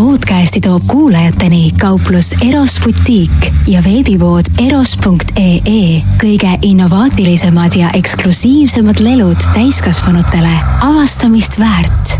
podcasti 0.00 0.60
toob 0.60 0.82
kuulajateni 0.86 1.70
kauplus 1.80 2.32
Eros 2.48 2.78
butiik 2.84 3.50
ja 3.68 3.82
veebipood 3.84 4.48
eros.ee 4.64 6.00
kõige 6.22 6.52
innovaatilisemad 6.64 7.76
ja 7.76 7.90
eksklusiivsemad 7.98 9.02
lelud 9.04 9.44
täiskasvanutele. 9.52 10.54
Avastamist 10.88 11.60
väärt. 11.60 12.16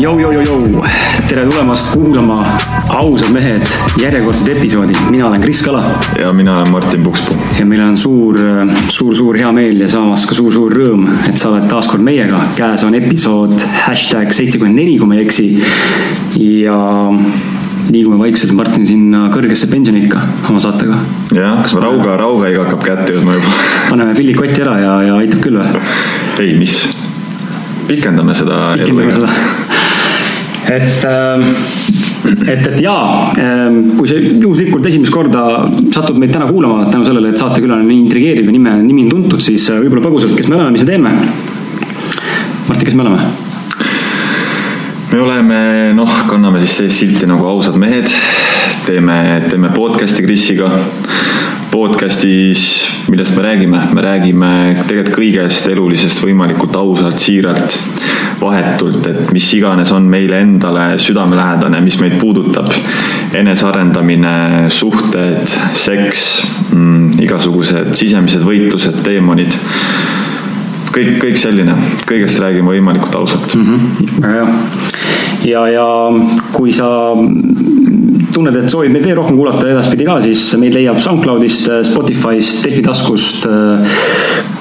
Jou, 0.00 0.20
jou, 0.20 0.32
jou, 0.32 0.44
jou, 0.44 1.03
tere 1.34 1.48
tulemast 1.50 1.88
kuulama 1.90 2.36
Ausad 2.94 3.32
mehed 3.34 3.62
järjekordset 3.98 4.48
episoodi. 4.56 4.92
mina 5.10 5.26
olen 5.26 5.40
Kris 5.40 5.62
Kala. 5.62 5.82
ja 6.20 6.32
mina 6.32 6.56
olen 6.56 6.70
Martin 6.70 7.02
Pukspuu. 7.02 7.36
ja 7.58 7.66
meil 7.66 7.80
on 7.82 7.96
suur, 7.96 8.38
suur, 8.88 9.16
suur 9.16 9.36
hea 9.36 9.50
meel 9.52 9.80
ja 9.80 9.88
samas 9.88 10.26
ka 10.30 10.34
suur, 10.34 10.52
suur 10.52 10.72
rõõm, 10.72 11.08
et 11.28 11.38
sa 11.38 11.50
oled 11.50 11.66
taas 11.66 11.90
kord 11.90 12.06
meiega. 12.06 12.44
käes 12.54 12.84
on 12.86 12.94
episood 12.94 13.58
hashtag 13.80 14.30
seitsekümmend 14.30 14.78
neli, 14.78 14.94
kui 14.98 15.10
ma 15.10 15.18
ei 15.18 15.24
eksi. 15.24 15.48
ja 16.38 16.78
liigume 17.90 18.18
vaikselt, 18.22 18.54
Martin, 18.54 18.86
sinna 18.86 19.26
kõrgesse 19.34 19.66
pensioniikka 19.74 20.22
oma 20.52 20.62
saatega. 20.62 21.02
jah, 21.34 21.58
kas 21.66 21.74
rauga, 21.82 22.14
raugaiga 22.22 22.62
hakkab 22.68 22.86
kätte 22.86 23.18
jõudma 23.18 23.40
juba? 23.40 23.58
paneme 23.90 24.14
pillid 24.14 24.38
kotti 24.38 24.62
ära 24.62 24.78
ja, 24.86 24.96
ja 25.10 25.18
aitab 25.18 25.42
küll 25.48 25.58
või? 25.58 25.86
ei, 26.38 26.54
mis? 26.62 26.84
pikendame 27.90 28.38
seda. 28.38 28.68
pikendame 28.78 29.18
seda 29.18 29.73
et, 30.76 32.46
et, 32.48 32.66
et 32.66 32.82
jaa, 32.82 33.30
kui 33.98 34.10
sa 34.10 34.18
juhuslikult 34.18 34.86
esimest 34.90 35.14
korda 35.14 35.44
satud 35.94 36.18
meid 36.20 36.34
täna 36.34 36.50
kuulama 36.50 36.88
tänu 36.92 37.06
sellele, 37.08 37.32
et 37.32 37.40
saatekülaline 37.40 37.88
nii 37.88 38.04
intrigeeriv 38.06 38.50
ja 38.50 38.54
nime, 38.58 38.76
nimi 38.84 39.06
on 39.08 39.16
tuntud, 39.16 39.44
siis 39.44 39.66
võib-olla 39.72 40.04
põgusalt, 40.08 40.36
kes 40.38 40.50
me 40.50 40.58
oleme, 40.58 40.76
mis 40.76 40.86
me 40.86 40.92
teeme. 40.92 41.16
Martti, 42.68 42.86
kes 42.88 42.96
me 42.96 43.06
oleme? 43.06 43.32
me 45.14 45.20
oleme, 45.22 45.58
noh, 45.94 46.10
kanname 46.26 46.58
siis 46.58 46.72
sellist 46.80 46.98
silti 47.04 47.26
nagu 47.30 47.46
ausad 47.46 47.76
mehed, 47.78 48.10
teeme, 48.86 49.18
teeme 49.46 49.70
podcast'i 49.74 50.24
Krisiga. 50.24 50.72
Podcastis, 51.74 52.86
millest 53.10 53.36
me 53.36 53.42
räägime, 53.42 53.80
me 53.94 54.02
räägime 54.04 54.50
tegelikult 54.86 55.16
kõigest 55.16 55.66
elulisest 55.72 56.20
võimalikult 56.22 56.76
ausalt, 56.78 57.18
siiralt, 57.18 57.74
vahetult, 58.38 59.00
et 59.10 59.32
mis 59.34 59.48
iganes 59.58 59.90
on 59.90 60.06
meile 60.06 60.38
endale 60.44 60.84
südamelähedane, 61.02 61.80
mis 61.82 61.98
meid 61.98 62.14
puudutab. 62.20 62.70
enesearendamine, 63.34 64.68
suhted, 64.70 65.50
seks 65.74 66.22
mm,, 66.70 67.18
igasugused 67.26 67.90
sisemised 67.98 68.46
võitlused, 68.46 69.02
teemonid 69.02 69.58
kõik, 70.94 71.16
kõik 71.22 71.38
selline, 71.40 71.74
kõigest 72.08 72.40
räägime 72.42 72.74
võimalikult 72.76 73.18
ausalt 73.18 73.54
mm. 73.56 73.64
-hmm. 73.66 74.20
väga 74.22 74.34
hea. 74.34 74.48
ja, 75.50 75.66
ja 75.74 75.86
kui 76.54 76.72
sa 76.72 76.88
tunned, 78.34 78.56
et 78.58 78.70
soovid 78.70 78.92
meid 78.94 79.04
veel 79.06 79.18
rohkem 79.18 79.36
kuulata 79.38 79.68
edaspidi 79.70 80.06
ka, 80.08 80.18
siis 80.24 80.42
meid 80.58 80.74
leiab 80.74 80.98
SoundCloudist, 81.02 81.70
Spotify'st, 81.90 82.64
Delfi 82.64 82.82
taskust, 82.82 83.46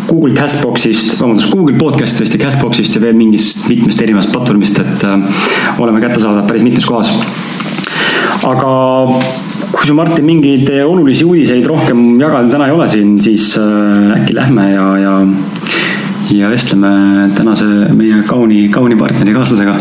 Google 0.10 0.36
Castboxist, 0.38 1.16
vabandust, 1.22 1.50
Google 1.54 1.78
podcast'ist 1.80 2.36
ja 2.36 2.42
Castboxist 2.46 2.98
ja 2.98 3.02
veel 3.02 3.18
mingist 3.18 3.66
mitmest 3.70 4.02
erinevast 4.04 4.34
platvormist, 4.34 4.82
et 4.84 5.06
äh, 5.08 5.46
oleme 5.82 6.02
kättesaadavad 6.04 6.50
päris 6.50 6.66
mitmes 6.66 6.86
kohas. 6.86 7.14
aga 8.44 8.72
kui 9.72 9.88
sul, 9.88 9.96
Martin, 9.96 10.26
mingeid 10.28 10.70
olulisi 10.84 11.26
uudiseid 11.26 11.66
rohkem 11.66 12.20
jagada 12.22 12.52
täna 12.52 12.68
ei 12.68 12.76
ole 12.76 12.88
siin, 12.92 13.16
siis 13.22 13.54
äh, 13.58 14.14
äkki 14.20 14.36
lähme 14.36 14.70
ja, 14.74 14.88
ja 15.02 15.16
ja 16.34 16.50
vestleme 16.50 17.30
tänase 17.36 17.66
meie 17.94 18.24
kauni, 18.28 18.68
kauni 18.70 18.96
partneri 18.96 19.34
kaaslasega. 19.34 19.76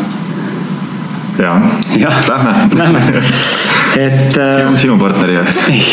ja, 1.39 1.61
jah, 1.99 2.19
lähme. 2.29 2.53
Lähme, 2.77 3.23
et. 3.97 4.35
sinu, 4.37 4.77
sinu 4.77 4.99
partneri 5.01 5.39
või? 5.39 5.55
ei, 5.73 5.87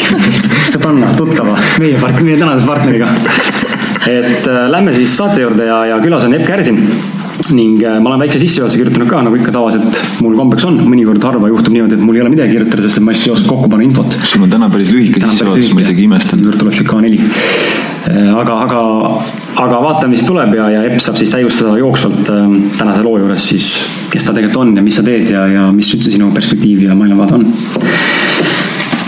sõbranna, 0.72 1.14
tuttava, 1.18 1.56
meie 1.80 2.00
part-, 2.02 2.19
meie 2.25 2.40
tänase 2.40 2.68
partneriga. 2.68 3.08
et 4.09 4.48
äh, 4.48 4.66
lähme 4.72 4.94
siis 4.96 5.16
saate 5.18 5.42
juurde 5.44 5.68
ja, 5.69 5.84
ja 5.94 6.00
külas 6.03 6.28
on 6.28 6.36
Epp 6.36 6.48
Kärsin 6.48 6.80
ning 7.56 7.80
äh, 7.84 8.00
ma 8.03 8.12
olen 8.12 8.25
väikse 8.25 8.42
sissejuhatuse 8.42 8.81
kirjutanud 8.81 9.09
ka, 9.09 9.22
nagu 9.25 9.40
ikka 9.40 9.53
tavaliselt 9.56 10.00
mul 10.24 10.36
kombeks 10.38 10.68
on, 10.68 10.81
mõnikord 10.90 11.24
harva 11.24 11.52
juhtub 11.52 11.75
niimoodi, 11.75 11.96
et 11.96 12.03
mul 12.03 12.19
ei 12.19 12.25
ole 12.25 12.34
midagi 12.34 12.58
kirjutada, 12.58 12.84
sest 12.86 13.00
et 13.00 13.06
ma 13.06 13.16
lihtsalt 13.16 13.31
ei 13.31 13.36
oska 13.38 13.53
kokku 13.53 13.72
panna 13.72 13.88
infot. 13.88 14.19
sul 14.24 14.44
on 14.44 14.52
täna 14.52 14.69
päris 14.74 14.92
lühike 14.96 15.24
sissejuhatus, 15.24 15.72
ma 15.75 15.86
isegi 15.86 16.06
imestan. 16.09 16.44
juurde 16.44 16.59
tuleb 16.59 16.75
sihuke 16.75 17.00
A4. 17.00 17.89
Aga, 18.08 18.56
aga, 18.66 18.82
aga 19.60 19.80
vaatame, 19.84 20.14
mis 20.16 20.26
tuleb 20.28 20.54
ja, 20.56 20.70
ja 20.74 20.84
Epp 20.88 21.02
saab 21.04 21.20
siis 21.20 21.34
täiustada 21.34 21.78
jooksvalt 21.80 22.30
äh, 22.34 22.46
tänase 22.80 23.04
loo 23.06 23.18
juures 23.22 23.48
siis, 23.52 23.72
kes 24.14 24.28
ta 24.28 24.36
tegelikult 24.36 24.64
on 24.64 24.76
ja 24.80 24.86
mis 24.86 25.00
sa 25.00 25.06
teed 25.06 25.30
ja, 25.34 25.46
ja 25.52 25.66
mis 25.76 25.92
üldse 25.96 26.14
sinu 26.14 26.32
perspektiiv 26.36 26.86
ja 26.88 26.98
maailmavaade 26.98 27.40
on. 27.40 27.50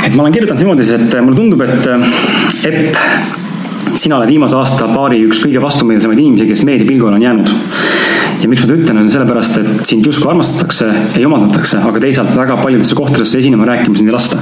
et 0.06 0.16
ma 0.16 0.26
olen 0.26 0.36
kirjutanud 0.36 0.66
niimoodi, 0.66 0.90
et 0.98 1.22
mulle 1.22 1.40
tundub, 1.40 1.64
et 1.68 2.68
Epp 2.72 3.40
sina 3.98 4.18
oled 4.18 4.30
viimase 4.30 4.56
aasta 4.58 4.88
paari 4.92 5.22
üks 5.28 5.42
kõige 5.44 5.62
vastumeelsemaid 5.64 6.20
inimesi, 6.22 6.48
kes 6.50 6.64
meediapilgul 6.68 7.14
on 7.16 7.24
jäänud. 7.26 7.52
ja 8.42 8.50
miks 8.50 8.64
ma 8.64 8.68
seda 8.68 8.78
ütlen, 8.80 9.00
on 9.02 9.12
sellepärast, 9.14 9.58
et 9.62 9.86
sind 9.90 10.08
justkui 10.08 10.32
armastatakse 10.32 10.88
ja 11.20 11.28
omandatakse, 11.28 11.82
aga 11.86 12.02
teisalt 12.02 12.34
väga 12.38 12.58
paljudesse 12.62 12.98
kohtadesse 12.98 13.38
esinema 13.40 13.68
rääkima 13.70 13.98
sind 13.98 14.10
ei 14.10 14.16
lasta. 14.16 14.38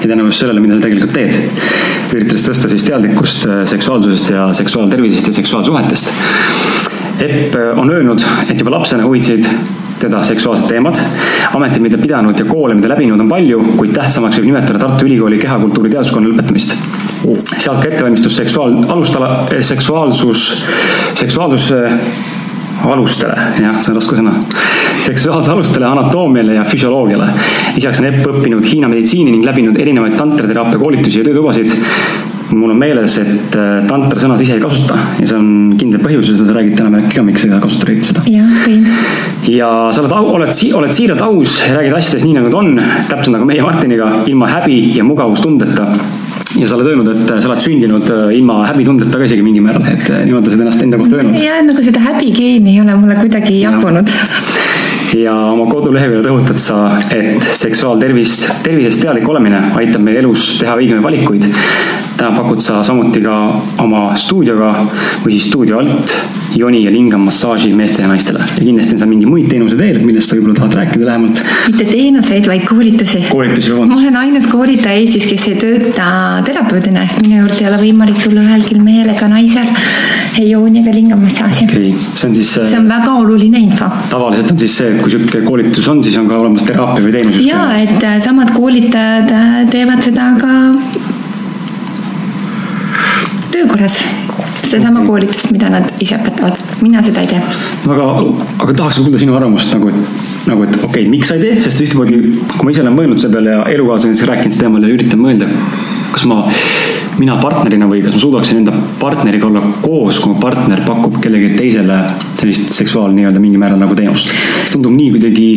ja 0.00 0.08
tänu 0.08 0.30
sellele, 0.30 0.60
mida 0.60 0.78
sa 0.78 0.86
tegelikult 0.86 1.14
teed. 1.16 1.93
Üritades 2.14 2.46
tõsta 2.48 2.70
siis 2.72 2.84
teadlikkust 2.86 3.46
seksuaalsusest 3.70 4.34
ja 4.34 4.48
seksuaaltervisest 4.56 5.30
ja 5.30 5.38
seksuaalsuhetest. 5.40 6.12
Epp 7.24 7.56
on 7.76 7.90
öelnud, 7.94 8.22
et 8.48 8.58
juba 8.58 8.74
lapsena 8.74 9.06
huvitasid 9.06 9.46
teda 9.98 10.22
seksuaalsed 10.26 10.66
teemad. 10.68 10.98
ametid, 11.54 11.82
mida 11.82 11.98
pidanud 11.98 12.38
ja 12.38 12.44
koole, 12.44 12.74
mida 12.74 12.90
läbinud 12.90 13.20
on 13.20 13.28
palju, 13.30 13.62
kuid 13.78 13.94
tähtsamaks 13.94 14.40
võib 14.40 14.50
nimetada 14.50 14.78
Tartu 14.78 15.06
Ülikooli 15.06 15.38
kehakultuuri 15.38 15.92
teaduskonna 15.94 16.28
lõpetamist 16.28 16.74
sealt 17.58 17.80
ka 17.80 17.88
ettevalmistus 17.88 18.36
seksuaal, 18.36 18.74
alustala, 18.92 19.46
seksuaalsus, 19.60 20.64
seksuaalsuse 21.14 21.80
alustele, 22.92 23.34
jah, 23.60 23.76
see 23.80 23.92
on 23.92 23.98
raske 23.98 24.18
sõna. 24.18 24.32
seksuaalse 25.04 25.52
alustele, 25.52 25.86
anatoomiale 25.86 26.58
ja 26.58 26.64
füsioloogiale. 26.68 27.28
lisaks 27.76 28.00
on 28.00 28.08
Epp 28.10 28.28
õppinud 28.32 28.64
Hiina 28.68 28.88
meditsiini 28.88 29.34
ning 29.34 29.44
läbinud 29.46 29.78
erinevaid 29.80 30.16
tantrateraapia 30.18 30.80
koolitusi 30.80 31.20
ja 31.20 31.28
töötubasid. 31.28 31.72
mul 32.54 32.70
on 32.70 32.78
meeles, 32.78 33.16
et 33.18 33.56
tantra 33.88 34.20
sõna 34.20 34.36
ise 34.40 34.54
ei 34.54 34.60
kasuta 34.62 34.98
ja 35.18 35.26
see 35.26 35.38
on 35.38 35.48
kindel 35.78 36.02
põhjus 36.04 36.28
ja 36.30 36.36
sa 36.38 36.54
räägid 36.54 36.76
täna 36.78 37.00
äkki 37.00 37.16
ka, 37.16 37.24
miks 37.26 37.42
sa 37.42 37.48
ei 37.48 37.60
kasuta 37.62 37.88
eriti 37.88 38.10
seda. 38.10 38.26
jah, 38.30 38.52
võin. 38.66 38.84
ja 39.50 39.70
sa 39.90 40.04
oled, 40.04 40.12
oled, 40.36 40.52
oled 40.80 40.94
siiralt 40.94 41.24
aus, 41.24 41.56
räägid 41.72 41.96
asjadest 41.96 42.28
nii, 42.28 42.36
nagu 42.38 42.52
nad 42.52 42.60
on, 42.60 42.84
täpselt 43.08 43.34
nagu 43.38 43.48
meie 43.48 43.64
Martiniga, 43.64 44.12
ilma 44.30 44.52
häbi 44.52 44.78
ja 44.98 45.06
mugavustundeta 45.08 45.88
ja 46.60 46.68
sa 46.68 46.76
oled 46.78 46.90
öelnud, 46.92 47.10
et 47.10 47.32
sa 47.42 47.50
oled 47.50 47.64
sündinud 47.64 48.10
ilma 48.36 48.60
häbitundeta 48.68 49.18
ka 49.18 49.26
isegi 49.28 49.44
mingil 49.46 49.64
määral, 49.66 49.86
et 49.90 50.06
niimoodi 50.26 50.50
sa 50.50 50.54
oled 50.54 50.66
ennast 50.66 50.84
enda 50.86 51.00
kohta 51.00 51.18
öelnud. 51.18 51.40
ja 51.42 51.58
nagu 51.66 51.84
seda 51.86 52.02
häbigeeni 52.04 52.76
ei 52.76 52.82
ole 52.84 52.96
mulle 53.00 53.18
kuidagi 53.18 53.60
jagunud. 53.62 54.12
ja 55.24 55.34
oma 55.52 55.66
koduleheküljel 55.70 56.26
rõhutad 56.26 56.60
sa, 56.62 56.78
et 57.14 57.48
seksuaaltervist, 57.58 58.46
tervisest 58.66 59.02
teadlik 59.04 59.28
olemine 59.28 59.60
aitab 59.80 60.02
meil 60.06 60.22
elus 60.24 60.54
teha 60.62 60.78
õigemaid 60.78 61.06
valikuid. 61.06 61.48
Täna 62.16 62.30
pakud 62.36 62.62
sa 62.62 62.82
samuti 62.86 63.22
ka 63.24 63.36
oma 63.82 64.06
stuudioga 64.18 64.70
või 65.24 65.34
siis 65.34 65.48
stuudio 65.50 65.80
alt 65.82 66.14
joni 66.54 66.84
ja 66.84 66.90
lingam 66.94 67.24
massaaži 67.26 67.72
meestele 67.74 68.06
ja 68.06 68.10
naistele. 68.12 68.38
ja 68.38 68.62
kindlasti 68.62 68.94
on 68.94 69.00
seal 69.02 69.10
mingeid 69.10 69.30
muid 69.30 69.48
teenuseid 69.50 69.80
veel, 69.80 69.98
millest 70.06 70.30
sa 70.30 70.38
võib-olla 70.38 70.60
tahad 70.60 70.76
rääkida 70.78 71.08
lähemalt. 71.08 71.40
mitte 71.68 71.86
teenuseid, 71.90 72.46
vaid 72.50 72.66
koolitusi. 72.68 73.22
koolitusi, 73.30 73.72
ma 73.72 73.80
vabandust. 73.80 74.02
olen 74.02 74.20
ainus 74.22 74.46
koolitaja 74.52 75.00
Eestis, 75.00 75.26
kes 75.30 75.48
ei 75.50 75.56
tööta 75.58 76.06
terapeudina 76.46 77.02
ehk 77.08 77.18
minu 77.24 77.40
juurde 77.42 77.58
ei 77.60 77.70
ole 77.72 77.80
võimalik 77.82 78.22
tulla 78.22 78.44
ühelgi 78.46 78.78
mehel 78.84 79.10
ega 79.16 79.30
naisel 79.32 79.72
ei 80.38 80.50
jooni 80.52 80.84
ega 80.84 80.94
lingamassaaži 80.94 81.66
okei 81.66 81.90
okay., 81.90 82.06
see 82.06 82.28
on 82.28 82.38
siis. 82.38 82.54
see 82.54 82.78
on 82.78 82.88
väga 82.90 83.16
oluline 83.24 83.64
info. 83.66 83.90
tavaliselt 84.12 84.54
on 84.54 84.62
siis 84.62 84.78
see, 84.78 84.92
et 84.94 85.02
kui 85.02 85.16
sihuke 85.16 85.42
koolitus 85.48 85.90
on, 85.90 86.04
siis 86.06 86.18
on 86.22 86.30
ka 86.30 86.38
olemas 86.38 86.70
teraapia 86.70 87.08
või 87.08 87.16
teenus. 87.18 87.42
ja, 87.46 87.66
et 87.82 87.98
äh, 87.98 88.20
samad 88.22 88.54
koolitajad 88.54 89.34
äh, 89.34 89.60
teevad 89.74 90.06
seda 90.06 90.30
ka 90.38 90.54
töö 93.64 93.72
korras. 93.72 94.04
sedasama 94.62 95.00
Okei. 95.00 95.06
koolitust, 95.06 95.50
mida 95.52 95.68
nad 95.70 95.84
ise 96.00 96.16
õpetavad, 96.16 96.56
mina 96.82 97.02
seda 97.04 97.20
ei 97.20 97.28
tee. 97.30 97.40
aga, 97.88 98.06
aga 98.64 98.74
tahaks 98.74 98.98
kuulda 99.00 99.20
sinu 99.20 99.36
arvamust 99.36 99.72
nagu, 99.74 99.88
et 99.92 100.48
nagu, 100.48 100.64
et 100.64 100.74
okei 100.76 100.88
okay,, 100.88 101.08
miks 101.12 101.28
sa 101.30 101.36
ei 101.38 101.44
tee, 101.44 101.60
sest 101.66 101.84
ühtemoodi, 101.84 102.20
kui 102.56 102.66
ma 102.66 102.74
ise 102.74 102.82
olen 102.82 102.96
mõelnud 102.96 103.22
selle 103.22 103.36
peale 103.36 103.54
ja 103.54 103.66
elukaaslane 103.76 104.14
näiteks 104.14 104.30
rääkinud 104.30 104.56
sel 104.56 104.64
teemal 104.64 104.86
ja 104.86 104.92
üritan 104.96 105.20
mõelda, 105.20 105.48
kas 106.16 106.26
ma 106.30 106.40
mina 107.18 107.36
partnerina 107.38 107.86
või 107.90 108.02
kas 108.04 108.16
ma 108.16 108.20
suudaksin 108.22 108.60
enda 108.62 108.74
partneriga 109.00 109.46
olla 109.46 109.62
koos, 109.82 110.18
kui 110.22 110.34
mu 110.34 110.40
partner 110.42 110.82
pakub 110.86 111.20
kellelegi 111.22 111.58
teisele 111.58 111.98
sellist 112.40 112.74
seksuaal 112.74 113.14
nii-öelda 113.14 113.42
mingil 113.42 113.62
määral 113.62 113.80
nagu 113.80 113.94
teenust. 113.98 114.32
see 114.32 114.74
tundub 114.74 114.94
nii 114.96 115.10
kuidagi 115.14 115.48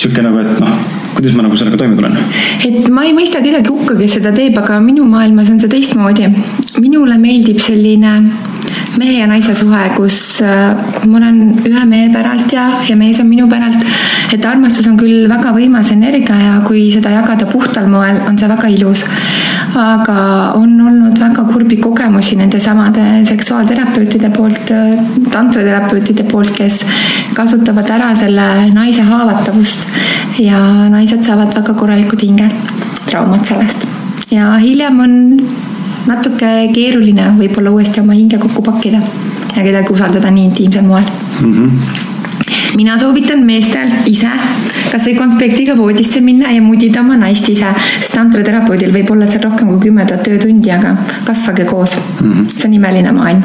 sihuke 0.00 0.22
nagu, 0.24 0.42
et 0.42 0.62
noh, 0.62 0.76
kuidas 1.16 1.34
ma 1.36 1.46
nagu 1.46 1.58
sellega 1.58 1.80
toime 1.80 1.98
tulen? 1.98 2.18
et 2.68 2.90
ma 2.94 3.06
ei 3.08 3.16
mõista 3.16 3.42
kedagi 3.44 3.72
hukka, 3.72 3.96
kes 3.98 4.18
seda 4.18 4.34
teeb, 4.36 4.58
aga 4.62 4.78
minu 4.84 5.08
maailmas 5.10 5.50
on 5.50 5.60
see 5.62 5.72
teistmoodi. 5.72 6.30
minule 6.78 7.18
meeldib 7.18 7.60
selline 7.62 8.14
mehe 9.00 9.18
ja 9.20 9.26
naise 9.30 9.54
suhe, 9.56 9.80
kus 9.96 10.16
äh, 10.44 10.72
ma 11.08 11.18
olen 11.18 11.38
ühe 11.68 11.84
mehe 11.88 12.10
päralt 12.12 12.52
ja, 12.52 12.66
ja 12.88 12.96
mees 12.98 13.20
on 13.22 13.28
minu 13.30 13.48
päralt. 13.50 13.78
et 14.32 14.44
armastus 14.48 14.86
on 14.88 14.96
küll 15.00 15.28
väga 15.30 15.52
võimas 15.56 15.92
energia 15.92 16.36
ja 16.40 16.52
kui 16.66 16.86
seda 16.92 17.12
jagada 17.12 17.46
puhtal 17.50 17.88
moel, 17.92 18.20
on 18.28 18.38
see 18.38 18.48
väga 18.50 18.70
ilus. 18.74 19.04
aga 19.78 20.18
on 20.58 20.76
olnud 20.88 21.18
väga 21.20 21.46
kurbi 21.48 21.78
kogemusi 21.80 22.36
nendesamade 22.40 23.24
seksuaalterapeutide 23.28 24.30
poolt, 24.36 24.70
äh, 24.70 25.00
tantraterapeutide 25.32 26.28
poolt, 26.30 26.54
kes 26.56 26.82
kasutavad 27.36 27.90
ära 27.90 28.12
selle 28.16 28.48
naise 28.74 29.04
haavatavust 29.08 29.88
ja 30.42 30.60
naised 30.92 31.24
saavad 31.24 31.54
väga 31.56 31.74
korralikud 31.74 32.24
hingetraumad 32.24 33.44
sellest. 33.48 33.86
ja 34.30 34.56
hiljem 34.60 35.00
on 35.00 35.20
natuke 36.06 36.52
keeruline 36.74 37.32
võib-olla 37.38 37.74
uuesti 37.74 38.00
oma 38.00 38.16
hinge 38.18 38.38
kokku 38.38 38.62
pakkida 38.62 39.02
ja 39.56 39.62
kedagi 39.62 39.92
usaldada 39.92 40.30
nii 40.30 40.48
intiimsel 40.50 40.88
moel 40.88 41.06
mm. 41.40 41.52
-hmm 41.52 42.10
mina 42.76 42.98
soovitan 42.98 43.42
meestel 43.44 43.90
ise 44.08 44.30
kasvõi 44.92 45.14
konspektiga 45.16 45.76
voodisse 45.76 46.20
minna 46.24 46.50
ja 46.52 46.62
mudida 46.64 47.00
oma 47.00 47.16
naist 47.20 47.48
ise, 47.52 47.68
sest 47.98 48.14
tantraterapeudil 48.16 48.92
võib 48.94 49.12
olla 49.14 49.28
seal 49.28 49.44
rohkem 49.44 49.68
kui 49.72 49.88
kümme 49.88 50.06
tuhat 50.08 50.24
töötundi, 50.26 50.72
aga 50.72 50.96
kasvage 51.28 51.64
koos 51.68 51.98
mm. 51.98 52.32
-hmm. 52.32 52.48
see 52.48 52.68
on 52.68 52.78
imeline 52.80 53.12
maailm 53.12 53.44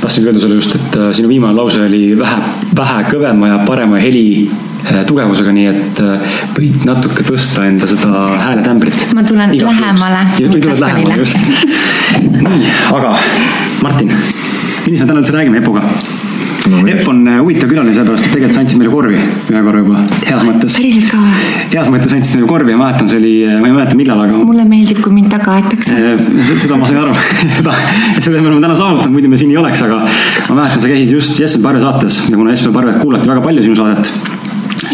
tahtsingi 0.00 0.28
öelda 0.28 0.40
sulle 0.40 0.54
just, 0.54 0.74
et 0.74 0.96
äh, 0.96 1.10
sinu 1.12 1.28
viimane 1.28 1.56
lause 1.56 1.82
oli 1.82 2.02
vähe, 2.18 2.42
vähe 2.76 3.04
kõvema 3.10 3.52
ja 3.52 3.58
parema 3.66 4.00
heli 4.02 4.26
äh, 4.46 5.00
tugevusega, 5.08 5.54
nii 5.54 5.66
et 5.70 6.02
äh, 6.04 6.36
võid 6.56 6.86
natuke 6.88 7.26
tõsta 7.26 7.66
enda 7.68 7.88
seda 7.90 8.28
hääletämbrit. 8.44 9.08
ma 9.18 9.24
tulen 9.26 9.54
Iga 9.56 9.72
lähemale 9.72 10.22
mikrofonile. 10.54 11.18
nii, 12.48 12.72
aga 12.94 13.16
Martin, 13.82 14.14
millest 14.86 15.02
me 15.02 15.06
täna 15.06 15.20
üldse 15.22 15.36
räägime 15.38 15.62
Epuga? 15.64 15.84
No,. 16.72 16.82
Epp 16.92 17.08
on 17.10 17.22
äh, 17.28 17.38
huvitav 17.42 17.70
külaline, 17.70 17.94
sellepärast 17.96 18.28
et 18.28 18.34
tegelikult 18.34 18.56
sa 18.56 18.62
andsid 18.64 18.80
meile 18.80 18.92
korvi 18.92 19.18
ühe 19.18 19.62
korra 19.66 19.82
juba, 19.82 20.02
heas 20.24 20.44
mõttes. 20.46 20.76
päriselt 20.78 21.08
ka 21.10 21.20
või? 21.22 21.52
heas 21.74 21.90
mõttes 21.94 22.16
andsid 22.18 22.38
meile 22.38 22.50
korvi 22.52 22.74
ja 22.74 22.80
ma 22.80 22.88
mäletan, 22.88 23.10
see 23.10 23.20
oli, 23.20 23.34
äh, 23.44 23.58
ma 23.58 23.70
ei 23.70 23.76
mäleta, 23.76 23.98
millal, 24.00 24.24
aga. 24.24 24.42
mulle 24.50 24.66
meeldib, 24.70 25.02
kui 25.04 25.14
mind 25.16 25.30
taga 25.34 25.58
aetakse. 25.58 25.98
Äh, 25.98 26.56
seda 26.64 26.80
ma 26.80 26.90
sain 26.90 27.02
aru 27.02 27.16
seda, 27.58 27.76
seda 28.18 28.34
me 28.38 28.52
oleme 28.52 28.64
täna 28.64 28.78
saavutanud, 28.78 29.14
muidu 29.16 29.32
me 29.32 29.40
siin 29.40 29.54
ei 29.54 29.60
oleks, 29.62 29.84
aga 29.86 30.02
ma 30.04 30.60
mäletan, 30.62 30.84
sa 30.84 30.92
käisid 30.92 31.16
just 31.18 31.38
Jesper 31.40 31.64
Parve 31.68 31.84
saates 31.84 32.24
ja 32.28 32.36
kuna 32.36 32.54
Jesper 32.56 32.74
Parvet 32.76 33.00
kuulati 33.02 33.30
väga 33.30 33.44
palju 33.44 33.68
sinu 33.68 33.78
saadet 33.78 34.36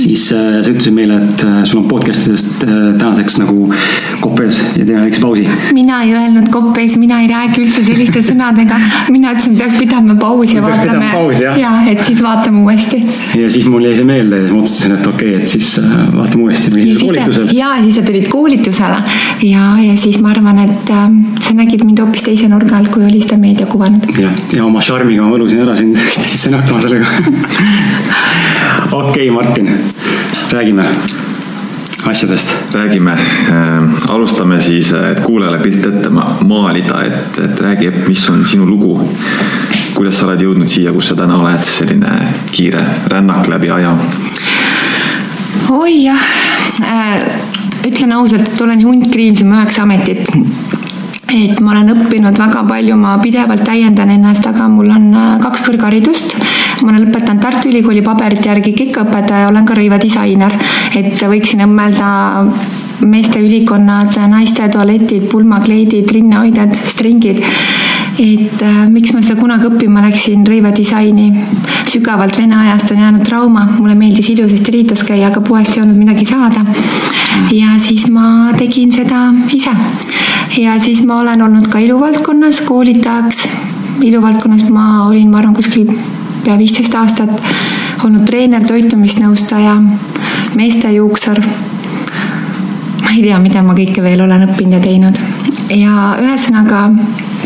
siis 0.01 0.29
sa 0.31 0.39
ütlesid 0.61 0.95
meile, 0.97 1.19
et 1.23 1.45
sul 1.69 1.83
on 1.83 1.89
podcast 1.91 2.29
idest 2.29 2.65
äh, 2.67 2.93
tänaseks 2.99 3.39
nagu 3.41 3.69
kopp 4.25 4.41
ees 4.45 4.61
ja 4.79 4.85
teeme 4.85 5.03
väikse 5.05 5.21
pausi. 5.23 5.45
mina 5.77 6.01
ei 6.05 6.15
öelnud 6.17 6.49
kopp 6.53 6.79
ees, 6.81 6.97
mina 7.01 7.21
ei 7.23 7.29
räägi 7.31 7.63
üldse 7.65 7.85
selliste 7.87 8.23
sõnadega. 8.25 8.79
mina 9.13 9.35
ütlesin, 9.35 9.57
peaks 9.59 9.79
pidama 9.81 10.17
pausi 10.21 10.57
ja 10.59 10.63
vaatame. 10.65 11.11
ja, 11.61 11.73
et 11.91 12.05
siis 12.07 12.23
vaatame 12.25 12.63
uuesti. 12.65 13.03
ja 13.41 13.51
siis 13.51 13.67
mul 13.71 13.85
jäi 13.89 13.97
see 13.99 14.09
meelde 14.09 14.41
ja 14.41 14.47
siis 14.47 14.57
ma 14.57 14.63
otsustasin, 14.63 14.97
et 14.99 15.07
okei 15.13 15.35
okay,, 15.35 15.43
et 15.43 15.55
siis 15.57 15.73
vaatame 16.17 16.43
uuesti. 16.43 17.57
ja 17.59 17.73
siis 17.83 17.99
sa 17.99 18.07
tulid 18.07 18.29
koolitusele 18.33 19.03
ja, 19.51 19.67
ja 19.83 19.97
siis 20.01 20.21
ma 20.25 20.33
arvan, 20.35 20.63
et 20.65 20.95
äh, 20.95 21.05
sa 21.41 21.57
nägid 21.59 21.85
mind 21.85 22.01
hoopis 22.05 22.25
teise 22.29 22.49
nurga 22.53 22.79
alt, 22.79 22.93
kui 22.95 23.05
oli 23.07 23.21
seda 23.25 23.41
meedia 23.41 23.69
kuvanud. 23.71 24.09
jah, 24.21 24.33
ja 24.57 24.65
oma 24.65 24.83
šarmiga 24.85 25.27
ma 25.27 25.35
võlusin 25.35 25.65
ära 25.67 25.77
sind 25.79 26.01
sisse 26.17 26.55
nakkama 26.55 26.87
sellega 26.87 27.13
okei 29.03 29.29
okay,, 29.29 29.31
Martin 29.35 29.71
räägime 30.55 30.89
asjadest. 32.07 32.55
räägime 32.73 33.13
äh,, 33.13 33.83
alustame 34.09 34.61
siis, 34.61 34.93
et 34.93 35.21
kuulajale 35.21 35.59
pilt 35.59 35.87
ette 35.87 36.11
maalida, 36.45 37.03
et, 37.05 37.39
et 37.45 37.61
räägi, 37.61 37.91
mis 38.09 38.29
on 38.31 38.45
sinu 38.47 38.67
lugu. 38.67 39.11
kuidas 39.95 40.19
sa 40.19 40.27
oled 40.27 40.43
jõudnud 40.43 40.69
siia, 40.69 40.93
kus 40.93 41.13
sa 41.13 41.17
täna 41.17 41.39
oled, 41.39 41.65
selline 41.65 42.13
kiire 42.53 42.85
rännak 43.07 43.49
läbi 43.49 43.71
aja? 43.71 43.97
oi 45.71 46.05
jah 46.05 46.29
äh,, 46.83 47.21
ütlen 47.87 48.13
ausalt, 48.13 48.49
et 48.49 48.61
olen 48.61 48.85
hunt 48.85 49.11
kriimsem 49.13 49.53
üheksa 49.53 49.83
ametit 49.83 50.29
et 51.35 51.61
ma 51.61 51.73
olen 51.73 51.93
õppinud 51.95 52.37
väga 52.39 52.63
palju, 52.69 52.97
ma 53.01 53.17
pidevalt 53.23 53.65
täiendan 53.67 54.13
ennast, 54.15 54.47
aga 54.47 54.69
mul 54.71 54.93
on 54.93 55.09
äh, 55.17 55.31
kaks 55.43 55.65
kõrgharidust. 55.69 56.37
Ma 56.85 56.93
olen 56.93 57.07
lõpetanud 57.07 57.41
Tartu 57.41 57.71
Ülikooli 57.71 58.03
paberite 58.05 58.51
järgi 58.51 58.75
kikaõpetaja, 58.77 59.49
olen 59.49 59.65
ka 59.65 59.77
rõivadisainer, 59.79 60.53
et 61.01 61.23
võiksin 61.33 61.65
õmmelda 61.65 62.11
meeste 63.09 63.41
ülikonnad, 63.41 64.15
naiste 64.31 64.69
tualetid, 64.73 65.27
pulmakleidid, 65.33 66.13
rinnahoidjad, 66.13 66.77
stringid 66.93 67.43
et 68.19 68.63
äh, 68.63 68.87
miks 68.91 69.13
ma 69.15 69.23
seda 69.25 69.41
kunagi 69.41 69.67
õppima 69.67 70.03
läksin, 70.05 70.45
rõivadisaini. 70.47 71.27
sügavalt 71.91 72.39
vene 72.39 72.57
ajast 72.57 72.93
on 72.95 73.03
jäänud 73.03 73.25
trauma, 73.27 73.65
mulle 73.79 73.95
meeldis 73.99 74.31
ilusasti 74.31 74.73
riitas 74.75 75.03
käia, 75.07 75.29
aga 75.33 75.43
poest 75.45 75.77
ei 75.77 75.83
olnud 75.83 75.99
midagi 75.99 76.27
saada. 76.27 76.65
ja 77.51 77.75
siis 77.83 78.07
ma 78.11 78.53
tegin 78.59 78.93
seda 78.93 79.33
ise 79.51 79.75
ja 80.63 80.79
siis 80.81 81.05
ma 81.07 81.21
olen 81.21 81.43
olnud 81.43 81.69
ka 81.69 81.79
iluvaldkonnas 81.79 82.61
koolitajaks. 82.69 83.49
iluvaldkonnas 84.01 84.69
ma 84.71 85.09
olin, 85.09 85.31
ma 85.31 85.39
arvan, 85.39 85.55
kuskil 85.55 85.91
pea 86.45 86.59
viisteist 86.61 86.95
aastat 86.95 87.31
olnud 88.05 88.27
treener, 88.29 88.65
toitumisnõustaja, 88.69 89.79
meestejuuksur. 90.57 91.41
ma 93.03 93.11
ei 93.17 93.23
tea, 93.23 93.39
mida 93.39 93.63
ma 93.63 93.75
kõike 93.77 94.03
veel 94.03 94.21
olen 94.25 94.49
õppinud 94.49 94.79
ja 94.79 94.81
teinud 94.81 95.19
ja 95.73 96.15
ühesõnaga 96.21 96.89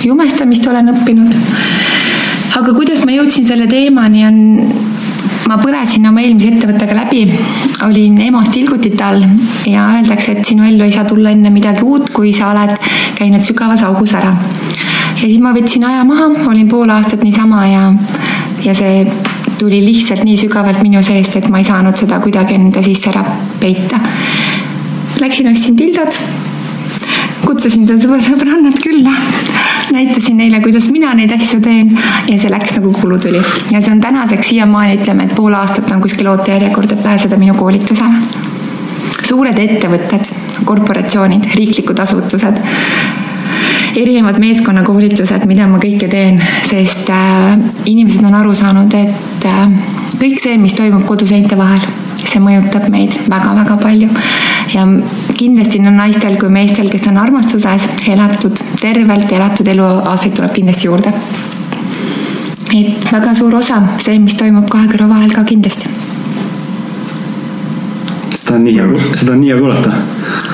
jumestamist 0.04 0.66
olen 0.66 0.92
õppinud. 0.94 1.34
aga 2.58 2.72
kuidas 2.74 3.04
ma 3.06 3.14
jõudsin 3.14 3.46
selle 3.46 3.66
teemani, 3.70 4.24
on 4.26 4.38
ma 5.48 5.56
põlesin 5.62 6.06
oma 6.08 6.20
eelmise 6.20 6.50
ettevõttega 6.52 6.96
läbi, 6.96 7.22
olin 7.86 8.18
EMO-s 8.20 8.50
tilgutite 8.52 9.04
all 9.04 9.22
ja 9.68 9.86
öeldakse, 9.96 10.34
et 10.34 10.48
sinu 10.48 10.66
ellu 10.66 10.84
ei 10.84 10.92
saa 10.92 11.06
tulla 11.08 11.32
enne 11.32 11.52
midagi 11.54 11.84
uut, 11.86 12.10
kui 12.12 12.34
sa 12.36 12.50
oled 12.52 12.74
käinud 13.18 13.44
sügavas 13.46 13.84
augus 13.88 14.14
ära. 14.18 14.34
ja 15.14 15.22
siis 15.22 15.40
ma 15.42 15.54
võtsin 15.56 15.86
aja 15.88 16.04
maha, 16.04 16.28
olin 16.50 16.68
pool 16.68 16.90
aastat 16.92 17.24
niisama 17.24 17.66
ja, 17.66 17.86
ja 18.64 18.74
see 18.74 19.06
tuli 19.58 19.80
lihtsalt 19.84 20.24
nii 20.24 20.36
sügavalt 20.38 20.82
minu 20.82 21.02
seest, 21.02 21.36
et 21.36 21.48
ma 21.50 21.62
ei 21.62 21.66
saanud 21.66 21.98
seda 21.98 22.20
kuidagi 22.22 22.58
enda 22.58 22.82
sisse 22.84 23.10
ära 23.10 23.24
peita. 23.60 24.00
Läksin, 25.18 25.50
ostsin 25.50 25.76
tildod, 25.78 26.14
kutsusin 27.46 27.88
sõbrannad 27.88 28.78
külla 28.82 29.14
näitasin 29.92 30.36
neile, 30.36 30.60
kuidas 30.60 30.90
mina 30.92 31.14
neid 31.14 31.32
asju 31.32 31.60
teen 31.64 31.94
ja 32.28 32.36
see 32.38 32.50
läks 32.52 32.74
nagu 32.76 32.92
kulutuli. 33.00 33.40
ja 33.70 33.80
see 33.80 33.92
on 33.92 34.00
tänaseks 34.00 34.48
siiamaani, 34.52 34.98
ütleme, 35.00 35.24
et 35.24 35.34
pool 35.34 35.54
aastat 35.56 35.90
on 35.92 36.02
kuskil 36.04 36.28
ootejärjekord, 36.28 36.92
et 36.92 37.02
pääseda 37.02 37.36
minu 37.40 37.54
koolitusele. 37.54 38.10
suured 39.22 39.58
ettevõtted, 39.58 40.28
korporatsioonid, 40.64 41.48
riiklikud 41.54 41.98
asutused 41.98 42.60
erinevad 43.96 44.38
meeskonnakoolitused, 44.42 45.46
mida 45.48 45.66
ma 45.70 45.80
kõike 45.82 46.08
teen, 46.10 46.40
sest 46.68 47.08
äh, 47.12 47.56
inimesed 47.88 48.24
on 48.26 48.36
aru 48.38 48.54
saanud, 48.56 48.94
et 48.94 49.46
äh, 49.48 49.64
kõik 50.18 50.40
see, 50.42 50.58
mis 50.60 50.76
toimub 50.76 51.06
koduseinte 51.08 51.56
vahel, 51.58 51.84
see 52.18 52.42
mõjutab 52.42 52.88
meid 52.92 53.14
väga-väga 53.30 53.78
palju 53.80 54.08
ja 54.74 54.84
kindlasti 55.38 55.80
nii 55.82 55.94
naistel 55.94 56.36
kui 56.40 56.50
meestel, 56.52 56.90
kes 56.92 57.08
on 57.10 57.20
armastuses 57.20 57.88
elatud 58.10 58.58
tervelt, 58.80 59.32
elatud 59.32 59.68
eluaastaid 59.74 60.36
tuleb 60.36 60.52
kindlasti 60.56 60.90
juurde. 60.90 61.12
et 62.74 63.12
väga 63.12 63.34
suur 63.34 63.54
osa, 63.54 63.80
see, 64.04 64.18
mis 64.20 64.36
toimub 64.36 64.68
kahe 64.68 64.90
kõrva 64.92 65.08
vahel 65.14 65.32
ka 65.32 65.44
kindlasti. 65.48 65.88
seda 68.34 68.58
on 68.58 68.64
nii 68.64 68.76
hea, 68.76 69.08
seda 69.16 69.32
on 69.32 69.40
nii 69.40 69.52
hea 69.52 69.58
kuulata 69.58 70.47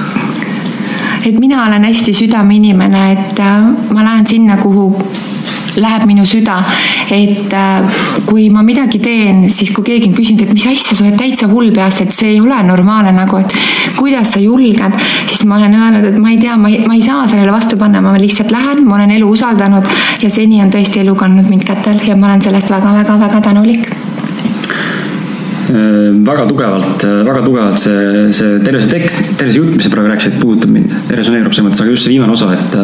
et 1.27 1.39
mina 1.41 1.67
olen 1.67 1.85
hästi 1.85 2.13
südameinimene, 2.15 3.05
et 3.13 3.41
äh, 3.41 3.71
ma 3.95 4.05
lähen 4.05 4.27
sinna, 4.27 4.57
kuhu 4.61 4.93
läheb 5.81 6.05
minu 6.07 6.25
süda. 6.27 6.59
et 7.11 7.53
äh, 7.53 7.83
kui 8.27 8.49
ma 8.51 8.63
midagi 8.63 8.99
teen, 8.99 9.43
siis 9.51 9.73
kui 9.75 9.85
keegi 9.85 10.09
on 10.09 10.15
küsinud, 10.17 10.45
et 10.47 10.53
mis 10.55 10.67
asja, 10.71 10.97
sa 10.97 11.05
oled 11.05 11.19
täitsa 11.21 11.49
hull 11.51 11.73
peast, 11.75 12.01
et 12.01 12.15
see 12.17 12.35
ei 12.35 12.41
ole 12.41 12.57
normaalne 12.65 13.13
nagu, 13.13 13.41
et 13.41 13.53
kuidas 13.99 14.33
sa 14.35 14.41
julged, 14.41 14.97
siis 15.27 15.45
ma 15.49 15.59
olen 15.59 15.77
öelnud, 15.77 16.09
et 16.13 16.19
ma 16.21 16.33
ei 16.33 16.41
tea, 16.41 16.57
ma 16.61 16.73
ei, 16.73 16.81
ma 16.87 16.97
ei 16.97 17.05
saa 17.05 17.27
sellele 17.29 17.53
vastu 17.53 17.77
panna, 17.81 18.01
ma 18.05 18.17
lihtsalt 18.21 18.55
lähen, 18.55 18.85
ma 18.89 18.97
olen 18.97 19.13
elu 19.19 19.29
usaldanud 19.37 19.93
ja 20.25 20.33
seni 20.33 20.63
on 20.65 20.73
tõesti 20.73 21.05
elu 21.05 21.17
kandnud 21.19 21.53
mind 21.53 21.69
kätel 21.69 22.01
ja 22.09 22.17
ma 22.17 22.33
olen 22.33 22.49
sellest 22.49 22.73
väga-väga-väga 22.73 23.45
tänulik 23.51 24.04
väga 25.75 26.45
tugevalt, 26.49 27.05
väga 27.27 27.43
tugevalt 27.45 27.81
see, 27.83 28.29
see 28.37 28.59
terve 28.65 28.83
see 28.85 28.93
tekst, 28.93 29.21
terve 29.39 29.53
see 29.53 29.61
jutt, 29.61 29.73
mis 29.75 29.87
sa 29.87 29.93
praegu 29.93 30.11
rääkisid, 30.13 30.37
puudutab 30.43 30.73
mind, 30.75 30.93
resoneerub 31.11 31.55
selles 31.55 31.69
mõttes, 31.69 31.83
aga 31.83 31.95
just 31.95 32.07
see 32.07 32.15
viimane 32.15 32.35
osa, 32.35 32.51
et 32.55 32.77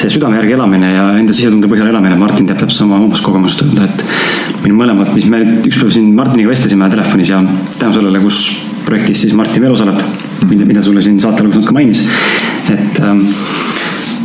see 0.00 0.10
südame 0.16 0.40
järgi 0.40 0.56
elamine 0.56 0.90
ja 0.90 1.06
enda 1.20 1.36
sisetunde 1.36 1.70
põhjal 1.70 1.92
elamine, 1.92 2.18
Martin 2.20 2.48
teab 2.48 2.62
täpselt 2.64 2.82
sama 2.82 2.98
omast 3.02 3.24
kogemust 3.26 3.62
öelda, 3.66 3.86
et 3.86 4.62
meil 4.64 4.74
mõlemad, 4.80 5.12
mis 5.14 5.28
me 5.30 5.42
ükspäev 5.68 5.92
siin 5.94 6.10
Martiniga 6.18 6.50
vestlesime 6.50 6.90
telefonis 6.92 7.30
ja 7.30 7.42
tänu 7.78 7.94
sellele, 7.94 8.22
kus 8.24 8.42
projektis 8.86 9.26
siis 9.26 9.36
Martin 9.38 9.62
veel 9.62 9.76
osaleb, 9.76 10.00
mida, 10.50 10.66
mida 10.66 10.82
sulle 10.82 11.04
siin 11.04 11.20
saate 11.22 11.44
alguses 11.44 11.62
natuke 11.62 11.78
mainis, 11.78 12.02
et 12.74 13.02
ähm, 13.04 13.22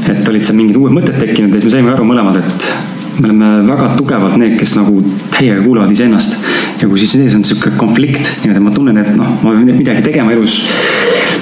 et 0.10 0.30
olid 0.30 0.44
seal 0.46 0.58
mingid 0.58 0.80
uued 0.80 0.94
mõtted 0.96 1.20
tekkinud 1.22 1.54
ja 1.54 1.60
siis 1.60 1.68
me 1.68 1.76
saime 1.76 1.94
aru 1.94 2.08
mõlemad, 2.10 2.40
et 2.42 2.66
me 3.22 3.28
oleme 3.28 3.50
väga 3.68 3.92
tugevalt 4.00 4.38
need, 4.40 4.56
kes 4.60 4.76
nagu 4.80 5.02
täiega 5.34 5.62
kuulavad 5.64 5.92
iseennast. 5.94 6.38
Ja 6.82 6.90
kui 6.90 6.98
siis 6.98 7.14
sees 7.14 7.36
on 7.38 7.44
sihuke 7.46 7.74
konflikt, 7.78 8.26
niimoodi 8.42 8.64
ma 8.64 8.74
tunnen, 8.74 8.98
et 8.98 9.12
noh, 9.18 9.36
ma 9.44 9.54
pean 9.54 9.78
midagi 9.78 10.02
tegema 10.08 10.34
elus, 10.34 10.58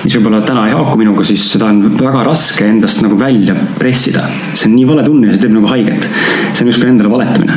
mis 0.03 0.15
võib-olla 0.17 0.41
täna 0.43 0.65
ei 0.67 0.75
haaku 0.75 0.97
minuga, 0.99 1.23
siis 1.27 1.45
seda 1.53 1.69
on 1.71 1.81
väga 1.99 2.25
raske 2.27 2.67
endast 2.67 3.03
nagu 3.05 3.17
välja 3.19 3.55
pressida. 3.79 4.25
see 4.53 4.67
on 4.69 4.75
nii 4.75 4.87
vale 4.89 5.05
tunne 5.07 5.29
ja 5.29 5.35
see 5.35 5.45
teeb 5.45 5.55
nagu 5.55 5.71
haiget. 5.71 6.07
see 6.51 6.65
on 6.65 6.71
justkui 6.73 6.91
endale 6.91 7.11
valetamine. 7.13 7.55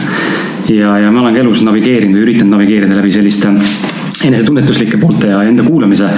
ja, 0.71 0.97
ja 1.03 1.11
ma 1.11 1.25
olen 1.25 1.35
ka 1.35 1.43
elus 1.43 1.65
navigeerinud 1.67 2.19
või 2.19 2.27
üritanud 2.29 2.57
navigeerida 2.57 3.01
läbi 3.01 3.15
selliste 3.19 3.51
enesetunnetuslike 4.23 5.01
poolte 5.03 5.33
ja 5.35 5.43
enda 5.43 5.67
kuulamise. 5.67 6.11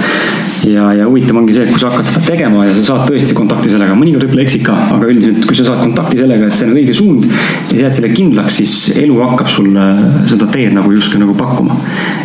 Ja, 0.69 0.85
ja 0.93 1.05
huvitav 1.07 1.37
ongi 1.39 1.55
see, 1.55 1.65
et 1.65 1.73
kui 1.73 1.81
sa 1.81 1.91
hakkad 1.91 2.09
seda 2.09 2.23
tegema 2.25 2.65
ja 2.67 2.73
sa 2.77 2.83
saad 2.89 3.09
tõesti 3.09 3.35
kontakti 3.37 3.71
sellega, 3.71 3.95
mõnikord 3.97 4.25
võib-olla 4.25 4.45
eksid 4.45 4.65
ka, 4.65 4.75
aga 4.95 5.09
üldiselt, 5.11 5.47
kui 5.47 5.57
sa 5.57 5.67
saad 5.67 5.81
kontakti 5.83 6.19
sellega, 6.21 6.49
et 6.49 6.57
see 6.57 6.67
on 6.67 6.75
õige 6.75 6.95
suund 6.97 7.27
ja 7.29 7.85
jääd 7.85 7.97
selle 7.99 8.11
kindlaks, 8.15 8.59
siis 8.59 8.75
elu 9.01 9.17
hakkab 9.21 9.51
sulle 9.51 9.87
seda 10.31 10.49
teed 10.53 10.75
nagu 10.77 10.93
justkui 10.95 11.21
nagu 11.21 11.35
pakkuma. 11.37 11.77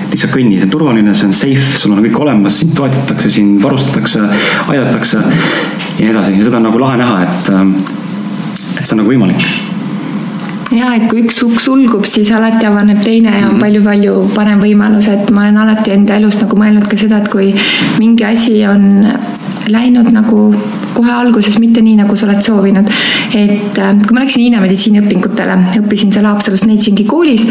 et 0.05 0.15
lihtsalt 0.15 0.35
kõnni, 0.35 0.59
see 0.59 0.69
on 0.69 0.75
turvaline, 0.75 1.15
see 1.15 1.31
on 1.31 1.37
safe, 1.37 1.79
sul 1.79 1.97
on 1.97 2.05
kõik 2.05 2.21
olemas, 2.21 2.61
sind 2.63 2.77
toetatakse, 2.79 3.33
sind 3.37 3.63
varustatakse, 3.63 4.27
aidatakse 4.69 5.21
ja 5.21 6.05
nii 6.05 6.13
edasi 6.15 6.39
ja 6.39 6.47
seda 6.47 6.63
on 6.63 6.71
nagu 6.71 6.83
lahe 6.83 7.01
näha, 7.01 7.25
et, 7.29 7.51
et 8.79 8.87
see 8.87 8.95
on 8.97 9.05
nagu 9.05 9.13
võimalik 9.13 9.60
ja 10.75 10.93
et 10.97 11.07
kui 11.11 11.25
üks 11.25 11.41
uks 11.47 11.67
sulgub, 11.67 12.07
siis 12.09 12.31
alati 12.35 12.67
avaneb 12.69 13.03
teine 13.05 13.33
ja 13.35 13.49
on 13.50 13.59
palju-palju 13.61 14.17
mhm. 14.17 14.35
parem 14.37 14.62
võimalus, 14.62 15.11
et 15.11 15.31
ma 15.35 15.47
olen 15.47 15.62
alati 15.65 15.95
enda 15.97 16.19
elus 16.21 16.41
nagu 16.43 16.59
mõelnud 16.59 16.87
ka 16.91 16.99
seda, 17.00 17.23
et 17.23 17.31
kui 17.33 17.50
mingi 18.00 18.27
asi 18.27 18.61
on 18.69 19.07
läinud 19.71 20.09
nagu 20.15 20.50
kohe 20.95 21.12
alguses 21.15 21.59
mitte 21.62 21.83
nii, 21.85 21.99
nagu 22.00 22.17
sa 22.19 22.27
oled 22.27 22.41
soovinud. 22.43 22.89
et 23.37 23.79
äh, 23.79 23.93
kui 24.07 24.17
ma 24.17 24.25
läksin 24.25 24.47
Hiina 24.47 24.62
meditsiiniõpingutele, 24.62 25.57
õppisin 25.83 26.12
seal 26.15 26.27
Haapsalus 26.27 26.67
Neitsingi 26.67 27.07
koolis, 27.09 27.47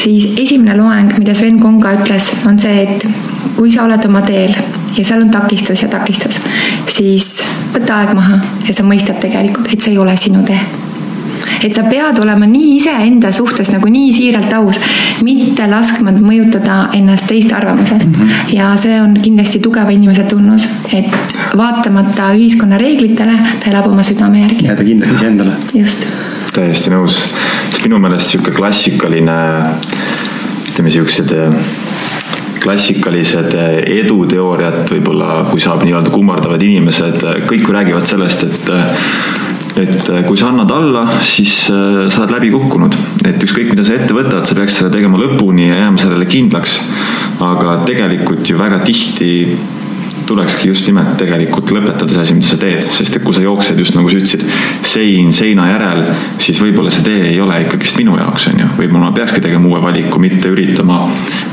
siis 0.00 0.30
esimene 0.40 0.76
loeng, 0.78 1.14
mida 1.18 1.34
Sven 1.38 1.60
Konga 1.62 1.94
ütles, 2.00 2.32
on 2.48 2.58
see, 2.58 2.86
et 2.86 3.06
kui 3.56 3.70
sa 3.70 3.86
oled 3.86 4.04
oma 4.08 4.24
teel 4.26 4.54
ja 4.96 5.04
seal 5.04 5.22
on 5.22 5.30
takistus 5.32 5.84
ja 5.84 5.90
takistus, 5.92 6.40
siis 6.90 7.32
võta 7.74 8.02
aeg 8.02 8.14
maha 8.18 8.40
ja 8.66 8.76
sa 8.76 8.86
mõistad 8.86 9.22
tegelikult, 9.22 9.70
et 9.70 9.80
see 9.80 9.94
ei 9.94 10.02
ole 10.02 10.16
sinu 10.18 10.42
tee 10.46 10.89
et 11.64 11.76
sa 11.76 11.84
pead 11.88 12.18
olema 12.22 12.46
nii 12.48 12.76
iseenda 12.78 13.32
suhtes 13.34 13.70
nagu 13.74 13.90
nii 13.92 14.12
siiralt 14.16 14.52
aus, 14.56 14.80
mitte 15.26 15.66
laskma 15.70 16.14
mõjutada 16.16 16.80
ennast 16.96 17.28
teiste 17.30 17.54
arvamusest 17.56 18.08
mm. 18.08 18.22
-hmm. 18.22 18.54
ja 18.56 18.72
see 18.80 19.00
on 19.00 19.14
kindlasti 19.22 19.60
tugeva 19.60 19.90
inimese 19.90 20.24
tunnus, 20.30 20.68
et 20.92 21.10
vaatamata 21.56 22.32
ühiskonna 22.36 22.78
reeglitele, 22.78 23.36
ta 23.60 23.70
elab 23.70 23.90
oma 23.92 24.02
südame 24.06 24.40
järgi. 24.46 24.66
jääda 24.66 24.84
kindlaks 24.84 25.14
iseendale. 25.18 25.52
just. 25.74 26.06
täiesti 26.52 26.90
nõus, 26.90 27.20
sest 27.70 27.84
minu 27.84 27.98
meelest 27.98 28.32
sihuke 28.32 28.50
klassikaline, 28.50 29.38
ütleme 30.70 30.90
siuksed 30.90 31.36
klassikalised 32.60 33.54
eduteooriad 33.86 34.82
võib-olla, 34.90 35.44
kui 35.50 35.62
saab 35.64 35.84
nii-öelda 35.86 36.12
kummardavad 36.12 36.62
inimesed, 36.62 37.22
kõik 37.48 37.68
ju 37.68 37.76
räägivad 37.76 38.10
sellest, 38.10 38.44
et 38.44 39.39
et 39.78 40.10
äh, 40.10 40.22
kui 40.26 40.38
sa 40.38 40.50
annad 40.50 40.70
alla, 40.74 41.04
siis 41.22 41.70
äh, 41.70 42.06
sa 42.10 42.24
oled 42.24 42.34
läbi 42.34 42.50
kukkunud. 42.54 42.96
et 43.24 43.42
ükskõik, 43.44 43.74
mida 43.74 43.84
sa 43.86 43.96
ette 43.98 44.16
võtad, 44.16 44.46
sa 44.46 44.56
peaks 44.58 44.80
selle 44.80 44.92
tegema 44.94 45.20
lõpuni 45.20 45.68
ja 45.68 45.82
jääma 45.84 46.02
sellele 46.02 46.26
kindlaks. 46.30 46.80
aga 47.40 47.80
tegelikult 47.86 48.48
ju 48.50 48.58
väga 48.58 48.82
tihti 48.84 49.30
tulekski 50.30 50.68
just 50.70 50.86
nimelt 50.86 51.16
tegelikult 51.18 51.72
lõpetada 51.74 52.12
see 52.12 52.22
asi, 52.22 52.36
mida 52.38 52.50
sa 52.50 52.58
teed, 52.60 52.84
sest 52.94 53.16
et 53.18 53.24
kui 53.24 53.34
sa 53.34 53.42
jooksed 53.42 53.78
just 53.82 53.96
nagu 53.96 54.10
sa 54.10 54.20
ütlesid, 54.20 54.44
sein 54.86 55.32
seina 55.34 55.66
järel, 55.72 56.04
siis 56.42 56.60
võib-olla 56.62 56.92
see 56.94 57.06
tee 57.08 57.24
ei 57.32 57.40
ole 57.42 57.58
ikkagist 57.64 57.98
minu 57.98 58.14
jaoks, 58.20 58.46
on 58.52 58.62
ju. 58.62 58.68
võib-olla 58.78 59.08
ma 59.08 59.16
peakski 59.16 59.42
tegema 59.42 59.70
uue 59.70 59.82
valiku, 59.82 60.22
mitte 60.22 60.52
üritama 60.52 61.02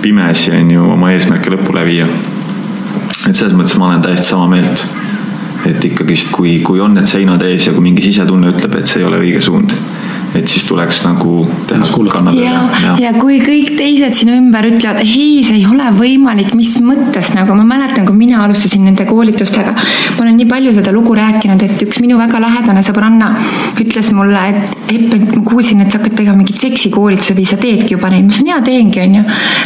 pimesi, 0.03 0.53
on 0.59 0.75
ju, 0.75 0.85
oma 0.97 1.13
eesmärke 1.15 1.53
lõpule 1.53 1.87
viia. 1.89 2.09
et 3.27 3.35
selles 3.35 3.57
mõttes 3.57 3.77
ma 3.81 3.91
olen 3.91 4.05
täiesti 4.05 4.29
sama 4.29 4.51
meelt 4.57 4.85
et 5.67 5.83
ikkagist, 5.91 6.31
kui, 6.35 6.59
kui 6.65 6.81
on 6.83 6.95
need 6.97 7.09
seinad 7.09 7.43
ees 7.47 7.67
ja 7.67 7.75
kui 7.75 7.83
mingi 7.89 8.03
sisetunne 8.05 8.53
ütleb, 8.53 8.79
et 8.79 8.89
see 8.89 9.01
ei 9.03 9.07
ole 9.09 9.21
õige 9.23 9.43
suund 9.43 9.73
et 10.37 10.47
siis 10.51 10.65
tuleks 10.69 11.03
nagu 11.07 11.33
teha 11.69 11.87
kannapööre. 12.13 12.45
ja, 12.45 12.63
ja., 12.83 12.95
ja 13.07 13.13
kui 13.17 13.39
kõik 13.43 13.73
teised 13.79 14.17
sinu 14.21 14.35
ümber 14.37 14.67
ütlevad, 14.69 15.01
ei, 15.03 15.43
see 15.45 15.59
ei 15.59 15.65
ole 15.69 15.89
võimalik, 15.97 16.53
mis 16.57 16.77
mõttes 16.83 17.33
nagu 17.35 17.55
ma 17.57 17.65
mäletan, 17.67 18.05
kui 18.07 18.17
mina 18.17 18.43
alustasin 18.45 18.85
nende 18.87 19.07
koolitustega. 19.09 19.73
ma 19.73 20.25
olen 20.25 20.37
nii 20.39 20.49
palju 20.49 20.75
seda 20.77 20.93
lugu 20.95 21.15
rääkinud, 21.17 21.63
et 21.63 21.85
üks 21.87 22.01
minu 22.03 22.19
väga 22.21 22.41
lähedane 22.43 22.83
sõbranna 22.85 23.33
ütles 23.81 24.13
mulle, 24.15 24.49
et 24.51 24.77
Epp, 24.87 25.13
et 25.17 25.33
ma 25.35 25.41
kuulsin, 25.43 25.81
et 25.83 25.91
sa 25.91 25.99
hakkad 25.99 26.13
tegema 26.15 26.37
mingit 26.39 26.61
seksikoolituse 26.61 27.33
või 27.35 27.43
sa 27.47 27.57
teedki 27.59 27.97
juba 27.97 28.07
neid. 28.11 28.23
ma 28.23 28.31
ütlesin, 28.31 28.51
jaa, 28.53 28.61
teengi, 28.63 29.01
onju. 29.03 29.23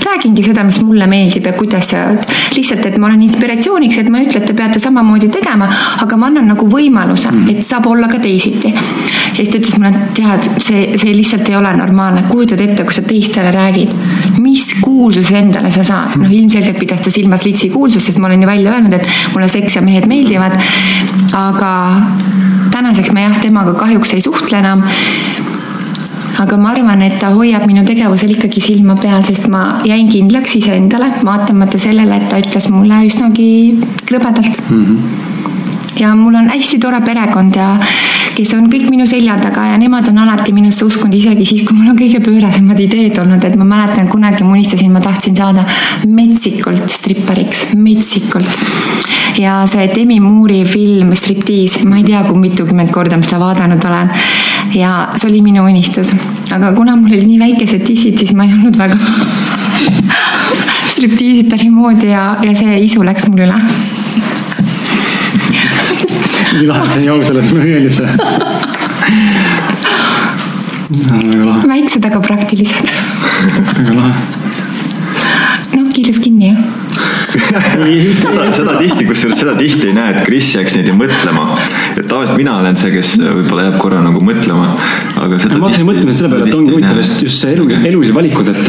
räägingi 0.07 0.45
seda, 0.47 0.63
mis 0.65 0.79
mulle 0.81 1.05
meeldib 1.09 1.45
ja 1.45 1.53
kuidas 1.53 1.91
ja 1.93 2.07
lihtsalt, 2.55 2.87
et 2.89 2.97
ma 2.97 3.11
olen 3.11 3.21
inspiratsiooniks, 3.27 3.99
et 4.01 4.09
ma 4.09 4.21
ei 4.21 4.25
ütle, 4.25 4.41
et 4.41 4.49
te 4.49 4.55
peate 4.57 4.81
samamoodi 4.81 5.29
tegema, 5.33 5.69
aga 6.01 6.17
ma 6.17 6.31
annan 6.31 6.49
nagu 6.49 6.65
võimaluse, 6.71 7.29
et 7.53 7.61
saab 7.67 7.85
olla 7.91 8.09
ka 8.09 8.17
teisiti. 8.23 8.73
ja 8.73 9.35
siis 9.37 9.51
ta 9.53 9.61
ütles 9.61 9.77
mulle, 9.77 9.93
et 9.93 10.17
tead, 10.17 10.49
see, 10.61 10.97
see 11.01 11.13
lihtsalt 11.15 11.49
ei 11.49 11.57
ole 11.57 11.73
normaalne, 11.77 12.23
kujutad 12.29 12.61
ette, 12.63 12.85
kui 12.87 12.95
sa 12.95 13.03
teistele 13.05 13.51
räägid, 13.55 13.93
mis 14.43 14.67
kuulsuse 14.81 15.37
endale 15.41 15.71
sa 15.73 15.85
saad, 15.87 16.17
noh 16.21 16.31
ilmselgelt 16.31 16.79
pidas 16.81 17.03
ta 17.05 17.13
silmas 17.13 17.45
litsi 17.47 17.71
kuulsust, 17.73 18.11
sest 18.11 18.21
ma 18.21 18.29
olen 18.29 18.45
ju 18.45 18.49
välja 18.49 18.75
öelnud, 18.75 18.97
et 18.97 19.07
mulle 19.33 19.49
seks 19.51 19.79
ja 19.79 19.85
mehed 19.85 20.07
meeldivad. 20.11 20.57
aga 21.37 21.71
tänaseks 22.71 23.11
ma 23.15 23.27
jah, 23.27 23.39
temaga 23.41 23.73
kahjuks 23.79 24.13
ei 24.17 24.23
suhtle 24.23 24.59
enam 24.59 24.83
aga 26.41 26.57
ma 26.57 26.71
arvan, 26.73 27.01
et 27.05 27.17
ta 27.21 27.31
hoiab 27.35 27.65
minu 27.69 27.83
tegevusel 27.85 28.33
ikkagi 28.35 28.61
silma 28.63 28.95
peal, 29.01 29.21
sest 29.25 29.47
ma 29.51 29.81
jäin 29.87 30.09
kindlaks 30.11 30.55
iseendale, 30.61 31.11
vaatamata 31.27 31.79
sellele, 31.81 32.17
et 32.17 32.29
ta 32.31 32.39
ütles 32.41 32.69
mulle 32.73 33.01
üsnagi 33.07 33.49
krõbedalt 34.07 34.57
mm. 34.69 34.85
-hmm. 34.85 35.99
ja 36.01 36.15
mul 36.15 36.39
on 36.39 36.49
hästi 36.49 36.79
tore 36.79 37.01
perekond 37.05 37.55
ja 37.55 37.75
kes 38.41 38.55
on 38.57 38.65
kõik 38.71 38.87
minu 38.89 39.05
selja 39.05 39.35
taga 39.37 39.67
ja 39.69 39.75
nemad 39.77 40.07
on 40.09 40.17
alati 40.23 40.53
minusse 40.55 40.81
uskunud, 40.87 41.13
isegi 41.13 41.45
siis, 41.45 41.61
kui 41.67 41.75
mul 41.77 41.91
on 41.91 41.97
kõige 41.99 42.17
pöörasemad 42.25 42.79
ideed 42.81 43.19
olnud, 43.21 43.43
et 43.45 43.57
ma 43.59 43.67
mäletan, 43.69 44.07
kunagi 44.09 44.41
ma 44.41 44.55
unistasin, 44.55 44.89
ma 44.93 45.01
tahtsin 45.03 45.35
saada 45.37 45.61
metsikult 46.09 46.89
strippariks, 46.89 47.67
metsikult. 47.77 48.49
Ja 49.37 49.59
see 49.69 49.85
Demi 49.93 50.17
Moore'i 50.23 50.63
film 50.65 51.13
Striptease, 51.17 51.85
ma 51.85 51.99
ei 52.01 52.07
tea, 52.07 52.23
kui 52.25 52.41
mitukümmend 52.41 52.89
korda 52.95 53.19
ma 53.19 53.27
seda 53.27 53.41
vaadanud 53.43 53.85
olen. 53.91 54.09
ja 54.73 54.91
see 55.19 55.29
oli 55.29 55.43
minu 55.45 55.65
unistus, 55.67 56.09
aga 56.55 56.73
kuna 56.73 56.95
mul 56.97 57.13
olid 57.13 57.27
nii 57.27 57.41
väikesed 57.41 57.85
tissid, 57.85 58.17
siis 58.17 58.33
ma 58.37 58.47
ei 58.47 58.55
olnud 58.57 58.77
väga 58.79 58.97
striptiisitari 60.95 61.69
moodi 61.73 62.09
ja, 62.09 62.31
ja 62.41 62.55
see 62.57 62.85
isu 62.87 63.05
läks 63.05 63.29
mul 63.29 63.45
üle 63.45 63.59
nii 66.57 66.67
lahe, 66.69 66.89
see 66.91 66.99
on 66.99 67.03
nii 67.05 67.13
aus, 67.15 67.31
mulle 67.51 67.65
meeldib 67.65 67.95
see. 67.95 68.09
väga 70.91 71.45
lahe. 71.47 71.67
väiksed, 71.73 72.05
aga 72.11 72.21
praktilised. 72.27 72.93
väga 73.79 73.97
lahe. 73.97 74.13
noh, 75.77 75.89
kiilus 75.95 76.19
kinni 76.23 76.51
jah 76.51 76.61
seda, 77.31 78.47
seda 78.55 78.75
tihti, 78.79 79.05
kusjuures 79.07 79.39
seda 79.39 79.55
tihti 79.59 79.89
ei 79.89 79.95
näe, 79.95 80.15
et 80.15 80.27
Kris 80.27 80.51
jääks 80.55 80.77
niimoodi 80.79 80.97
mõtlema. 81.05 81.47
et 81.95 82.07
tavaliselt 82.07 82.37
mina 82.39 82.57
olen 82.59 82.77
see, 82.79 82.91
kes 82.95 83.15
võib-olla 83.21 83.69
jääb 83.69 83.79
korra 83.81 84.03
nagu 84.03 84.21
mõtlema, 84.25 84.73
aga 85.15 85.39
seda. 85.39 85.57
ma 85.57 85.69
hakkasin 85.69 85.87
mõtlema 85.87 86.17
selle 86.17 86.35
peale, 86.35 86.49
et 86.49 86.59
ongi 86.59 86.75
huvitav 86.75 87.01
just, 87.01 87.23
just 87.23 87.43
see 87.43 87.55
elu, 87.55 87.69
elulised 87.79 88.17
valikud, 88.17 88.51
et 88.51 88.63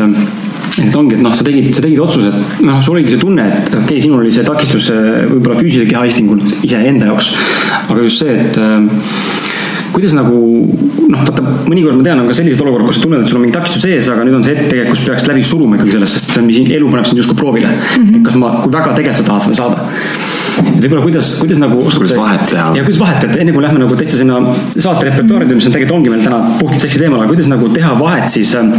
et 0.81 0.97
ongi, 0.97 1.17
et 1.19 1.25
noh, 1.25 1.35
sa 1.37 1.45
tegid, 1.45 1.69
sa 1.77 1.85
tegid 1.85 2.01
otsuse, 2.01 2.33
et 2.33 2.65
noh, 2.65 2.81
sul 2.85 2.97
oligi 2.97 3.15
see 3.15 3.23
tunne, 3.23 3.45
et 3.45 3.69
okei 3.69 3.85
okay,, 3.85 4.05
sinul 4.05 4.23
oli 4.23 4.33
see 4.33 4.47
takistus 4.47 4.89
võib-olla 4.93 5.59
füüsilise 5.59 5.89
keha 5.91 6.05
istingul 6.09 6.41
iseenda 6.65 7.11
jaoks. 7.11 7.35
aga 7.89 8.07
just 8.07 8.23
see, 8.23 8.39
et 8.41 8.57
äh, 8.61 9.51
kuidas 9.93 10.15
nagu 10.17 10.37
noh, 11.13 11.23
vaata 11.27 11.45
mõnikord 11.69 11.99
ma 11.99 12.07
tean, 12.07 12.23
on 12.23 12.31
ka 12.31 12.37
sellised 12.37 12.63
olukorrad, 12.65 12.89
kus 12.89 12.99
sa 12.99 13.05
tunned, 13.05 13.23
et 13.23 13.31
sul 13.31 13.39
on 13.39 13.45
mingi 13.45 13.57
takistus 13.57 13.85
ees, 13.89 14.09
aga 14.13 14.25
nüüd 14.27 14.39
on 14.39 14.45
see 14.47 14.55
hetk 14.57 14.71
tegelikult, 14.71 14.97
kus 14.97 15.09
peaks 15.11 15.27
läbi 15.29 15.45
suruma 15.47 15.79
ikkagi 15.79 15.97
sellest, 15.97 16.19
sest 16.19 16.33
see 16.33 16.43
on, 16.43 16.49
mis 16.49 16.61
elu 16.79 16.91
paneb 16.93 17.09
sind 17.11 17.23
justkui 17.23 17.39
proovile 17.39 17.73
mm. 17.73 18.07
-hmm. 18.07 18.23
kas 18.29 18.39
ma, 18.41 18.53
kui 18.65 18.73
väga 18.73 18.95
tegelikult 18.97 19.21
sa 19.21 19.29
tahad 19.29 19.47
seda 19.47 19.57
saada. 19.61 19.79
et 20.63 20.85
võib-olla 20.85 21.03
kuidas, 21.09 21.35
kuidas 21.43 21.61
nagu. 21.61 21.83
kuidas 21.85 22.17
vahet 22.17 22.47
teha. 22.51 22.69
ja 22.77 22.87
kuidas 22.87 23.01
vahet 23.01 23.21
teha, 23.25 23.41
enne 23.45 23.53
kui 23.57 23.65
lähme 23.67 23.85
nagu 23.85 23.99
täitsa 24.01 24.23
sinna 24.23 24.41
saate 24.79 25.05
repertuaari, 25.11 25.51
mis 25.55 25.69
on 25.69 25.77
tegelikult 25.77 25.99
ongi 25.99 26.15
meil 26.15 26.25
täna 26.25 26.41
puhtalt 26.59 26.87
seksi 26.87 27.05
teemal, 27.05 27.21
aga 27.21 27.35
kuidas 27.35 27.53
nagu 27.53 27.69
teha 27.77 27.93
vahet 27.99 28.29
siis 28.33 28.55
äh, 28.57 28.73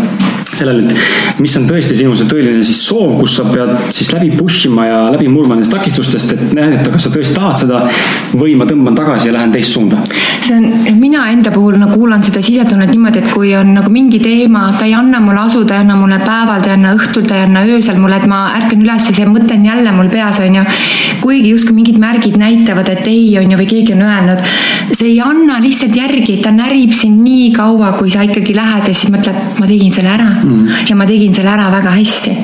sellele, 0.58 0.86
et 0.88 1.40
mis 1.44 1.56
on 1.60 1.66
tõesti 1.70 1.98
sinu 1.98 2.16
see 2.18 2.30
tõeline 2.30 2.64
siis 2.66 2.82
soov, 2.86 3.16
kus 3.20 3.38
sa 3.40 3.46
pead 3.48 3.72
siis 3.94 4.12
läbi 4.14 4.32
push 4.38 4.68
ima 4.70 4.86
ja 4.88 5.00
läbi 5.14 5.30
murma 5.32 5.58
nendest 5.58 5.74
takistustest, 5.76 6.36
et 6.36 6.54
näidata, 6.56 6.92
kas 6.94 7.08
sa 7.08 7.14
tõesti 7.14 7.38
tahad 7.38 7.62
seda 7.64 7.82
või 8.38 8.56
ma 8.60 8.68
tõmban 8.70 8.98
tagasi 8.98 9.30
ja 9.30 9.36
lähen 9.38 9.54
teist 9.54 9.76
suunda. 9.76 10.00
see 10.44 10.58
on, 10.58 11.00
mina 11.00 11.26
enda 11.32 11.52
puhul 11.54 11.78
no 11.80 11.88
kuulan 11.92 12.24
seda 12.26 12.42
sisetunnet 12.44 12.92
niimoodi, 12.92 13.24
et 13.24 13.32
kui 13.34 13.54
on 13.58 13.74
nagu 13.78 13.92
mingi 13.94 14.20
teema, 14.24 14.66
ta 14.78 14.86
ei 14.86 14.96
anna 14.98 15.22
mulle 15.24 15.46
asu, 15.46 15.64
ta 15.66 15.78
ei 15.78 15.86
anna 15.86 15.96
mulle 16.00 16.20
päeval, 16.24 16.62
ta 16.62 16.74
ei 16.74 16.78
anna 16.78 16.94
õhtul, 16.98 17.28
ta 17.28 17.38
ei 17.40 17.48
anna 17.48 17.64
öösel 17.70 18.00
mulle, 18.02 18.20
et 18.20 18.28
ma 18.30 18.44
ärkan 18.60 18.84
üles 18.84 19.10
ja 19.10 19.16
see 19.16 19.30
mõte 19.30 19.58
on 19.58 19.66
jälle 19.70 19.96
mul 19.96 20.12
peas, 20.14 20.42
on 20.44 20.60
ju. 20.60 20.66
kuigi 21.24 21.54
justkui 21.54 21.78
mingid 21.78 22.00
märgid 22.02 22.38
näitavad, 22.40 22.90
et 22.92 23.08
ei, 23.08 23.32
on 23.40 23.52
ju, 23.54 23.60
või 23.62 23.70
keegi 23.70 23.96
on 23.96 24.04
öelnud, 24.04 24.44
see 24.92 25.14
ei 25.14 25.20
anna 25.24 25.62
lihtsalt 25.64 25.96
järgi, 25.96 26.40
ta 26.44 26.52
närib 26.56 26.92
sind 26.96 27.24
nii 27.24 27.52
kaua, 27.56 27.94
kui 27.98 28.12
sa 28.12 28.26
ikkagi 28.28 28.56
lähed 28.58 28.90
ja 28.90 28.96
siis 28.96 29.14
mõtled, 29.14 29.40
ma 29.60 29.70
tegin 29.70 29.96
selle 29.96 30.12
ära 30.14 30.43
mm. 30.44 30.90
ja 30.90 30.96
ma 31.00 31.08
tegin 31.10 31.34
selle 31.34 31.56
ära 31.56 31.70
väga 31.74 31.96
hästi 31.98 32.36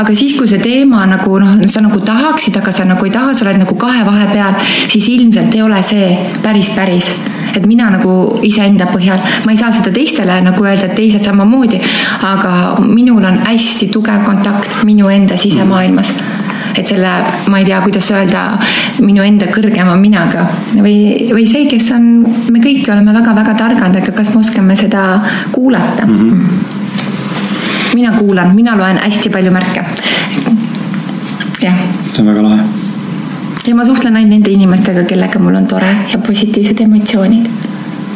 aga 0.00 0.14
siis, 0.16 0.36
kui 0.38 0.48
see 0.48 0.60
teema 0.62 1.04
nagu 1.08 1.38
noh, 1.42 1.58
sa 1.70 1.82
nagu 1.84 2.00
tahaksid, 2.04 2.56
aga 2.60 2.72
sa 2.74 2.86
nagu 2.88 3.06
ei 3.06 3.12
taha, 3.14 3.34
sa 3.34 3.46
oled 3.46 3.60
nagu 3.62 3.76
kahe 3.80 4.04
vahe 4.06 4.28
peal, 4.32 4.56
siis 4.90 5.08
ilmselt 5.14 5.54
ei 5.56 5.62
ole 5.64 5.82
see 5.86 6.08
päris, 6.44 6.72
päris. 6.76 7.10
et 7.50 7.64
mina 7.66 7.88
nagu 7.90 8.38
iseenda 8.46 8.86
põhjal, 8.92 9.18
ma 9.44 9.52
ei 9.52 9.58
saa 9.58 9.72
seda 9.74 9.90
teistele 9.94 10.36
nagu 10.44 10.64
öelda, 10.64 10.86
et 10.86 10.94
teised 10.94 11.24
samamoodi, 11.26 11.80
aga 12.26 12.52
minul 12.84 13.24
on 13.26 13.40
hästi 13.42 13.90
tugev 13.90 14.22
kontakt 14.26 14.84
minu 14.86 15.10
enda 15.10 15.38
sisemaailmas 15.38 16.14
et 16.78 16.86
selle, 16.86 17.10
ma 17.50 17.58
ei 17.58 17.66
tea, 17.66 17.80
kuidas 17.82 18.06
öelda, 18.14 18.44
minu 19.02 19.24
enda 19.26 19.48
kõrgema 19.50 19.96
minaga 19.98 20.46
või, 20.76 21.26
või 21.32 21.46
see, 21.50 21.66
kes 21.70 21.90
on, 21.96 22.10
me 22.54 22.62
kõik 22.62 22.86
oleme 22.86 23.16
väga-väga 23.18 23.56
targad, 23.58 23.98
aga 23.98 24.14
kas 24.14 24.30
me 24.30 24.44
oskame 24.44 24.78
seda 24.78 25.06
kuulata 25.50 26.06
mm? 26.06 26.20
-hmm 26.20 26.79
mina 27.94 28.12
kuulan, 28.18 28.54
mina 28.54 28.76
loen 28.78 28.98
hästi 28.98 29.30
palju 29.30 29.50
märke. 29.52 29.84
jah. 31.62 31.74
see 32.12 32.22
on 32.22 32.26
väga 32.26 32.42
lahe. 32.42 32.62
ja 33.66 33.74
ma 33.74 33.84
suhtlen 33.84 34.16
ainult 34.16 34.30
nende 34.36 34.50
inimestega, 34.50 35.04
kellega 35.04 35.38
mul 35.38 35.54
on 35.54 35.66
tore 35.66 35.90
ja 36.12 36.18
positiivsed 36.18 36.80
emotsioonid 36.80 37.69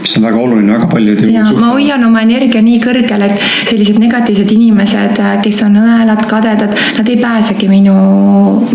mis 0.05 0.17
on 0.19 0.25
väga 0.27 0.37
oluline, 0.37 0.73
väga 0.73 0.87
paljud 0.91 1.21
ju 1.25 1.31
ja 1.33 1.45
ma 1.57 1.71
hoian 1.73 2.03
oma 2.05 2.21
energia 2.27 2.61
nii 2.65 2.81
kõrgel, 2.83 3.23
et 3.25 3.41
sellised 3.71 3.97
negatiivsed 4.03 4.51
inimesed, 4.53 5.21
kes 5.45 5.63
on 5.65 5.79
õelad, 5.81 6.21
kadedad, 6.29 6.75
nad 6.99 7.09
ei 7.09 7.17
pääsegi 7.23 7.69
minu, 7.71 7.95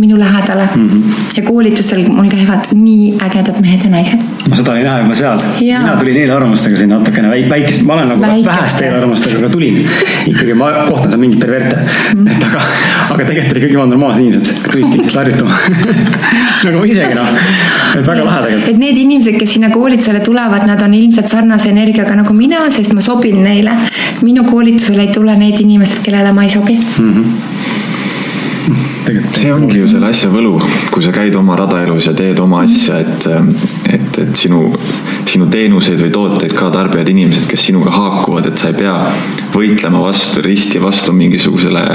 minu 0.01 0.17
lähedale 0.17 0.65
mm. 0.73 0.87
-hmm. 0.89 1.19
ja 1.37 1.43
koolitustel 1.45 2.01
mul 2.09 2.31
käivad 2.33 2.73
nii 2.73 3.13
ägedad 3.27 3.61
mehed 3.61 3.85
ja 3.85 3.91
naised. 3.93 4.25
ma 4.49 4.57
seda 4.57 4.77
ei 4.77 4.87
näe 4.87 5.03
juba 5.03 5.19
seal. 5.21 5.43
mina 5.59 5.95
tulin 5.99 6.17
eelarvamustega 6.23 6.81
siin 6.81 6.89
natukene 6.95 7.29
väik, 7.29 7.49
väikest, 7.49 7.85
ma 7.85 7.93
olen 7.93 8.09
nagu 8.13 8.21
väikeste. 8.21 8.49
väheste 8.51 8.85
eelarvamustega, 8.85 9.37
aga 9.43 9.49
tulin. 9.49 9.79
ikkagi 10.33 10.53
ma 10.53 10.71
kohtan 10.89 11.11
seal 11.11 11.21
mingeid 11.25 11.45
perverte 11.45 11.75
mm. 11.75 12.25
-hmm. 12.25 12.31
et 12.31 12.43
aga, 12.49 12.65
aga 13.09 13.23
tegelikult 13.23 13.57
oli 13.57 13.65
kõik 13.65 13.77
jumala 13.77 13.89
normaalsed 13.93 14.21
inimesed, 14.25 14.71
tulidki 14.71 14.97
lihtsalt 14.97 15.15
harjutama 15.15 15.53
nagu 16.65 16.83
isegi 16.85 17.13
noh, 17.19 17.29
et 17.99 18.07
väga 18.07 18.25
lahe 18.25 18.41
tegelikult. 18.45 18.69
et 18.73 18.81
need 18.81 18.97
inimesed, 19.05 19.37
kes 19.39 19.55
sinna 19.57 19.69
koolitusele 19.73 20.19
tulevad, 20.25 20.65
nad 20.67 20.81
on 20.81 20.93
ilmselt 20.93 21.18
täpselt 21.19 21.35
sarnase 21.35 21.73
energiaga 21.73 22.15
nagu 22.15 22.33
mina, 22.33 22.69
sest 22.71 22.93
ma 22.95 23.01
sobin 23.03 23.43
neile. 23.43 23.75
minu 24.23 24.43
koolitusele 24.43 25.07
ei 25.07 25.13
tule 25.13 25.35
need 25.35 25.59
inimesed, 25.59 26.03
kellele 26.03 26.31
ma 26.31 26.43
ei 26.43 26.49
sobi 26.49 26.79
mm. 26.79 27.13
-hmm 27.13 27.67
see 29.33 29.53
ongi 29.53 29.79
ju 29.79 29.87
selle 29.89 30.11
asja 30.11 30.29
võlu, 30.29 30.59
kui 30.93 31.01
sa 31.03 31.11
käid 31.11 31.35
oma 31.35 31.55
rada 31.57 31.81
elus 31.81 32.05
ja 32.05 32.13
teed 32.13 32.39
oma 32.39 32.59
asja, 32.61 32.99
et, 32.99 33.25
et, 33.89 34.19
et 34.21 34.35
sinu, 34.37 34.59
sinu 35.25 35.47
teenuseid 35.49 35.99
või 36.03 36.11
tooteid 36.13 36.53
ka 36.53 36.69
tarbivad 36.69 37.09
inimesed, 37.09 37.47
kes 37.49 37.65
sinuga 37.65 37.89
haakuvad, 37.95 38.51
et 38.51 38.61
sa 38.61 38.69
ei 38.69 38.77
pea 38.77 38.95
võitlema 39.55 40.03
vastu, 40.03 40.43
risti 40.45 40.81
vastu 40.81 41.13
mingisugusele 41.13 41.85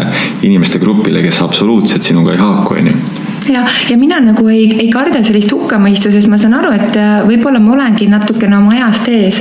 inimeste 0.42 0.82
grupile, 0.82 1.22
kes 1.22 1.42
absoluutselt 1.46 2.02
sinuga 2.02 2.34
ei 2.34 2.42
haaku, 2.42 2.80
onju 2.80 3.13
ja, 3.52 3.64
ja 3.90 3.96
mina 3.98 4.20
nagu 4.20 4.46
ei, 4.48 4.66
ei 4.78 4.88
karda 4.92 5.22
sellist 5.24 5.52
hukkamõistu, 5.52 6.12
sest 6.12 6.30
ma 6.30 6.38
saan 6.40 6.56
aru, 6.58 6.72
et 6.76 6.98
äh, 7.00 7.16
võib-olla 7.28 7.60
ma 7.62 7.74
olengi 7.76 8.08
natukene 8.10 8.56
oma 8.58 8.74
ajast 8.76 9.08
ees. 9.12 9.40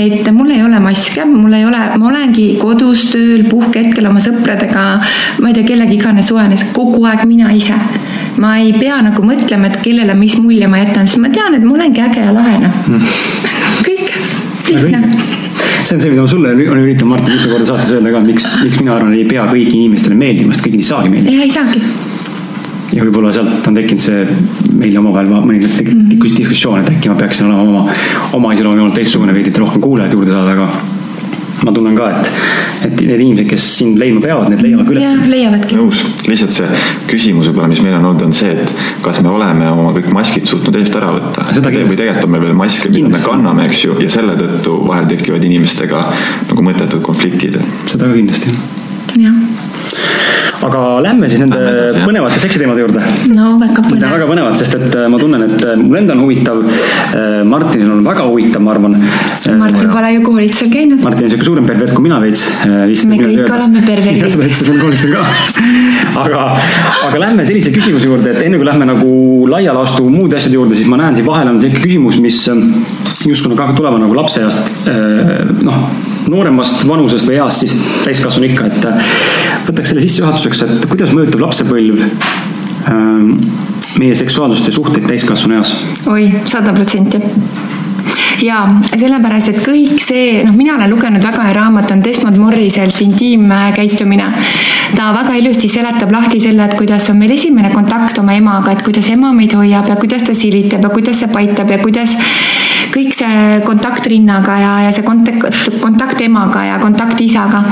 et 0.00 0.30
mul 0.34 0.50
ei 0.54 0.62
ole 0.64 0.80
maske, 0.82 1.24
mul 1.28 1.54
ei 1.56 1.66
ole, 1.68 1.82
ma 1.98 2.08
olengi 2.10 2.46
kodus 2.60 3.06
tööl, 3.12 3.44
puhkehetkel 3.50 4.08
oma 4.10 4.22
sõpradega, 4.24 4.84
ma 5.40 5.50
ei 5.50 5.58
tea, 5.58 5.68
kellega 5.72 5.94
iganes 5.94 6.30
suhenes, 6.32 6.66
kogu 6.76 7.04
aeg 7.10 7.24
mina 7.30 7.52
ise. 7.54 7.78
ma 8.42 8.56
ei 8.58 8.72
pea 8.74 8.98
nagu 9.04 9.22
mõtlema, 9.22 9.70
et 9.70 9.78
kellele 9.84 10.16
mis 10.18 10.38
mulje 10.42 10.68
ma 10.70 10.82
jätan, 10.82 11.06
sest 11.06 11.22
ma 11.22 11.30
tean, 11.34 11.54
et 11.54 11.64
ma 11.64 11.76
olengi 11.78 12.02
äge 12.02 12.24
ja 12.26 12.34
lahe 12.34 12.58
noh 12.64 12.82
mm. 12.88 13.14
kõik, 13.86 14.18
lihtne 14.72 15.42
see 15.84 15.94
on 15.96 16.00
see, 16.00 16.10
mida 16.10 16.22
ma 16.22 16.28
sulle 16.28 16.54
olen 16.54 16.82
üritanud 16.82 17.10
Martin 17.12 17.36
mitu 17.36 17.50
korda 17.52 17.68
saates 17.68 17.92
öelda 17.92 18.14
ka, 18.14 18.24
miks, 18.24 18.48
miks 18.62 18.80
mina 18.80 18.96
arvan, 18.96 19.12
ei 19.16 19.26
pea 19.28 19.44
kõigi 19.50 19.76
inimestele 19.76 20.16
meeldima, 20.18 20.56
sest 20.56 20.66
kõik 20.66 20.80
ei 20.80 20.88
saagi 20.88 21.12
meeldida. 21.12 21.44
ei 21.44 21.52
saagi 21.52 21.82
ja 22.94 23.04
võib-olla 23.04 23.32
sealt 23.34 23.68
on 23.68 23.78
tekkinud 23.78 24.02
see 24.02 24.24
meile 24.78 25.00
omavahel 25.02 25.30
mõnikord 25.34 25.78
-hmm. 25.80 26.36
diskussioon, 26.38 26.80
et 26.80 26.92
äkki 26.96 27.12
ma 27.12 27.20
peaksin 27.20 27.50
olema 27.50 27.62
oma, 27.62 27.86
oma 28.32 28.52
iseloomujoonelt 28.54 29.00
teistsugune 29.00 29.34
veidi, 29.34 29.50
et 29.50 29.58
rohkem 29.58 29.82
kuulajaid 29.82 30.14
juurde 30.14 30.32
saada, 30.32 30.52
aga 30.52 30.68
ma 31.64 31.72
tunnen 31.72 31.94
ka, 31.96 32.10
et, 32.10 32.30
et 32.86 33.00
need 33.00 33.20
inimesed, 33.24 33.48
kes 33.48 33.64
sind 33.78 33.98
leidma 34.00 34.20
peavad, 34.20 34.50
need 34.52 34.62
leiavad 34.64 34.88
ka 34.88 34.94
üles. 34.94 35.28
leiavadki. 35.32 35.78
nõus, 35.78 36.02
lihtsalt 36.28 36.56
see 36.58 36.80
küsimus 37.10 37.48
võib-olla, 37.48 37.70
mis 37.72 37.82
meil 37.84 37.96
on 37.98 38.08
olnud, 38.10 38.26
on 38.28 38.36
see, 38.36 38.52
et 38.64 38.72
kas 39.04 39.22
me 39.24 39.32
oleme 39.32 39.70
oma 39.72 39.94
kõik 39.96 40.10
maskid 40.14 40.48
suutnud 40.50 40.76
eest 40.80 40.98
ära 41.00 41.12
võtta. 41.14 41.46
või 41.54 41.96
tegelikult 41.96 42.28
on 42.28 42.34
meil 42.36 42.46
veel 42.48 42.58
maske, 42.58 42.92
mida 42.92 43.12
me 43.16 43.22
kanname, 43.24 43.68
eks 43.70 43.84
ju, 43.86 43.98
ja 44.02 44.10
selle 44.12 44.36
tõttu 44.40 44.80
vahel 44.86 45.08
tekivad 45.10 45.44
inimestega 45.50 46.04
nagu 46.50 46.68
mõttetud 46.70 47.04
konfliktid. 47.06 47.60
seda 47.86 48.10
ka 48.10 48.12
kindlasti. 48.18 48.58
jah 49.22 49.72
aga 50.64 50.82
lähme 51.04 51.28
siis 51.28 51.40
nende 51.42 51.58
Lähme, 51.58 52.04
põnevate 52.06 52.40
seksiteemade 52.42 52.84
juurde. 52.84 53.02
no 53.34 53.54
väga 53.60 53.84
põnev. 53.84 54.14
väga 54.14 54.28
põnevad, 54.30 54.56
sest 54.60 54.76
et 54.78 54.96
äh, 54.96 55.08
ma 55.12 55.20
tunnen, 55.20 55.44
et 55.46 55.64
äh, 55.64 55.74
mul 55.80 55.98
endal 56.00 56.18
on 56.18 56.24
huvitav. 56.24 56.62
Äh, 56.64 57.42
Martinil 57.48 57.90
on 57.92 58.04
väga 58.06 58.26
huvitav, 58.28 58.64
ma 58.64 58.72
arvan. 58.74 58.96
Martin 59.60 59.90
pole 59.92 60.12
ju 60.14 60.22
koolitusel 60.24 60.72
käinud. 60.72 61.02
Martin 61.04 61.26
on 61.26 61.34
sihuke 61.34 61.48
suurem 61.48 61.68
pervert 61.68 61.94
kui 61.96 62.06
mina 62.06 62.20
veits. 62.22 62.46
me 63.10 63.20
kõik 63.20 63.52
oleme 63.58 63.84
perverdid. 63.84 64.30
seda 64.36 64.48
ütlesid 64.48 64.72
mul 64.72 64.80
koolitusel 64.86 65.14
ka. 65.14 65.26
aga, 66.24 66.46
aga 67.10 67.22
lähme 67.26 67.46
sellise 67.48 67.74
küsimuse 67.74 68.08
juurde, 68.08 68.32
et 68.34 68.46
enne 68.46 68.60
kui 68.60 68.68
lähme 68.68 68.88
nagu 68.88 69.12
laia 69.50 69.76
laastu 69.76 70.08
muude 70.12 70.40
asjade 70.40 70.58
juurde, 70.58 70.78
siis 70.78 70.90
ma 70.90 71.00
näen 71.00 71.18
siin 71.18 71.28
vahel 71.28 71.52
on 71.52 71.60
sihuke 71.62 71.84
küsimus, 71.84 72.20
mis 72.24 72.40
justkui 73.28 73.52
nagu 73.52 73.76
tulema 73.76 74.00
nagu 74.00 74.16
lapseeast 74.16 74.88
noh 75.64 76.13
nooremast 76.30 76.86
vanusest 76.88 77.28
või 77.28 77.38
east 77.40 77.64
siis 77.64 77.76
täiskasvanu 78.04 78.50
ikka, 78.50 78.70
et 78.70 79.68
võtaks 79.68 79.92
selle 79.92 80.04
sissejuhatuseks, 80.04 80.64
et 80.66 80.88
kuidas 80.90 81.12
mõjutab 81.16 81.44
lapsepõlv 81.44 82.04
ähm, 82.04 83.30
meie 84.00 84.16
seksuaalsust 84.18 84.70
ja 84.70 84.76
suhteid 84.78 85.08
täiskasvanu 85.10 85.60
eas? 85.60 85.76
oi, 86.10 86.30
sada 86.50 86.74
protsenti 86.76 87.20
ja 88.42 88.64
sellepärast, 88.90 89.52
et 89.52 89.60
kõik 89.62 90.00
see, 90.02 90.42
noh, 90.46 90.54
mina 90.56 90.74
olen 90.76 90.90
lugenud 90.92 91.24
väga 91.24 91.46
hea 91.46 91.56
raamat, 91.56 91.92
on 91.94 92.02
Desmond 92.04 92.40
Morriselt 92.40 93.00
Intiimkäitumine. 93.04 94.26
ta 94.94 95.12
väga 95.14 95.34
ilusti 95.40 95.68
seletab 95.68 96.12
lahti 96.12 96.40
selle, 96.40 96.64
et 96.64 96.76
kuidas 96.78 97.08
on 97.10 97.18
meil 97.18 97.32
esimene 97.34 97.70
kontakt 97.72 98.18
oma 98.18 98.34
emaga, 98.34 98.72
et 98.72 98.82
kuidas 98.84 99.08
ema 99.10 99.32
meid 99.32 99.54
hoiab 99.56 99.88
ja 99.88 99.96
kuidas 99.96 100.22
ta 100.22 100.34
silitab 100.34 100.82
ja 100.82 100.90
kuidas 100.90 101.18
see 101.18 101.28
paitab 101.28 101.70
ja 101.70 101.78
kuidas 101.78 102.16
kõik 102.94 103.14
see 103.16 103.58
kontakt 103.66 104.06
rinnaga 104.10 104.58
ja, 104.60 104.74
ja 104.86 104.92
see 104.94 105.06
kontakt, 105.06 105.66
kontakt 105.82 106.20
emaga 106.22 106.62
ja 106.68 106.78
kontakt 106.82 107.20
isaga, 107.20 107.64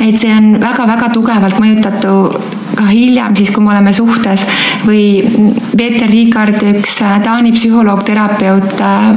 et 0.00 0.16
see 0.20 0.32
on 0.32 0.54
väga-väga 0.62 1.10
tugevalt 1.12 1.60
mõjutatud 1.60 2.58
ka 2.76 2.86
hiljem 2.88 3.34
siis, 3.36 3.50
kui 3.52 3.64
me 3.64 3.72
oleme 3.74 3.92
suhtes 3.94 4.44
või 4.86 5.20
Peeter 5.76 6.08
Riikard, 6.10 6.62
üks 6.72 7.00
äh, 7.04 7.18
Taani 7.24 7.52
psühholoog, 7.56 8.04
terapeut, 8.06 8.80
äh, 8.80 9.10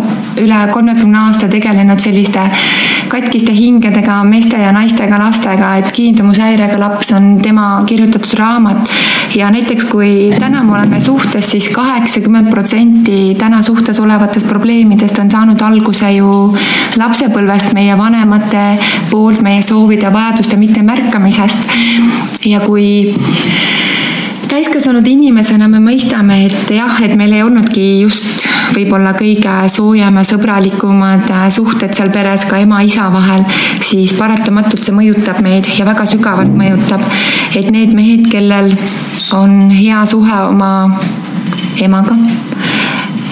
üle 0.44 0.60
kolmekümne 0.74 1.28
aasta 1.28 1.50
tegelenud 1.52 2.02
selliste 2.04 2.44
katkiste 3.10 3.54
hingedega, 3.56 4.20
meeste 4.28 4.62
ja 4.62 4.72
naistega, 4.76 5.18
lastega, 5.20 5.76
et 5.82 5.92
kiindumushäirega 5.96 6.80
laps 6.80 7.12
on 7.18 7.38
tema 7.42 7.84
kirjutatud 7.90 8.38
raamat. 8.40 8.90
ja 9.36 9.50
näiteks, 9.52 9.84
kui 9.90 10.34
täna 10.40 10.64
me 10.64 10.76
oleme 10.78 11.02
suhtes 11.02 11.52
siis, 11.52 11.64
siis 11.64 11.76
kaheksakümmend 11.76 12.50
protsenti 12.50 13.36
täna 13.40 13.62
suhtes 13.64 14.00
olevatest 14.00 14.48
probleemidest 14.48 15.20
on 15.20 15.32
saanud 15.32 15.62
alguse 15.62 16.12
ju 16.12 16.30
lapsepõlvest, 17.00 17.74
meie 17.74 17.96
vanemate 17.98 18.64
poolt, 19.12 19.42
meie 19.42 19.62
soovide, 19.64 20.12
vajaduste 20.14 20.58
mittemärkamisest. 20.60 21.60
ja 22.46 22.60
kui 22.60 23.16
täiskasvanud 24.50 25.08
inimesena 25.08 25.68
me 25.68 25.80
mõistame, 25.80 26.44
et 26.46 26.76
jah, 26.76 27.00
et 27.02 27.16
meil 27.18 27.34
ei 27.34 27.44
olnudki 27.44 27.86
just 28.02 28.48
võib-olla 28.74 29.14
kõige 29.18 29.54
soojem 29.72 30.20
ja 30.20 30.26
sõbralikumad 30.28 31.30
äh, 31.32 31.48
suhted 31.54 31.94
seal 31.96 32.12
peres 32.14 32.46
ka 32.50 32.60
ema-isa 32.64 33.10
vahel, 33.14 33.46
siis 33.84 34.14
paratamatult 34.18 34.84
see 34.84 34.96
mõjutab 34.96 35.42
meid 35.46 35.70
ja 35.78 35.86
väga 35.88 36.06
sügavalt 36.10 36.54
mõjutab. 36.58 37.04
et 37.56 37.70
need 37.72 37.94
mehed, 37.94 38.28
kellel 38.32 38.74
on 39.38 39.72
hea 39.72 40.06
suhe 40.10 40.40
oma 40.48 40.72
emaga, 41.82 42.18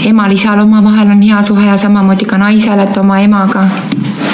emal-isal 0.08 0.63
omavahel 0.63 1.13
on 1.15 1.21
hea 1.21 1.41
suhe 1.45 1.65
ja 1.65 1.77
samamoodi 1.77 2.25
ka 2.25 2.38
naisel, 2.41 2.80
et 2.80 2.97
oma 2.97 3.19
emaga 3.21 3.67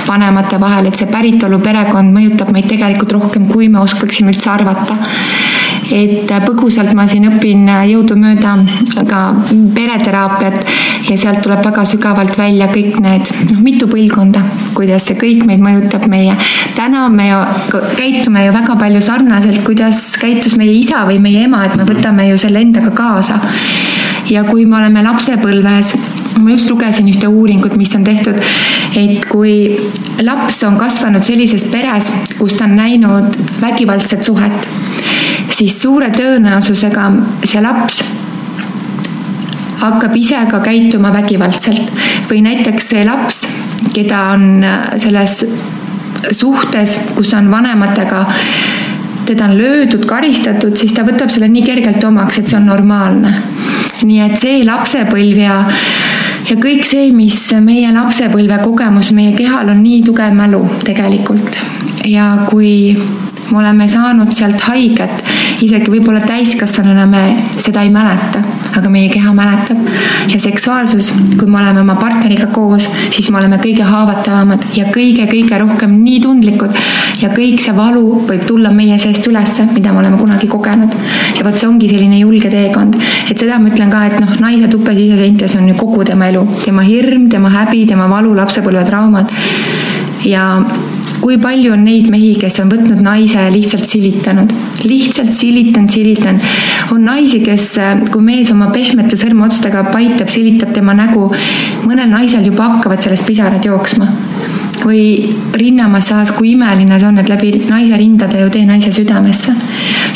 vanemate 0.07 0.59
vahel, 0.59 0.87
et 0.87 0.95
see 0.99 1.09
päritolu 1.11 1.59
perekond 1.63 2.13
mõjutab 2.15 2.51
meid 2.55 2.69
tegelikult 2.71 3.17
rohkem, 3.17 3.47
kui 3.51 3.67
me 3.69 3.81
oskaksime 3.83 4.31
üldse 4.35 4.51
arvata 4.53 4.95
et 5.93 6.31
põgusalt 6.45 6.93
ma 6.97 7.05
siin 7.07 7.27
õpin 7.29 7.67
jõudumööda 7.89 8.53
ka 9.07 9.21
pereteraapiat 9.75 10.57
ja 11.07 11.17
sealt 11.19 11.41
tuleb 11.45 11.63
väga 11.65 11.85
sügavalt 11.87 12.37
välja 12.39 12.67
kõik 12.71 12.99
need, 13.03 13.31
noh, 13.51 13.61
mitu 13.63 13.87
põlvkonda, 13.91 14.43
kuidas 14.77 15.07
see 15.07 15.17
kõik 15.19 15.45
meid 15.47 15.63
mõjutab, 15.63 16.07
meie 16.11 16.35
täna 16.75 17.07
me 17.13 17.29
ju 17.29 17.39
käitume 17.97 18.45
ju 18.47 18.55
väga 18.55 18.77
palju 18.79 19.01
sarnaselt, 19.05 19.63
kuidas 19.67 20.03
käitus 20.19 20.57
meie 20.59 20.75
isa 20.75 21.05
või 21.07 21.21
meie 21.23 21.45
ema, 21.47 21.63
et 21.67 21.77
me 21.79 21.87
võtame 21.87 22.27
ju 22.31 22.39
selle 22.41 22.63
endaga 22.63 22.91
kaasa. 22.95 23.39
ja 24.27 24.43
kui 24.43 24.65
me 24.65 24.75
oleme 24.77 25.03
lapsepõlves 25.03 25.95
ma 26.41 26.51
just 26.51 26.69
lugesin 26.69 27.07
ühte 27.09 27.27
uuringut, 27.27 27.77
mis 27.77 27.95
on 27.95 28.03
tehtud, 28.03 28.37
et 28.95 29.25
kui 29.31 29.77
laps 30.21 30.61
on 30.67 30.77
kasvanud 30.77 31.23
sellises 31.25 31.65
peres, 31.71 32.11
kus 32.37 32.57
ta 32.57 32.67
on 32.67 32.75
näinud 32.77 33.39
vägivaldset 33.61 34.23
suhet 34.23 34.86
siis 35.57 35.73
suure 35.81 36.11
tõenäosusega 36.13 37.07
see 37.45 37.61
laps 37.65 38.01
hakkab 39.81 40.15
ise 40.17 40.39
ka 40.51 40.59
käituma 40.65 41.11
vägivaldselt 41.13 41.91
või 42.29 42.43
näiteks 42.45 42.91
see 42.93 43.05
laps, 43.07 43.43
keda 43.93 44.21
on 44.33 44.65
selles 44.97 45.43
suhtes, 46.33 46.97
kus 47.15 47.33
on 47.37 47.49
vanematega, 47.51 48.23
teda 49.27 49.45
on 49.45 49.57
löödud, 49.57 50.05
karistatud, 50.09 50.75
siis 50.79 50.95
ta 50.97 51.05
võtab 51.07 51.31
selle 51.31 51.49
nii 51.51 51.65
kergelt 51.65 52.03
omaks, 52.03 52.39
et 52.39 52.49
see 52.49 52.57
on 52.59 52.69
normaalne. 52.71 53.33
nii 54.07 54.19
et 54.23 54.37
see 54.39 54.65
lapsepõlv 54.65 55.39
ja 55.41 55.55
ja 56.47 56.55
kõik 56.55 56.85
see, 56.87 57.09
mis 57.11 57.37
meie 57.61 57.89
lapsepõlve 57.93 58.59
kogemus 58.63 59.11
meie 59.11 59.33
kehal 59.35 59.69
on 59.73 59.81
nii 59.83 60.03
tugev 60.05 60.35
mälu 60.37 60.61
tegelikult 60.85 61.57
ja 62.07 62.29
kui 62.49 62.95
me 63.51 63.59
oleme 63.59 63.87
saanud 63.87 64.31
sealt 64.35 64.61
haiget, 64.67 65.23
isegi 65.63 65.89
võib-olla 65.91 66.21
täiskasvanuna 66.25 67.05
me 67.09 67.21
seda 67.57 67.81
ei 67.85 67.89
mäleta, 67.93 68.41
aga 68.77 68.89
meie 68.93 69.09
keha 69.09 69.33
mäletab. 69.33 69.79
ja 70.27 70.39
seksuaalsus, 70.39 71.11
kui 71.37 71.47
me 71.47 71.59
oleme 71.61 71.81
oma 71.81 71.95
partneriga 71.95 72.47
koos, 72.53 72.87
siis 73.15 73.29
me 73.31 73.39
oleme 73.39 73.57
kõige 73.63 73.85
haavatavamad 73.87 74.65
ja 74.77 74.85
kõige-kõige 74.93 75.59
rohkem 75.63 75.95
nii 76.03 76.19
tundlikud. 76.21 76.77
ja 77.21 77.29
kõik 77.33 77.61
see 77.63 77.75
valu 77.75 78.21
võib 78.27 78.45
tulla 78.47 78.71
meie 78.71 78.99
seest 78.99 79.27
ülesse, 79.27 79.67
mida 79.73 79.93
me 79.93 80.03
oleme 80.03 80.17
kunagi 80.17 80.47
kogenud. 80.47 80.93
ja 81.37 81.45
vot 81.47 81.57
see 81.57 81.69
ongi 81.69 81.89
selline 81.89 82.19
julge 82.19 82.51
teekond, 82.53 82.99
et 83.29 83.37
seda 83.37 83.59
ma 83.59 83.71
ütlen 83.71 83.91
ka, 83.93 84.05
et 84.11 84.19
noh, 84.21 84.35
naise 84.43 84.67
tuppe 84.71 84.95
siseseintes 84.95 85.55
on 85.57 85.67
ju 85.71 85.75
kogu 85.79 86.03
tema 86.03 86.29
elu, 86.29 86.45
tema 86.65 86.85
hirm, 86.85 87.29
tema 87.29 87.49
häbi, 87.49 87.85
tema 87.89 88.07
valu, 88.11 88.35
lapsepõlvetraumad 88.37 89.33
ja 90.25 90.47
kui 91.21 91.37
palju 91.41 91.73
on 91.73 91.83
neid 91.87 92.09
mehi, 92.13 92.33
kes 92.39 92.59
on 92.63 92.71
võtnud 92.71 93.01
naise 93.03 93.39
ja 93.39 93.51
lihtsalt 93.53 93.87
silitanud, 93.89 94.53
lihtsalt 94.85 95.33
silitanud, 95.33 95.91
silitanud. 95.91 96.47
on 96.93 97.03
naisi, 97.07 97.41
kes, 97.45 97.69
kui 98.11 98.23
mees 98.23 98.51
oma 98.53 98.69
pehmete 98.73 99.19
sõrmeotstega 99.19 99.87
paitab, 99.91 100.31
silitab 100.31 100.73
tema 100.75 100.95
nägu, 100.97 101.29
mõnel 101.87 102.11
naisel 102.13 102.45
juba 102.47 102.71
hakkavad 102.75 103.03
sellest 103.03 103.27
pisarad 103.27 103.65
jooksma 103.65 104.11
või 104.87 105.35
rinnamassaas, 105.57 106.31
kui 106.37 106.53
imeline 106.55 106.99
see 106.99 107.09
on, 107.09 107.19
et 107.21 107.29
läbi 107.31 107.51
naise 107.67 107.99
rindade 107.99 108.41
ju 108.41 108.49
tee 108.53 108.65
naise 108.67 108.91
südamesse. 108.95 109.53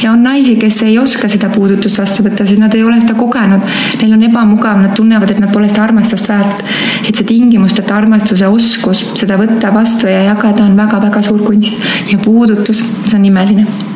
ja 0.03 0.11
on 0.11 0.23
naisi, 0.23 0.55
kes 0.55 0.81
ei 0.87 0.97
oska 0.99 1.29
seda 1.29 1.51
puudutust 1.53 1.99
vastu 1.99 2.23
võtta, 2.25 2.47
sest 2.47 2.61
nad 2.61 2.73
ei 2.75 2.83
ole 2.83 2.99
seda 3.01 3.13
kogenud. 3.19 3.67
Neil 4.01 4.15
on 4.17 4.25
ebamugav, 4.29 4.81
nad 4.81 4.95
tunnevad, 4.97 5.31
et 5.31 5.43
nad 5.43 5.53
pole 5.53 5.69
seda 5.69 5.83
armastust 5.83 6.29
väärt. 6.31 6.63
et 7.07 7.15
see 7.15 7.27
tingimusteta 7.27 7.95
armastuse 7.97 8.47
oskus, 8.47 9.05
seda 9.19 9.37
võtta 9.37 9.73
vastu 9.73 10.07
ja 10.07 10.23
jagada 10.31 10.65
on 10.65 10.77
väga-väga 10.77 11.23
suur 11.25 11.41
kunst 11.45 12.11
ja 12.11 12.17
puudutus, 12.17 12.85
see 13.07 13.17
on 13.17 13.25
imeline 13.25 13.90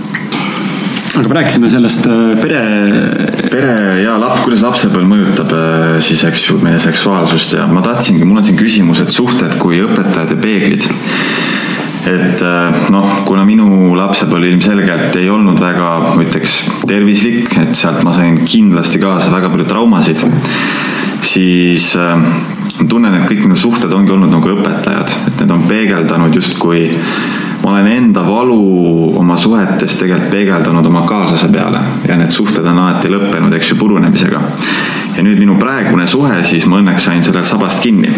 aga 1.16 1.30
me 1.30 1.36
rääkisime 1.36 1.70
sellest 1.72 2.08
äh, 2.08 2.42
pere. 2.42 2.62
pere 3.52 3.76
ja 4.04 4.18
laps, 4.20 4.42
kuidas 4.44 4.64
lapsepõlv 4.66 5.08
mõjutab 5.08 5.54
äh, 5.56 5.84
siis, 6.04 6.26
eks 6.28 6.50
ju, 6.50 6.58
meie 6.64 6.80
seksuaalsust 6.82 7.56
ja 7.56 7.68
ma 7.72 7.84
tahtsingi, 7.86 8.26
mul 8.28 8.42
on 8.42 8.48
siin 8.48 8.60
küsimus, 8.60 9.00
et 9.00 9.14
suhted 9.14 9.56
kui 9.62 9.80
õpetajad 9.86 10.34
ja 10.36 10.40
peeglid 10.42 10.88
et 12.12 12.44
äh, 12.44 12.82
noh, 12.92 13.22
kuna 13.28 13.46
minu 13.48 13.96
lapsepõlv 13.96 14.50
ilmselgelt 14.50 15.16
ei 15.22 15.32
olnud 15.32 15.64
väga, 15.64 15.94
ma 16.18 16.26
ütleks, 16.26 16.58
tervislik, 16.84 17.48
et 17.64 17.80
sealt 17.80 18.04
ma 18.04 18.12
sain 18.16 18.42
kindlasti 18.44 19.00
kaasa 19.00 19.32
väga 19.32 19.54
palju 19.54 19.70
traumasid, 19.72 20.20
siis 21.24 21.94
ma 21.96 22.90
tunnen, 22.92 23.16
et 23.16 23.30
kõik 23.30 23.48
minu 23.48 23.56
suhted 23.58 23.94
ongi 23.96 24.12
olnud 24.14 24.36
nagu 24.36 24.56
õpetajad, 24.58 25.16
et 25.32 25.40
need 25.40 25.56
on 25.56 25.64
peegeldanud 25.72 26.36
justkui 26.44 26.90
ma 27.66 27.72
olen 27.72 27.88
enda 27.88 28.22
valu 28.28 29.18
oma 29.18 29.38
suhetes 29.38 29.96
tegelikult 29.98 30.30
peegeldanud 30.30 30.86
oma 30.86 31.02
kaaslase 31.10 31.48
peale 31.50 31.80
ja 32.08 32.18
need 32.20 32.30
suhted 32.30 32.66
on 32.70 32.78
alati 32.84 33.10
lõppenud, 33.10 33.56
eks 33.58 33.72
ju, 33.72 33.78
purunemisega. 33.80 34.42
ja 35.16 35.24
nüüd 35.26 35.42
minu 35.42 35.56
praegune 35.58 36.06
suhe, 36.08 36.44
siis 36.46 36.68
ma 36.70 36.78
õnneks 36.84 37.08
sain 37.10 37.26
sellelt 37.26 37.50
sabast 37.50 37.82
kinni. 37.82 38.14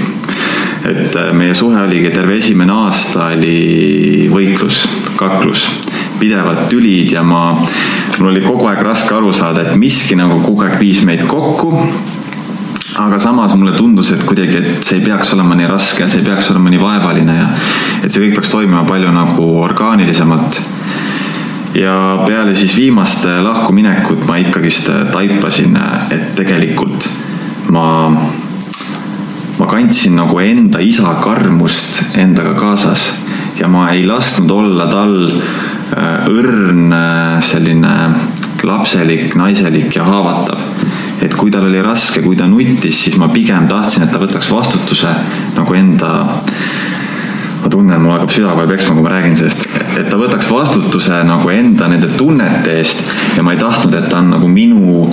et 0.84 1.16
äh, 1.16 1.32
meie 1.32 1.56
suhe 1.56 1.80
oligi 1.80 2.12
terve 2.12 2.36
esimene 2.42 2.76
aasta 2.76 3.30
oli 3.38 4.28
võitlus, 4.34 4.84
kaklus, 5.16 5.64
pidevalt 6.20 6.68
tülid 6.68 7.16
ja 7.16 7.24
ma, 7.24 7.56
mul 8.20 8.34
oli 8.34 8.44
kogu 8.44 8.68
aeg 8.68 8.84
raske 8.84 9.16
aru 9.16 9.32
saada, 9.32 9.64
et 9.64 9.80
miski 9.80 10.20
nagu 10.20 10.42
kogu 10.44 10.68
aeg 10.68 10.76
viis 10.84 11.06
meid 11.08 11.24
kokku 11.24 11.72
aga 12.98 13.20
samas 13.22 13.54
mulle 13.56 13.76
tundus, 13.78 14.12
et 14.16 14.24
kuidagi, 14.26 14.58
et 14.58 14.86
see 14.86 14.98
ei 14.98 15.06
peaks 15.06 15.34
olema 15.36 15.56
nii 15.58 15.70
raske 15.70 16.08
see 16.10 16.24
ei 16.24 16.26
peaks 16.26 16.50
olema 16.54 16.72
nii 16.74 16.82
vaevaline 16.82 17.36
ja 17.36 17.46
et 18.02 18.10
see 18.10 18.24
kõik 18.24 18.40
peaks 18.40 18.54
toimima 18.54 18.84
palju 18.90 19.12
nagu 19.14 19.46
orgaanilisemalt. 19.62 20.62
ja 21.78 21.94
peale 22.26 22.56
siis 22.58 22.74
viimast 22.78 23.28
lahkuminekut 23.44 24.26
ma 24.26 24.40
ikkagist 24.42 24.90
taipasin, 25.14 25.78
et 26.12 26.34
tegelikult 26.40 27.10
ma, 27.76 27.88
ma 29.60 29.70
kandsin 29.70 30.18
nagu 30.18 30.40
enda 30.42 30.82
isa 30.82 31.20
karmust 31.22 32.18
endaga 32.18 32.56
kaasas 32.58 33.12
ja 33.60 33.70
ma 33.70 33.92
ei 33.94 34.08
lasknud 34.10 34.52
olla 34.52 34.88
tal 34.90 35.20
äh, 35.30 36.26
õrn 36.34 36.94
äh, 36.94 37.38
selline 37.46 37.94
lapselik, 38.66 39.36
naiselik 39.38 39.94
ja 39.96 40.08
haavatav 40.08 40.66
et 41.22 41.34
kui 41.34 41.52
tal 41.52 41.66
oli 41.66 41.82
raske, 41.82 42.22
kui 42.22 42.38
ta 42.38 42.48
nuttis, 42.50 43.04
siis 43.06 43.18
ma 43.18 43.30
pigem 43.34 43.68
tahtsin, 43.70 44.06
et 44.06 44.14
ta 44.14 44.22
võtaks 44.22 44.52
vastutuse 44.54 45.14
nagu 45.58 45.78
enda 45.78 46.12
ma 47.64 47.72
tunnen, 47.74 48.02
mul 48.02 48.14
hakkab 48.14 48.34
süda 48.34 48.54
kohe 48.56 48.68
peksma, 48.70 48.96
kui 48.96 49.06
ma 49.06 49.14
räägin 49.16 49.38
sellest, 49.40 49.66
et 49.98 50.10
ta 50.12 50.20
võtaks 50.20 50.50
vastutuse 50.54 51.24
nagu 51.28 51.50
enda 51.54 51.90
nende 51.90 52.12
tunnete 52.14 52.78
eest 52.78 53.04
ja 53.38 53.46
ma 53.46 53.56
ei 53.56 53.62
tahtnud, 53.62 53.98
et 53.98 54.10
ta 54.12 54.22
on 54.22 54.32
nagu 54.36 54.50
minu, 54.52 55.08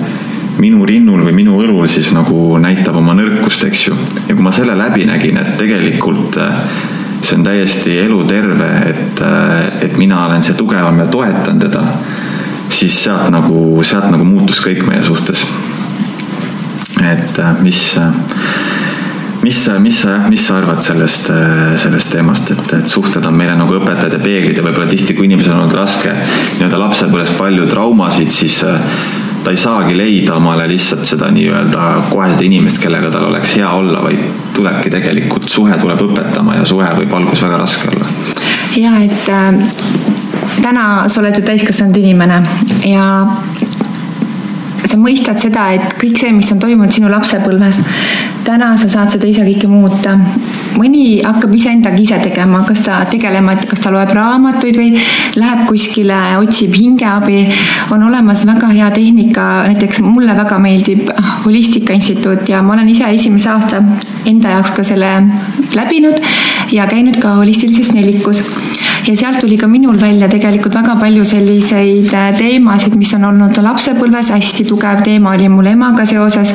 minu 0.60 0.84
rinnul 0.86 1.24
või 1.24 1.34
minu 1.40 1.56
õlul 1.62 1.88
siis 1.90 2.12
nagu 2.16 2.58
näitab 2.62 3.00
oma 3.00 3.16
nõrkust, 3.16 3.64
eks 3.70 3.88
ju. 3.88 3.96
ja 4.28 4.34
kui 4.36 4.44
ma 4.44 4.52
selle 4.54 4.76
läbi 4.78 5.08
nägin, 5.08 5.40
et 5.40 5.56
tegelikult 5.60 6.38
äh, 6.42 6.70
see 7.24 7.38
on 7.40 7.48
täiesti 7.48 7.98
eluterve, 8.04 8.70
et, 8.92 9.24
äh, 9.24 9.84
et 9.88 9.96
mina 9.98 10.26
olen 10.28 10.44
see 10.44 10.56
tugevam 10.58 11.00
ja 11.00 11.08
toetan 11.08 11.62
teda, 11.64 11.86
siis 12.68 13.04
sealt 13.06 13.32
nagu, 13.32 13.80
sealt 13.82 14.12
nagu 14.12 14.26
muutus 14.28 14.60
kõik 14.60 14.84
meie 14.90 15.02
suhtes 15.06 15.46
et 17.12 17.38
äh, 17.38 17.62
mis, 17.62 17.80
äh, 17.98 18.12
mis, 19.42 19.58
mis 19.80 20.00
sa, 20.02 20.16
mis 20.28 20.46
sa 20.46 20.58
arvad 20.60 20.82
sellest, 20.84 21.30
äh, 21.30 21.74
sellest 21.80 22.12
teemast, 22.14 22.50
et, 22.54 22.72
et 22.78 22.88
suhted 22.90 23.26
on 23.26 23.36
meile 23.36 23.56
nagu 23.58 23.76
õpetajad 23.80 24.18
ja 24.18 24.22
peeglid 24.22 24.58
ja 24.58 24.64
võib-olla 24.66 24.88
tihti, 24.90 25.16
kui 25.16 25.28
inimesel 25.28 25.56
on 25.56 25.64
olnud 25.64 25.76
raske 25.78 26.14
nii-öelda 26.14 26.80
lapsepõlves 26.86 27.34
palju 27.38 27.68
traumasid, 27.70 28.32
siis 28.34 28.62
ta 29.44 29.52
ei 29.52 29.60
saagi 29.60 29.96
leida 29.96 30.38
omale 30.38 30.66
lihtsalt 30.68 31.04
seda 31.04 31.28
nii-öelda 31.34 31.88
kohe 32.08 32.30
seda 32.32 32.46
inimest, 32.46 32.80
kellega 32.80 33.10
tal 33.12 33.28
oleks 33.28 33.56
hea 33.58 33.68
olla, 33.68 34.00
vaid 34.06 34.22
tulebki 34.56 34.92
tegelikult, 34.92 35.48
suhe 35.52 35.76
tuleb 35.80 36.00
õpetama 36.06 36.56
ja 36.60 36.64
suhe 36.68 36.88
võib 36.96 37.12
alguses 37.18 37.44
väga 37.44 37.60
raske 37.60 37.90
olla. 37.92 38.08
ja 38.80 38.96
et 39.04 39.28
äh, 39.28 39.60
täna 40.62 40.86
sa 41.08 41.20
oled 41.20 41.36
ju 41.36 41.44
täiskasvanud 41.44 41.96
inimene 42.00 42.40
ja 42.88 43.04
sa 44.94 45.00
mõistad 45.00 45.40
seda, 45.42 45.68
et 45.74 45.96
kõik 45.98 46.18
see, 46.20 46.30
mis 46.34 46.50
on 46.54 46.60
toimunud 46.62 46.92
sinu 46.94 47.10
lapsepõlves, 47.10 47.80
täna 48.46 48.74
sa 48.78 48.86
saad 48.92 49.10
seda 49.14 49.26
ise 49.26 49.42
kõike 49.46 49.70
muuta. 49.70 50.18
mõni 50.74 51.22
hakkab 51.22 51.52
iseendaga 51.54 51.98
ise 52.02 52.16
tegema, 52.22 52.64
kas 52.66 52.80
ta 52.86 52.96
tegelema, 53.10 53.52
et 53.54 53.66
kas 53.70 53.78
ta 53.82 53.92
loeb 53.94 54.10
raamatuid 54.14 54.78
või 54.78 54.88
läheb 55.38 55.66
kuskile, 55.68 56.18
otsib 56.42 56.74
hingeabi. 56.74 57.46
on 57.90 58.02
olemas 58.02 58.46
väga 58.46 58.70
hea 58.74 58.90
tehnika, 58.90 59.66
näiteks 59.70 60.00
mulle 60.00 60.36
väga 60.36 60.58
meeldib 60.58 61.10
Holistika 61.44 61.92
Instituut 61.92 62.48
ja 62.48 62.62
ma 62.62 62.74
olen 62.74 62.88
ise 62.88 63.10
esimese 63.10 63.50
aasta 63.50 63.82
enda 64.26 64.50
jaoks 64.56 64.70
ka 64.76 64.84
selle 64.84 65.10
läbinud 65.74 66.20
ja 66.72 66.86
käinud 66.86 67.18
ka 67.22 67.36
holistilises 67.40 67.92
nelikus 67.94 68.42
ja 69.06 69.16
sealt 69.16 69.38
tuli 69.40 69.56
ka 69.60 69.66
minul 69.68 69.98
välja 70.00 70.28
tegelikult 70.32 70.74
väga 70.74 70.96
palju 71.00 71.24
selliseid 71.28 72.12
äh, 72.14 72.30
teemasid, 72.36 72.96
mis 72.96 73.12
on 73.16 73.26
olnud 73.28 73.58
lapsepõlves, 73.66 74.30
hästi 74.32 74.64
tugev 74.68 75.02
teema 75.04 75.34
oli 75.36 75.48
mul 75.52 75.68
emaga 75.74 76.06
seoses. 76.08 76.54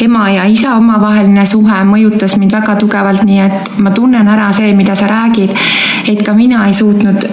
ema 0.00 0.30
ja 0.30 0.44
isa 0.48 0.74
omavaheline 0.76 1.44
suhe 1.46 1.82
mõjutas 1.84 2.36
mind 2.40 2.52
väga 2.56 2.76
tugevalt, 2.80 3.24
nii 3.28 3.40
et 3.44 3.78
ma 3.84 3.90
tunnen 3.96 4.28
ära 4.28 4.50
see, 4.56 4.72
mida 4.76 4.94
sa 4.96 5.08
räägid. 5.08 5.56
et 6.08 6.24
ka 6.26 6.34
mina 6.34 6.66
ei 6.66 6.74
suutnud 6.74 7.26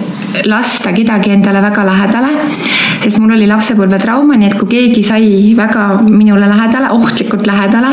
lasta 0.46 0.92
kedagi 0.92 1.30
endale 1.30 1.62
väga 1.62 1.84
lähedale, 1.86 2.32
sest 3.02 3.18
mul 3.18 3.36
oli 3.36 3.46
lapsepõlvetrauma, 3.46 4.36
nii 4.36 4.48
et 4.48 4.58
kui 4.60 4.68
keegi 4.68 5.02
sai 5.02 5.54
väga 5.56 6.02
minule 6.08 6.48
lähedale, 6.48 6.90
ohtlikult 6.90 7.46
lähedale, 7.46 7.92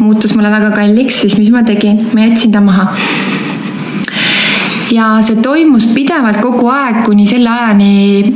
muutus 0.00 0.36
mulle 0.36 0.50
väga 0.50 0.70
kalliks, 0.76 1.20
siis 1.24 1.38
mis 1.38 1.50
ma 1.50 1.64
tegin, 1.64 2.06
ma 2.12 2.28
jätsin 2.28 2.52
ta 2.52 2.60
maha 2.60 2.90
ja 4.92 5.06
see 5.24 5.40
toimus 5.42 5.86
pidevalt 5.94 6.40
kogu 6.42 6.68
aeg 6.72 7.02
kuni 7.06 7.26
selle 7.28 7.50
ajani, 7.50 8.34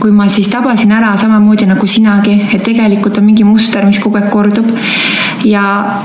kui 0.00 0.12
ma 0.16 0.26
siis 0.32 0.48
tabasin 0.48 0.92
ära 0.96 1.12
samamoodi 1.20 1.68
nagu 1.68 1.86
sinagi, 1.86 2.36
et 2.54 2.62
tegelikult 2.64 3.18
on 3.20 3.26
mingi 3.28 3.44
muster, 3.44 3.84
mis 3.86 4.00
kogu 4.02 4.20
aeg 4.20 4.30
kordub. 4.32 4.70
ja 5.44 5.62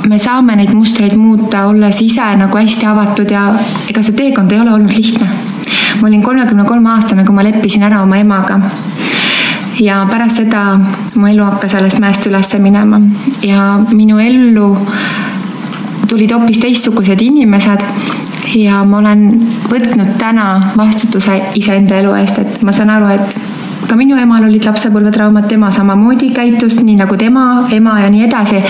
me 0.07 0.19
saame 0.19 0.55
neid 0.55 0.71
mustreid 0.73 1.15
muuta, 1.19 1.65
olles 1.67 2.01
ise 2.01 2.27
nagu 2.39 2.57
hästi 2.57 2.85
avatud 2.87 3.31
ja 3.31 3.49
ega 3.89 4.03
see 4.03 4.15
teekond 4.15 4.51
ei 4.51 4.59
ole 4.59 4.73
olnud 4.73 4.95
lihtne. 4.97 5.29
ma 6.01 6.07
olin 6.07 6.23
kolmekümne 6.23 6.65
kolme 6.65 6.91
aastane, 6.91 7.25
kui 7.25 7.35
ma 7.35 7.43
leppisin 7.43 7.83
ära 7.83 8.01
oma 8.03 8.17
emaga 8.17 8.59
ja 9.79 10.05
pärast 10.11 10.39
seda 10.39 10.79
mu 11.15 11.27
elu 11.27 11.43
hakkas 11.43 11.75
alles 11.75 11.97
mäest 11.99 12.27
üles 12.27 12.53
minema 12.59 13.01
ja 13.43 13.79
minu 13.91 14.19
ellu 14.19 14.75
tulid 16.07 16.31
hoopis 16.31 16.59
teistsugused 16.61 17.21
inimesed 17.21 17.83
ja 18.53 18.83
ma 18.85 18.99
olen 19.01 19.25
võtnud 19.71 20.15
täna 20.19 20.73
vastutuse 20.77 21.39
iseenda 21.59 21.97
elu 22.01 22.13
eest, 22.19 22.39
et 22.43 22.63
ma 22.65 22.73
saan 22.75 22.93
aru, 22.93 23.09
et 23.15 23.87
ka 23.89 23.97
minu 23.99 24.17
emal 24.19 24.45
olid 24.47 24.65
lapsepõlvetraumad, 24.65 25.47
tema 25.49 25.71
samamoodi 25.73 26.31
käitus 26.35 26.79
nii 26.83 26.97
nagu 27.01 27.17
tema 27.19 27.65
ema 27.75 27.99
ja 28.01 28.09
nii 28.09 28.25
edasi. 28.27 28.61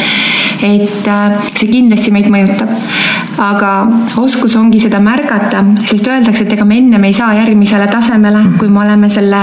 et 0.64 1.08
äh, 1.08 1.34
see 1.54 1.68
kindlasti 1.68 2.12
meid 2.16 2.30
mõjutab. 2.32 2.72
aga 3.38 3.72
oskus 4.18 4.56
ongi 4.56 4.80
seda 4.80 5.00
märgata, 5.04 5.66
sest 5.84 6.08
öeldakse, 6.08 6.46
et 6.46 6.54
ega 6.54 6.66
me 6.66 6.78
ennem 6.78 7.04
ei 7.04 7.14
saa 7.14 7.34
järgmisele 7.36 7.88
tasemele, 7.88 8.46
kui 8.60 8.70
me 8.70 8.80
oleme 8.86 9.10
selle 9.10 9.42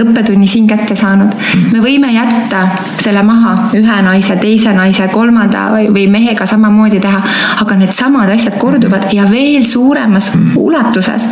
õppetunni 0.00 0.48
siin 0.48 0.66
kätte 0.66 0.96
saanud. 0.96 1.34
me 1.72 1.80
võime 1.84 2.12
jätta 2.12 2.62
selle 3.00 3.22
maha 3.26 3.54
ühe 3.78 3.98
naise, 4.06 4.36
teise 4.40 4.72
naise, 4.76 5.08
kolmanda 5.12 5.68
või, 5.74 5.88
või 5.94 6.06
mehega 6.10 6.46
samamoodi 6.46 7.00
teha, 7.02 7.20
aga 7.64 7.76
needsamad 7.80 8.32
asjad 8.34 8.58
korduvad 8.58 9.08
ja 9.12 9.26
veel 9.30 9.66
suuremas 9.68 10.32
ulatuses. 10.56 11.28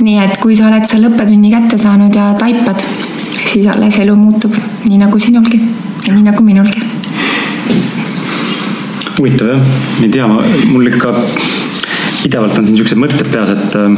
nii 0.00 0.18
et 0.24 0.38
kui 0.42 0.56
sa 0.56 0.68
oled 0.68 0.86
selle 0.90 1.10
õppetunni 1.12 1.50
kätte 1.52 1.78
saanud 1.78 2.14
ja 2.14 2.32
taipad, 2.38 2.80
siis 3.46 3.66
alles 3.70 3.98
elu 4.02 4.16
muutub, 4.16 4.54
nii 4.84 4.98
nagu 4.98 5.18
sinulgi 5.18 5.60
ja 6.06 6.14
nii 6.14 6.24
nagu 6.30 6.42
minulgi. 6.44 6.82
huvitav 9.18 9.54
jah, 9.54 9.76
ei 10.02 10.08
tea, 10.10 10.26
mul 10.26 10.90
ikka 10.90 11.14
pidevalt 12.24 12.58
on 12.58 12.66
siin 12.68 12.78
siuksed 12.80 13.00
mõtted 13.00 13.28
peas, 13.32 13.52
et 13.54 13.76
äh, 13.78 13.88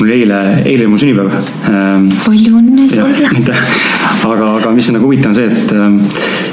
mul 0.00 0.14
eile, 0.16 0.40
eile 0.64 0.86
oli 0.86 0.92
mu 0.94 1.00
sünnipäev 1.00 1.32
äh,. 1.34 2.08
palju 2.24 2.58
õnne 2.60 2.88
sulle. 2.90 3.28
aitäh, 3.30 3.66
aga, 4.30 4.54
aga 4.60 4.74
mis 4.76 4.88
on 4.90 4.98
nagu 4.98 5.10
huvitav, 5.10 5.34
on 5.34 5.38
see, 5.38 5.50
et 5.52 5.74
äh, 5.76 6.44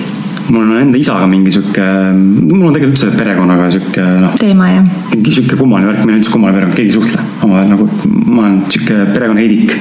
mul 0.52 0.66
on 0.66 0.82
enda 0.82 1.00
isaga 1.00 1.30
mingi 1.32 1.54
sihuke, 1.56 1.88
mul 2.18 2.68
on 2.68 2.76
tegelikult 2.76 2.98
üldse 2.98 3.14
perekonnaga 3.16 3.72
sihuke 3.78 4.10
noh. 4.26 4.36
teema 4.42 4.74
jah. 4.74 5.01
Mingi 5.12 5.34
sihuke 5.36 5.58
kummaline 5.60 5.92
värk, 5.92 6.06
meil 6.06 6.16
on 6.16 6.22
üldse 6.22 6.32
kummaline 6.32 6.58
perekond, 6.60 6.78
keegi 6.78 6.92
ei 6.92 6.96
suhtle 6.96 7.24
omavahel 7.44 7.72
nagu, 7.74 7.88
ma 8.32 8.44
olen 8.46 8.58
sihuke 8.72 8.98
perekonnaheidik. 9.12 9.74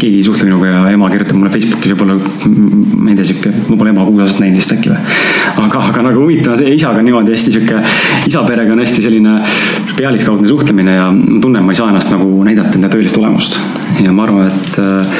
keegi 0.00 0.16
ei 0.18 0.24
suhtle 0.26 0.48
minuga 0.48 0.70
ja 0.70 0.80
ema 0.94 1.10
kirjutab 1.12 1.38
mulle 1.38 1.52
Facebookis 1.54 1.94
võib-olla, 1.94 2.16
ma 3.00 3.12
ei 3.12 3.18
tea, 3.18 3.28
sihuke, 3.30 3.52
ma 3.68 3.78
pole 3.80 3.92
ema 3.94 4.06
kuus 4.08 4.24
aastat 4.24 4.42
näinud 4.44 4.60
vist 4.60 4.74
äkki 4.74 4.92
või. 4.92 4.98
aga, 5.64 5.84
aga 5.92 6.04
nagu 6.08 6.24
huvitav 6.24 6.58
see, 6.60 6.74
isaga 6.74 7.04
niimoodi 7.06 7.34
hästi 7.36 7.54
sihuke, 7.56 7.84
isa 8.26 8.42
perega 8.48 8.74
on 8.74 8.82
hästi 8.82 9.06
selline 9.06 9.36
pealiskaudne 9.96 10.50
suhtlemine 10.50 10.98
ja 10.98 11.08
ma 11.14 11.40
tunnen, 11.40 11.64
ma 11.64 11.74
ei 11.74 11.80
saa 11.80 11.90
ennast 11.92 12.12
nagu 12.12 12.28
näidata 12.46 12.76
enda 12.78 12.90
tõelist 12.92 13.22
olemust. 13.22 13.58
ja 14.02 14.12
ma 14.12 14.26
arvan, 14.26 14.50
et 14.50 14.82
äh, 14.82 15.16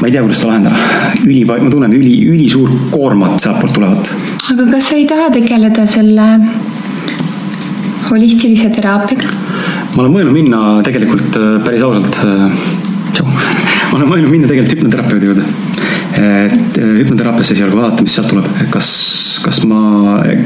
ma 0.00 0.08
ei 0.10 0.16
tea, 0.16 0.22
kuidas 0.24 0.42
seda 0.42 0.52
lahendada. 0.52 0.76
üli, 1.24 1.44
ma 1.46 1.58
tunnen 1.70 1.94
üli, 1.94 2.16
ülisuur 2.34 2.74
koormat 2.90 3.38
sealtpoolt 3.44 3.76
tulevat. 3.78 4.14
aga 4.50 4.70
kas 4.74 4.90
sa 4.90 4.98
ei 4.98 5.06
taha 5.10 5.30
tegeleda 5.38 5.86
selle 5.86 6.30
holistilise 8.10 8.70
teraapiaga? 8.74 9.30
ma 9.94 10.02
olen 10.02 10.14
mõelnud 10.16 10.34
minna 10.34 10.60
tegelikult 10.86 11.38
äh, 11.38 11.58
päris 11.64 11.84
ausalt. 11.86 12.18
Äh, 12.24 13.22
ma 13.92 14.00
olen 14.00 14.08
mõelnud 14.10 14.32
minna 14.32 14.50
tegelikult 14.50 14.78
hüpnoterapeudi 14.78 15.30
juurde. 15.30 15.44
et 16.14 16.78
äh, 16.78 16.90
hüpnoteraapiasse 17.00 17.56
esialgu 17.56 17.78
vaadata, 17.78 18.04
mis 18.06 18.14
sealt 18.14 18.28
tuleb, 18.30 18.46
kas, 18.70 18.88
kas 19.42 19.60
ma, 19.66 19.80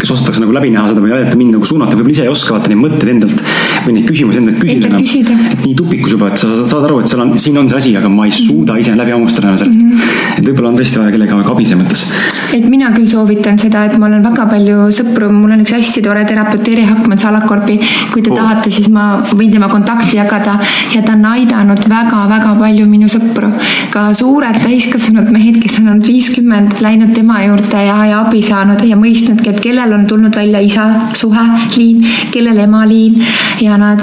kas 0.00 0.12
osatakse 0.14 0.40
nagu 0.40 0.54
läbi 0.56 0.70
näha 0.72 0.90
seda 0.92 1.02
või 1.04 1.12
aidata 1.16 1.36
mind 1.36 1.56
nagu 1.56 1.68
suunata, 1.68 1.96
võib-olla 1.96 2.14
ise 2.14 2.24
ei 2.24 2.32
oska 2.32 2.56
vaata 2.56 2.72
neid 2.72 2.80
mõtteid 2.80 3.12
endalt 3.12 3.42
või 3.84 3.98
neid 3.98 4.08
küsimusi 4.08 4.40
endalt 4.40 4.62
küsida. 4.62 5.36
et 5.52 5.64
nii 5.64 5.76
tupikus 5.76 6.16
juba, 6.16 6.32
et 6.32 6.40
sa 6.40 6.54
saad 6.62 6.88
aru, 6.88 7.02
et 7.04 7.12
seal 7.12 7.24
on, 7.24 7.34
siin 7.40 7.60
on 7.60 7.68
see 7.68 7.80
asi, 7.82 7.94
aga 8.00 8.12
ma 8.12 8.28
ei 8.28 8.32
suuda 8.36 8.78
ise 8.80 8.96
läbi 8.96 9.12
hammustada 9.16 9.56
sellest 9.60 9.76
mm. 9.76 9.92
-hmm. 9.92 10.38
et 10.40 10.48
võib-olla 10.48 10.72
on 10.72 10.80
tõesti 10.80 11.02
vaja 11.02 11.16
kellegagi 11.16 11.52
abi 11.52 11.68
selles 11.68 11.84
mõttes. 11.84 12.06
Et 12.54 12.64
mina 12.68 12.90
küll 12.94 13.08
soovitan 13.08 13.58
seda, 13.61 13.84
et 13.88 13.96
ma 14.00 14.06
olen 14.08 14.22
väga 14.24 14.46
palju 14.48 14.87
sõpru, 14.94 15.28
mul 15.32 15.52
on 15.54 15.62
üks 15.64 15.74
hästi 15.76 16.02
tore 16.04 16.22
terapeut 16.28 16.68
Eri 16.72 16.84
Hakman 16.88 17.20
Salakorpi. 17.20 17.78
kui 18.12 18.22
te 18.24 18.32
oh. 18.32 18.38
tahate, 18.38 18.70
siis 18.72 18.88
ma 18.92 19.08
võin 19.28 19.52
tema 19.52 19.68
kontakti 19.68 20.16
jagada 20.16 20.56
ja 20.94 21.02
ta 21.04 21.14
on 21.16 21.26
aidanud 21.32 21.82
väga-väga 21.90 22.54
palju 22.61 22.87
minu 22.88 23.11
sõpru. 23.12 23.50
ka 23.92 24.08
suured 24.16 24.61
täiskasvanud 24.64 25.28
mehed, 25.34 25.61
kes 25.62 25.80
on 25.82 25.92
olnud 25.92 26.08
viiskümmend, 26.08 26.80
läinud 26.84 27.12
tema 27.16 27.42
juurde 27.44 27.84
ja, 27.84 27.98
ja 28.12 28.22
abi 28.24 28.42
saanud 28.42 28.84
ja 28.84 28.96
mõistnudki, 28.96 29.52
et 29.52 29.61
kellel 29.64 29.92
on 29.92 30.06
tulnud 30.08 30.34
välja 30.37 30.64
isa 30.64 30.88
suhe, 31.12 31.46
liin, 31.76 32.06
kellel 32.32 32.64
ema 32.64 32.84
liin 32.88 33.20
ja 33.61 33.76
nad 33.80 34.02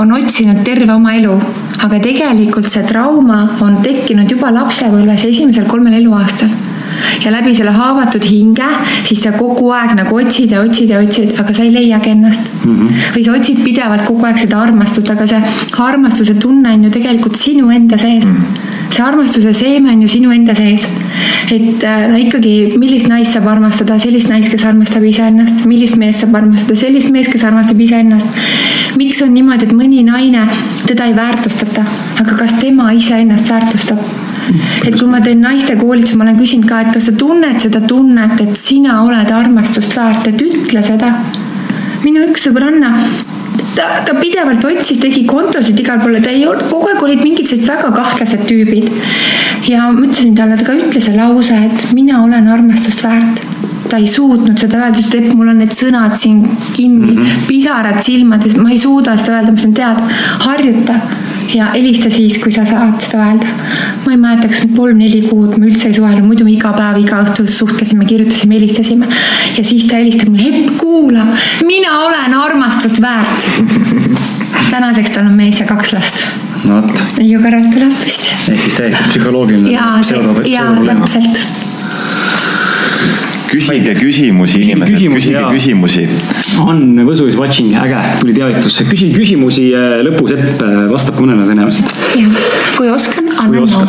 on 0.00 0.14
otsinud 0.14 0.62
terve 0.64 0.92
oma 0.94 1.16
elu, 1.18 1.34
aga 1.84 1.98
tegelikult 2.00 2.70
see 2.70 2.86
trauma 2.86 3.42
on 3.64 3.80
tekkinud 3.82 4.30
juba 4.30 4.52
lapsepõlves 4.54 5.26
esimesel 5.28 5.66
kolmel 5.68 5.98
eluaastal 5.98 6.54
ja 7.24 7.32
läbi 7.34 7.54
selle 7.56 7.74
haavatud 7.76 8.24
hinge, 8.30 8.68
siis 9.08 9.22
sa 9.24 9.32
kogu 9.36 9.70
aeg 9.76 9.94
nagu 9.98 10.16
otsid 10.22 10.54
ja 10.56 10.64
otsid 10.64 10.94
ja 10.94 11.02
otsid, 11.04 11.36
aga 11.40 11.54
sa 11.54 11.66
ei 11.66 11.74
leiagi 11.74 12.14
ennast 12.14 12.50
mm. 12.64 12.74
-hmm. 12.74 13.06
või 13.16 13.24
sa 13.26 13.36
otsid 13.38 13.62
pidevalt 13.64 14.06
kogu 14.08 14.26
aeg 14.26 14.42
seda 14.42 14.60
armastust, 14.64 15.10
aga 15.10 15.26
see 15.26 15.42
armastuse 15.90 16.34
tunne 16.34 16.74
on 16.74 16.84
ju 16.84 16.90
tegelikult 16.98 17.36
sinu 17.36 17.70
enda 17.70 17.98
sees 17.98 18.26
mm. 18.26 18.36
-hmm 18.36 18.69
see 18.94 19.04
armastuse 19.04 19.52
seeme 19.54 19.92
on 19.92 20.02
ju 20.02 20.08
sinu 20.08 20.32
enda 20.34 20.54
sees. 20.54 20.86
et 21.50 21.84
äh, 21.84 22.06
no 22.10 22.16
ikkagi, 22.18 22.78
millist 22.78 23.08
naist 23.10 23.34
saab 23.34 23.48
armastada, 23.50 23.98
sellist 23.98 24.30
naist, 24.30 24.50
kes 24.52 24.64
armastab 24.68 25.04
iseennast, 25.06 25.64
millist 25.70 25.96
meest 26.00 26.24
saab 26.24 26.36
armastada, 26.42 26.76
sellist 26.78 27.10
meest, 27.10 27.32
kes 27.32 27.44
armastab 27.44 27.80
iseennast. 27.80 28.40
miks 29.00 29.22
on 29.22 29.34
niimoodi, 29.34 29.68
et 29.68 29.76
mõni 29.76 30.04
naine, 30.06 30.46
teda 30.86 31.08
ei 31.10 31.16
väärtustata, 31.16 31.86
aga 32.22 32.36
kas 32.42 32.58
tema 32.60 32.90
iseennast 32.96 33.50
väärtustab? 33.50 34.02
et 34.86 34.96
kui 34.98 35.08
ma 35.10 35.20
teen 35.22 35.42
naiste 35.44 35.76
koolituse, 35.78 36.16
ma 36.18 36.26
olen 36.26 36.38
küsinud 36.40 36.68
ka, 36.70 36.84
et 36.84 36.94
kas 36.94 37.10
sa 37.10 37.16
tunned 37.18 37.60
seda 37.62 37.82
tunnet, 37.86 38.38
et 38.42 38.56
sina 38.58 39.02
oled 39.04 39.34
armastust 39.34 39.94
väärt, 39.96 40.30
et 40.30 40.46
ütle 40.46 40.82
seda. 40.86 41.14
minu 42.04 42.24
üks 42.30 42.48
sõbranna 42.48 42.94
ta, 43.76 43.88
ta 44.06 44.16
pidevalt 44.18 44.64
otsis, 44.64 45.00
tegi 45.02 45.24
kontosid 45.28 45.78
igal 45.80 46.00
pool, 46.02 46.18
ta 46.22 46.32
ei 46.32 46.44
olnud, 46.48 46.68
kogu 46.72 46.90
aeg 46.92 47.04
olid 47.06 47.24
mingid 47.24 47.48
sellised 47.50 47.70
väga 47.70 47.92
kahtlased 47.96 48.44
tüübid. 48.48 48.90
ja 49.68 49.88
ma 49.92 50.06
ütlesin 50.06 50.36
talle, 50.36 50.56
et 50.56 50.64
aga 50.66 50.76
ütle 50.80 51.02
see 51.04 51.16
lause, 51.16 51.56
et 51.70 51.88
mina 51.96 52.24
olen 52.24 52.48
armastust 52.50 53.04
väärt 53.04 53.42
ta 53.90 53.98
ei 53.98 54.06
suutnud 54.06 54.58
seda 54.60 54.78
öelda, 54.78 55.00
sest 55.02 55.16
et 55.18 55.32
mul 55.34 55.50
on 55.50 55.58
need 55.58 55.72
sõnad 55.74 56.14
siin 56.18 56.44
kinni 56.76 57.16
mm, 57.16 57.24
-hmm. 57.24 57.46
pisarad 57.48 57.98
silmades, 58.06 58.54
ma 58.56 58.70
ei 58.70 58.78
suuda 58.78 59.16
seda 59.18 59.40
öelda, 59.40 59.50
ma 59.50 59.58
ütlesin, 59.58 59.74
tead, 59.74 60.02
harjuta 60.46 61.00
ja 61.54 61.70
helista 61.74 62.10
siis, 62.12 62.38
kui 62.42 62.52
sa 62.54 62.64
saad 62.68 63.00
seda 63.04 63.24
öelda. 63.28 63.54
ma 64.04 64.12
ei 64.14 64.20
mäleta, 64.20 64.50
kas 64.50 64.64
kolm-neli 64.76 65.22
kuud 65.28 65.56
me 65.58 65.70
üldse 65.70 65.90
ei 65.90 65.96
suhelnud, 65.96 66.26
muidu 66.28 66.46
me 66.46 66.54
iga 66.54 66.72
päev, 66.76 67.00
iga 67.02 67.22
õhtu 67.24 67.46
suhtlesime, 67.50 68.06
kirjutasime, 68.08 68.58
helistasime. 68.58 69.08
ja 69.56 69.64
siis 69.64 69.86
ta 69.90 70.00
helistab 70.00 70.32
mulle, 70.32 70.50
Epp, 70.50 70.76
kuula, 70.80 71.26
mina 71.66 71.96
olen 72.06 72.36
armastust 72.38 73.00
väärt. 73.02 73.50
tänaseks 74.70 75.16
tal 75.16 75.26
on 75.26 75.34
mees 75.38 75.60
ja 75.60 75.66
kaks 75.70 75.94
last. 75.96 76.22
no 76.64 76.82
vot. 76.84 77.02
ju 77.18 77.42
kõrvalt 77.42 77.74
tuleb 77.74 77.98
vist. 78.04 78.30
ehk 78.48 78.62
siis 78.68 78.78
täiesti 78.78 79.10
psühholoogiline. 79.14 79.74
jaa, 79.74 79.98
jaa, 80.46 80.70
täpselt 80.86 81.69
küsige 83.50 83.94
küsimusi, 83.98 84.60
inimesed, 84.64 84.96
küsige 84.96 85.42
küsimusi. 85.50 86.06
Ann 86.64 87.02
Võsu 87.06 87.26
is 87.30 87.38
watching, 87.38 87.74
äge, 87.80 88.00
tuli 88.20 88.34
teavitus. 88.36 88.80
küsi 88.90 89.10
küsimusi, 89.14 89.70
äh, 89.76 90.00
lõpus 90.06 90.36
Epp 90.36 90.62
äh, 90.66 90.76
vastab 90.92 91.20
mõnele 91.22 91.48
tõenäoliselt. 91.48 91.94
jah, 92.20 92.52
kui 92.76 92.90
oskan, 92.92 93.32
annan 93.36 93.66
nõu. 93.66 93.86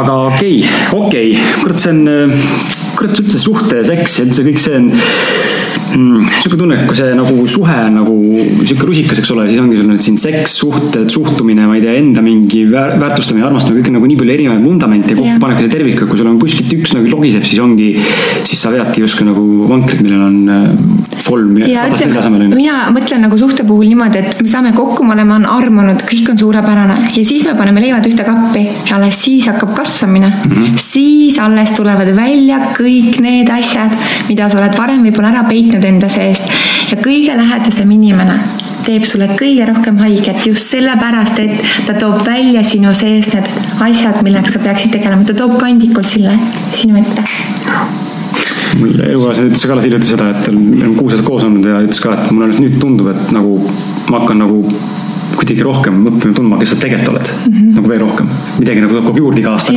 aga 0.00 0.18
okei 0.30 0.64
okay,, 0.64 0.98
okei 0.98 1.36
okay., 1.36 1.60
kurat, 1.62 1.84
see 1.84 1.94
on, 1.94 2.02
äh, 2.08 2.83
kurat 2.98 3.20
üldse 3.22 3.40
suhte, 3.40 3.82
seks 3.86 4.18
ja 4.20 4.26
üldse 4.28 4.46
kõik 4.46 4.60
see 4.62 4.78
on 4.78 4.90
mm, 5.94 6.28
sihuke 6.42 6.58
tunne, 6.58 6.78
et 6.78 6.88
kui 6.88 6.98
see 6.98 7.14
nagu 7.16 7.46
suhe 7.50 7.76
on 7.86 7.98
nagu 8.00 8.16
sihuke 8.64 8.88
rusikas, 8.88 9.20
eks 9.22 9.32
ole, 9.34 9.46
siis 9.50 9.62
ongi 9.62 9.78
sul 9.78 9.90
nüüd 9.90 10.04
siin 10.04 10.18
seks, 10.20 10.56
suhted, 10.60 11.08
suhtumine, 11.12 11.66
ma 11.68 11.78
ei 11.78 11.84
tea, 11.84 11.96
enda 12.00 12.24
mingi 12.24 12.64
väär, 12.70 12.96
väärtustamine, 13.02 13.46
armastamine, 13.48 13.82
kõik 13.82 13.92
on 13.92 13.98
nagu 13.98 14.10
nii 14.10 14.20
palju 14.20 14.36
erinevaid 14.36 14.64
vundamente 14.64 15.18
kokku 15.18 15.36
panebki 15.42 15.66
see 15.66 15.74
tervik, 15.74 16.04
kui 16.04 16.20
sul 16.20 16.30
on 16.30 16.40
kuskilt 16.42 16.74
üks 16.78 16.94
nagu 16.96 17.12
logiseb, 17.12 17.46
siis 17.48 17.62
ongi, 17.64 17.90
siis 18.46 18.64
sa 18.64 18.72
veadki 18.74 19.04
justkui 19.04 19.28
nagu 19.28 19.44
vankrit, 19.70 20.02
millel 20.04 20.24
on 20.28 20.38
äh, 20.54 21.14
kolm 21.24 21.58
ja 21.62 21.86
ütleme, 21.90 22.48
mina 22.54 22.88
mõtlen 22.94 23.24
nagu 23.24 23.38
suhte 23.40 23.66
puhul 23.66 23.88
niimoodi, 23.90 24.22
et 24.22 24.42
me 24.42 24.50
saame 24.50 24.74
kokku, 24.76 25.06
me 25.06 25.14
oleme 25.16 25.40
armunud, 25.50 26.04
kõik 26.08 26.32
on 26.32 26.40
suurepärane 26.40 26.98
ja 27.14 27.24
siis 27.24 27.46
me 27.48 27.54
paneme 27.58 27.82
leivad 27.84 28.06
ühte 28.08 28.26
kappi 28.26 28.66
ja 28.66 28.98
alles 28.98 29.18
siis 29.24 29.48
hakkab 29.50 29.74
kasvamine 29.76 30.30
mm. 30.30 30.52
-hmm. 30.52 30.80
siis 30.80 31.38
alles 31.42 31.72
tulevad 31.76 32.10
välja 32.16 32.60
kõik 32.76 32.83
need 33.24 33.50
asjad, 33.50 33.94
mida 34.28 34.48
sa 34.50 34.60
oled 34.60 34.76
varem 34.78 35.02
võib-olla 35.06 35.32
ära 35.34 35.44
peitnud 35.48 35.84
enda 35.84 36.10
seest 36.12 36.50
ja 36.90 37.00
kõige 37.00 37.36
lähedasem 37.36 37.90
inimene 37.96 38.38
teeb 38.84 39.04
sulle 39.08 39.30
kõige 39.38 39.64
rohkem 39.70 39.98
haiget 40.02 40.44
just 40.46 40.68
sellepärast, 40.72 41.38
et 41.40 41.86
ta 41.86 41.94
toob 41.96 42.20
välja 42.26 42.64
sinu 42.66 42.92
sees 42.96 43.30
need 43.32 43.48
asjad, 43.86 44.20
millega 44.26 44.52
sa 44.52 44.60
peaksid 44.64 44.92
tegelema, 44.92 45.24
ta 45.24 45.36
toob 45.38 45.56
kandikult 45.60 46.08
selle 46.08 46.36
sinu 46.72 47.00
ette 47.00 47.24
mul 48.80 48.98
elukaaslane 49.06 49.52
ütles 49.52 49.64
ka 49.64 49.74
alles 49.74 49.86
hiljuti 49.88 50.10
seda, 50.10 50.28
et 50.34 50.50
me 50.52 50.82
oleme 50.82 50.96
kuus 50.98 51.14
aastat 51.14 51.28
koos 51.28 51.46
olnud 51.46 51.68
ja 51.70 51.80
ütles 51.84 52.02
ka, 52.02 52.16
et 52.18 52.34
mulle 52.34 52.50
nüüd 52.58 52.76
tundub, 52.82 53.10
et 53.14 53.32
nagu 53.34 53.56
ma 54.10 54.20
hakkan 54.20 54.42
nagu 54.42 54.60
kuidagi 55.34 55.64
rohkem 55.66 56.02
õppima 56.10 56.36
tundma, 56.36 56.58
kes 56.60 56.74
sa 56.74 56.80
tegelikult 56.82 57.14
oled 57.14 57.30
mm. 57.30 57.54
-hmm. 57.54 57.70
nagu 57.78 57.92
veel 57.92 58.02
rohkem. 58.04 58.28
midagi 58.58 58.84
nagu 58.84 58.98
tuleb 58.98 59.22
juurde 59.22 59.40
iga 59.40 59.54
aasta. 59.54 59.72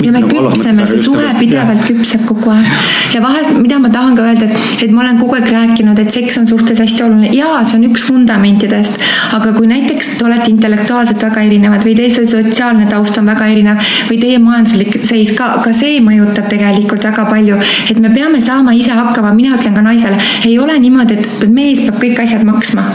Ja, 0.00 0.06
ja 0.06 0.06
ja 0.06 0.12
me 0.12 0.20
nagu 0.20 0.50
küpseme, 0.50 0.86
see 0.88 1.00
suhe 1.02 1.30
pidevalt 1.38 1.84
küpseb 1.86 2.24
kogu 2.28 2.50
aeg. 2.52 2.66
ja 3.14 3.20
vahest, 3.22 3.56
mida 3.60 3.78
ma 3.78 3.90
tahan 3.92 4.16
ka 4.16 4.26
öelda, 4.26 4.48
et, 4.48 4.84
et 4.86 4.92
ma 4.94 5.02
olen 5.04 5.18
kogu 5.20 5.36
aeg 5.38 5.48
rääkinud, 5.52 5.98
et 6.00 6.10
seks 6.12 6.38
on 6.40 6.48
suhtes 6.48 6.80
hästi 6.82 7.04
oluline. 7.06 7.30
jaa, 7.36 7.62
see 7.64 7.78
on 7.78 7.86
üks 7.90 8.04
fundamentidest, 8.08 9.00
aga 9.36 9.52
kui 9.56 9.68
näiteks 9.70 10.14
te 10.18 10.26
olete 10.26 10.50
intellektuaalselt 10.52 11.22
väga 11.28 11.44
erinevad 11.48 11.84
või 11.86 11.96
teie 11.98 12.26
sotsiaalne 12.26 12.88
taust 12.90 13.18
on 13.20 13.30
väga 13.30 13.48
erinev 13.52 13.82
või 14.10 14.20
teie 14.22 14.40
majanduslik 14.42 14.98
seis 15.06 15.32
ka, 15.38 15.50
ka 15.64 15.72
see 15.76 16.00
mõjutab 16.04 16.48
tegelikult 16.52 17.06
väga 17.10 17.26
palju. 17.30 17.60
et 17.90 18.00
me 18.00 18.10
peame 18.14 18.40
saama 18.44 18.74
ise 18.76 18.94
hakkama, 18.96 19.34
mina 19.36 19.56
ütlen 19.58 19.76
ka 19.76 19.84
naisele, 19.84 20.18
ei 20.44 20.58
ole 20.58 20.78
niimoodi, 20.80 21.18
et 21.20 21.46
mees 21.50 21.84
peab 21.86 22.00
kõik 22.02 22.22
asjad 22.24 22.44
maksma. 22.46 22.86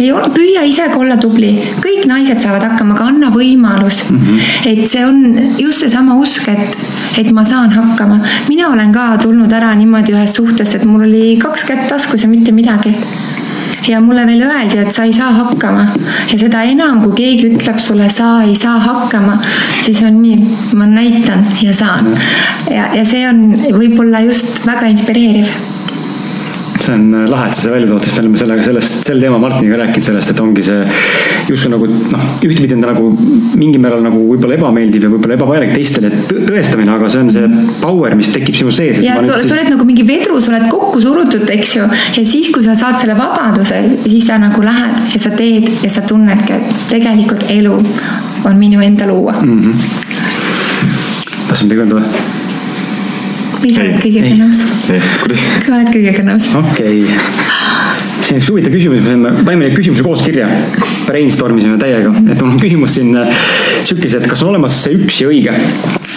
ei 0.00 0.10
ole, 0.12 0.30
püüa 0.34 0.64
ise 0.68 0.88
ka 0.92 1.00
olla 1.00 1.18
tubli, 1.20 1.54
kõik 1.82 2.06
naised 2.08 2.40
saavad 2.42 2.64
hakkama, 2.70 2.96
aga 2.96 3.10
anna 3.12 3.30
võimalus 3.34 4.02
mm. 4.10 4.18
-hmm. 4.18 4.72
et 4.72 4.90
see 4.90 5.04
on 5.04 5.58
just 5.58 5.84
seesama 5.84 6.16
usk, 6.20 6.45
et, 6.48 6.76
et 7.18 7.30
ma 7.32 7.44
saan 7.44 7.72
hakkama. 7.72 8.20
mina 8.48 8.70
olen 8.72 8.92
ka 8.92 9.08
tulnud 9.22 9.52
ära 9.52 9.74
niimoodi 9.74 10.14
ühest 10.16 10.40
suhtest, 10.40 10.74
et 10.74 10.84
mul 10.84 11.06
oli 11.08 11.36
kaks 11.42 11.64
kätt 11.70 11.88
taskus 11.88 12.22
ja 12.22 12.28
mitte 12.28 12.52
midagi 12.52 12.94
ja 13.88 14.00
mulle 14.00 14.26
veel 14.26 14.42
öeldi, 14.42 14.78
et 14.82 14.92
sa 14.94 15.04
ei 15.06 15.12
saa 15.14 15.30
hakkama 15.36 15.86
ja 16.32 16.38
seda 16.38 16.62
enam, 16.66 17.00
kui 17.04 17.14
keegi 17.20 17.52
ütleb 17.52 17.78
sulle, 17.82 18.08
sa 18.10 18.40
ei 18.46 18.56
saa 18.58 18.78
hakkama, 18.82 19.38
siis 19.84 20.02
on 20.06 20.20
nii, 20.22 20.56
ma 20.78 20.88
näitan 20.90 21.46
ja 21.62 21.74
saan. 21.74 22.10
ja, 22.70 22.90
ja 22.96 23.06
see 23.06 23.22
on 23.28 23.48
võib-olla 23.78 24.24
just 24.26 24.64
väga 24.66 24.90
inspireeriv 24.90 25.75
see 26.86 26.94
on 26.94 27.28
lahe, 27.30 27.48
et 27.50 27.56
sa 27.56 27.64
selle 27.64 27.76
välja 27.76 27.88
tood, 27.90 28.04
sest 28.04 28.16
me 28.16 28.22
oleme 28.24 28.40
sellega 28.40 28.66
sellest, 28.66 28.98
sel 29.08 29.22
teemal 29.22 29.42
Martiniga 29.42 29.78
rääkinud 29.80 30.06
sellest, 30.06 30.32
et 30.32 30.42
ongi 30.42 30.64
see 30.66 30.84
justkui 31.50 31.72
nagu 31.72 31.88
noh, 31.90 32.26
ühtepidi 32.46 32.76
on 32.76 32.84
ta 32.84 32.92
nagu 32.92 33.08
mingil 33.58 33.82
määral 33.82 34.04
nagu 34.04 34.20
võib-olla 34.30 34.58
ebameeldiv 34.58 35.06
ja 35.06 35.10
võib-olla 35.12 35.38
ebavajalik 35.38 35.74
teistele 35.74 36.10
tõestamine, 36.30 36.94
aga 36.94 37.10
see 37.12 37.24
on 37.24 37.32
see 37.34 37.50
power, 37.82 38.16
mis 38.18 38.30
tekib 38.34 38.58
sinu 38.58 38.74
sees. 38.74 39.02
ja 39.04 39.18
sa, 39.22 39.38
sa 39.42 39.56
oled 39.56 39.72
nagu 39.74 39.88
mingi 39.88 40.06
vedru, 40.06 40.38
sa 40.42 40.54
oled 40.54 40.68
kokku 40.70 41.02
surutud, 41.02 41.46
eks 41.56 41.76
ju, 41.78 41.90
ja 41.90 42.24
siis, 42.24 42.50
kui 42.54 42.64
sa 42.66 42.76
saad 42.78 43.00
selle 43.02 43.18
vabaduse, 43.18 43.82
siis 44.06 44.30
sa 44.30 44.40
nagu 44.42 44.62
lähed 44.66 45.16
ja 45.16 45.22
sa 45.26 45.34
teed 45.36 45.68
ja 45.82 45.92
sa 45.92 46.06
tunnedki, 46.06 46.60
et 46.60 46.88
tegelikult 46.92 47.46
elu 47.54 47.76
on 48.46 48.58
minu 48.60 48.82
enda 48.84 49.08
luua 49.10 49.38
mm. 49.42 49.62
-hmm. 49.62 49.74
tahtsid 51.48 51.68
midagi 51.68 51.86
öelda 51.86 52.02
või? 52.02 52.35
Sa 53.60 53.82
oled 53.82 53.98
kõigega 54.02 54.34
nõus? 54.38 54.62
kuidas? 55.22 55.44
ka 55.66 55.74
oled 55.78 55.92
kõigega 55.94 56.24
nõus. 56.26 56.48
okei 56.60 57.02
okay. 57.02 57.18
see 58.20 58.36
on 58.36 58.40
üks 58.40 58.50
huvitav 58.52 58.74
küsimus, 58.74 59.04
me 59.06 59.32
panime 59.42 59.68
neid 59.68 59.76
küsimusi 59.76 60.04
koos 60.06 60.24
kirja, 60.26 60.48
brainstorm 61.06 61.58
isime 61.60 61.78
täiega, 61.80 62.12
et 62.24 62.40
mul 62.40 62.54
on 62.54 62.60
küsimus 62.62 62.96
siin 62.98 63.12
äh, 63.20 63.44
sihukese, 63.86 64.20
et 64.20 64.30
kas 64.30 64.44
on 64.44 64.52
olemas 64.54 64.76
see 64.84 64.96
üks 64.98 65.22
ja 65.22 65.30
õige 65.30 65.56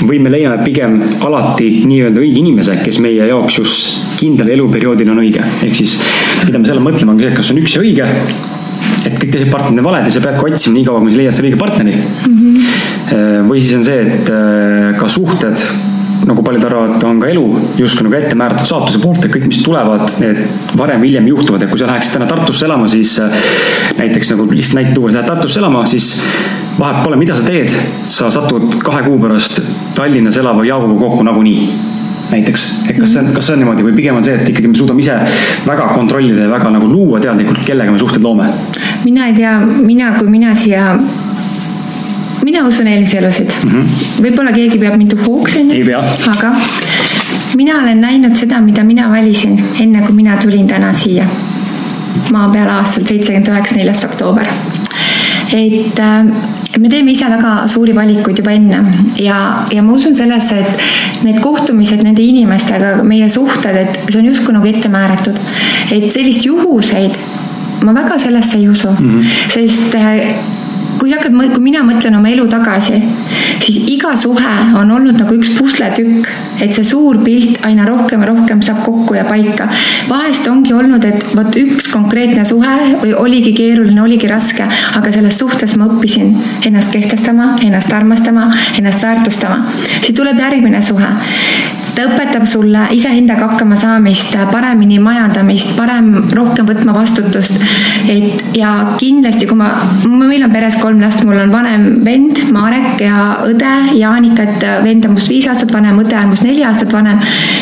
või 0.07 0.21
me 0.23 0.31
leiame 0.31 0.61
pigem 0.63 0.99
alati 1.25 1.67
nii-öelda 1.87 2.21
õige 2.23 2.39
inimese, 2.39 2.77
kes 2.83 3.01
meie 3.03 3.27
jaoks 3.29 3.59
just 3.59 4.15
kindlal 4.19 4.51
eluperioodil 4.55 5.11
on 5.11 5.21
õige, 5.23 5.43
ehk 5.65 5.75
siis 5.75 5.99
mida 6.45 6.61
me 6.61 6.69
selle 6.69 6.83
mõtleme, 6.83 7.15
on 7.15 7.19
see, 7.19 7.33
et 7.33 7.37
kas 7.39 7.51
on 7.53 7.61
üks 7.63 7.75
ja 7.75 7.83
õige 7.83 8.07
et 9.07 9.15
kõik 9.19 9.31
teised 9.33 9.51
partnerid 9.51 9.81
on 9.81 9.87
valed 9.89 10.07
ja 10.07 10.13
sa 10.13 10.23
peadki 10.23 10.49
otsima 10.49 10.75
nii 10.77 10.87
kaua, 10.87 11.03
kuni 11.03 11.13
sa 11.13 11.21
leiad 11.21 11.35
selle 11.35 11.51
õige 11.51 11.59
partneri 11.59 11.95
mm. 11.99 12.39
-hmm. 12.39 13.47
või 13.51 13.61
siis 13.63 13.77
on 13.77 13.85
see, 13.85 14.01
et 14.07 14.33
äh, 14.33 14.97
ka 14.99 15.11
suhted 15.11 15.63
nagu 16.27 16.43
paljud 16.43 16.65
arvavad, 16.67 17.03
on 17.07 17.19
ka 17.21 17.29
elu 17.31 17.43
justkui 17.79 18.07
nagu 18.07 18.17
ette 18.19 18.37
määratud 18.39 18.67
saatuse 18.69 19.01
poolt, 19.03 19.23
et 19.25 19.33
kõik, 19.33 19.47
mis 19.49 19.61
tulevad, 19.65 20.03
need 20.21 20.41
varem 20.79 21.03
või 21.03 21.11
hiljem 21.11 21.29
juhtuvad, 21.31 21.63
et 21.63 21.71
kui 21.71 21.81
sa 21.81 21.89
läheksid 21.89 22.17
täna 22.17 22.27
Tartusse 22.29 22.67
elama, 22.67 22.87
siis 22.91 23.15
äh, 23.23 23.37
näiteks 23.99 24.33
nagu 24.35 24.47
lihtsalt 24.51 24.81
näite 24.81 24.95
tuua, 24.97 25.11
sa 25.11 25.21
lähed 25.21 25.31
Tartusse 25.31 25.61
elama, 25.61 25.85
siis 25.89 26.09
vahet 26.79 27.03
pole, 27.03 27.19
mida 27.19 27.37
sa 27.37 27.47
teed, 27.47 27.71
sa 28.07 28.31
satud 28.33 28.79
kahe 28.83 29.05
kuu 29.07 29.19
pärast 29.21 29.61
Tallinnas 29.95 30.37
elava 30.41 30.65
Jaaguga 30.67 30.99
kokku 31.05 31.23
nagunii. 31.27 31.69
Näiteks, 32.29 32.63
et 32.91 32.97
kas 32.99 33.15
see 33.15 33.23
on, 33.23 33.31
kas 33.33 33.47
see 33.47 33.55
on 33.55 33.63
niimoodi? 33.63 33.81
Või 33.87 33.95
pigem 33.97 34.19
on 34.19 34.25
see, 34.25 34.35
et 34.37 34.51
ikkagi 34.51 34.69
me 34.69 34.77
suudame 34.77 35.01
ise 35.01 35.15
väga 35.65 35.87
kontrollida 35.95 36.43
ja 36.45 36.51
väga 36.51 36.69
nagu 36.75 36.85
luua 36.85 37.17
teadlikult, 37.23 37.63
kellega 37.65 37.89
me 37.89 37.97
suhted 37.97 38.21
loome? 38.21 38.45
mina 39.03 39.25
ei 39.27 39.33
tea, 39.33 39.55
mina, 39.65 40.11
kui 40.19 40.29
mina 40.29 40.53
siia 40.55 40.91
mina 42.45 42.65
usun 42.67 42.87
eelmisi 42.87 43.17
elusid 43.17 43.51
mm 43.63 43.71
-hmm.. 43.71 44.23
võib-olla 44.23 44.53
keegi 44.55 44.79
peab 44.79 44.97
mind 44.97 45.15
uhuks, 45.19 45.57
onju. 45.61 45.97
aga 46.31 46.53
mina 47.55 47.79
olen 47.81 48.01
näinud 48.01 48.35
seda, 48.37 48.61
mida 48.61 48.83
mina 48.83 49.09
valisin, 49.09 49.59
enne 49.79 50.01
kui 50.05 50.15
mina 50.15 50.37
tulin 50.37 50.67
täna 50.67 50.93
siia. 50.93 51.25
maa 52.31 52.49
peale 52.49 52.71
aastal 52.71 53.05
seitsekümmend 53.05 53.47
üheksa, 53.47 53.75
neljas 53.75 54.03
oktoober. 54.05 54.47
et 55.53 55.99
äh, 55.99 56.25
me 56.79 56.89
teeme 56.89 57.11
ise 57.11 57.29
väga 57.29 57.67
suuri 57.67 57.95
valikuid 57.95 58.37
juba 58.37 58.51
enne 58.51 58.83
ja, 59.17 59.65
ja 59.71 59.83
ma 59.83 59.93
usun 59.93 60.15
sellesse, 60.15 60.59
et 60.59 61.23
need 61.23 61.39
kohtumised 61.41 62.03
nende 62.03 62.21
inimestega, 62.21 63.03
meie 63.03 63.29
suhted, 63.29 63.75
et 63.75 63.99
see 64.11 64.21
on 64.21 64.29
justkui 64.29 64.53
nagu 64.53 64.67
ette 64.67 64.89
määratud. 64.89 65.39
et 65.91 66.11
sellist 66.13 66.45
juhuseid 66.45 67.17
ma 67.83 67.93
väga 67.95 68.19
sellesse 68.19 68.57
ei 68.57 68.69
usu 68.69 68.89
mm, 68.89 69.19
-hmm. 69.19 69.25
sest 69.53 69.95
äh, 69.95 70.58
kui 70.99 71.13
hakkad, 71.13 71.35
kui 71.53 71.63
mina 71.63 71.81
mõtlen 71.85 72.17
oma 72.17 72.29
elu 72.31 72.45
tagasi, 72.51 72.99
siis 73.63 73.79
iga 73.91 74.11
suhe 74.19 74.53
on 74.79 74.91
olnud 74.91 75.19
nagu 75.19 75.37
üks 75.37 75.53
pusletükk, 75.57 76.27
et 76.63 76.75
see 76.75 76.85
suur 76.87 77.21
pilt 77.23 77.63
aina 77.67 77.87
rohkem 77.87 78.23
ja 78.23 78.29
rohkem 78.31 78.63
saab 78.65 78.81
kokku 78.85 79.15
ja 79.17 79.25
paika. 79.27 79.69
vahest 80.09 80.47
ongi 80.51 80.73
olnud, 80.75 81.05
et 81.05 81.25
vot 81.35 81.59
üks 81.61 81.89
konkreetne 81.93 82.45
suhe 82.45 82.75
või 83.03 83.13
oligi 83.15 83.53
keeruline, 83.57 84.01
oligi 84.03 84.27
raske, 84.31 84.67
aga 84.99 85.13
selles 85.15 85.39
suhtes 85.39 85.77
ma 85.79 85.89
õppisin 85.89 86.35
ennast 86.67 86.91
kehtestama, 86.95 87.55
ennast 87.65 87.93
armastama, 87.93 88.49
ennast 88.77 89.03
väärtustama. 89.03 89.63
siis 90.01 90.15
tuleb 90.17 90.39
järgmine 90.39 90.83
suhe 90.83 91.13
ta 91.95 92.05
õpetab 92.07 92.45
sulle 92.47 92.85
iseendaga 92.95 93.47
hakkama 93.51 93.77
saamist, 93.79 94.35
paremini 94.51 94.99
majandamist, 95.03 95.73
parem, 95.77 96.11
rohkem 96.35 96.67
võtma 96.69 96.93
vastutust. 96.95 97.57
et 98.09 98.57
ja 98.57 98.73
kindlasti, 98.99 99.47
kui 99.49 99.57
ma, 99.59 99.71
meil 100.07 100.43
on 100.45 100.53
peres 100.53 100.77
kolm 100.81 101.01
last, 101.03 101.23
mul 101.27 101.39
on 101.39 101.53
vanem 101.53 101.87
vend 102.05 102.43
Marek 102.55 103.01
ja 103.03 103.23
õde 103.47 103.73
Jaanika, 103.97 104.45
et 104.45 104.67
vend 104.83 105.09
on 105.09 105.17
must 105.17 105.31
viis 105.31 105.47
aastat 105.49 105.73
vanem, 105.73 105.99
õde 106.03 106.17
on 106.19 106.31
must 106.33 106.47
neli 106.47 106.63
aastat 106.65 106.93
vanem. 106.93 107.19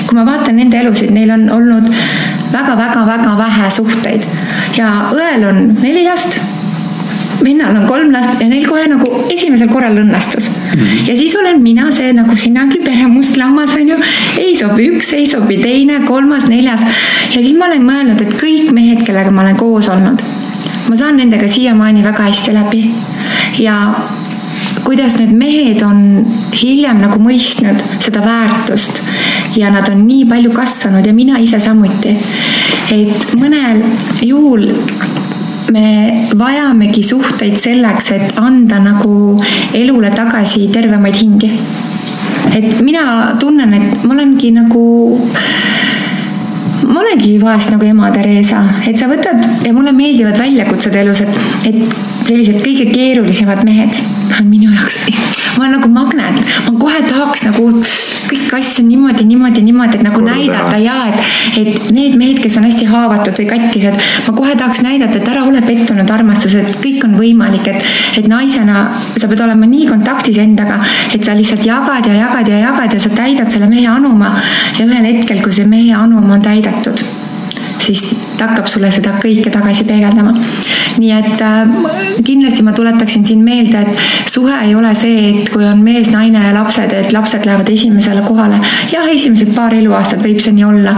kui 0.08 0.18
ma 0.18 0.26
vaatan 0.28 0.56
nende 0.60 0.80
elusid, 0.80 1.12
neil 1.12 1.32
on 1.36 1.50
olnud 1.52 1.90
väga-väga-väga 2.52 3.34
vähe 3.38 3.72
suhteid 3.72 4.28
ja 4.78 4.94
õel 5.16 5.50
on 5.50 5.66
neli 5.82 6.06
last 6.08 6.40
vennal 7.44 7.76
on 7.76 7.88
kolm 7.88 8.12
last 8.14 8.42
ja 8.42 8.48
neil 8.50 8.66
kohe 8.68 8.88
nagu 8.90 9.24
esimesel 9.34 9.70
korral 9.72 9.98
õnnestus 10.02 10.50
mm. 10.50 10.82
-hmm. 10.82 11.10
ja 11.10 11.18
siis 11.18 11.36
olen 11.36 11.62
mina 11.62 11.92
see 11.92 12.14
nagu 12.14 12.36
sinagi 12.36 12.80
pere 12.84 13.08
must 13.08 13.38
lammas 13.38 13.76
on 13.78 13.90
ju, 13.94 13.98
ei 14.38 14.56
sobi 14.58 14.90
üks, 14.94 15.14
ei 15.14 15.28
sobi 15.28 15.58
teine, 15.62 16.02
kolmas, 16.08 16.48
neljas. 16.48 16.82
ja 17.36 17.42
siis 17.42 17.56
ma 17.58 17.66
olen 17.72 17.86
mõelnud, 17.86 18.22
et 18.22 18.38
kõik 18.42 18.72
mehed, 18.74 19.04
kellega 19.06 19.32
ma 19.32 19.42
olen 19.46 19.58
koos 19.58 19.90
olnud, 19.90 20.24
ma 20.90 20.96
saan 20.96 21.18
nendega 21.18 21.48
siiamaani 21.48 22.04
väga 22.04 22.30
hästi 22.30 22.54
läbi 22.54 22.84
ja 23.60 23.78
kuidas 24.84 25.18
need 25.20 25.34
mehed 25.36 25.82
on 25.84 26.26
hiljem 26.54 27.02
nagu 27.02 27.20
mõistnud 27.20 27.82
seda 28.00 28.22
väärtust 28.24 29.02
ja 29.60 29.72
nad 29.74 29.90
on 29.92 30.06
nii 30.08 30.26
palju 30.30 30.54
kasvanud 30.56 31.06
ja 31.06 31.14
mina 31.14 31.40
ise 31.44 31.60
samuti. 31.60 32.16
et 32.92 33.34
mõnel 33.36 33.82
juhul 34.24 34.70
me 35.74 36.28
vajamegi 36.38 37.04
suhteid 37.04 37.58
selleks, 37.60 38.12
et 38.16 38.40
anda 38.40 38.80
nagu 38.84 39.38
elule 39.76 40.12
tagasi 40.14 40.68
tervemaid 40.74 41.16
hingi. 41.16 41.52
et 42.58 42.82
mina 42.82 43.36
tunnen, 43.40 43.74
et 43.74 44.04
ma 44.06 44.14
olengi 44.14 44.52
nagu 44.56 44.84
ma 46.88 47.02
olengi 47.02 47.38
vahest 47.42 47.72
nagu 47.74 47.86
ema 47.86 48.12
Theresa, 48.16 48.64
et 48.88 48.98
sa 48.98 49.10
võtad 49.12 49.44
ja 49.66 49.74
mulle 49.76 49.92
meeldivad 49.94 50.40
väljakutsed 50.40 50.96
elus, 50.96 51.22
et, 51.26 51.42
et 51.68 51.98
sellised 52.28 52.62
kõige 52.64 52.88
keerulisemad 52.94 53.66
mehed 53.68 54.00
on 54.40 54.48
minu 54.50 54.72
jaoks, 54.72 55.04
ma 55.58 55.66
olen 55.66 55.78
nagu 55.80 55.90
magnet, 55.90 56.38
ma 56.68 56.74
kohe 56.80 57.02
tahaks 57.08 57.48
nagu 57.48 57.68
kõiki 58.28 58.54
asju 58.58 58.86
niimoodi, 58.88 59.26
niimoodi, 59.28 59.64
niimoodi, 59.66 59.98
et 59.98 60.06
nagu 60.06 60.20
Korda. 60.20 60.36
näidata 60.36 60.78
ja 60.82 60.96
et, 61.10 61.32
et 61.62 61.92
need 61.96 62.18
mehed, 62.20 62.42
kes 62.44 62.58
on 62.60 62.68
hästi 62.68 62.88
haavatud 62.90 63.40
või 63.42 63.48
katkised, 63.50 63.98
ma 64.28 64.36
kohe 64.38 64.56
tahaks 64.60 64.84
näidata, 64.86 65.20
et 65.22 65.32
ära 65.32 65.46
ole 65.48 65.62
pettunud 65.66 66.12
armastus, 66.14 66.58
et 66.60 66.78
kõik 66.84 67.06
on 67.08 67.18
võimalik, 67.20 67.70
et, 67.72 67.92
et 68.22 68.30
naisena 68.30 68.88
sa 69.16 69.30
pead 69.30 69.44
olema 69.48 69.70
nii 69.70 69.88
kontaktis 69.90 70.38
endaga, 70.44 70.80
et 71.14 71.26
sa 71.26 71.36
lihtsalt 71.38 71.66
jagad 71.66 72.10
ja 72.10 72.20
jagad 72.22 72.52
ja 72.52 72.62
jagad 72.68 72.94
ja 72.94 73.02
sa 73.02 73.14
täidad 73.16 73.52
selle 73.54 73.70
mehe 73.72 73.88
anuma 73.90 74.36
ja 74.78 74.86
ühel 74.86 75.08
hetkel, 75.08 75.42
kui 75.44 75.56
see 75.56 75.68
mehe 75.70 75.96
anum 75.98 76.30
on 76.38 76.44
täidetud, 76.44 77.02
siis 77.82 78.04
ta 78.38 78.52
hakkab 78.52 78.68
sulle 78.72 78.92
seda 78.92 79.18
kõike 79.22 79.54
tagasi 79.54 79.88
peegeldama 79.88 80.34
nii 80.98 81.12
et 81.14 81.42
äh, 81.42 81.68
kindlasti 82.26 82.64
ma 82.66 82.74
tuletaksin 82.74 83.26
siin 83.26 83.44
meelde, 83.46 83.82
et 83.82 84.32
suhe 84.32 84.54
ei 84.66 84.74
ole 84.76 84.94
see, 84.98 85.30
et 85.30 85.50
kui 85.54 85.66
on 85.66 85.82
mees, 85.84 86.10
naine 86.14 86.42
ja 86.42 86.54
lapsed, 86.56 86.94
et 86.94 87.14
lapsed 87.14 87.46
lähevad 87.46 87.70
esimesele 87.70 88.24
kohale. 88.26 88.60
jah, 88.92 89.06
esimesed 89.14 89.54
paar 89.56 89.76
eluaastat 89.78 90.24
võib 90.26 90.42
see 90.44 90.56
nii 90.58 90.66
olla, 90.68 90.96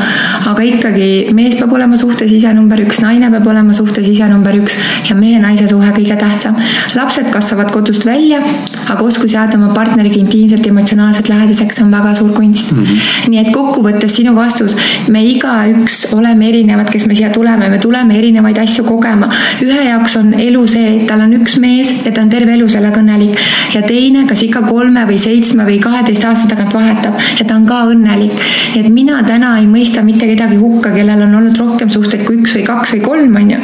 aga 0.52 0.66
ikkagi 0.68 1.10
mees 1.36 1.58
peab 1.60 1.74
olema 1.76 2.00
suhtes 2.00 2.32
ise 2.36 2.54
number 2.56 2.80
üks, 2.86 3.02
naine 3.04 3.32
peab 3.34 3.48
olema 3.52 3.76
suhtes 3.76 4.08
ise 4.08 4.30
number 4.32 4.56
üks 4.60 4.78
ja 5.10 5.18
mehe-naise 5.20 5.68
suhe 5.72 5.92
kõige 5.96 6.18
tähtsam. 6.20 6.56
lapsed 6.96 7.30
kasvavad 7.34 7.72
kodust 7.76 8.08
välja, 8.08 8.40
aga 8.88 9.04
oskus 9.04 9.34
jääda 9.36 9.60
oma 9.60 9.74
partneriga 9.76 10.20
intiimselt, 10.22 10.66
emotsionaalselt 10.68 11.30
lähedaseks 11.30 11.84
on 11.84 11.92
väga 11.92 12.16
suur 12.16 12.32
kunst 12.36 12.72
mm. 12.72 12.84
-hmm. 12.84 13.30
nii 13.34 13.44
et 13.44 13.52
kokkuvõttes 13.54 14.16
sinu 14.16 14.36
vastus, 14.36 14.78
me 15.08 15.24
igaüks 15.26 16.08
oleme 16.16 16.50
erinevad, 16.50 16.90
kes 16.90 17.06
me 17.08 17.16
siia 17.16 17.29
tuleme, 17.34 17.70
me 17.70 17.80
tuleme 17.82 18.18
erinevaid 18.18 18.58
asju 18.64 18.86
kogema. 18.88 19.30
ühe 19.66 19.84
jaoks 19.88 20.16
on 20.22 20.34
elu 20.34 20.66
see, 20.68 20.96
et 20.98 21.08
tal 21.08 21.24
on 21.26 21.34
üks 21.40 21.58
mees 21.62 21.92
ja 22.06 22.12
ta 22.12 22.22
on 22.22 22.30
terve 22.30 22.56
elu 22.56 22.68
sellega 22.70 23.02
õnnelik 23.02 23.38
ja 23.76 23.84
teine, 23.86 24.26
kas 24.30 24.44
iga 24.46 24.64
kolme 24.68 25.06
või 25.10 25.20
seitsme 25.22 25.68
või 25.68 25.80
kaheteist 25.84 26.26
aasta 26.30 26.54
tagant 26.54 26.76
vahetab 26.76 27.20
ja 27.40 27.46
ta 27.46 27.56
on 27.56 27.68
ka 27.70 27.84
õnnelik. 27.94 28.36
nii 28.76 28.84
et 28.84 28.92
mina 28.94 29.22
täna 29.28 29.56
ei 29.60 29.68
mõista 29.70 30.04
mitte 30.06 30.28
kedagi 30.30 30.60
hukka, 30.62 30.94
kellel 30.96 31.28
on 31.28 31.40
olnud 31.42 31.58
rohkem 31.58 31.90
suhteid 31.90 32.26
kui 32.28 32.42
üks 32.42 32.58
või 32.58 32.68
kaks 32.68 32.98
või 32.98 33.06
kolm, 33.08 33.40
on 33.44 33.56
ju. 33.56 33.64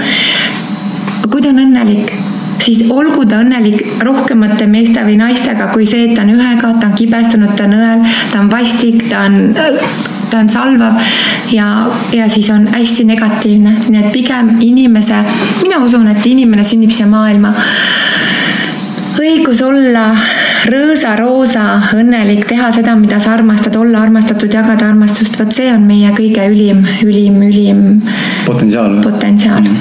kui 1.30 1.41
ta 1.41 1.53
on 1.53 1.63
õnnelik 1.68 2.16
siis 2.66 2.86
olgu 2.89 3.26
ta 3.30 3.41
õnnelik 3.43 4.01
rohkemate 4.03 4.68
meeste 4.70 5.03
või 5.05 5.20
naistega 5.20 5.70
kui 5.74 5.86
see, 5.89 6.09
et 6.09 6.18
ta 6.18 6.26
on 6.26 6.34
ühega, 6.34 6.74
ta 6.80 6.89
on 6.89 6.97
kibestunud, 6.97 7.55
ta 7.57 7.68
on 7.68 7.78
õel, 7.78 8.05
ta 8.32 8.41
on 8.41 8.51
vastik, 8.51 9.07
ta 9.11 9.26
on 9.28 10.14
ta 10.30 10.39
on 10.43 10.49
salvav 10.49 10.99
ja, 11.53 11.67
ja 12.13 12.30
siis 12.30 12.49
on 12.53 12.67
hästi 12.73 13.05
negatiivne, 13.09 13.76
nii 13.89 14.01
et 14.03 14.11
pigem 14.13 14.55
inimese, 14.65 15.21
mina 15.61 15.82
usun, 15.84 16.07
et 16.11 16.26
inimene 16.26 16.65
sünnib 16.65 16.93
siia 16.93 17.07
maailma. 17.09 17.53
Õigus 19.15 19.61
olla 19.63 20.09
rõõsa-roosa, 20.67 21.65
õnnelik, 21.95 22.43
teha 22.49 22.67
seda, 22.76 22.95
mida 22.99 23.19
sa 23.23 23.36
armastad, 23.38 23.78
olla 23.80 24.01
armastatud, 24.03 24.51
jagada 24.51 24.89
armastust, 24.89 25.38
vot 25.39 25.53
see 25.55 25.69
on 25.71 25.86
meie 25.88 26.11
kõige 26.17 26.49
ülim, 26.51 26.84
ülim, 27.05 27.39
ülim 27.47 27.82
potentsiaal. 28.45 28.99
potentsiaal. 29.05 29.71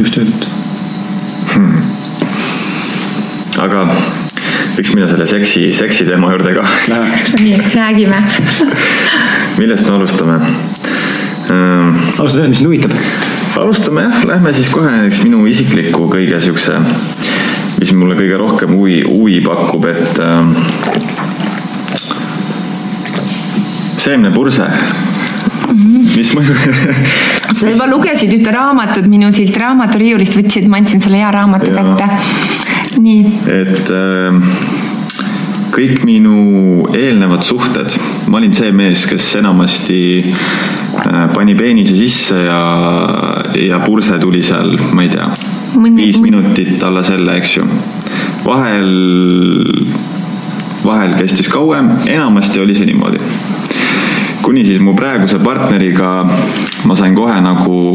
just 0.00 0.18
öeldud 0.18 0.48
hmm.. 1.54 1.82
aga 3.62 3.86
võiks 4.74 4.94
minna 4.94 5.08
selle 5.10 5.26
seksi, 5.30 5.68
seksi 5.76 6.06
teema 6.08 6.32
juurde 6.34 6.54
ka. 6.56 6.64
nii, 7.40 7.58
räägime 7.74 8.22
millest 9.60 9.88
me 9.88 9.94
alustame 9.98 10.38
ähm,? 11.50 11.94
alusta 12.18 12.40
sellest, 12.40 12.50
mis 12.50 12.62
sind 12.62 12.70
huvitab. 12.70 12.96
alustame 13.62 14.06
jah, 14.08 14.26
lähme 14.32 14.52
siis 14.56 14.70
kohe 14.74 14.90
näiteks 14.90 15.22
minu 15.26 15.44
isikliku 15.50 16.08
kõige 16.12 16.40
siukse, 16.42 16.80
mis 17.78 17.94
mulle 17.94 18.18
kõige 18.18 18.40
rohkem 18.40 18.74
huvi, 18.74 19.00
huvi 19.06 19.40
pakub, 19.44 19.86
et 19.92 20.22
ähm, 20.24 20.54
seemnepurse 24.04 24.70
mis 26.14 26.30
mõju 26.36 26.54
sa 27.54 27.70
juba 27.70 27.86
lugesid 27.90 28.32
ühte 28.34 28.52
raamatut 28.54 29.06
minu 29.10 29.30
siit 29.34 29.54
raamaturiiulist, 29.58 30.36
võtsid, 30.38 30.68
ma 30.70 30.80
andsin 30.82 31.02
sulle 31.02 31.20
hea 31.22 31.30
raamatu 31.34 31.72
ja. 31.72 31.84
kätte. 31.98 32.63
Et 33.50 33.90
äh, 33.90 34.36
kõik 35.74 36.04
minu 36.06 36.86
eelnevad 36.94 37.42
suhted, 37.46 37.90
ma 38.30 38.38
olin 38.38 38.54
see 38.54 38.70
mees, 38.76 39.06
kes 39.10 39.32
enamasti 39.40 40.00
äh, 40.22 41.24
pani 41.34 41.56
peenise 41.58 41.96
sisse 41.98 42.44
ja, 42.46 42.60
ja 43.58 43.80
purse 43.84 44.18
tuli 44.22 44.42
seal, 44.46 44.76
ma 44.94 45.06
ei 45.06 45.12
tea, 45.12 45.28
viis 45.96 46.20
minutit 46.22 46.82
alla 46.86 47.02
selle, 47.06 47.38
eks 47.40 47.56
ju. 47.58 47.66
vahel, 48.44 48.90
vahel 50.84 51.18
kestis 51.18 51.50
kauem, 51.50 51.94
enamasti 52.06 52.62
oli 52.62 52.76
see 52.76 52.90
niimoodi. 52.92 53.22
Kuni 54.44 54.60
siis 54.66 54.80
mu 54.84 54.92
praeguse 54.92 55.38
partneriga 55.40 56.18
ma 56.84 56.96
sain 56.98 57.14
kohe 57.16 57.38
nagu 57.40 57.94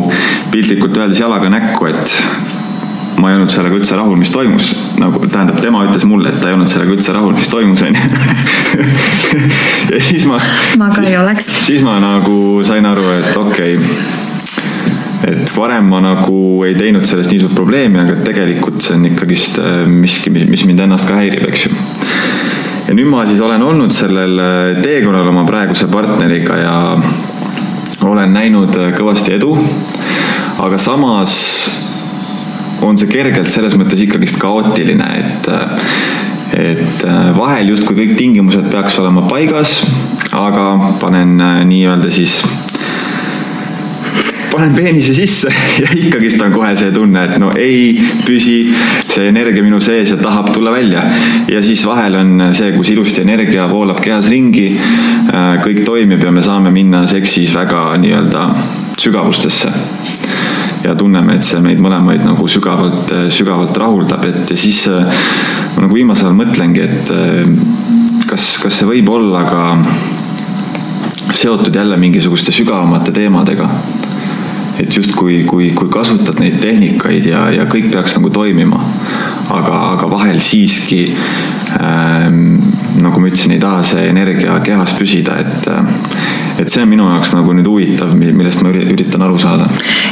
piltlikult 0.50 0.98
öeldes 0.98 1.22
jalaga 1.22 1.52
näkku, 1.54 1.92
et 1.92 2.16
ma 3.20 3.32
ei 3.32 3.38
olnud 3.38 3.52
sellega 3.52 3.76
üldse 3.76 3.98
rahul, 4.00 4.16
mis 4.20 4.32
toimus. 4.32 4.72
nagu 5.00 5.20
tähendab, 5.26 5.60
tema 5.64 5.84
ütles 5.88 6.06
mulle, 6.08 6.32
et 6.32 6.40
ta 6.42 6.50
ei 6.50 6.58
olnud 6.58 6.72
sellega 6.72 6.96
üldse 6.96 7.16
rahul, 7.16 7.36
mis 7.36 7.52
toimus, 7.52 7.84
onju. 7.84 8.02
ja 9.94 10.02
siis 10.08 10.26
ma. 10.30 10.40
ma 10.80 10.90
ka 10.96 11.04
ei 11.08 11.18
oleks. 11.20 11.52
siis 11.68 11.84
ma 11.86 12.00
nagu 12.04 12.64
sain 12.68 12.88
aru, 12.88 13.06
et 13.20 13.38
okei 13.40 13.78
okay, 13.80 13.98
et 15.30 15.56
varem 15.56 15.90
ma 15.92 16.00
nagu 16.04 16.40
ei 16.68 16.78
teinud 16.80 17.08
sellest 17.08 17.34
nii 17.34 17.44
suurt 17.44 17.58
probleemi, 17.58 18.00
aga 18.02 18.20
tegelikult 18.24 18.80
see 18.84 18.96
on 18.96 19.10
ikkagist 19.12 19.60
äh, 19.64 19.84
miski, 19.90 20.32
mis 20.32 20.66
mind 20.70 20.88
ennast 20.88 21.10
ka 21.10 21.20
häirib, 21.20 21.48
eks 21.52 21.68
ju 21.68 21.76
ja 22.90 22.96
nüüd 22.98 23.10
ma 23.12 23.26
siis 23.30 23.42
olen 23.46 23.62
olnud 23.62 23.94
sellel 23.94 24.40
äh, 24.42 24.80
teekonnal 24.82 25.28
oma 25.30 25.44
praeguse 25.46 25.90
partneriga 25.92 26.56
ja 26.58 26.78
olen 28.08 28.34
näinud 28.34 28.80
äh, 28.80 28.94
kõvasti 28.96 29.36
edu. 29.36 29.52
aga 30.60 30.78
samas 30.82 31.36
on 32.86 32.98
see 33.00 33.12
kergelt 33.12 33.52
selles 33.54 33.76
mõttes 33.80 34.02
ikkagist 34.06 34.40
kaootiline, 34.42 35.10
et, 35.20 35.52
äh, 35.54 35.92
et 36.60 37.06
vahel 37.38 37.74
justkui 37.76 37.98
kõik 38.02 38.16
tingimused 38.18 38.72
peaks 38.72 38.98
olema 39.02 39.26
paigas, 39.30 39.80
aga 40.34 40.96
panen 41.02 41.38
nii-öelda 41.70 42.10
siis 42.14 42.40
panen 44.60 44.74
peenise 44.76 45.14
sisse 45.14 45.52
ja 45.82 45.90
ikkagist 45.96 46.42
on 46.44 46.54
kohe 46.54 46.74
see 46.80 46.92
tunne, 46.96 47.24
et 47.30 47.40
no 47.42 47.52
ei 47.56 47.94
püsi 48.26 48.58
see 49.08 49.30
energia 49.30 49.64
minu 49.66 49.80
sees 49.84 50.14
ja 50.14 50.20
tahab 50.20 50.52
tulla 50.56 50.74
välja. 50.76 51.04
ja 51.48 51.64
siis 51.64 51.86
vahel 51.88 52.20
on 52.20 52.50
see, 52.52 52.74
kus 52.76 52.92
ilusti 52.94 53.24
energia 53.24 53.70
voolab 53.72 54.02
kehas 54.04 54.30
ringi, 54.32 54.68
äh, 54.76 55.60
kõik 55.64 55.84
toimib 55.88 56.24
ja 56.24 56.36
me 56.36 56.46
saame 56.46 56.74
minna 56.76 57.06
seksis 57.08 57.56
väga 57.56 57.86
nii-öelda 58.04 58.48
sügavustesse 59.00 59.74
ja 60.84 60.96
tunneme, 60.96 61.36
et 61.36 61.48
see 61.48 61.60
meid 61.64 61.82
mõlemaid 61.84 62.24
nagu 62.26 62.48
sügavalt, 62.50 63.12
sügavalt 63.34 63.78
rahuldab, 63.78 64.26
et 64.30 64.54
ja 64.54 64.58
siis 64.60 64.86
äh, 64.92 65.24
ma 65.76 65.86
nagu 65.86 65.96
viimasel 65.96 66.30
ajal 66.30 66.40
mõtlengi, 66.40 66.86
et 66.86 67.14
äh, 67.16 68.26
kas, 68.30 68.52
kas 68.64 68.80
see 68.80 68.90
võib 68.90 69.10
olla 69.14 69.44
ka 69.50 69.64
seotud 71.36 71.76
jälle 71.76 71.98
mingisuguste 71.98 72.52
sügavamate 72.56 73.12
teemadega. 73.16 73.70
Et 74.80 74.96
justkui, 74.96 75.42
kui, 75.44 75.74
kui 75.76 75.90
kasutad 75.92 76.38
neid 76.40 76.62
tehnikaid 76.64 77.26
ja, 77.28 77.50
ja 77.52 77.66
kõik 77.68 77.90
peaks 77.92 78.16
nagu 78.16 78.30
toimima, 78.32 78.80
aga, 79.52 79.74
aga 79.98 80.08
vahel 80.08 80.40
siiski 80.40 81.02
ähm, 81.82 82.62
nagu 83.04 83.20
ma 83.20 83.28
ütlesin, 83.28 83.58
ei 83.58 83.60
taha 83.60 83.82
see 83.84 84.06
energia 84.08 84.56
kehas 84.64 84.96
püsida, 84.96 85.36
et, 85.44 85.68
et 86.60 86.70
see 86.72 86.84
on 86.84 86.90
minu 86.92 87.08
jaoks 87.08 87.34
nagu 87.38 87.54
nüüd 87.56 87.68
huvitav, 87.70 88.14
millest 88.20 88.64
ma 88.66 88.72
üritan 88.74 89.24
aru 89.26 89.40
saada. 89.42 89.68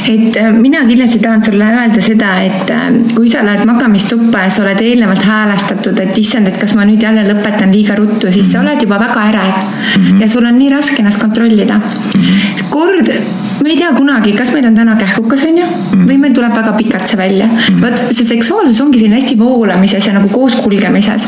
et 0.08 0.36
äh, 0.40 0.50
mina 0.52 0.84
kindlasti 0.88 1.20
tahan 1.24 1.44
sulle 1.44 1.70
öelda 1.80 2.04
seda, 2.04 2.34
et 2.48 2.70
äh, 2.74 2.86
kui 3.14 3.28
sa 3.32 3.44
lähed 3.46 3.66
magamistuppa 3.68 4.46
ja 4.46 4.52
sa 4.54 4.64
oled 4.64 4.80
eelnevalt 4.84 5.26
häälestatud, 5.28 6.00
et 6.04 6.22
issand, 6.22 6.48
et 6.48 6.60
kas 6.60 6.76
ma 6.78 6.86
nüüd 6.88 7.04
jälle 7.04 7.26
lõpetan 7.28 7.74
liiga 7.74 7.98
ruttu, 7.98 8.32
siis 8.32 8.46
mm 8.46 8.48
-hmm. 8.48 8.52
sa 8.52 8.64
oled 8.64 8.86
juba 8.86 9.00
väga 9.04 9.26
ärev 9.32 9.58
mm 9.58 10.04
-hmm. 10.04 10.22
ja 10.22 10.28
sul 10.28 10.46
on 10.46 10.58
nii 10.58 10.70
raske 10.76 11.02
ennast 11.02 11.20
kontrollida 11.20 11.74
mm. 11.74 12.22
-hmm. 12.22 12.64
kord 12.70 13.12
me 13.62 13.70
ei 13.72 13.76
tea 13.76 13.90
kunagi, 13.92 14.32
kas 14.38 14.52
meil 14.54 14.66
on 14.68 14.76
täna 14.76 14.94
kähkukas, 14.96 15.42
on 15.48 15.56
ju, 15.58 15.66
mm. 15.66 16.04
või 16.08 16.18
meil 16.22 16.34
tuleb 16.36 16.54
väga 16.54 16.72
pikalt 16.78 17.10
see 17.10 17.18
välja 17.18 17.48
vot 17.82 17.96
see 18.06 18.26
seksuaalsus 18.26 18.78
ongi 18.84 19.00
selline 19.00 19.18
hästi 19.18 19.34
voolamises 19.40 20.06
ja 20.06 20.14
nagu 20.14 20.28
kooskulgemises. 20.32 21.26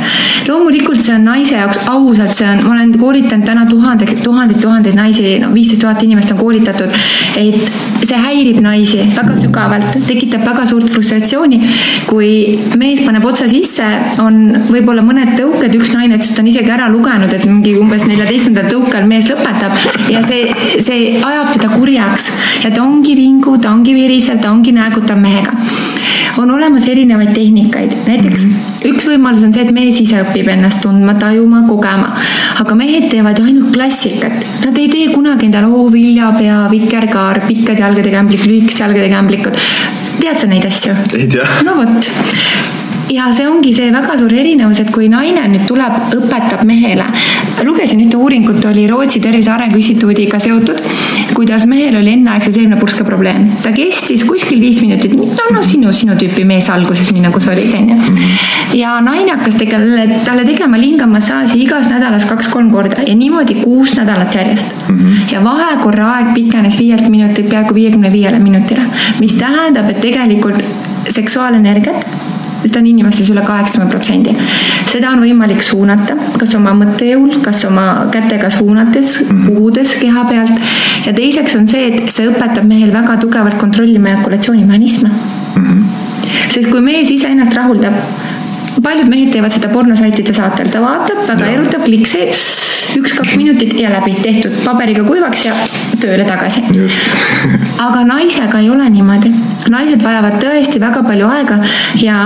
loomulikult 0.49 1.03
see 1.03 1.14
on 1.14 1.27
naise 1.27 1.57
jaoks 1.59 1.83
ausalt, 1.91 2.35
see 2.37 2.47
on, 2.49 2.62
ma 2.66 2.75
olen 2.77 2.95
koolitanud 2.99 3.47
täna 3.47 3.66
tuhandeid, 3.71 4.23
tuhandeid, 4.25 4.61
tuhandeid 4.62 4.99
naisi, 4.99 5.10
no 5.43 5.51
viisteist 5.55 5.83
tuhat 5.85 6.03
inimest 6.05 6.33
on 6.35 6.41
koolitatud, 6.41 6.95
et 7.41 8.07
see 8.07 8.21
häirib 8.21 8.61
naisi 8.65 9.05
väga 9.17 9.37
sügavalt, 9.39 9.99
tekitab 10.09 10.45
väga 10.47 10.67
suurt 10.71 10.91
frustratsiooni. 10.93 11.61
kui 12.07 12.59
mees 12.81 13.03
paneb 13.05 13.25
otsa 13.29 13.49
sisse, 13.51 13.87
on 14.23 14.41
võib-olla 14.71 15.05
mõned 15.07 15.35
tõuked, 15.39 15.75
üks 15.79 15.93
naine 15.95 16.19
ütles, 16.19 16.33
et 16.33 16.39
ta 16.39 16.45
on 16.45 16.51
isegi 16.51 16.75
ära 16.75 16.89
lugenud, 16.93 17.33
et 17.35 17.47
mingi 17.47 17.77
umbes 17.79 18.07
neljateistkümnendal 18.09 18.71
tõukel 18.73 19.07
mees 19.11 19.31
lõpetab 19.31 19.77
ja 20.11 20.25
see, 20.27 20.51
see 20.81 21.15
ajab 21.19 21.55
teda 21.55 21.71
kurjaks 21.75 22.31
ja 22.65 22.73
ta 22.75 22.85
ongi 22.85 23.17
vingu, 23.19 23.57
ta 23.63 23.75
ongi 23.75 23.95
virisev, 23.97 24.41
ta 24.43 24.53
ongi 24.55 24.75
näägutav 24.77 25.21
mehega 25.21 25.55
on 26.39 26.51
olemas 26.51 26.89
erinevaid 26.89 27.33
tehnikaid, 27.35 27.93
näiteks 28.07 28.45
mm 28.45 28.53
-hmm. 28.53 28.89
üks 28.93 29.09
võimalus 29.11 29.45
on 29.45 29.53
see, 29.53 29.62
et 29.62 29.72
mees 29.74 30.01
ise 30.01 30.22
õpib 30.22 30.49
ennast 30.53 30.83
tundma, 30.83 31.14
tajuma, 31.14 31.62
kogema. 31.68 32.16
aga 32.61 32.74
mehed 32.74 33.09
teevad 33.11 33.39
ju 33.39 33.45
ainult 33.45 33.72
klassikat, 33.74 34.47
nad 34.64 34.78
ei 34.78 34.89
tee 34.89 35.14
kunagi 35.14 35.47
endale 35.47 35.66
oo 35.66 35.93
viljapea, 35.93 36.66
vikerkaar, 36.70 37.41
pikkade 37.47 37.81
jalgade 37.83 38.11
kämblik, 38.11 38.47
lühikeste 38.47 38.83
jalgade 38.85 39.09
kämblikud. 39.09 39.57
tead 40.20 40.39
sa 40.39 40.47
neid 40.47 40.64
asju? 40.64 40.95
ei 41.18 41.26
tea. 41.26 41.49
no 41.64 41.74
vot 41.74 42.11
ja 43.11 43.31
see 43.35 43.47
ongi 43.49 43.72
see 43.74 43.91
väga 43.93 44.16
suur 44.18 44.33
erinevus, 44.33 44.81
et 44.83 44.91
kui 44.95 45.09
naine 45.11 45.43
nüüd 45.51 45.66
tuleb, 45.68 45.97
õpetab 46.16 46.62
mehele. 46.68 47.07
Lugesin 47.65 48.01
ühte 48.05 48.17
uuringut, 48.17 48.65
oli 48.65 48.87
Rootsi 48.89 49.21
Tervise 49.21 49.51
Arengu 49.53 49.79
Instituudiga 49.81 50.39
seotud, 50.43 50.81
kuidas 51.35 51.67
mehel 51.71 51.99
oli 52.01 52.15
enneaegse 52.17 52.53
seemnepurske 52.55 53.05
probleem. 53.05 53.49
ta 53.63 53.73
kestis 53.73 54.25
kuskil 54.29 54.61
viis 54.61 54.81
minutit, 54.85 55.17
no, 55.17 55.47
no 55.55 55.63
sinu, 55.67 55.93
sinu 55.93 56.17
tüüpi 56.21 56.45
mees 56.49 56.71
alguses, 56.71 57.13
nii 57.13 57.25
nagu 57.27 57.41
sa 57.41 57.53
olid, 57.55 57.75
onju. 57.77 57.99
ja 58.79 58.97
naine 59.05 59.35
hakkas 59.37 59.59
tegema, 59.61 60.07
talle 60.25 60.47
tegema 60.49 60.81
lingamassaaži 60.81 61.61
igas 61.65 61.91
nädalas 61.93 62.27
kaks-kolm 62.31 62.71
korda 62.73 63.05
ja 63.07 63.15
niimoodi 63.17 63.61
kuus 63.63 63.97
nädalat 63.99 64.35
järjest 64.35 64.75
mm. 64.89 64.99
-hmm. 64.99 65.33
ja 65.35 65.45
vahekorra 65.45 66.13
aeg 66.17 66.35
pikenes 66.35 66.79
viielt 66.79 67.09
minutilt 67.09 67.51
peaaegu 67.51 67.75
viiekümne 67.75 68.13
viiele 68.13 68.39
minutile, 68.39 68.83
mis 69.21 69.35
tähendab, 69.35 69.91
et 69.91 70.01
tegelikult 70.01 70.65
seksuaalenergiat 71.09 72.30
seda 72.63 72.81
on 72.81 72.89
inimestes 72.91 73.31
üle 73.33 73.43
kaheksakümne 73.47 73.91
protsendi. 73.91 74.35
seda 74.91 75.13
on 75.15 75.23
võimalik 75.25 75.63
suunata, 75.65 76.17
kas 76.39 76.55
oma 76.59 76.75
mõttejõul, 76.79 77.41
kas 77.45 77.65
oma 77.69 77.87
kätega 78.13 78.51
suunates, 78.55 79.21
mhm. 79.27 79.47
puhudes 79.49 79.95
keha 80.01 80.25
pealt. 80.29 80.61
ja 81.07 81.15
teiseks 81.17 81.57
on 81.57 81.69
see, 81.71 81.89
et 81.91 82.13
see 82.15 82.29
õpetab 82.31 82.67
mehel 82.69 82.93
väga 82.95 83.17
tugevalt 83.23 83.59
kontrollima 83.61 84.15
ejakulatsioonimehhanisme 84.15 85.09
mm. 85.09 85.65
-hmm. 85.65 85.83
sest 86.55 86.71
kui 86.71 86.81
mees 86.85 87.11
iseennast 87.11 87.57
rahuldab, 87.57 87.97
paljud 88.83 89.09
mehed 89.09 89.33
teevad 89.33 89.53
seda 89.53 89.69
pornosaitide 89.73 90.35
saatel, 90.35 90.69
ta 90.73 90.83
vaatab, 90.85 91.25
väga 91.29 91.47
ja. 91.47 91.57
erutab, 91.59 91.85
klikk 91.85 92.07
see 92.07 92.29
üks-kaks 93.01 93.37
minutit 93.37 93.77
ja 93.81 93.91
läbi, 93.93 94.15
tehtud, 94.23 94.55
paberiga 94.65 95.05
kuivaks 95.07 95.45
ja 95.45 95.55
tööle 96.03 96.24
tagasi. 96.28 96.64
aga 97.86 98.03
naisega 98.09 98.61
ei 98.61 98.70
ole 98.70 98.88
niimoodi. 98.92 99.32
naised 99.70 100.03
vajavad 100.03 100.38
tõesti 100.42 100.80
väga 100.82 101.03
palju 101.07 101.28
aega 101.30 101.61
ja 102.03 102.22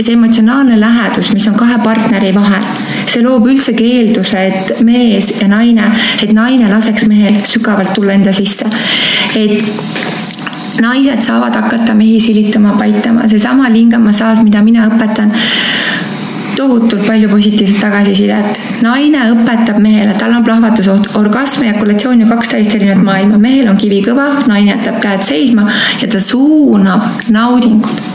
see 0.00 0.14
emotsionaalne 0.14 0.78
lähedus, 0.80 1.32
mis 1.34 1.48
on 1.50 1.56
kahe 1.58 1.78
partneri 1.84 2.32
vahel, 2.34 2.64
see 3.06 3.22
loob 3.24 3.48
üldsegi 3.50 3.90
eelduse, 3.98 4.44
et 4.50 4.84
mees 4.86 5.32
ja 5.40 5.48
naine, 5.50 5.90
et 6.22 6.32
naine 6.36 6.70
laseks 6.70 7.08
mehel 7.10 7.40
sügavalt 7.48 7.94
tulla 7.96 8.14
enda 8.18 8.32
sisse. 8.32 8.68
et 9.34 9.64
naised 10.80 11.22
saavad 11.22 11.54
hakata 11.54 11.94
mehi 11.94 12.20
silitama, 12.20 12.74
paitama, 12.78 13.28
seesama 13.28 13.70
lingamassaaž, 13.70 14.42
mida 14.46 14.62
mina 14.62 14.88
õpetan 14.90 15.32
tohutult 16.56 17.06
palju 17.06 17.28
positiivset 17.28 17.80
tagasisidet. 17.80 18.73
Naine 18.84 19.28
õpetab 19.32 19.78
mehele, 19.82 20.14
tal 20.18 20.34
on 20.36 20.44
plahvatusoht, 20.44 21.14
orgasm 21.20 21.64
ja 21.64 21.72
ejakulatsioon 21.72 22.24
ju 22.24 22.28
kaks 22.28 22.52
täiesti 22.52 22.78
erinevat 22.80 23.04
maailma, 23.06 23.38
mehel 23.40 23.70
on 23.70 23.78
kivi 23.80 24.02
kõva, 24.04 24.26
naine 24.50 24.74
jätab 24.74 25.00
käed 25.04 25.24
seisma 25.24 25.64
ja 26.02 26.08
ta 26.10 26.20
suunab 26.20 27.30
naudingut. 27.32 28.10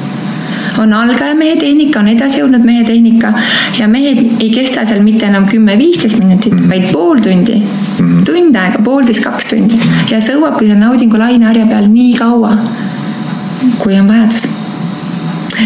On 0.80 0.94
algaja 0.96 1.34
mehe 1.36 1.58
tehnika, 1.60 2.00
on 2.00 2.12
edasijõudnud 2.14 2.64
mehe 2.64 2.86
tehnika 2.88 3.34
ja 3.80 3.88
mehed 3.92 4.22
ei 4.40 4.52
kesta 4.54 4.86
seal 4.88 5.02
mitte 5.04 5.28
enam 5.28 5.48
kümme-viisteist 5.50 6.22
minutit, 6.22 6.56
vaid 6.70 6.88
pool 6.94 7.20
tundi. 7.26 7.58
tund 8.28 8.56
aega, 8.56 8.80
poolteist, 8.86 9.26
kaks 9.26 9.50
tundi. 9.52 9.82
Ja 10.12 10.22
sõuabki 10.24 10.70
seal 10.70 10.80
naudingu 10.80 11.20
laineharja 11.20 11.68
peal 11.72 11.90
nii 11.92 12.14
kaua, 12.22 12.54
kui 13.82 13.98
on 14.00 14.08
vajadus 14.08 14.49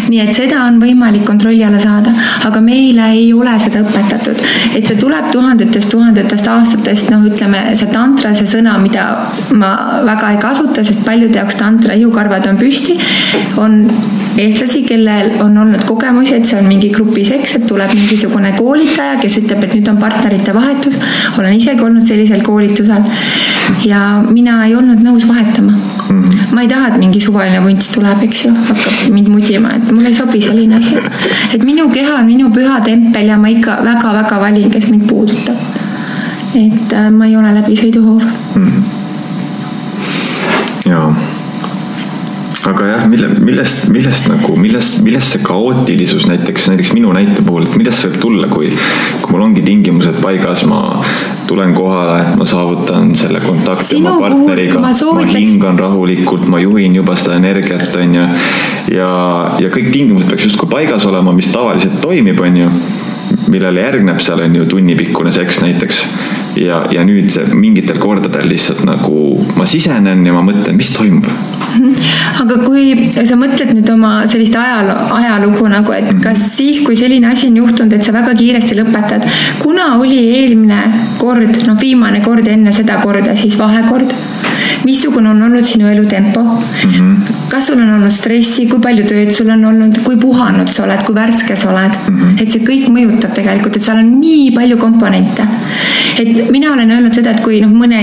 nii 0.08 0.20
et 0.24 0.34
seda 0.36 0.64
on 0.68 0.80
võimalik 0.82 1.24
kontrolli 1.28 1.62
alla 1.64 1.80
saada, 1.82 2.12
aga 2.48 2.60
meile 2.64 3.10
ei 3.14 3.32
ole 3.32 3.54
seda 3.62 3.82
õpetatud. 3.84 4.42
et 4.74 4.86
see 4.86 4.98
tuleb 4.98 5.30
tuhandetest, 5.32 5.90
tuhandetest 5.90 6.48
aastatest, 6.50 7.10
noh, 7.14 7.26
ütleme 7.30 7.62
see 7.78 7.90
tantra, 7.92 8.34
see 8.34 8.48
sõna, 8.50 8.76
mida 8.82 9.06
ma 9.54 9.72
väga 10.06 10.34
ei 10.34 10.42
kasuta, 10.42 10.84
sest 10.84 11.04
paljude 11.06 11.38
jaoks 11.38 11.58
tantra 11.60 11.96
ihukarvad 11.98 12.46
on 12.50 12.60
püsti, 12.60 12.98
on 13.62 13.82
eestlasi, 14.40 14.82
kellel 14.88 15.32
on 15.42 15.56
olnud 15.62 15.84
kogemusi, 15.88 16.38
et 16.38 16.48
see 16.48 16.58
on 16.58 16.66
mingi 16.68 16.90
grupiseks, 16.94 17.58
et 17.58 17.66
tuleb 17.70 17.92
mingisugune 17.94 18.54
koolitaja, 18.58 19.18
kes 19.22 19.38
ütleb, 19.42 19.62
et 19.66 19.76
nüüd 19.78 19.90
on 19.92 20.00
partnerite 20.00 20.54
vahetus. 20.56 20.98
olen 21.38 21.54
isegi 21.54 21.84
olnud 21.84 22.06
sellisel 22.06 22.42
koolitusel 22.42 23.04
ja 23.88 24.00
mina 24.30 24.58
ei 24.66 24.74
olnud 24.76 25.02
nõus 25.04 25.26
vahetama 25.28 25.72
mm. 25.72 26.22
-hmm. 26.22 26.54
ma 26.54 26.62
ei 26.62 26.68
taha, 26.68 26.88
et 26.88 26.98
mingi 26.98 27.20
suvaline 27.20 27.62
vunts 27.64 27.88
tuleb, 27.94 28.22
eks 28.28 28.44
ju, 28.44 28.52
hakkab 28.70 29.14
mind 29.14 29.28
mudima, 29.28 29.74
et 29.76 29.83
mulle 29.92 30.08
ei 30.08 30.14
sobi 30.14 30.40
selline 30.42 30.76
asi. 30.76 30.96
et 31.54 31.62
minu 31.64 31.88
keha 31.90 32.18
on 32.18 32.26
minu 32.26 32.50
püha 32.50 32.80
tempel 32.84 33.28
ja 33.28 33.38
ma 33.38 33.48
ikka 33.48 33.78
väga-väga 33.84 34.40
valin, 34.40 34.70
kes 34.70 34.90
mind 34.90 35.06
puudutab. 35.08 35.56
et 36.54 36.92
äh, 36.92 37.10
ma 37.10 37.26
ei 37.26 37.36
ole 37.36 37.54
läbisõiduhoov 37.60 38.24
mm. 38.56 38.82
jaa 40.90 41.33
aga 42.70 42.86
jah, 42.88 43.02
mille, 43.10 43.28
millest, 43.44 43.88
millest 43.92 44.28
nagu, 44.30 44.54
millest, 44.56 45.02
millest 45.04 45.34
see 45.34 45.44
kaootilisus 45.44 46.24
näiteks, 46.30 46.68
näiteks 46.72 46.92
minu 46.96 47.12
näite 47.12 47.44
puhul, 47.44 47.66
et 47.66 47.76
millest 47.76 48.00
see 48.00 48.12
võib 48.12 48.20
tulla, 48.22 48.48
kui, 48.52 48.70
kui 49.20 49.34
mul 49.34 49.44
ongi 49.44 49.64
tingimused 49.66 50.20
paigas, 50.22 50.64
ma 50.70 50.80
tulen 51.48 51.74
kohale, 51.76 52.36
ma 52.38 52.46
saavutan 52.48 53.12
selle 53.18 53.42
kontakti 53.44 53.98
Sinu 53.98 54.14
oma 54.14 54.28
partneriga, 54.28 54.80
ma, 54.80 54.92
ma 55.18 55.26
hingan 55.28 55.80
rahulikult, 55.80 56.48
ma 56.52 56.62
juhin 56.62 56.96
juba 56.96 57.16
seda 57.20 57.36
energiat, 57.40 57.90
on 58.00 58.16
ju. 58.20 58.28
ja, 58.96 59.10
ja 59.60 59.72
kõik 59.74 59.90
tingimused 59.92 60.30
peaks 60.32 60.48
justkui 60.48 60.70
paigas 60.72 61.04
olema, 61.10 61.36
mis 61.36 61.52
tavaliselt 61.52 62.00
toimib, 62.04 62.40
on 62.40 62.62
ju 62.64 62.70
millele 63.52 63.84
järgneb 63.84 64.20
seal 64.24 64.40
on 64.44 64.56
ju 64.56 64.64
tunnipikkune 64.70 65.32
seks 65.34 65.60
näiteks. 65.64 66.00
ja, 66.60 66.84
ja 66.94 67.04
nüüd 67.04 67.34
mingitel 67.52 68.00
kordadel 68.00 68.48
lihtsalt 68.48 68.84
nagu 68.88 69.44
ma 69.58 69.68
sisenen 69.68 70.24
ja 70.24 70.36
ma 70.36 70.44
mõtlen, 70.46 70.78
mis 70.78 70.94
toimub 70.96 71.28
aga 72.42 72.58
kui 72.64 73.10
sa 73.14 73.38
mõtled 73.38 73.74
nüüd 73.76 73.90
oma 73.94 74.12
sellist 74.30 74.56
ajaloo, 74.58 75.08
ajalugu 75.18 75.68
nagu, 75.72 75.94
et 75.96 76.10
kas 76.24 76.48
siis, 76.56 76.82
kui 76.86 76.98
selline 76.98 77.30
asi 77.30 77.50
on 77.50 77.60
juhtunud, 77.62 77.96
et 77.96 78.06
sa 78.06 78.14
väga 78.16 78.34
kiiresti 78.38 78.78
lõpetad, 78.80 79.26
kuna 79.62 79.94
oli 79.98 80.20
eelmine 80.40 80.80
kord, 81.20 81.62
noh, 81.68 81.78
viimane 81.80 82.22
kord 82.24 82.48
enne 82.48 82.72
seda 82.74 83.00
korda 83.02 83.36
siis 83.38 83.58
vahekord? 83.60 84.14
missugune 84.84 85.30
on 85.30 85.42
olnud 85.42 85.64
sinu 85.64 85.88
elutempo 85.88 86.40
mm? 86.40 86.90
-hmm. 86.90 87.32
kas 87.48 87.66
sul 87.66 87.78
on 87.80 87.94
olnud 87.94 88.12
stressi, 88.12 88.66
kui 88.66 88.80
palju 88.80 89.04
tööd 89.08 89.32
sul 89.34 89.48
on 89.50 89.64
olnud, 89.64 89.98
kui 90.04 90.16
puhanud 90.16 90.68
sa 90.68 90.84
oled, 90.84 91.02
kui 91.06 91.14
värske 91.14 91.56
sa 91.56 91.70
oled 91.70 91.96
mm? 92.08 92.18
-hmm. 92.18 92.42
et 92.42 92.50
see 92.50 92.66
kõik 92.68 92.90
mõjutab 92.96 93.32
tegelikult, 93.34 93.76
et 93.76 93.84
seal 93.84 93.98
on 93.98 94.10
nii 94.20 94.50
palju 94.56 94.76
komponente. 94.78 95.46
Et 96.20 96.50
mina 96.52 96.72
olen 96.72 96.90
öelnud 96.90 97.14
seda, 97.16 97.34
et 97.34 97.42
kui 97.44 97.60
noh, 97.62 97.72
mõne 97.72 98.00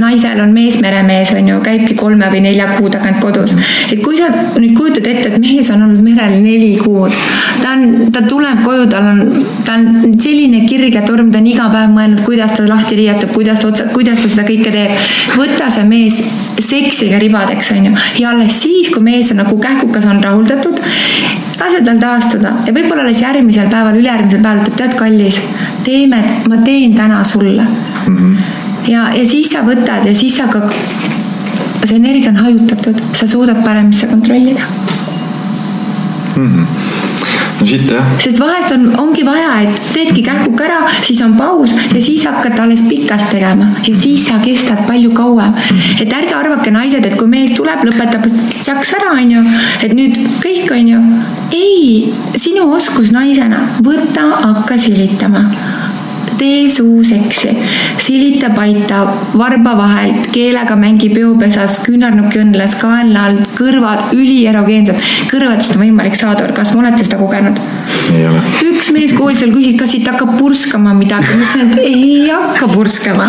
naisel 0.00 0.40
on 0.42 0.52
mees 0.54 0.78
meremees 0.82 1.32
on 1.38 1.48
ju, 1.52 1.58
käibki 1.64 1.96
kolme 1.98 2.28
või 2.32 2.42
nelja 2.44 2.68
kuu 2.76 2.90
tagant 2.92 3.20
kodus. 3.22 3.54
et 3.92 4.02
kui 4.04 4.18
sa 4.18 4.28
nüüd 4.58 4.74
kujutad 4.76 5.06
ette, 5.10 5.32
et 5.32 5.38
mees 5.42 5.70
on 5.74 5.84
olnud 5.86 6.02
merel 6.04 6.38
neli 6.42 6.74
kuud, 6.80 7.14
ta 7.62 7.74
on, 7.76 8.10
ta 8.14 8.22
tuleb 8.28 8.62
koju, 8.66 8.88
tal 8.92 9.08
on, 9.12 9.22
ta 9.66 9.78
on 9.78 10.18
selline 10.20 10.64
kirg 10.68 10.98
ja 11.00 11.04
torm, 11.06 11.32
ta 11.32 11.42
on 11.42 11.48
iga 11.50 11.68
päev 11.72 11.94
mõelnud, 11.94 12.24
kuidas 12.26 12.56
ta 12.56 12.66
lahti 12.68 12.98
riietab, 13.00 13.32
kuidas 13.36 13.62
ta 13.62 13.72
otsa, 13.72 13.88
kuidas 13.94 14.22
ta 14.22 14.32
seda 14.32 14.46
kõike 14.48 14.74
teeb. 14.74 15.08
võta 15.38 15.70
see 15.72 15.86
mees 15.88 16.22
seksiga 16.58 17.20
ribadeks, 17.22 17.72
on 17.76 17.90
ju. 17.90 17.96
ja 18.22 18.32
alles 18.34 18.60
siis, 18.62 18.92
kui 18.94 19.04
mees 19.04 19.32
on 19.32 19.42
nagu 19.42 19.58
kähkukas, 19.62 20.06
on 20.10 20.22
rahuldatud, 20.24 20.80
lase 21.58 21.82
tal 21.84 22.00
taastuda 22.02 22.54
ja 22.66 22.74
võib-olla 22.74 23.06
alles 23.06 23.22
järgmisel 23.22 23.70
päeval, 23.72 23.98
ülejärgmisel 24.00 24.42
päeval 24.44 24.64
ütleb, 24.64 24.78
tead, 24.78 24.96
kallis, 24.98 25.40
teeme, 25.88 26.22
ma 26.48 26.60
teen 26.64 26.94
täna 26.98 27.22
sulle 27.24 27.64
mm. 27.64 28.16
-hmm. 28.16 28.36
ja, 28.92 29.08
ja 29.16 29.24
siis 29.28 29.50
sa 29.52 29.64
võtad 29.66 30.06
ja 30.08 30.14
siis 30.14 30.36
sa 30.36 30.48
ka, 30.52 30.62
see 31.84 31.96
energia 31.96 32.30
on 32.34 32.42
hajutatud, 32.44 33.02
sa 33.12 33.28
suudad 33.28 33.64
paremini 33.64 33.96
seda 33.96 34.12
kontrollida 34.16 34.60
mm. 36.36 36.48
-hmm 36.48 36.88
no 37.60 37.66
siit 37.66 37.90
jah. 37.90 38.04
sest 38.22 38.38
vahest 38.40 38.72
on, 38.74 38.86
ongi 39.02 39.24
vaja, 39.26 39.50
et 39.66 39.80
teedki 39.92 40.22
kähkuga 40.26 40.66
ära, 40.68 40.78
siis 41.04 41.20
on 41.24 41.34
paus 41.38 41.74
ja 41.74 42.02
siis 42.02 42.24
hakkad 42.28 42.58
alles 42.62 42.84
pikalt 42.88 43.28
tegema 43.32 43.68
ja 43.86 43.94
siis 43.98 44.26
sa 44.28 44.38
kestad 44.44 44.84
palju 44.86 45.10
kauem. 45.16 45.54
et 46.00 46.12
ärge 46.20 46.34
arvake, 46.38 46.70
naised, 46.74 47.06
et 47.06 47.16
kui 47.18 47.30
mees 47.30 47.54
tuleb, 47.58 47.82
lõpetab 47.88 48.28
saks 48.62 48.94
ära, 49.00 49.16
onju, 49.16 49.44
et 49.82 49.96
nüüd 49.98 50.18
kõik, 50.44 50.70
onju. 50.78 51.02
ei, 51.56 52.14
sinu 52.36 52.68
oskus 52.74 53.12
naisena, 53.14 53.64
võta, 53.84 54.28
hakka 54.44 54.78
silitama 54.78 55.46
tee 56.38 56.70
suuseksi, 56.70 57.56
silita 57.98 58.50
paita 58.54 59.02
varba 59.38 59.74
vahelt, 59.78 60.30
keelega 60.34 60.76
mängi 60.78 61.10
peopesas, 61.12 61.80
küünarnuki 61.86 62.42
õnnes, 62.42 62.76
kaenla 62.80 63.28
all, 63.28 63.42
kõrvad 63.58 64.14
ülierogeensed. 64.16 65.02
kõrvadest 65.32 65.76
on 65.76 65.84
võimalik 65.86 66.16
saada 66.18 66.46
orgasm, 66.48 66.78
olete 66.82 67.04
seda 67.04 67.20
kogenud? 67.20 67.58
ei 68.14 68.26
ole. 68.26 68.42
Üks 68.78 68.92
mees 68.94 69.12
koolis 69.16 69.40
seal 69.42 69.50
küsis, 69.52 69.74
kas 69.78 69.90
siit 69.90 70.06
hakkab 70.06 70.36
purskama 70.38 70.92
midagi, 70.94 71.34
ma 71.34 71.42
ütlesin, 71.42 71.72
et 71.72 71.80
ei 71.82 72.28
hakka 72.30 72.68
purskama. 72.70 73.26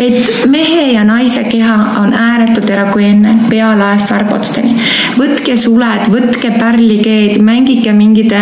et 0.00 0.46
mehe 0.48 0.92
ja 0.94 1.04
naise 1.04 1.44
keha 1.48 1.76
on 2.00 2.14
ääretult 2.16 2.70
erogeenne 2.72 3.34
pealaest 3.50 4.12
varbotsteni. 4.14 4.72
võtke 5.18 5.56
suled, 5.60 6.08
võtke 6.12 6.52
pärlikeed, 6.56 7.42
mängige 7.44 7.92
mingite, 7.92 8.40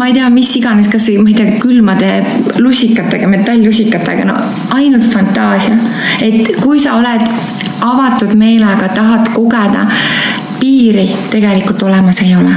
ma 0.00 0.08
ei 0.08 0.16
tea, 0.16 0.30
mis 0.32 0.54
iganes, 0.56 0.88
kas 0.88 1.10
või 1.10 1.26
ma 1.26 1.34
ei 1.34 1.38
tea, 1.40 1.58
külmade 1.60 2.10
lusikatega, 2.58 3.28
metalllusikatega, 3.28 4.26
no 4.30 4.38
ainult 4.76 5.08
fantaasia. 5.12 5.76
et 6.24 6.56
kui 6.62 6.80
sa 6.80 6.96
oled 6.96 7.26
avatud 7.84 8.34
meelega, 8.36 8.88
tahad 8.96 9.28
kogeda, 9.36 9.86
piiri 10.60 11.08
tegelikult 11.32 11.82
olemas 11.88 12.24
ei 12.24 12.34
ole. 12.36 12.56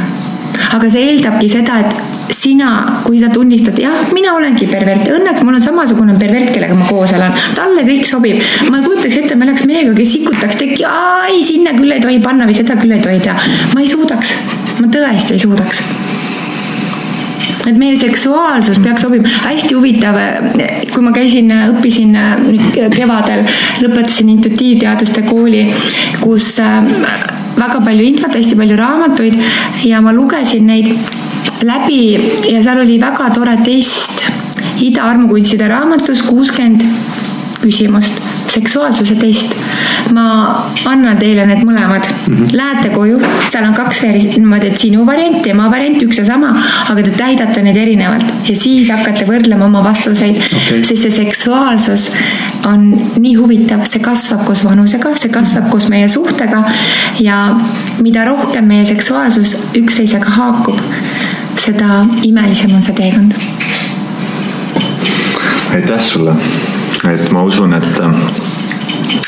aga 0.73 0.89
see 0.89 1.07
eeldabki 1.11 1.51
seda, 1.51 1.83
et 1.83 2.12
sina, 2.31 3.01
kui 3.03 3.19
sa 3.19 3.29
tunnistad, 3.33 3.77
jah, 3.79 4.07
mina 4.15 4.33
olengi 4.37 4.67
pervert, 4.69 5.07
õnneks 5.11 5.43
mul 5.43 5.57
on 5.57 5.63
samasugune 5.63 6.15
pervert, 6.19 6.53
kellega 6.53 6.77
ma 6.77 6.87
koos 6.87 7.13
elan, 7.15 7.33
talle 7.57 7.85
kõik 7.87 8.07
sobib. 8.07 8.39
ma 8.69 8.79
ei 8.79 8.85
kujutaks 8.87 9.19
ette, 9.23 9.35
me 9.35 9.47
oleks 9.47 9.65
mehega, 9.69 9.93
kes 9.97 10.13
sikutaks 10.15 10.59
teki, 10.61 10.85
ei, 11.29 11.43
sinna 11.45 11.75
küll 11.77 11.91
ei 11.95 12.03
tohi 12.03 12.21
panna 12.23 12.47
või 12.49 12.57
seda 12.57 12.77
küll 12.79 12.95
ei 12.95 13.03
tohi 13.03 13.19
teha. 13.23 13.35
ma 13.73 13.83
ei 13.83 13.91
suudaks, 13.91 14.35
ma 14.79 14.89
tõesti 14.93 15.37
ei 15.37 15.43
suudaks. 15.43 15.83
Et 17.63 17.77
meie 17.79 17.95
seksuaalsus 17.95 18.79
peaks 18.83 19.05
sobima, 19.05 19.29
hästi 19.45 19.75
huvitav, 19.77 20.17
kui 20.91 21.03
ma 21.05 21.13
käisin, 21.15 21.47
õppisin 21.71 22.11
nüüd 22.43 22.75
kevadel, 22.91 23.45
lõpetasin 23.79 24.33
intuitiivteaduste 24.33 25.23
kooli, 25.29 25.69
kus 26.19 26.57
äh, 26.59 26.83
väga 27.55 27.79
palju 27.85 28.09
infot, 28.09 28.35
hästi 28.35 28.59
palju 28.59 28.79
raamatuid 28.79 29.39
ja 29.87 30.03
ma 30.03 30.11
lugesin 30.15 30.67
neid 30.67 30.91
läbi 31.67 32.01
ja 32.51 32.63
seal 32.63 32.83
oli 32.83 32.99
väga 33.01 33.29
tore 33.35 33.57
test 33.65 34.25
Ida 34.83 35.03
armukunstide 35.05 35.67
raamatus 35.69 36.23
kuuskümmend 36.27 36.81
küsimust 37.63 38.19
seksuaalsuse 38.53 39.15
test. 39.15 39.53
ma 40.13 40.23
annan 40.89 41.17
teile 41.17 41.45
need 41.47 41.63
mõlemad 41.65 42.05
mm. 42.05 42.35
-hmm. 42.35 42.55
Lähete 42.57 42.89
koju, 42.93 43.19
seal 43.51 43.65
on 43.65 43.73
kaks 43.73 44.01
niimoodi, 44.03 44.67
et 44.67 44.79
sinu 44.79 45.05
variant, 45.05 45.41
tema 45.41 45.69
variant, 45.71 46.01
üks 46.03 46.19
ja 46.19 46.25
sama, 46.25 46.51
aga 46.89 47.03
te 47.03 47.13
täidate 47.17 47.63
neid 47.63 47.77
erinevalt 47.77 48.49
ja 48.49 48.55
siis 48.55 48.91
hakkate 48.91 49.25
võrdlema 49.29 49.65
oma 49.65 49.83
vastuseid 49.83 50.37
okay., 50.37 50.83
sest 50.83 51.07
see 51.07 51.11
seksuaalsus 51.11 52.09
on 52.67 52.91
nii 53.19 53.35
huvitav, 53.39 53.85
see 53.89 54.03
kasvab 54.03 54.45
koos 54.47 54.63
vanusega, 54.65 55.15
see 55.19 55.31
kasvab 55.31 55.69
koos 55.71 55.89
meie 55.89 56.09
suhtega 56.09 56.63
ja 57.19 57.39
mida 58.01 58.25
rohkem 58.25 58.67
meie 58.67 58.85
seksuaalsus 58.85 59.55
üksteisega 59.79 60.35
haakub, 60.37 60.79
seda 61.57 62.05
imelisem 62.23 62.75
on 62.75 62.81
see 62.81 62.95
teekond. 62.95 63.35
aitäh 65.73 66.01
sulle 66.01 66.35
et 67.11 67.31
ma 67.35 67.43
usun, 67.43 67.73
et, 67.75 67.99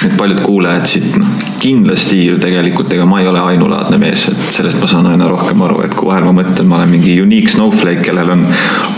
et 0.05 0.13
paljud 0.17 0.39
kuulajad 0.45 0.88
siit 0.88 1.17
noh, 1.19 1.32
kindlasti 1.59 2.21
ju 2.21 2.38
tegelikult, 2.39 2.91
ega 2.93 3.07
ma 3.09 3.19
ei 3.21 3.28
ole 3.28 3.41
ainulaadne 3.41 3.97
mees, 3.99 4.28
et 4.32 4.43
sellest 4.53 4.80
ma 4.84 4.89
saan 4.89 5.09
aina 5.09 5.28
rohkem 5.32 5.63
aru, 5.65 5.82
et 5.86 5.95
kui 5.97 6.07
vahel 6.07 6.28
ma 6.28 6.36
mõtlen, 6.38 6.69
ma 6.69 6.80
olen 6.80 6.93
mingi 6.93 7.17
unique 7.23 7.51
snowflake, 7.51 8.03
kellel 8.05 8.32
on 8.36 8.45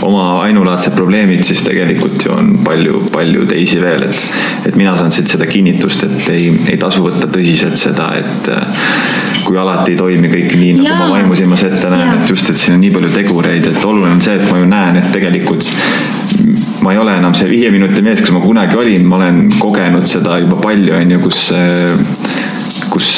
oma 0.06 0.26
ainulaadsed 0.44 0.94
probleemid, 0.98 1.42
siis 1.48 1.64
tegelikult 1.66 2.22
ju 2.26 2.34
on 2.36 2.52
palju, 2.66 3.02
palju 3.14 3.48
teisi 3.50 3.82
veel, 3.82 4.06
et, 4.10 4.22
et 4.70 4.78
mina 4.78 4.94
saan 4.98 5.14
siit 5.14 5.30
seda 5.32 5.48
kinnitust, 5.50 6.06
et 6.06 6.30
ei, 6.34 6.52
ei 6.68 6.78
tasu 6.80 7.06
võtta 7.06 7.30
tõsiselt 7.32 7.80
seda, 7.80 8.12
et 8.20 8.52
kui 9.48 9.56
alati 9.60 9.94
ei 9.94 9.98
toimi 9.98 10.28
kõik 10.28 10.54
nii, 10.60 10.72
nagu 10.76 10.88
ja. 10.90 10.96
ma 11.00 11.08
vaimusilmas 11.14 11.64
ette 11.68 11.92
näen, 11.92 12.18
et 12.18 12.32
just, 12.32 12.50
et 12.52 12.60
siin 12.60 12.76
on 12.76 12.82
nii 12.84 12.92
palju 12.92 13.12
tegureid, 13.14 13.70
et 13.70 13.86
oluline 13.88 14.18
on 14.18 14.20
see, 14.24 14.36
et 14.36 14.50
ma 14.50 14.60
ju 14.60 14.68
näen, 14.68 15.00
et 15.00 15.08
tegelikult 15.14 15.70
ma 16.84 16.92
ei 16.92 17.00
ole 17.00 17.16
enam 17.18 17.34
see 17.36 17.48
viie 17.50 17.70
minuti 17.74 18.04
mees, 18.04 18.20
kes 18.22 18.34
ma 18.34 18.42
kunagi 18.44 18.76
olin, 18.78 19.06
ma 19.08 19.18
olen 19.18 19.46
kogenud 19.58 20.06
seda 20.08 20.38
juba 20.42 20.60
palju, 20.62 20.94
on 20.98 21.16
ju, 21.16 21.22
kus 21.24 21.48
kus 22.92 23.08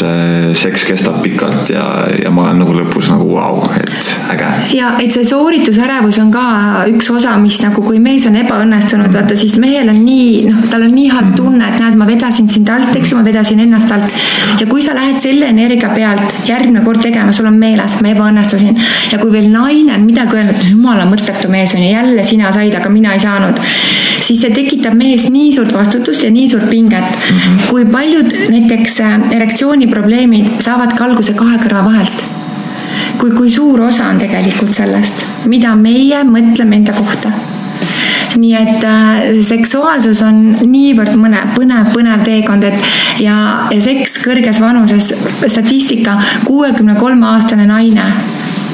seks 0.58 0.84
kestab 0.88 1.20
pikalt 1.24 1.70
ja, 1.72 1.84
ja 2.14 2.30
ma 2.34 2.48
olen 2.48 2.60
nagu 2.62 2.74
lõpus 2.74 3.10
nagu 3.12 3.26
vau, 3.30 3.64
et 3.76 4.10
äge. 4.34 4.48
ja 4.76 4.92
et 5.02 5.14
see 5.14 5.26
sooritusärevus 5.28 6.20
on 6.22 6.32
ka 6.34 6.44
üks 6.90 7.10
osa, 7.14 7.36
mis 7.42 7.60
nagu, 7.64 7.82
kui 7.86 8.00
mees 8.02 8.26
on 8.30 8.38
ebaõnnestunud, 8.40 9.12
vaata 9.14 9.36
siis 9.38 9.56
mehel 9.62 9.92
on 9.92 10.00
nii, 10.04 10.50
noh, 10.50 10.62
tal 10.72 10.86
on 10.86 10.94
nii 10.96 11.08
halb 11.12 11.32
tunne, 11.38 11.70
et 11.70 11.80
näed, 11.82 11.98
ma 12.00 12.08
vedasin 12.08 12.50
sind 12.52 12.70
alt, 12.72 12.92
eks 12.96 13.14
ju, 13.14 13.20
ma 13.20 13.26
vedasin 13.26 13.62
ennast 13.66 13.94
alt. 13.94 14.20
ja 14.60 14.68
kui 14.70 14.84
sa 14.84 14.96
lähed 14.96 15.18
selle 15.22 15.50
energia 15.52 15.92
pealt 15.94 16.48
järgmine 16.48 16.84
kord 16.86 17.02
tegema, 17.04 17.34
sul 17.36 17.50
on 17.50 17.58
meeles, 17.60 17.98
ma 18.02 18.14
ebaõnnestusin. 18.14 18.78
ja 19.12 19.22
kui 19.22 19.32
veel 19.34 19.50
naine 19.52 19.96
on 19.98 20.06
midagi 20.06 20.38
öelnud, 20.38 20.68
jumala 20.70 21.08
mõttetu 21.10 21.50
mees 21.52 21.74
on 21.76 21.84
ju, 21.84 21.92
jälle 21.94 22.26
sina 22.26 22.52
said, 22.54 22.74
aga 22.76 22.92
mina 22.92 23.16
ei 23.16 23.22
saanud 23.22 23.60
siis 24.30 24.44
see 24.44 24.52
tekitab 24.54 24.94
mees 24.98 25.26
nii 25.32 25.50
suurt 25.54 25.72
vastutust 25.74 26.24
ja 26.24 26.30
nii 26.32 26.48
suurt 26.52 26.68
pinget 26.70 27.02
mm. 27.02 27.38
-hmm. 27.38 27.68
kui 27.70 27.84
paljud 27.84 28.34
näiteks 28.52 29.00
äh, 29.00 29.18
erektsiooniprobleemid 29.60 30.62
saavadki 30.64 31.02
alguse 31.04 31.34
kahe 31.36 31.58
kõrva 31.60 31.82
vahelt. 31.84 32.22
kui, 33.20 33.30
kui 33.36 33.50
suur 33.52 33.80
osa 33.84 34.06
on 34.08 34.18
tegelikult 34.18 34.72
sellest, 34.72 35.26
mida 35.52 35.74
meie 35.76 36.22
mõtleme 36.24 36.78
enda 36.78 36.94
kohta 36.96 37.28
nii 38.40 38.54
et 38.56 38.84
äh, 38.86 39.28
seksuaalsus 39.44 40.22
on 40.24 40.38
niivõrd 40.64 41.12
mõne, 41.20 41.42
põnev, 41.52 41.90
põnev 41.92 42.24
teekond, 42.24 42.64
et 42.64 43.20
ja, 43.20 43.36
ja 43.68 43.80
seks 43.82 44.16
kõrges 44.24 44.62
vanuses, 44.62 45.12
statistika, 45.44 46.16
kuuekümne 46.46 46.96
kolme 46.96 47.26
aastane 47.34 47.66
naine 47.68 48.06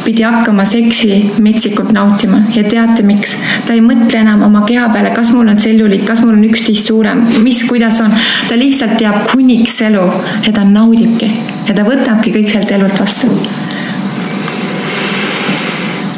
pidi 0.07 0.23
hakkama 0.23 0.65
seksi 0.65 1.17
metsikult 1.43 1.91
nautima 1.93 2.39
ja 2.55 2.63
teate 2.65 3.03
miks? 3.03 3.35
ta 3.67 3.75
ei 3.75 3.83
mõtle 3.83 4.21
enam 4.23 4.45
oma 4.47 4.63
keha 4.67 4.87
peale, 4.95 5.11
kas 5.17 5.33
mul 5.35 5.51
on 5.51 5.59
tselluliit, 5.59 6.05
kas 6.07 6.23
mul 6.23 6.37
on 6.37 6.45
üksteist 6.47 6.93
suurem, 6.93 7.25
mis, 7.43 7.65
kuidas 7.67 7.99
on. 8.05 8.15
ta 8.49 8.59
lihtsalt 8.59 8.97
teab 9.01 9.27
kuniks 9.33 9.81
elu 9.89 10.07
ja 10.47 10.55
ta 10.55 10.65
naudibki 10.69 11.31
ja 11.67 11.75
ta 11.75 11.87
võtabki 11.87 12.35
kõik 12.39 12.53
sealt 12.53 12.71
elult 12.79 13.01
vastu. 13.01 13.33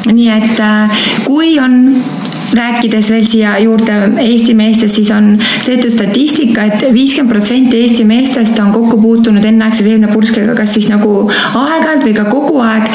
nii 0.09 0.29
et 0.33 0.61
äh, 0.63 1.01
kui 1.25 1.57
on 1.61 1.81
rääkides 2.55 3.09
veel 3.13 3.27
siia 3.29 3.55
juurde 3.63 3.95
Eesti 4.23 4.53
meestest, 4.57 4.95
siis 4.95 5.11
on 5.13 5.31
tehtud 5.65 5.91
statistika 5.93 6.65
et, 6.67 6.83
et 6.83 6.93
viiskümmend 6.93 7.33
protsenti 7.33 7.81
Eesti 7.83 8.05
meestest 8.09 8.59
on 8.59 8.71
kokku 8.75 8.99
puutunud 9.01 9.45
enneaegse 9.45 9.85
seemnepurskega, 9.87 10.55
kas 10.57 10.73
siis 10.77 10.89
nagu 10.91 11.23
aeg-ajalt 11.29 12.05
või 12.07 12.15
ka 12.17 12.25
kogu 12.29 12.61
aeg. 12.65 12.89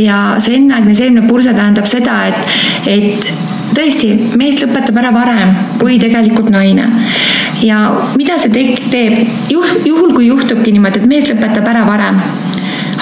ja 0.00 0.20
see 0.40 0.58
enneaegne 0.60 0.94
seemnepurse 0.96 1.54
tähendab 1.56 1.88
seda, 1.90 2.20
et, 2.30 2.52
et 2.88 3.32
tõesti, 3.76 4.12
mees 4.40 4.60
lõpetab 4.62 4.98
ära 5.02 5.12
varem 5.14 5.54
kui 5.80 5.98
tegelikult 6.02 6.50
naine. 6.52 6.86
ja 7.64 7.82
mida 8.16 8.38
see 8.40 8.76
teeb, 8.90 9.26
juhul 9.50 10.14
kui 10.14 10.30
juhtubki 10.30 10.72
niimoodi, 10.72 11.02
et 11.02 11.10
mees 11.10 11.28
lõpetab 11.30 11.68
ära 11.74 11.84
varem 11.88 12.22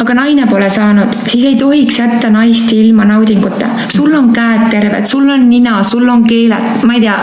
aga 0.00 0.14
naine 0.14 0.46
pole 0.46 0.68
saanud, 0.70 1.14
siis 1.26 1.44
ei 1.48 1.56
tohiks 1.58 1.98
jätta 1.98 2.30
naist 2.30 2.72
ilma 2.72 3.04
naudinguta. 3.04 3.66
sul 3.88 4.14
on 4.14 4.32
käed 4.32 4.68
terved, 4.70 5.06
sul 5.06 5.28
on 5.30 5.48
nina, 5.50 5.82
sul 5.82 6.08
on 6.08 6.24
keeled, 6.24 6.84
ma 6.86 6.94
ei 6.94 7.00
tea. 7.00 7.18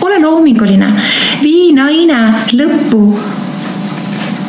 ole 0.00 0.20
loominguline, 0.20 0.88
vii 1.42 1.72
naine 1.76 2.20
lõppu 2.52 3.04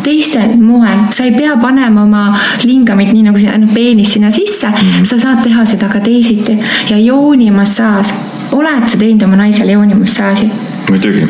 teisel 0.03 0.57
moel, 0.57 1.05
sa 1.13 1.23
ei 1.27 1.35
pea 1.35 1.55
panema 1.61 2.03
oma 2.03 2.23
lingamit 2.65 3.13
nii 3.13 3.27
nagu 3.27 3.39
sinna, 3.39 3.59
noh 3.61 3.73
peenist 3.73 4.17
sinna 4.17 4.31
sisse 4.31 4.67
mm, 4.67 4.75
-hmm. 4.75 5.05
sa 5.05 5.19
saad 5.19 5.43
teha 5.43 5.65
seda 5.65 5.89
ka 5.89 5.99
teisiti 5.99 6.57
ja 6.89 6.97
joonimassaaž, 6.97 8.13
oled 8.51 8.89
sa 8.89 8.97
teinud 8.97 9.23
oma 9.29 9.35
naisele 9.45 9.77
joonimassaaži? 9.77 10.51
muidugi 10.89 11.27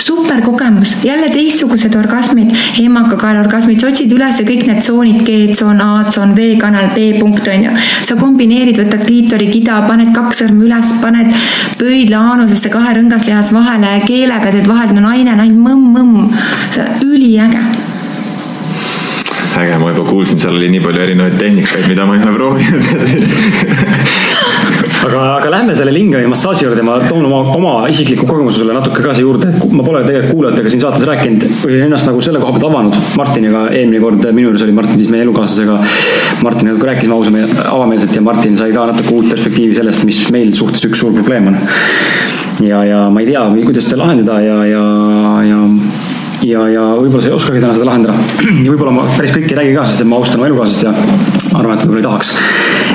super 0.00 0.40
kogemus, 0.42 0.94
jälle 1.04 1.28
teistsugused 1.30 1.94
orgasmid, 1.94 2.50
emakakaela 2.82 3.40
orgasmid, 3.44 3.80
sa 3.80 3.90
otsid 3.90 4.12
üles 4.16 4.40
kõik 4.46 4.64
need 4.68 4.80
tsoonid, 4.84 5.20
G-tsoon, 5.26 5.80
A-tsoon, 5.84 6.34
V-kanal, 6.36 6.90
B-punkt 6.94 7.48
on 7.52 7.66
ju. 7.68 7.76
sa 8.06 8.16
kombineerid, 8.20 8.80
võtad 8.80 9.04
kliitori 9.06 9.50
kida, 9.52 9.82
paned 9.88 10.14
kaks 10.16 10.42
sõrme 10.42 10.66
üles, 10.68 10.94
paned 11.02 11.30
pöidla 11.80 12.24
aanusesse 12.32 12.72
kahe 12.72 12.96
rõngaslihas 12.98 13.52
vahele, 13.56 13.94
keelega 14.06 14.52
teed 14.54 14.68
vahel, 14.70 14.94
no 14.96 15.04
naine 15.08 15.34
on 15.36 15.44
ainult 15.46 15.64
mõmm-mõmm. 15.68 16.34
see 16.74 16.84
on 16.84 16.90
üliäge. 17.06 17.64
Äge, 19.60 19.78
ma 19.82 19.90
juba 19.90 20.04
kuulsin, 20.06 20.38
seal 20.40 20.54
oli 20.56 20.68
nii 20.72 20.80
palju 20.84 21.02
erinevaid 21.04 21.36
tehnikaid, 21.40 21.88
mida 21.90 22.06
ma 22.06 22.14
ei 22.16 22.22
ole 22.22 22.32
proovinud 22.38 22.84
aga, 25.06 25.20
aga 25.38 25.50
lähme 25.54 25.74
selle 25.76 25.92
lingami 25.94 26.28
massaaži 26.30 26.66
juurde, 26.66 26.82
ma 26.86 26.96
toon 27.02 27.24
oma, 27.28 27.40
oma 27.56 27.72
isikliku 27.92 28.26
kogemuse 28.28 28.60
sulle 28.60 28.74
natuke 28.76 29.02
ka 29.04 29.14
siia 29.16 29.24
juurde, 29.26 29.50
et 29.50 29.72
ma 29.76 29.84
pole 29.86 30.02
tegelikult 30.06 30.36
kuulajatega 30.36 30.72
siin 30.74 30.84
saates 30.84 31.06
rääkinud, 31.08 31.46
olin 31.66 31.86
ennast 31.86 32.10
nagu 32.10 32.22
selle 32.24 32.42
koha 32.42 32.54
pealt 32.56 32.66
avanud 32.68 32.98
Martiniga 33.20 33.64
eelmine 33.70 34.02
kord, 34.04 34.28
minu 34.30 34.50
juures 34.50 34.66
oli 34.66 34.76
Martin 34.76 35.00
siis 35.00 35.12
meie 35.12 35.24
elukaaslasega. 35.26 35.78
Martiniga 36.44 36.90
rääkisime 36.90 37.16
ausame, 37.16 37.46
avameelselt 37.64 38.16
ja 38.16 38.24
Martin 38.24 38.56
sai 38.60 38.74
ka 38.76 38.86
natuke 38.90 39.14
uut 39.16 39.32
perspektiivi 39.32 39.78
sellest, 39.78 40.04
mis 40.08 40.22
meil 40.34 40.54
suhtes 40.58 40.84
üks 40.88 41.00
suur 41.02 41.16
probleem 41.16 41.50
on. 41.52 41.58
ja, 42.66 42.84
ja 42.84 43.02
ma 43.12 43.24
ei 43.24 43.32
tea, 43.32 43.44
kuidas 43.64 43.88
seda 43.88 44.04
lahendada 44.04 44.40
ja, 44.44 44.62
ja, 44.68 44.86
ja 45.48 45.60
ja, 46.46 46.64
ja 46.72 46.84
võib-olla 46.96 47.22
sa 47.24 47.30
ei 47.30 47.36
oskagi 47.36 47.60
täna 47.62 47.74
seda 47.76 47.88
lahendada. 47.88 48.16
ja 48.40 48.68
võib-olla 48.72 48.94
ma 48.96 49.06
päris 49.16 49.34
kõike 49.34 49.52
ei 49.54 49.58
räägi 49.60 49.76
ka, 49.76 49.86
sest 49.88 50.04
et 50.04 50.10
ma 50.10 50.20
austan 50.20 50.40
oma 50.40 50.48
elukaaslast 50.48 50.86
ja 50.86 50.94
arvan, 51.58 51.76
et 51.76 51.84
võib-olla 51.84 52.00
ei 52.00 52.08
tahaks. 52.08 52.32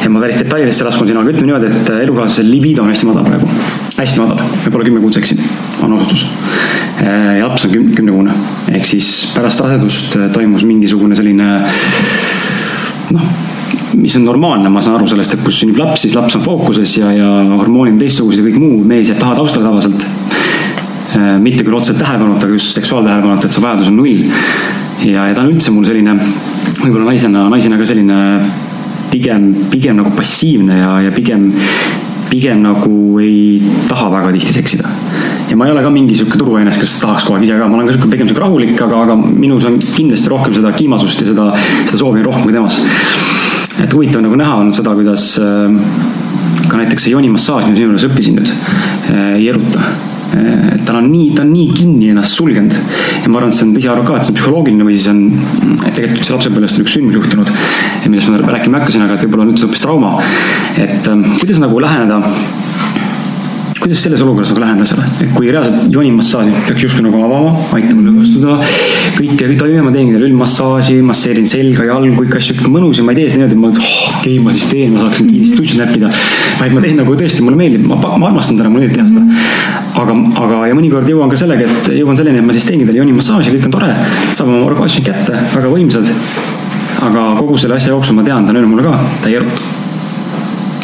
Et 0.05 0.11
ma 0.13 0.21
päris 0.21 0.37
detailidesse 0.37 0.85
laskun 0.85 1.09
sina, 1.09 1.23
aga 1.23 1.33
ütleme 1.33 1.49
niimoodi, 1.49 1.71
et 1.71 1.89
elukaaslase 2.05 2.45
libido 2.45 2.83
on 2.83 2.91
hästi 2.93 3.09
madal 3.09 3.25
praegu. 3.25 3.49
hästi 3.95 4.21
madal, 4.21 4.43
võib-olla 4.65 4.89
kümme 4.89 5.01
kuud 5.03 5.17
seksid, 5.17 5.41
on 5.85 5.95
otsustus. 5.97 6.27
ja 7.01 7.47
laps 7.47 7.65
on 7.65 7.73
küm-, 7.73 7.89
kümnekuune, 7.97 8.35
ehk 8.73 8.85
siis 8.85 9.09
pärast 9.35 9.65
rasedust 9.65 10.19
toimus 10.35 10.67
mingisugune 10.67 11.17
selline 11.17 11.49
noh 13.15 13.33
mis 13.95 14.15
on 14.19 14.25
normaalne, 14.27 14.69
ma 14.69 14.81
saan 14.83 14.97
aru 14.99 15.07
sellest, 15.07 15.37
et 15.37 15.41
kus 15.41 15.61
sünnib 15.61 15.79
laps, 15.79 16.03
siis 16.03 16.15
laps 16.17 16.35
on 16.37 16.43
fookuses 16.45 16.97
ja, 16.99 17.09
ja 17.15 17.29
hormoonid 17.55 17.95
on 17.95 18.01
teistsugused 18.01 18.43
ja 18.43 18.49
kõik 18.49 18.59
muu, 18.61 18.83
mees 18.85 19.09
jääb 19.09 19.21
taha 19.21 19.37
taustale 19.39 19.65
tavaliselt 19.65 20.03
Äh, 21.15 21.35
mitte 21.39 21.63
küll 21.63 21.75
otseselt 21.77 22.01
tähelepanuta, 22.01 22.47
aga 22.47 22.57
just 22.57 22.75
seksuaaltähelepanuta, 22.75 23.47
et 23.47 23.55
see 23.55 23.63
vajadus 23.63 23.87
on 23.87 23.97
null. 24.01 24.23
ja, 25.05 25.27
ja 25.29 25.35
ta 25.35 25.45
on 25.45 25.53
üldse 25.53 25.71
mul 25.71 25.85
selline, 25.87 26.15
võib-olla 26.81 27.05
naisena, 27.07 27.45
naisena 27.51 27.77
ka 27.79 27.87
selline 27.87 28.17
pigem, 29.15 29.49
pigem 29.71 30.01
nagu 30.01 30.11
passiivne 30.15 30.79
ja, 30.81 30.91
ja 31.07 31.11
pigem, 31.15 31.47
pigem 32.29 32.63
nagu 32.65 33.19
ei 33.23 33.61
taha 33.89 34.09
väga 34.11 34.33
tihti 34.35 34.55
seksida. 34.57 34.91
ja 35.49 35.57
ma 35.57 35.67
ei 35.67 35.71
ole 35.75 35.83
ka 35.85 35.91
mingi 35.93 36.17
sihuke 36.17 36.39
turvaines, 36.41 36.77
kes 36.81 36.97
tahaks 37.03 37.27
kogu 37.27 37.37
aeg 37.37 37.45
ise 37.47 37.59
ka, 37.59 37.67
ma 37.69 37.77
olen 37.77 37.87
ka 37.87 37.95
sihuke 37.95 38.11
pigem 38.11 38.27
sihuke 38.27 38.43
rahulik, 38.43 38.75
aga, 38.81 39.03
aga 39.05 39.15
minus 39.15 39.67
on 39.69 39.77
kindlasti 39.79 40.31
rohkem 40.33 40.57
seda 40.57 40.73
kiimasust 40.75 41.21
ja 41.21 41.29
seda, 41.31 41.51
seda 41.85 42.01
soovi 42.01 42.23
on 42.23 42.27
rohkem 42.31 42.49
kui 42.49 42.55
temas. 42.55 42.81
et 43.83 43.93
huvitav 43.93 44.25
nagu 44.25 44.39
näha 44.39 44.57
on 44.63 44.73
seda, 44.75 44.95
kuidas 44.97 45.29
äh, 45.43 46.67
ka 46.67 46.81
näiteks 46.81 47.07
see 47.07 47.15
joonimassaaž, 47.15 47.69
mida 47.69 47.79
sinu 47.79 47.93
juures 47.93 48.09
õppisin 48.09 48.41
nüüd, 48.41 48.51
äh, 49.13 49.37
ei 49.37 49.47
eruta 49.53 49.85
tal 50.85 50.99
on 50.99 51.07
nii, 51.11 51.29
ta 51.35 51.43
on 51.43 51.51
nii 51.53 51.67
kinni 51.75 52.09
ennast 52.13 52.37
sulgenud. 52.37 52.75
ja 53.23 53.31
ma 53.31 53.39
arvan, 53.39 53.53
et 53.53 53.57
see 53.57 53.67
on, 53.67 53.73
ise 53.79 53.91
arvan 53.91 54.07
ka, 54.07 54.17
et 54.19 54.27
see 54.27 54.33
on 54.35 54.39
psühholoogiline 54.39 54.87
või 54.87 54.97
siis 54.97 55.09
on 55.11 55.21
tegelikult 55.95 56.21
üldse 56.21 56.35
lapsepõlvest 56.35 56.83
üks 56.83 56.97
sündmus 56.97 57.19
juhtunud. 57.19 57.53
millest 58.09 58.31
ma 58.31 58.41
rääkima 58.57 58.81
hakkasin, 58.81 59.05
aga 59.05 59.17
et 59.17 59.25
võib-olla 59.27 59.47
on 59.47 59.55
üldse 59.55 59.67
hoopis 59.67 59.85
trauma. 59.85 60.15
et 60.75 61.11
ähm, 61.11 61.25
kuidas 61.39 61.61
nagu 61.63 61.81
läheneda 61.83 62.21
kuidas 63.85 64.01
selles 64.01 64.21
olukorras 64.25 64.49
nagu 64.49 64.61
läheneda 64.63 64.85
asjale, 64.87 65.03
et 65.21 65.33
kui 65.35 65.51
reaalselt 65.53 65.91
joonimassaaži 65.93 66.53
peaks 66.65 66.85
justkui 66.87 67.03
nagu 67.05 67.19
avama, 67.21 67.51
aitama 67.77 68.07
lõdvestuda. 68.07 68.55
kõike, 69.19 69.41
kõik 69.43 69.59
toime, 69.59 69.83
ma 69.85 69.93
teengi 69.93 70.15
talle 70.15 70.29
üldmassaaži, 70.31 70.95
masseerin 71.05 71.45
selga, 71.49 71.85
jalgu, 71.91 72.15
kõiki 72.23 72.39
asju, 72.39 72.71
mõnus 72.73 72.97
ja 72.97 73.05
ma 73.05 73.13
ei 73.13 73.21
tee 73.21 73.35
seda 73.35 73.45
niimoodi, 73.45 73.53
et 73.53 73.61
ma, 73.61 73.69
oh, 73.69 74.14
okei, 74.25 74.39
ma 74.41 74.51
siis 74.53 74.69
teen, 74.71 74.93
ma 74.93 75.03
saaksin 75.05 75.27
kiiresti 75.29 75.57
tutsu 75.59 75.77
näppida. 75.77 76.09
vaid 76.59 76.73
ma 76.73 76.81
teen 76.81 76.97
nagu 76.97 77.13
tõesti, 77.13 77.43
mulle 77.45 77.59
meeldib, 77.59 77.83
ma, 77.85 77.97
ma 78.17 78.29
armastan 78.31 78.57
täna, 78.57 78.71
mulle 78.73 78.87
meeldib 78.87 78.97
teha 78.97 79.09
seda. 79.11 79.43
aga, 80.01 80.15
aga, 80.41 80.61
ja 80.71 80.77
mõnikord 80.77 81.09
jõuan 81.11 81.29
ka 81.29 81.37
sellega, 81.37 81.67
et 81.69 81.91
jõuan 81.99 82.17
selleni, 82.17 82.41
et 82.41 82.47
ma 82.47 82.55
siis 82.55 82.65
teengi 82.65 82.87
talle 82.87 83.03
joonimassaaži, 83.03 83.53
kõik 83.53 83.67
on 83.69 83.75
tore, 83.75 83.91
saab 84.31 84.49
oma 84.49 84.63
orgasmi 84.71 85.03
kätte, 85.05 85.43
väga 85.53 85.73
võimsad. 85.75 86.09
aga 87.05 87.27
kogu 87.37 87.59
selle 87.61 87.77
asja 87.77 87.93
jooksul 87.93 88.17
ma 88.17 88.25
tean, 88.25 88.47
ta 88.47 88.55
on 88.55 88.61
öelnud 88.63 88.73
mulle 88.73 88.87
ka, 88.87 88.97
ta 89.21 89.29
ei 89.29 89.37
erutu. 89.41 89.69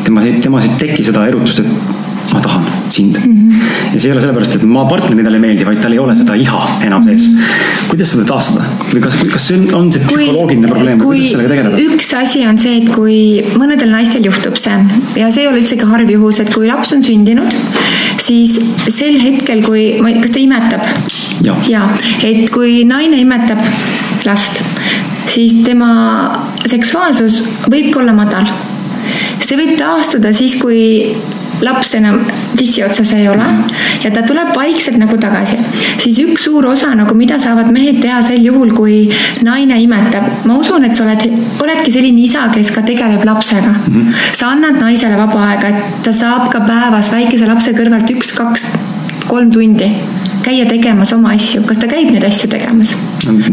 tema, 0.06 0.28
temas 0.46 0.70
ei 0.70 0.78
teki 0.86 1.10
seda 1.10 1.26
erutust, 1.32 1.66
et 1.66 2.34
ma 2.36 2.46
tahan 2.46 2.71
sind 3.02 3.18
mm. 3.18 3.34
-hmm. 3.34 3.94
ja 3.94 4.00
see 4.00 4.10
ei 4.10 4.14
ole 4.16 4.22
sellepärast, 4.24 4.56
et 4.56 4.64
ma 4.76 4.86
partnerile 4.90 5.26
talle 5.28 5.40
ei 5.40 5.46
meeldi, 5.46 5.66
vaid 5.68 5.82
tal 5.84 5.96
ei 5.96 6.00
ole 6.04 6.16
seda 6.20 6.38
iha 6.46 6.62
enam 6.88 7.06
sees. 7.08 7.28
kuidas 7.90 8.14
seda 8.16 8.26
taastada 8.32 8.66
või 8.94 9.04
kas, 9.06 9.18
kas 9.34 9.48
see 9.50 9.60
on, 9.60 9.66
on 9.80 9.92
see 9.96 10.04
psühholoogiline 10.08 10.72
probleem 10.72 11.02
või 11.02 11.08
kuidas 11.10 11.34
sellega 11.36 11.54
tegeleda? 11.54 11.84
üks 11.88 12.12
asi 12.22 12.46
on 12.50 12.62
see, 12.62 12.78
et 12.82 12.90
kui 12.96 13.20
mõnedel 13.62 13.94
naistel 13.96 14.26
juhtub 14.30 14.60
see 14.62 14.78
ja 15.22 15.32
see 15.32 15.46
ei 15.46 15.52
ole 15.52 15.64
üldsegi 15.64 15.90
harv 15.94 16.16
juhus, 16.16 16.42
et 16.44 16.54
kui 16.54 16.70
laps 16.70 16.96
on 16.98 17.06
sündinud, 17.08 17.56
siis 18.22 18.60
sel 18.90 19.20
hetkel, 19.22 19.64
kui, 19.68 19.86
kas 20.22 20.36
ta 20.36 20.44
imetab? 20.44 20.86
ja, 21.46 21.58
ja, 21.70 21.88
et 22.28 22.50
kui 22.54 22.82
naine 22.88 23.22
imetab 23.22 23.62
last, 24.28 24.62
siis 25.32 25.64
tema 25.66 25.92
seksuaalsus 26.70 27.42
võib 27.72 27.90
ka 27.94 28.04
olla 28.04 28.14
madal 28.16 28.52
see 29.42 29.58
võib 29.60 29.74
taastuda 29.80 30.32
siis, 30.36 30.56
kui 30.62 30.82
laps 31.66 31.96
enam 31.98 32.22
tissi 32.62 32.84
otsas 32.86 33.14
ei 33.18 33.28
ole 33.32 33.48
ja 34.04 34.12
ta 34.14 34.24
tuleb 34.28 34.54
vaikselt 34.56 35.00
nagu 35.02 35.18
tagasi, 35.22 35.58
siis 36.02 36.22
üks 36.26 36.46
suur 36.48 36.68
osa 36.70 36.94
nagu, 36.98 37.16
mida 37.18 37.40
saavad 37.42 37.72
mehed 37.74 38.02
teha 38.04 38.22
sel 38.26 38.46
juhul, 38.46 38.74
kui 38.78 39.02
naine 39.48 39.80
imetab. 39.82 40.30
ma 40.46 40.58
usun, 40.62 40.86
et 40.86 40.96
sa 40.98 41.06
oled, 41.08 41.28
oledki 41.64 41.94
selline 41.94 42.26
isa, 42.26 42.48
kes 42.54 42.72
ka 42.76 42.86
tegeleb 42.88 43.26
lapsega 43.26 43.74
mm. 43.74 43.92
-hmm. 43.92 44.24
sa 44.38 44.54
annad 44.56 44.82
naisele 44.82 45.18
vaba 45.18 45.46
aega, 45.50 45.74
et 45.74 46.04
ta 46.06 46.14
saab 46.14 46.50
ka 46.54 46.66
päevas 46.72 47.12
väikese 47.14 47.50
lapse 47.50 47.76
kõrvalt 47.78 48.16
üks, 48.16 48.34
kaks, 48.38 48.68
kolm 49.28 49.52
tundi 49.52 49.92
käia 50.46 50.66
tegemas 50.70 51.14
oma 51.16 51.34
asju, 51.36 51.64
kas 51.68 51.80
ta 51.82 51.90
käib 51.92 52.12
neid 52.14 52.26
asju 52.28 52.50
tegemas? 52.52 52.94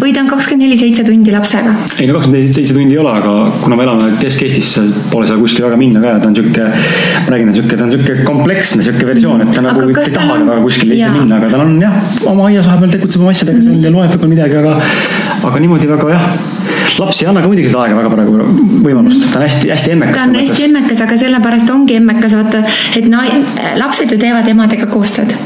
või 0.00 0.12
ta 0.14 0.22
on 0.24 0.30
kakskümmend 0.30 0.64
neli 0.66 0.78
seitse 0.80 1.04
tundi 1.06 1.34
lapsega? 1.34 1.74
ei 1.98 2.08
no 2.08 2.16
kakskümmend 2.16 2.38
neli 2.38 2.54
seitse 2.56 2.76
tundi 2.76 2.96
ei 2.96 3.00
ole, 3.02 3.14
aga 3.20 3.34
kuna 3.62 3.78
me 3.78 3.86
elame 3.86 4.10
Kesk-Eestis, 4.18 4.72
pole 5.12 5.28
seal 5.28 5.40
kuskil 5.42 5.66
väga 5.68 5.80
minna 5.80 6.02
ka 6.04 6.14
ja 6.16 6.22
ta 6.22 6.30
on 6.30 6.38
sihuke, 6.38 6.68
ma 6.68 7.34
räägin, 7.34 7.52
sihuke, 7.56 7.78
ta 7.78 7.86
on 7.86 7.94
sihuke 7.94 8.18
kompleksne 8.28 8.84
sihuke 8.86 9.08
versioon, 9.12 9.44
et 9.44 9.52
ta 9.54 9.64
aga 9.64 9.74
nagu 9.74 10.04
ei 10.04 10.14
taha 10.14 10.38
on... 10.38 10.46
väga 10.52 10.64
kuskile 10.64 11.12
minna, 11.18 11.40
aga 11.40 11.52
tal 11.54 11.66
on 11.66 11.76
jah, 11.82 11.98
oma 12.32 12.48
aias 12.48 12.70
vahepeal 12.70 12.96
tegutseb 12.96 13.26
oma 13.26 13.34
asjadega 13.36 13.66
seal 13.66 13.84
ja 13.84 13.94
loeb 13.94 14.14
võib-olla 14.14 14.32
midagi, 14.34 14.58
aga, 14.62 14.78
aga 15.50 15.64
niimoodi 15.64 15.92
väga 15.92 16.14
jah 16.16 16.30
laps 16.98 17.20
ei 17.22 17.28
anna 17.30 17.42
ka 17.44 17.50
muidugi 17.50 17.70
seda 17.70 17.84
aega 17.84 18.00
väga 18.00 18.10
praegu 18.14 18.48
võimalust, 18.86 19.28
ta 19.32 19.38
on 19.38 19.46
hästi-hästi 19.46 19.94
emmekas. 19.94 20.16
ta 20.16 20.26
on 20.26 20.34
hästi 20.40 20.66
emmekas, 20.66 21.04
aga 21.04 21.20
sellepärast 21.20 21.70
ongi 21.74 21.98
emmekas, 22.00 22.34
vaata, 22.40 22.64
et 22.98 23.06
nai-, 23.12 23.38
lapsed 23.78 24.14
ju 24.14 24.18
teevad 24.20 24.48
emadega 24.50 24.90
koostööd 24.90 25.36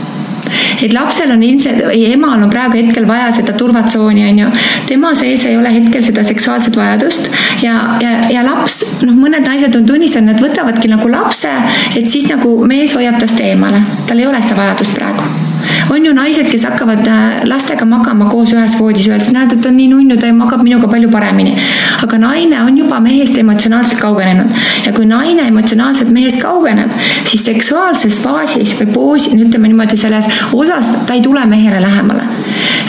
et 0.83 0.95
lapsel 0.95 1.31
on 1.35 1.43
ilmselt, 1.43 1.85
emal 2.13 2.43
on 2.43 2.51
praegu 2.53 2.79
hetkel 2.81 3.07
vaja 3.09 3.31
seda 3.37 3.55
turvatsooni, 3.59 4.27
on 4.31 4.43
ju. 4.45 4.51
tema 4.89 5.15
sees 5.19 5.47
ei 5.49 5.57
ole 5.57 5.73
hetkel 5.75 6.05
seda 6.07 6.25
seksuaalset 6.27 6.77
vajadust. 6.77 7.31
Ja, 7.63 7.79
ja, 8.03 8.17
ja 8.33 8.45
laps, 8.47 8.83
noh, 9.07 9.17
mõned 9.17 9.47
naised 9.47 9.77
on 9.79 9.87
tunnistanud, 9.89 10.33
nad 10.33 10.43
võtavadki 10.43 10.91
nagu 10.93 11.11
lapse, 11.13 11.53
et 11.97 12.11
siis 12.11 12.29
nagu 12.31 12.57
mees 12.69 12.97
hoiab 12.99 13.21
tast 13.23 13.41
eemale, 13.43 13.85
tal 14.09 14.23
ei 14.23 14.29
ole 14.31 14.43
seda 14.43 14.61
vajadust 14.63 14.99
praegu 14.99 15.52
on 15.91 16.05
ju 16.05 16.13
naised, 16.15 16.49
kes 16.51 16.65
hakkavad 16.69 17.07
äh, 17.09 17.43
lastega 17.49 17.87
magama 17.89 18.29
koos 18.31 18.53
ühes 18.55 18.77
voodis, 18.79 19.09
öeldes, 19.11 19.31
näed, 19.35 19.55
et 19.55 19.63
ta 19.63 19.71
on 19.71 19.77
nii 19.79 19.89
nunnu, 19.93 20.19
ta 20.21 20.33
magab 20.37 20.63
minuga 20.65 20.89
palju 20.91 21.11
paremini. 21.11 21.55
aga 22.03 22.19
naine 22.19 22.63
on 22.63 22.79
juba 22.79 23.01
mehest 23.01 23.39
emotsionaalselt 23.39 24.01
kaugenenud 24.01 24.87
ja 24.87 24.93
kui 24.93 25.07
naine 25.07 25.47
emotsionaalselt 25.49 26.11
mehest 26.15 26.41
kaugeneb, 26.43 26.91
siis 27.29 27.45
seksuaalses 27.47 28.21
faasis 28.23 28.77
või 28.81 28.93
poosi, 28.95 29.37
ütleme 29.39 29.71
niimoodi 29.71 29.99
selles 30.01 30.29
osas, 30.53 30.91
ta 31.07 31.15
ei 31.19 31.23
tule 31.23 31.45
mehele 31.47 31.81
lähemale. 31.83 32.29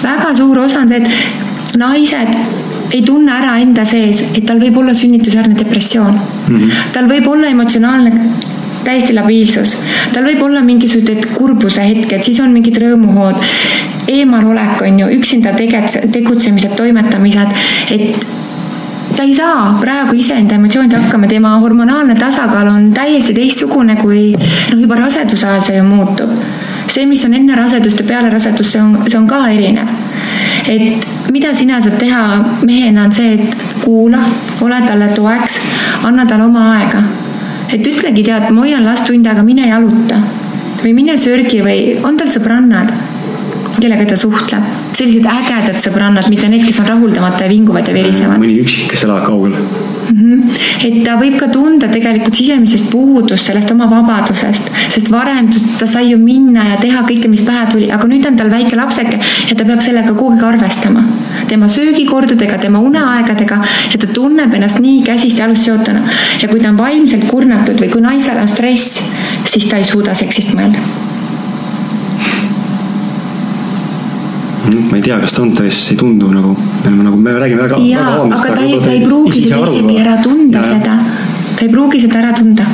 väga 0.03 0.35
suur 0.35 0.59
osa 0.65 0.83
on 0.83 0.89
see, 0.89 1.01
et 1.01 1.77
naised 1.77 2.35
ei 2.93 3.01
tunne 3.01 3.31
ära 3.33 3.57
enda 3.61 3.85
sees, 3.89 4.21
et 4.37 4.43
tal 4.45 4.59
võib 4.61 4.77
olla 4.77 4.93
sünnitusjärgne 4.93 5.57
depressioon 5.57 6.13
mm. 6.13 6.57
-hmm. 6.57 6.89
tal 6.93 7.09
võib 7.09 7.27
olla 7.27 7.49
emotsionaalne 7.49 8.11
täiesti 8.83 9.15
labiilsus. 9.15 9.77
tal 10.13 10.27
võib 10.27 10.43
olla 10.45 10.61
mingisugused 10.65 11.29
kurbuse 11.33 11.85
hetked, 11.87 12.23
siis 12.23 12.39
on 12.43 12.53
mingid 12.55 12.77
rõõmuhood, 12.83 13.39
eemalolek 14.11 14.81
on 14.87 14.99
ju, 14.99 15.09
üksinda 15.17 15.53
tegetse-, 15.57 16.07
tegutsemised, 16.11 16.75
toimetamised, 16.79 17.59
et 17.95 18.25
ta 19.15 19.23
ei 19.23 19.33
saa 19.35 19.77
praegu 19.81 20.15
iseenda 20.17 20.55
emotsioonidega 20.55 21.03
hakkama, 21.03 21.27
tema 21.27 21.55
hormonaalne 21.61 22.15
tasakaal 22.17 22.67
on 22.67 22.91
täiesti 22.93 23.33
teistsugune 23.37 23.95
kui 24.01 24.31
noh, 24.35 24.79
juba 24.79 24.97
raseduse 24.99 25.47
ajal 25.47 25.65
see 25.67 25.77
ju 25.77 25.83
muutub. 25.87 26.31
see, 26.87 27.05
mis 27.09 27.23
on 27.25 27.33
enne 27.33 27.55
rasedust 27.55 27.99
ja 27.99 28.05
peale 28.05 28.29
rasedust, 28.29 28.71
see 28.71 28.81
on, 28.81 28.97
see 29.07 29.17
on 29.17 29.27
ka 29.27 29.43
erinev. 29.49 29.89
et 30.67 31.31
mida 31.31 31.53
sina 31.53 31.81
saad 31.81 31.99
teha 31.99 32.23
mehena, 32.65 33.05
on 33.05 33.11
see, 33.11 33.33
et 33.33 33.67
kuula, 33.83 34.23
ole 34.61 34.81
talle 34.87 35.11
toeks, 35.15 35.59
anna 36.03 36.25
talle 36.25 36.49
oma 36.49 36.71
aega 36.77 37.03
et 37.73 37.87
ütlegi, 37.89 38.25
tead, 38.27 38.49
ma 38.53 38.65
hoian 38.67 38.85
last 38.85 39.07
tund 39.09 39.27
aega, 39.27 39.43
mine 39.45 39.67
jaluta 39.67 40.21
või 40.83 40.93
mine 40.97 41.17
sörgi 41.17 41.63
või 41.63 41.95
on 42.03 42.17
tal 42.19 42.29
sõbrannad, 42.31 42.91
kellega 43.79 44.05
ta 44.11 44.17
suhtleb. 44.19 44.65
sellised 44.93 45.25
ägedad 45.25 45.79
sõbrannad, 45.81 46.27
mitte 46.29 46.47
need, 46.51 46.65
kes 46.67 46.79
on 46.83 46.89
rahuldamata 46.91 47.47
ja 47.47 47.49
vinguvad 47.49 47.87
ja 47.89 47.95
virisevad. 47.95 48.37
mõni 48.39 48.59
üksik, 48.61 48.91
kes 48.91 49.05
elab 49.07 49.23
kaugel 49.25 49.55
mm. 49.55 50.19
-hmm. 50.19 50.59
et 50.87 50.99
ta 51.05 51.15
võib 51.19 51.39
ka 51.39 51.47
tunda 51.53 51.89
tegelikult 51.91 52.35
sisemisest 52.35 52.89
puudust 52.91 53.49
sellest 53.49 53.71
oma 53.71 53.89
vabadusest, 53.89 54.69
sest 54.89 55.09
varem 55.11 55.49
ta 55.79 55.87
sai 55.87 56.11
ju 56.11 56.19
minna 56.21 56.67
ja 56.69 56.77
teha 56.81 57.01
kõike, 57.09 57.31
mis 57.31 57.41
pähe 57.47 57.65
tuli, 57.71 57.89
aga 57.91 58.07
nüüd 58.07 58.27
on 58.27 58.37
tal 58.37 58.51
väike 58.53 58.75
lapseke 58.75 59.19
ja 59.49 59.55
ta 59.55 59.65
peab 59.65 59.81
sellega 59.81 60.13
kogu 60.13 60.35
aeg 60.35 60.43
arvestama. 60.53 61.03
Tema 61.53 61.69
söögikordadega, 61.69 62.57
tema 62.57 62.81
uneaegadega 62.81 63.61
ja 63.93 64.01
ta 64.01 64.09
tunneb 64.09 64.53
ennast 64.57 64.81
nii 64.81 65.03
käsist 65.05 65.39
jalust 65.39 65.69
seotuna. 65.69 66.01
ja 66.41 66.49
kui 66.49 66.59
ta 66.59 66.71
on 66.73 66.81
vaimselt 66.81 67.27
kurnatud 67.29 67.77
või 67.77 67.91
kui 67.93 68.01
naisel 68.01 68.39
on 68.41 68.49
stress 68.49 69.03
siis 69.45 69.69
ta 69.69 69.77
ei 69.77 69.85
suuda 69.85 70.15
seksist 70.17 70.55
mõelda 70.57 70.81
ma 74.89 74.97
ei 74.97 75.03
tea, 75.05 75.19
kas 75.21 75.35
ta 75.35 75.43
on 75.43 75.51
stress, 75.53 75.91
ei 75.91 75.99
tundu 75.99 76.31
nagu, 76.33 76.55
nagu, 76.87 77.17
me 77.17 77.37
räägime 77.37 77.67
väga. 77.67 77.77
jaa, 77.85 78.17
aga 78.25 78.55
ta 78.55 78.61
ei, 78.63 78.79
ta 78.81 78.91
ei 78.91 79.01
pruugi 79.05 79.45
seda 79.45 79.61
isegi 79.67 80.01
ära 80.01 80.17
tunda, 80.23 80.63
seda. 80.65 80.97
ta 81.53 81.65
ei 81.65 81.71
pruugi 81.71 82.01
seda 82.01 82.21
ära 82.23 82.33
tunda. 82.37 82.65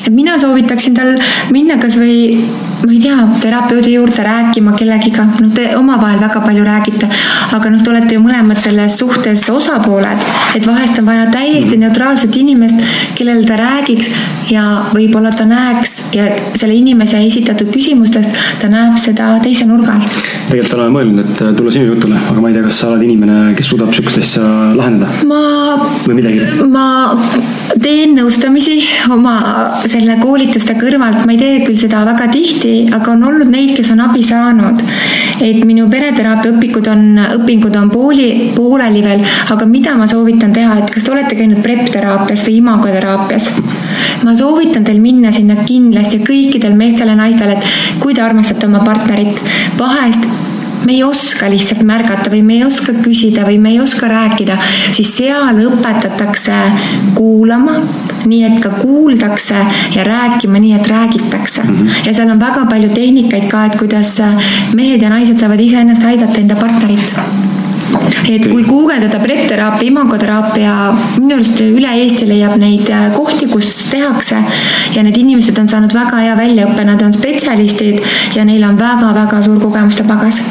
et 0.00 0.10
mina 0.10 0.38
soovitaksin 0.40 0.94
tal 0.98 1.14
minna 1.54 1.78
kasvõi 1.78 2.40
ma 2.84 2.92
ei 2.92 3.00
tea, 3.00 3.16
terapeudi 3.40 3.94
juurde 3.94 4.24
rääkima 4.26 4.74
kellegiga, 4.76 5.24
noh, 5.40 5.52
te 5.54 5.70
omavahel 5.78 6.20
väga 6.20 6.40
palju 6.44 6.64
räägite, 6.66 7.08
aga 7.56 7.72
noh, 7.72 7.82
te 7.82 7.92
olete 7.92 8.16
ju 8.18 8.22
mõlemad 8.24 8.60
selles 8.60 8.98
suhtes 9.00 9.46
osapooled, 9.52 10.24
et 10.58 10.68
vahest 10.68 11.00
on 11.00 11.08
vaja 11.08 11.26
täiesti 11.32 11.78
neutraalset 11.80 12.36
inimest, 12.36 12.82
kellele 13.16 13.46
ta 13.48 13.56
räägiks 13.60 14.10
ja 14.52 14.64
võib-olla 14.92 15.32
ta 15.32 15.46
näeks 15.48 15.94
ja 16.16 16.26
selle 16.58 16.76
inimese 16.76 17.20
esitatud 17.24 17.70
küsimustest 17.72 18.36
ta 18.60 18.68
näeb 18.72 18.98
seda 19.00 19.34
teise 19.44 19.66
nurga 19.68 19.96
alt. 19.96 20.20
tegelikult 20.50 20.76
oleme 20.76 20.98
mõelnud, 20.98 21.24
et 21.24 21.42
tulla 21.58 21.72
sinu 21.74 21.94
jutule, 21.94 22.18
aga 22.30 22.42
ma 22.42 22.50
ei 22.50 22.58
tea, 22.58 22.66
kas 22.68 22.82
sa 22.82 22.90
oled 22.92 23.06
inimene, 23.06 23.38
kes 23.56 23.72
suudab 23.72 23.94
sihukest 23.96 24.20
asja 24.20 24.44
lahendada? 24.76 25.24
ma, 25.24 25.40
ma 26.68 26.86
teen 27.80 28.14
nõustamisi 28.18 28.76
oma 29.14 29.36
selle 29.86 30.18
koolituste 30.20 30.76
kõrvalt, 30.78 31.24
ma 31.24 31.34
ei 31.34 31.40
tee 31.40 31.62
küll 31.64 31.80
seda 31.80 32.04
väga 32.08 32.28
tihti, 32.32 32.73
aga 32.94 33.12
on 33.12 33.24
olnud 33.30 33.50
neid, 33.52 33.74
kes 33.76 33.90
on 33.94 34.02
abi 34.04 34.22
saanud. 34.26 34.82
et 35.44 35.64
minu 35.66 35.88
pereteraapia 35.90 36.52
õpikud 36.54 36.88
on, 36.92 37.02
õpingud 37.40 37.74
on 37.76 37.90
pooli, 37.90 38.28
pooleli 38.54 39.02
veel, 39.02 39.24
aga 39.50 39.66
mida 39.66 39.96
ma 39.98 40.06
soovitan 40.10 40.54
teha, 40.54 40.78
et 40.78 40.92
kas 40.94 41.04
te 41.04 41.10
olete 41.10 41.34
käinud 41.38 41.62
prep 41.62 41.90
teraapias 41.90 42.46
või 42.46 42.60
imagoteraapias? 42.62 43.50
ma 44.24 44.36
soovitan 44.38 44.86
teil 44.86 45.02
minna 45.02 45.32
sinna 45.34 45.58
kindlasti 45.66 46.22
kõikidel 46.24 46.78
meestel 46.78 47.12
ja 47.12 47.18
naistel, 47.18 47.56
et 47.56 48.00
kui 48.00 48.14
te 48.14 48.22
armastate 48.24 48.70
oma 48.70 48.84
partnerit, 48.86 49.40
vahest 49.78 50.53
me 50.86 50.92
ei 50.92 51.02
oska 51.04 51.48
lihtsalt 51.50 51.82
märgata 51.86 52.30
või 52.32 52.42
me 52.46 52.58
ei 52.58 52.64
oska 52.66 52.94
küsida 53.04 53.46
või 53.48 53.58
me 53.60 53.74
ei 53.74 53.80
oska 53.80 54.08
rääkida, 54.10 54.58
siis 54.92 55.14
seal 55.16 55.60
õpetatakse 55.64 56.60
kuulama, 57.14 57.80
nii 58.26 58.42
et 58.48 58.60
ka 58.64 58.72
kuuldakse 58.78 59.64
ja 59.96 60.04
rääkima, 60.06 60.60
nii 60.60 60.76
et 60.78 60.88
räägitakse 60.88 61.62
mm. 61.64 61.74
-hmm. 61.74 62.06
ja 62.08 62.14
seal 62.14 62.30
on 62.30 62.40
väga 62.40 62.66
palju 62.70 62.88
tehnikaid 62.94 63.50
ka, 63.50 63.64
et 63.66 63.76
kuidas 63.80 64.16
mehed 64.74 65.02
ja 65.02 65.10
naised 65.10 65.38
saavad 65.38 65.60
iseennast 65.60 66.04
aidata 66.04 66.40
enda 66.40 66.56
partnerit 66.56 67.14
et 68.28 68.46
kui 68.48 68.64
guugeldada 68.64 69.18
prep-teraapia, 69.22 69.88
imagoteraapia, 69.90 70.74
minu 71.18 71.36
arust 71.36 71.60
üle 71.64 71.92
Eesti 72.00 72.28
leiab 72.28 72.56
neid 72.60 72.90
kohti, 73.16 73.48
kus 73.52 73.70
tehakse 73.90 74.40
ja 74.96 75.04
need 75.06 75.18
inimesed 75.20 75.58
on 75.60 75.70
saanud 75.70 75.94
väga 75.94 76.22
hea 76.24 76.36
väljaõppe, 76.38 76.86
nad 76.88 77.02
on 77.04 77.12
spetsialistid 77.14 78.00
ja 78.36 78.46
neil 78.48 78.64
on 78.66 78.80
väga-väga 78.80 79.42
suur 79.44 79.60
kogemuste 79.62 80.06
pagas 80.08 80.42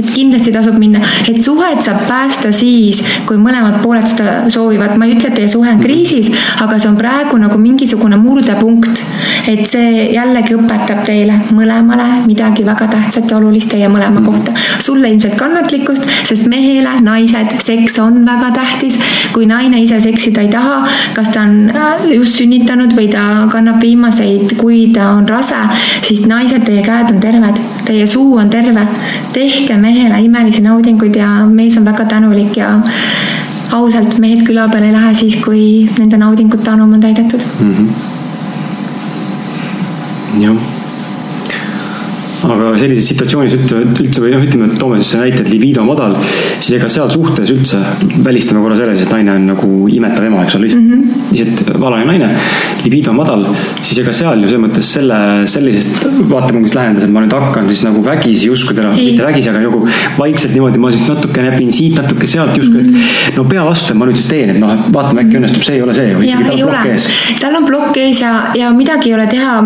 et 0.00 0.10
kindlasti 0.14 0.52
tasub 0.54 0.78
minna, 0.80 1.00
et 1.28 1.40
suhet 1.44 1.82
saab 1.84 2.02
päästa 2.08 2.52
siis, 2.54 3.02
kui 3.28 3.38
mõlemad 3.40 3.80
pooled 3.84 4.06
seda 4.10 4.50
soovivad. 4.52 4.96
ma 4.98 5.06
ei 5.06 5.16
ütle, 5.16 5.30
et 5.30 5.38
teie 5.40 5.48
suhe 5.48 5.70
on 5.70 5.80
kriisis, 5.82 6.30
aga 6.62 6.78
see 6.78 6.90
on 6.90 6.98
praegu 6.98 7.38
nagu 7.40 7.58
mingisugune 7.58 8.18
murdepunkt. 8.20 9.02
et 9.48 9.64
see 9.66 10.10
jällegi 10.14 10.54
õpetab 10.56 11.04
teile 11.06 11.38
mõlemale 11.56 12.06
midagi 12.26 12.64
väga 12.66 12.86
tähtsat 12.90 13.30
ja 13.30 13.38
olulist 13.38 13.70
teie 13.74 13.88
mõlema 13.88 14.24
kohta. 14.24 14.52
sulle 14.78 15.10
ilmselt 15.10 15.36
kannatlikkust, 15.38 16.06
sest 16.28 16.48
mehele, 16.48 16.96
naised, 17.04 17.56
seks 17.64 17.98
on 17.98 18.24
väga 18.26 18.52
tähtis. 18.60 18.98
kui 19.32 19.46
naine 19.46 19.82
ise 19.82 20.00
seksida 20.00 20.40
ei 20.42 20.48
taha, 20.52 20.82
kas 21.14 21.32
ta 21.34 21.44
on 21.46 21.70
äh, 21.70 22.08
just 22.14 22.40
sünnitanud 22.40 22.94
või 22.96 23.08
ta 23.12 23.46
kannab 23.52 23.80
viimaseid 23.82 24.56
kuid, 24.60 24.96
on 24.96 25.28
rase, 25.28 25.58
siis 26.06 26.26
naised, 26.30 26.64
teie 26.66 26.82
käed 26.86 27.12
on 27.14 27.20
terved, 27.22 27.60
teie 27.88 28.06
suu 28.10 28.36
on 28.40 28.50
terve. 28.50 28.86
tehke 29.32 29.76
mehele 29.90 30.22
imelisi 30.24 30.62
naudinguid 30.64 31.16
ja 31.18 31.28
mees 31.50 31.78
on 31.78 31.84
väga 31.88 32.04
tänulik 32.14 32.56
ja 32.56 32.74
ausalt, 33.76 34.18
mehed 34.22 34.42
küla 34.46 34.68
peale 34.72 34.90
ei 34.90 34.96
lähe 34.96 35.14
siis, 35.22 35.38
kui 35.44 35.62
nende 35.98 36.18
naudingute 36.20 36.70
anum 36.70 36.92
on 36.98 37.06
täidetud 37.06 37.42
mm. 37.60 37.72
-hmm. 37.74 37.88
jah 40.44 40.79
aga 42.48 42.70
sellises 42.80 43.08
situatsioonis 43.10 43.56
üldse 43.58 44.22
või 44.22 44.32
noh, 44.32 44.44
ütleme, 44.44 44.68
et 44.70 44.78
toome 44.80 45.00
siis 45.02 45.18
näite, 45.20 45.42
et 45.44 45.50
libido 45.52 45.82
on 45.82 45.90
madal, 45.90 46.16
siis 46.58 46.72
ega 46.78 46.88
seal 46.92 47.10
suhtes 47.12 47.52
üldse 47.52 47.80
välistame 48.24 48.62
korra 48.64 48.78
selle, 48.78 48.94
et 48.96 49.12
naine 49.12 49.34
on 49.36 49.48
nagu 49.52 49.70
imetav 49.92 50.26
ema, 50.28 50.44
eks 50.46 50.56
ole, 50.56 50.68
lihtsalt 50.68 50.86
mm 50.86 51.02
-hmm. 51.02 51.26
lihtsalt 51.34 51.80
valane 51.82 52.06
naine, 52.08 52.30
libido 52.84 53.12
on 53.12 53.18
madal, 53.20 53.46
siis 53.82 54.00
ega 54.02 54.14
seal 54.16 54.44
ju 54.44 54.48
selles 54.48 54.64
mõttes 54.64 54.92
selle, 54.96 55.20
sellisest 55.54 56.08
vaatepunktist 56.30 56.78
lähenedes, 56.78 57.04
et 57.04 57.14
ma 57.14 57.24
nüüd 57.24 57.36
hakkan 57.36 57.68
siis 57.68 57.84
nagu 57.84 58.04
vägisi 58.04 58.50
uskuda, 58.50 58.88
noh 58.88 58.96
mitte 58.96 59.26
vägisi, 59.26 59.52
aga 59.52 59.64
nagu 59.66 59.84
vaikselt 60.18 60.56
niimoodi, 60.56 60.78
ma 60.78 60.92
siis 60.94 61.08
natuke 61.08 61.44
näpin 61.44 61.72
siit, 61.72 61.96
natuke 62.00 62.26
sealt 62.26 62.56
justkui 62.56 62.82
mm, 62.82 62.94
-hmm. 62.94 63.36
no 63.36 63.44
pea 63.44 63.64
vastu, 63.64 63.92
et 63.92 63.98
ma 63.98 64.08
nüüd 64.08 64.16
siis 64.16 64.32
teen, 64.32 64.54
et 64.54 64.60
noh, 64.60 64.76
vaatame 64.92 65.26
äkki 65.26 65.40
õnnestub, 65.40 65.64
see 65.66 65.76
ei 65.76 65.82
ole 65.82 65.94
see. 65.94 66.16
ja 66.26 66.38
ei 66.52 66.62
ole, 66.64 66.96
tal 67.40 67.60
on 67.60 67.68
plokk 67.68 67.96
ees 67.96 68.20
ja, 68.20 68.34
ja 68.54 68.72
midagi 68.72 69.10
ei 69.10 69.14
ole 69.14 69.26
teha 69.26 69.62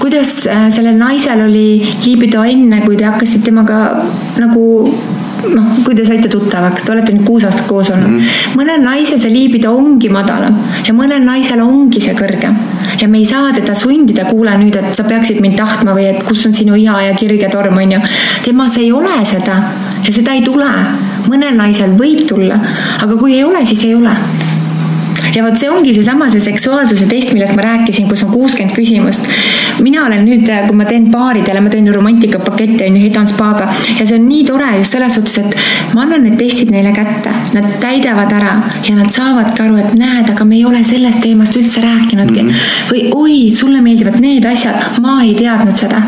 kuidas 0.00 0.46
äh, 0.48 0.68
sellel 0.72 0.96
naisel 0.98 1.44
oli 1.44 1.80
liibido 2.04 2.44
enne, 2.44 2.82
kui 2.86 2.96
te 2.96 3.04
hakkasite 3.08 3.50
temaga 3.50 3.80
nagu 4.40 4.64
noh, 5.48 5.68
kui 5.84 5.94
te 5.96 6.04
saite 6.04 6.28
tuttavaks, 6.32 6.84
te 6.84 6.92
olete 6.94 7.14
nüüd 7.14 7.26
kuus 7.28 7.44
aastat 7.48 7.66
koos 7.68 7.90
olnud 7.92 8.10
mm. 8.10 8.18
-hmm. 8.18 8.58
mõnel 8.60 8.82
naisel 8.84 9.20
see 9.20 9.32
liibido 9.32 9.72
ongi 9.76 10.10
madalam 10.12 10.56
ja 10.86 10.94
mõnel 10.96 11.24
naisel 11.24 11.62
ongi 11.64 12.00
see 12.00 12.14
kõrgem. 12.16 12.56
ja 13.00 13.08
me 13.08 13.18
ei 13.18 13.26
saa 13.26 13.52
teda 13.52 13.74
sundida, 13.74 14.24
kuule 14.24 14.56
nüüd, 14.58 14.76
et 14.76 14.94
sa 14.96 15.04
peaksid 15.04 15.40
mind 15.40 15.56
tahtma 15.56 15.94
või 15.96 16.10
et 16.10 16.22
kus 16.24 16.46
on 16.46 16.54
sinu 16.54 16.76
iha 16.76 17.00
ja 17.08 17.14
kirg 17.14 17.40
ja 17.40 17.50
torm, 17.50 17.76
on 17.76 17.92
ju. 17.92 18.00
temas 18.44 18.76
ei 18.78 18.92
ole 18.92 19.24
seda 19.24 19.62
ja 20.06 20.12
seda 20.12 20.32
ei 20.36 20.42
tule. 20.42 20.70
mõnel 21.28 21.56
naisel 21.56 21.96
võib 21.96 22.26
tulla, 22.28 22.60
aga 23.02 23.16
kui 23.16 23.34
ei 23.34 23.44
ole, 23.44 23.66
siis 23.66 23.84
ei 23.84 23.94
ole 23.94 24.16
ja 25.34 25.44
vot 25.44 25.58
see 25.58 25.70
ongi 25.70 25.92
seesama, 25.94 26.28
see 26.32 26.42
seksuaalsuse 26.44 27.06
test, 27.10 27.32
millest 27.34 27.54
ma 27.56 27.64
rääkisin, 27.66 28.08
kus 28.10 28.24
on 28.26 28.32
kuuskümmend 28.34 28.74
küsimust. 28.76 29.28
mina 29.80 30.04
olen 30.06 30.24
nüüd, 30.26 30.46
kui 30.66 30.76
ma 30.76 30.86
teen 30.88 31.08
paaridele, 31.12 31.62
ma 31.64 31.70
teen 31.72 31.86
ju 31.86 31.94
romantikapakette 31.94 32.88
on 32.88 32.96
ju 32.96 33.02
Head 33.04 33.16
on 33.20 33.28
Spaga 33.28 33.68
ja 33.70 34.06
see 34.06 34.18
on 34.18 34.26
nii 34.28 34.44
tore 34.48 34.70
just 34.78 34.96
selles 34.96 35.14
suhtes, 35.14 35.38
et 35.38 35.94
ma 35.94 36.04
annan 36.06 36.24
need 36.26 36.38
testid 36.40 36.72
neile 36.74 36.92
kätte, 36.96 37.32
nad 37.56 37.68
täidavad 37.82 38.32
ära 38.36 38.56
ja 38.88 38.96
nad 38.98 39.10
saavadki 39.14 39.64
aru, 39.64 39.80
et 39.80 39.96
näed, 39.98 40.30
aga 40.34 40.44
me 40.44 40.58
ei 40.58 40.64
ole 40.68 40.82
sellest 40.86 41.22
teemast 41.24 41.56
üldse 41.60 41.84
rääkinudki 41.84 42.42
mm. 42.42 42.50
-hmm. 42.50 42.92
või 42.92 43.02
oi, 43.14 43.40
sulle 43.56 43.80
meeldivad 43.84 44.20
need 44.20 44.46
asjad, 44.46 45.00
ma 45.00 45.20
ei 45.24 45.34
teadnud 45.38 45.76
seda. 45.76 46.02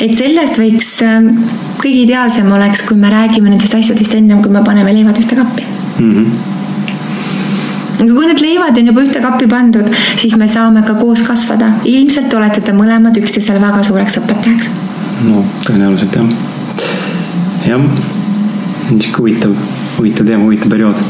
et 0.00 0.16
sellest 0.16 0.58
võiks 0.58 0.94
ähm, 1.06 1.34
kõige 1.80 2.04
ideaalsem 2.04 2.52
oleks, 2.52 2.82
kui 2.88 2.96
me 2.96 3.10
räägime 3.10 3.50
nendest 3.50 3.74
asjadest 3.74 4.14
ennem, 4.14 4.42
kui 4.42 4.52
me 4.52 4.64
paneme 4.64 4.92
leivad 4.92 5.18
ühte 5.18 5.36
kappi 5.36 5.66
mm. 5.98 6.14
-hmm 6.14 6.59
aga 8.00 8.12
kui 8.16 8.26
need 8.26 8.40
leivad 8.44 8.78
on 8.80 8.90
juba 8.90 9.04
ühte 9.04 9.22
kappi 9.24 9.48
pandud, 9.50 9.88
siis 10.20 10.36
me 10.40 10.48
saame 10.48 10.82
ka 10.86 10.94
koos 11.00 11.22
kasvada. 11.26 11.72
ilmselt 11.84 12.34
olete 12.34 12.62
te 12.64 12.72
mõlemad 12.76 13.18
üksteisele 13.20 13.60
väga 13.62 13.82
suureks 13.86 14.20
õpetajaks. 14.22 14.70
no 15.28 15.44
tõenäoliselt 15.66 16.16
jah. 16.16 16.30
jah, 17.68 17.84
niisugune 18.90 19.18
huvitav, 19.18 19.58
huvitav 19.98 20.30
teema, 20.32 20.46
huvitav 20.46 20.72
periood. 20.72 21.04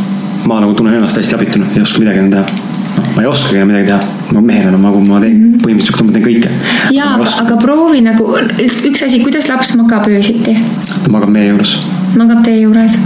ma 0.50 0.60
nagu 0.64 0.74
tunnen 0.74 0.98
ennast 0.98 1.20
täiesti 1.20 1.38
abituna, 1.38 1.70
ei 1.76 1.86
oska 1.86 2.02
midagi 2.02 2.24
enam 2.24 2.34
teha 2.38 2.68
ma 3.14 3.22
ei 3.22 3.28
oskagi 3.28 3.56
enam 3.60 3.70
midagi 3.70 3.86
teha. 3.92 4.00
ma 4.34 4.40
mehena 4.40 4.78
nagu 4.78 5.00
ma 5.04 5.20
teen 5.20 5.36
-hmm. 5.36 5.62
põhimõtteliselt 5.62 6.06
ma 6.06 6.12
teen 6.12 6.24
kõike. 6.24 6.50
jaa, 6.96 7.14
aga, 7.14 7.30
aga 7.44 7.56
proovi 7.62 8.00
nagu 8.06 8.26
üks, 8.66 8.82
üks 8.90 9.06
asi, 9.06 9.20
kuidas 9.22 9.48
laps 9.48 9.74
magab 9.76 10.06
öösiti? 10.08 10.56
ta 11.04 11.10
magab 11.10 11.30
meie 11.30 11.50
juures. 11.50 11.78
magab 12.16 12.44
teie 12.44 12.60
juures 12.62 12.98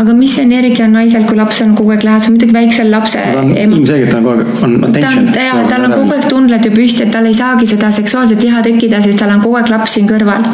aga 0.00 0.14
mis 0.16 0.36
energia 0.42 0.86
on 0.86 0.94
naisel, 0.96 1.24
kui 1.28 1.36
laps 1.38 1.60
on 1.64 1.74
kogu 1.78 1.94
aeg 1.94 2.04
lähedal, 2.06 2.34
muidugi 2.34 2.54
väiksel 2.56 2.90
lapsel. 2.90 3.38
ilmselgelt 3.52 4.10
ta 4.10 4.18
on 4.18 4.24
kogu 4.24 4.34
aeg, 4.34 4.62
on 4.66 4.74
attention. 4.88 5.28
ta, 5.34 5.44
jaa, 5.48 5.64
tal 5.70 5.86
on 5.88 5.94
kogu 5.94 6.16
aeg 6.16 6.26
tundled 6.30 6.66
ju 6.66 6.72
püsti, 6.74 7.04
et 7.06 7.12
tal 7.14 7.28
ei 7.30 7.36
saagi 7.36 7.68
seda 7.70 7.90
seksuaalset 7.94 8.44
iha 8.44 8.62
tekkida, 8.64 9.02
sest 9.04 9.20
tal 9.22 9.34
on 9.34 9.42
kogu 9.44 9.58
aeg 9.60 9.70
laps 9.72 9.96
siin 9.98 10.08
kõrval. 10.10 10.46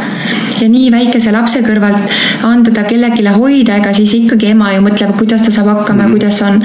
ja 0.61 0.69
nii 0.69 0.91
väikese 0.93 1.33
lapse 1.33 1.63
kõrvalt 1.65 2.17
anda 2.45 2.75
ta 2.77 2.85
kellelegi 2.89 3.27
hoida, 3.37 3.79
ega 3.81 3.95
siis 3.97 4.13
ikkagi 4.19 4.51
ema 4.53 4.75
ju 4.75 4.85
mõtleb, 4.85 5.15
kuidas 5.19 5.47
ta 5.47 5.55
saab 5.55 5.71
hakkama 5.73 6.03
mm 6.03 6.09
-hmm. 6.09 6.09
ja 6.09 6.13
kuidas 6.13 6.43
on. 6.43 6.63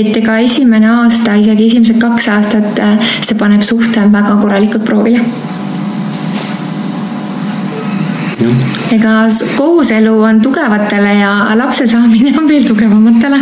et 0.00 0.16
ega 0.16 0.38
esimene 0.38 0.90
aasta, 0.90 1.34
isegi 1.34 1.66
esimesed 1.66 2.00
kaks 2.00 2.28
aastat, 2.28 2.78
äh, 2.78 2.98
see 3.20 3.38
paneb 3.38 3.62
suhte 3.62 4.00
väga 4.12 4.36
korralikult 4.42 4.84
proovile. 4.84 5.20
jah 8.38 8.77
ega 8.96 9.14
kooselu 9.56 10.14
on 10.22 10.40
tugevatele 10.40 11.14
ja 11.20 11.32
lapse 11.58 11.86
saamine 11.86 12.32
on 12.38 12.48
veel 12.48 12.64
tugevamatele. 12.68 13.38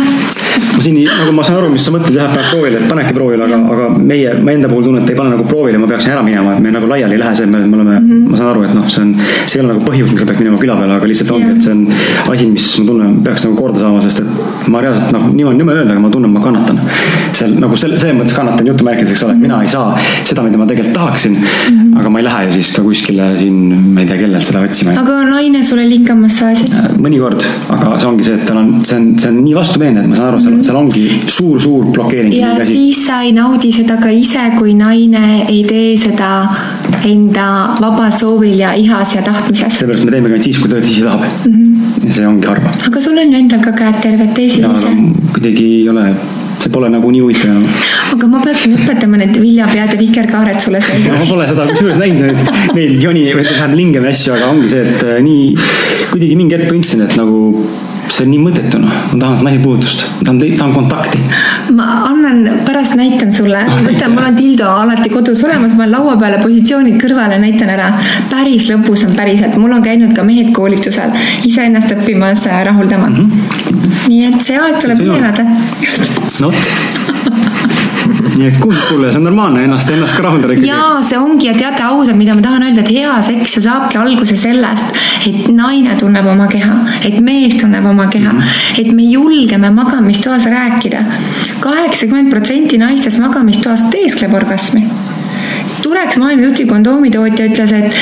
ma 0.75 0.81
siin, 0.83 0.97
nagu 1.05 1.31
ma 1.33 1.43
saan 1.45 1.59
aru, 1.61 1.71
mis 1.73 1.85
sa 1.85 1.93
mõtled 1.93 2.17
jah, 2.17 2.27
et 2.27 2.35
paned 2.37 2.49
proovile, 2.51 2.81
et 2.81 2.89
panedki 2.89 3.13
proovile, 3.17 3.45
aga, 3.47 3.59
aga 3.75 3.87
meie, 4.11 4.33
ma 4.43 4.53
enda 4.53 4.69
puhul 4.71 4.87
tunnen, 4.87 5.03
et 5.03 5.13
ei 5.13 5.17
pane 5.17 5.33
nagu 5.33 5.45
proovile, 5.47 5.79
ma 5.81 5.89
peaksin 5.89 6.13
ära 6.13 6.23
minema, 6.25 6.55
et 6.55 6.63
me 6.63 6.73
nagu 6.73 6.89
laiali 6.89 7.17
ei 7.17 7.21
lähe, 7.21 7.35
see, 7.37 7.49
me 7.49 7.63
me 7.67 7.77
oleme 7.77 7.99
mm, 7.99 8.09
-hmm. 8.09 8.29
ma 8.31 8.37
saan 8.37 8.49
aru, 8.51 8.63
et 8.67 8.73
noh, 8.75 8.87
see 8.89 9.01
on, 9.01 9.13
see 9.45 9.59
ei 9.59 9.63
ole 9.63 9.73
nagu 9.73 9.85
põhjus, 9.85 10.11
miks 10.11 10.27
peaks 10.29 10.41
minema 10.43 10.59
küla 10.61 10.77
peale, 10.79 10.97
aga 10.99 11.09
lihtsalt 11.11 11.31
ongi, 11.37 11.51
et 11.55 11.61
see 11.61 11.73
on 11.73 12.33
asi, 12.33 12.49
mis 12.51 12.67
ma 12.79 12.85
tunnen, 12.91 13.15
peaks 13.27 13.45
nagu 13.47 13.55
korda 13.61 13.79
saama, 13.83 14.01
sest 14.05 14.23
et 14.23 14.69
ma 14.73 14.81
reaalselt 14.83 15.11
noh, 15.15 15.27
niimoodi, 15.33 15.61
niimoodi 15.61 15.83
öelda, 15.83 15.95
aga 15.95 16.05
ma 16.05 16.11
tunnen, 16.13 16.33
ma 16.33 16.43
kannatan. 16.43 16.81
seal 17.37 17.53
nagu 17.61 17.77
selle, 17.77 17.99
selles 18.01 18.17
mõttes 18.17 18.35
kannatan 18.35 18.67
jutumärkides, 18.71 19.11
eks 19.13 19.23
ole, 19.27 19.35
et 19.37 19.43
mina 19.45 19.61
ei 19.61 19.67
saa 19.69 19.97
seda, 20.25 20.43
mida 20.45 20.57
ma 20.57 20.65
tegelikult 20.69 20.95
tahaksin 20.97 21.35
mm. 21.37 21.43
-hmm. 21.43 21.99
aga 21.99 22.09
ma 22.09 22.19
ei 22.19 22.25
lähe 22.25 22.45
ju 22.47 22.53
siis 22.57 22.71
ka 22.75 22.81
kuskile 22.81 23.29
siin, 23.37 23.57
ma 23.93 24.01
ei 24.01 24.07
tea, 24.09 24.17
kellelt 24.23 24.45
seda 24.45 24.63
otsima. 24.65 24.95
aga 25.03 25.19
naine 25.37 25.63
sulle 25.65 25.85
linkab 25.89 26.17
massaaži. 26.21 26.67
mõnikord, 27.03 27.43
aga 27.73 27.97
see 28.01 28.09
ongi 28.09 28.25
see, 28.25 28.37
et 28.39 28.45
tal 28.47 28.61
on, 28.61 28.71
see 28.87 28.97
on, 28.97 29.07
see 29.21 29.29
on 29.31 29.39
nii 29.43 29.55
vastumeelne, 29.57 30.03
et 30.03 30.11
ma 30.11 30.17
saan 30.17 30.31
aru, 30.31 30.41
seal, 30.45 30.57
seal 30.65 30.79
ongi 30.79 31.03
suur-suur 31.35 31.91
blokeering. 31.93 32.33
ja 32.37 32.55
siis 32.65 33.03
sa 33.05 33.21
ei 33.25 33.33
naudi 33.37 33.71
seda 33.75 33.99
ka 34.01 34.11
ise, 34.13 34.47
kui 34.57 34.73
naine 34.77 35.23
ei 35.45 35.61
tee 35.67 35.93
seda 36.01 36.31
enda 37.07 37.47
vabal 37.81 38.11
soovil 38.17 38.57
ja 38.59 38.73
ihas 38.77 39.15
ja 39.17 39.23
tahtmises. 39.25 39.79
seepärast 39.81 40.07
me 40.07 40.15
teemegi 40.15 40.33
ainult 40.33 40.49
siis, 40.49 40.61
kui 40.63 40.71
ta 40.71 40.81
tõesti 40.81 41.05
tahab 41.05 41.27
mm. 41.27 41.53
-hmm. 41.53 42.07
ja 42.07 42.17
see 42.17 42.27
ongi 42.33 42.51
harva. 42.53 42.73
aga 42.89 43.05
sul 43.05 43.21
on 43.23 43.33
ju 43.33 43.43
endal 43.43 43.63
ka 43.63 43.75
käed 43.77 44.01
terved 44.01 44.33
teised 44.39 44.65
ja 44.65 44.73
ise 44.73 44.93
kuidagi 45.37 45.65
ei 45.81 45.89
ole, 45.89 46.09
see 46.67 46.73
pole 46.73 46.91
nagu 46.91 47.11
nii 47.11 47.23
huvitav 47.23 47.51
enam. 47.51 47.65
aga 48.13 48.29
ma 48.31 48.43
peaksin 48.43 48.77
õpetama 48.77 49.19
need 49.21 49.35
viljapead 49.39 49.93
ja 49.95 49.99
vikerkaared 49.99 50.61
sulle 50.63 50.81
ma 50.83 50.87
selgeks. 50.91 51.27
pole 51.31 51.49
seda 51.49 51.67
kusjuures 51.71 51.99
näinud 52.01 52.25
neid, 52.27 52.71
neid 52.77 53.03
joni 53.03 53.27
või 53.31 53.45
tähendab 53.47 53.77
lingemi 53.79 54.11
asju, 54.11 54.33
aga 54.35 54.49
ongi 54.53 54.71
see, 54.73 54.85
et 54.85 55.05
äh, 55.07 55.19
nii 55.23 55.43
kuidagi 56.13 56.39
mingi 56.39 56.57
hetk 56.57 56.73
tundsin, 56.73 57.05
et 57.07 57.15
nagu 57.19 57.43
see 58.07 58.23
on 58.23 58.31
nii 58.31 58.39
mõttetu, 58.41 58.79
noh, 58.81 58.93
ma 59.11 59.19
tahan 59.19 59.35
seda 59.37 59.51
ma 59.51 59.73
tahan, 60.25 60.39
tahan 60.59 60.73
kontakti. 60.75 61.19
ma 61.77 61.87
annan, 62.07 62.61
pärast 62.67 62.95
näitan 62.99 63.33
sulle, 63.35 63.63
võta, 63.85 64.09
mul 64.11 64.29
on 64.29 64.37
dildo 64.37 64.69
alati 64.83 65.11
kodus 65.11 65.43
olemas, 65.47 65.75
ma 65.77 65.87
laua 65.89 66.15
peale 66.19 66.39
positsioonid 66.43 66.99
kõrvale, 67.01 67.39
näitan 67.43 67.71
ära. 67.75 67.91
päris 68.31 68.69
lõbus 68.71 69.05
on 69.07 69.15
päriselt, 69.17 69.59
mul 69.61 69.75
on 69.75 69.83
käinud 69.85 70.15
ka 70.17 70.25
mehed 70.27 70.53
koolitusel 70.55 71.13
iseennast 71.47 71.93
õppimas 71.97 72.47
äh, 72.47 72.63
rahuldama 72.71 73.11
mm. 73.11 73.15
-hmm. 73.15 74.07
nii 74.07 74.25
et 74.31 74.41
see 74.47 74.59
aeg 74.59 74.81
tuleb 74.81 75.03
üle 75.03 75.19
elada. 75.21 75.45
just 75.83 76.26
no 76.41 76.51
vot. 76.51 76.97
nii 78.37 78.47
et 78.47 78.57
kuulge, 78.61 78.81
kuule, 78.89 79.09
see 79.11 79.19
on 79.19 79.25
normaalne 79.25 79.63
ennast, 79.65 79.89
ennast 79.89 80.15
ka 80.17 80.23
rahuldada 80.27 80.53
ikkagi. 80.53 80.69
jaa, 80.69 81.01
see 81.05 81.17
ongi 81.19 81.49
ja 81.49 81.55
teate 81.57 81.83
ausalt, 81.87 82.17
mida 82.19 82.35
ma 82.37 82.43
tahan 82.45 82.67
öelda, 82.67 82.83
et 82.83 82.91
hea 82.93 83.15
seks 83.25 83.57
ju 83.57 83.63
saabki 83.65 83.97
alguse 84.01 84.37
sellest, 84.39 85.01
et 85.29 85.49
naine 85.55 85.97
tunneb 85.99 86.29
oma 86.29 86.47
keha, 86.51 86.77
et 87.07 87.17
mees 87.25 87.57
tunneb 87.57 87.85
oma 87.89 88.07
keha 88.13 88.33
mm, 88.33 88.39
-hmm. 88.39 88.79
et 88.81 88.93
me 88.93 89.09
julgeme 89.09 89.71
magamistoas 89.79 90.45
rääkida. 90.45 91.03
kaheksakümmend 91.59 92.29
protsenti 92.29 92.77
naistest 92.77 93.19
magamistoas 93.19 93.81
teeskleb 93.91 94.33
orgasmi 94.33 94.87
tuleks 95.81 96.17
maailma 96.17 96.43
juhtiv 96.43 96.67
kondoomitootja 96.67 97.45
ütles, 97.45 97.71
et 97.73 97.95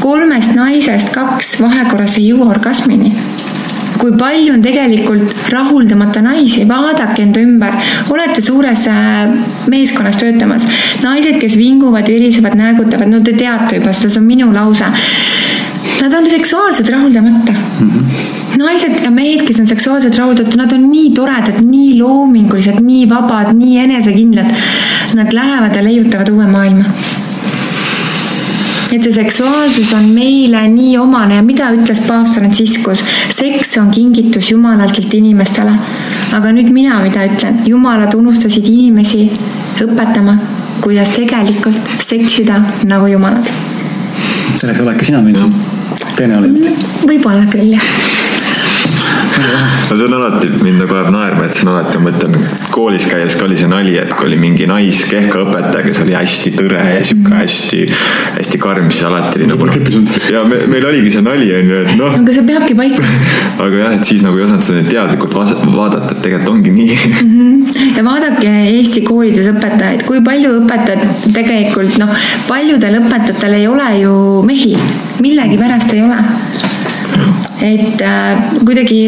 kolmest 0.00 0.54
naisest 0.54 1.12
kaks 1.14 1.60
vahekorras 1.60 2.18
ei 2.18 2.28
jõua 2.28 2.50
orgasmini 2.50 3.14
kui 3.98 4.14
palju 4.18 4.54
on 4.54 4.62
tegelikult 4.64 5.50
rahuldamata 5.52 6.22
naisi, 6.24 6.64
vaadake 6.68 7.24
enda 7.24 7.42
ümber, 7.42 7.76
olete 8.14 8.42
suures 8.44 8.86
äh, 8.90 9.28
meeskonnas 9.70 10.20
töötamas, 10.20 10.66
naised, 11.04 11.38
kes 11.42 11.58
vinguvad, 11.58 12.08
virisevad, 12.08 12.56
näägutavad, 12.58 13.10
no 13.10 13.22
te 13.24 13.34
teate 13.38 13.80
juba 13.80 13.94
seda, 13.94 14.12
see 14.14 14.22
on 14.22 14.28
minu 14.28 14.50
lause. 14.54 14.90
Nad 15.98 16.14
on 16.14 16.28
seksuaalselt 16.30 16.90
rahuldamata 16.94 17.52
mm. 17.52 17.90
-hmm. 17.90 18.58
naised 18.58 19.00
ja 19.04 19.10
mehed, 19.10 19.42
kes 19.46 19.58
on 19.60 19.66
seksuaalselt 19.66 20.18
rahuldatud, 20.18 20.54
nad 20.56 20.72
on 20.72 20.90
nii 20.90 21.10
toredad, 21.14 21.62
nii 21.62 21.98
loomingulised, 21.98 22.78
nii 22.80 23.08
vabad, 23.10 23.54
nii 23.58 23.78
enesekindlad. 23.86 24.54
Nad 25.14 25.32
lähevad 25.32 25.74
ja 25.74 25.82
leiutavad 25.84 26.28
uue 26.28 26.46
maailma 26.46 26.84
et 28.92 29.04
see 29.04 29.12
seksuaalsus 29.12 29.92
on 29.96 30.06
meile 30.14 30.62
nii 30.72 30.94
omane 31.00 31.36
ja 31.36 31.44
mida 31.44 31.68
ütles 31.76 32.00
paavst 32.06 32.38
Franciscus, 32.38 33.02
seks 33.34 33.76
on 33.80 33.90
kingitus 33.92 34.50
Jumalatelt 34.52 35.14
inimestele. 35.14 35.74
aga 36.32 36.52
nüüd 36.52 36.70
mina, 36.72 37.00
mida 37.04 37.24
ütlen, 37.28 37.60
jumalad 37.68 38.14
unustasid 38.14 38.66
inimesi 38.68 39.26
õpetama, 39.84 40.36
kuidas 40.84 41.14
tegelikult 41.16 41.80
seksida 42.04 42.60
nagu 42.88 43.06
jumalad. 43.06 43.52
selleks 44.56 44.80
oledki 44.80 45.10
sina 45.10 45.22
meil 45.22 45.36
siin, 45.36 45.54
tõenäoliselt. 46.16 46.88
võib-olla 47.04 47.44
küll 47.52 47.76
jah. 47.76 47.92
No 49.38 49.96
see 49.96 50.04
on 50.04 50.14
alati, 50.18 50.48
mind 50.62 50.82
nagu 50.82 50.96
ajab 50.98 51.10
naerma, 51.12 51.46
et 51.46 51.56
see 51.56 51.66
on 51.66 51.72
alati, 51.74 51.98
ma 51.98 52.10
mõtlen, 52.10 52.36
koolis 52.74 53.06
käies 53.10 53.36
ka 53.38 53.46
oli 53.46 53.58
see 53.60 53.70
nali, 53.70 53.94
et 54.00 54.12
kui 54.14 54.28
oli 54.28 54.38
mingi 54.40 54.66
naiskehka 54.68 55.42
õpetaja, 55.44 55.84
kes 55.86 56.02
oli 56.04 56.16
hästi 56.16 56.52
tõre 56.56 56.82
ja 56.82 57.02
sihuke 57.06 57.34
hästi, 57.34 57.82
hästi 58.38 58.60
karm, 58.62 58.90
siis 58.92 59.04
alati 59.08 59.40
oli 59.40 59.50
nagu 59.50 59.68
õppinud. 59.68 60.14
ja 60.32 60.44
me, 60.48 60.60
meil 60.70 60.88
oligi 60.90 61.12
see 61.16 61.24
nali 61.26 61.50
onju, 61.60 61.80
et 61.84 61.92
noh, 62.00 62.16
aga 62.20 62.36
see 62.36 62.46
peabki 62.48 62.78
paika. 62.78 63.12
aga 63.66 63.82
jah, 63.84 63.96
et 63.98 64.10
siis 64.12 64.24
nagu 64.26 64.40
ei 64.40 64.46
osanud 64.46 64.68
seda 64.68 64.84
teadlikult 64.88 65.36
vaadata, 65.38 66.14
et 66.14 66.22
tegelikult 66.24 66.54
ongi 66.54 66.74
nii. 66.74 66.98
ja 67.98 68.06
vaadake 68.06 68.54
Eesti 68.78 69.04
koolides 69.06 69.50
õpetajaid, 69.52 70.04
kui 70.08 70.22
palju 70.24 70.56
õpetajad 70.62 71.30
tegelikult 71.36 72.00
noh, 72.02 72.12
paljudel 72.48 73.00
õpetajatel 73.02 73.60
ei 73.60 73.68
ole 73.70 73.88
ju 74.02 74.16
mehi, 74.48 74.74
millegipärast 75.24 75.94
ei 75.96 76.04
ole 76.06 76.22
et 77.64 78.02
äh, 78.04 78.42
kuidagi 78.64 78.98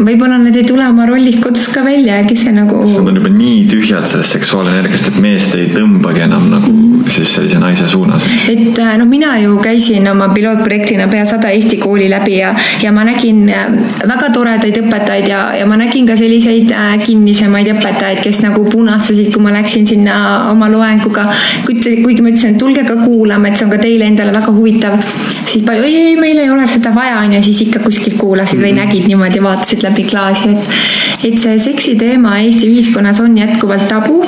võib-olla 0.00 0.38
nad 0.40 0.56
ei 0.56 0.66
tule 0.68 0.86
oma 0.88 1.06
rollist 1.08 1.42
kodus 1.44 1.68
ka 1.72 1.84
välja, 1.86 2.22
kes 2.28 2.46
see 2.46 2.54
nagu 2.56 2.80
Nad 2.88 3.10
on 3.12 3.20
juba 3.20 3.32
nii 3.32 3.64
tühjad 3.70 4.06
sellest 4.08 4.36
seksuaalenergiast, 4.38 5.10
et 5.12 5.18
meest 5.22 5.56
ei 5.58 5.68
tõmbagi 5.74 6.24
enam 6.24 6.48
nagu 6.52 6.76
siis 7.08 7.34
sellise 7.34 7.58
naise 7.60 7.88
suunas. 7.88 8.24
et 8.48 8.78
äh, 8.78 8.96
noh, 8.98 9.08
mina 9.08 9.36
ju 9.42 9.58
käisin 9.62 10.08
oma 10.10 10.28
pilootprojektina 10.34 11.08
pea 11.08 11.26
sada 11.26 11.50
Eesti 11.50 11.76
kooli 11.76 12.08
läbi 12.10 12.38
ja, 12.38 12.54
ja 12.82 12.92
ma 12.92 13.04
nägin 13.04 13.48
äh, 13.48 13.68
väga 14.08 14.30
toredaid 14.34 14.80
õpetajaid 14.82 15.28
ja, 15.28 15.42
ja 15.58 15.66
ma 15.66 15.76
nägin 15.80 16.06
ka 16.08 16.16
selliseid 16.16 16.72
äh, 16.72 16.96
kinnisemaid 17.04 17.72
õpetajaid, 17.74 18.22
kes 18.24 18.42
nagu 18.44 18.64
punastasid, 18.70 19.30
kui 19.34 19.44
ma 19.44 19.52
läksin 19.54 19.86
sinna 19.86 20.18
oma 20.52 20.70
loenguga. 20.72 21.28
kuigi 21.66 22.22
ma 22.22 22.32
ütlesin, 22.32 22.54
et 22.54 22.58
tulge 22.60 22.84
ka 22.88 22.96
kuulama, 23.02 23.48
et 23.48 23.58
see 23.58 23.68
on 23.68 23.72
ka 23.72 23.80
teile 23.82 24.08
endale 24.08 24.34
väga 24.34 24.52
huvitav, 24.54 24.98
siis 25.44 25.64
palju, 25.66 25.84
ei, 25.84 25.96
ei, 26.12 26.16
meil 26.20 26.38
ei 26.42 26.50
ole 26.50 26.66
seda 26.68 26.92
vaja, 26.94 27.20
on 27.22 27.36
ju, 27.36 27.42
siis 27.48 27.64
ikka 27.68 27.82
kuskilt 27.98 28.18
kuulasid 28.20 28.62
või 28.62 28.72
nägid 28.76 29.08
niimoodi, 29.10 29.42
vaatasid 29.42 29.82
läbi 29.82 30.06
klaasi, 30.06 30.54
et 30.54 31.06
et 31.18 31.34
see 31.42 31.56
seksi 31.58 31.96
teema 31.98 32.36
Eesti 32.38 32.68
ühiskonnas 32.70 33.18
on 33.24 33.32
jätkuvalt 33.34 33.88
tabu, 33.90 34.20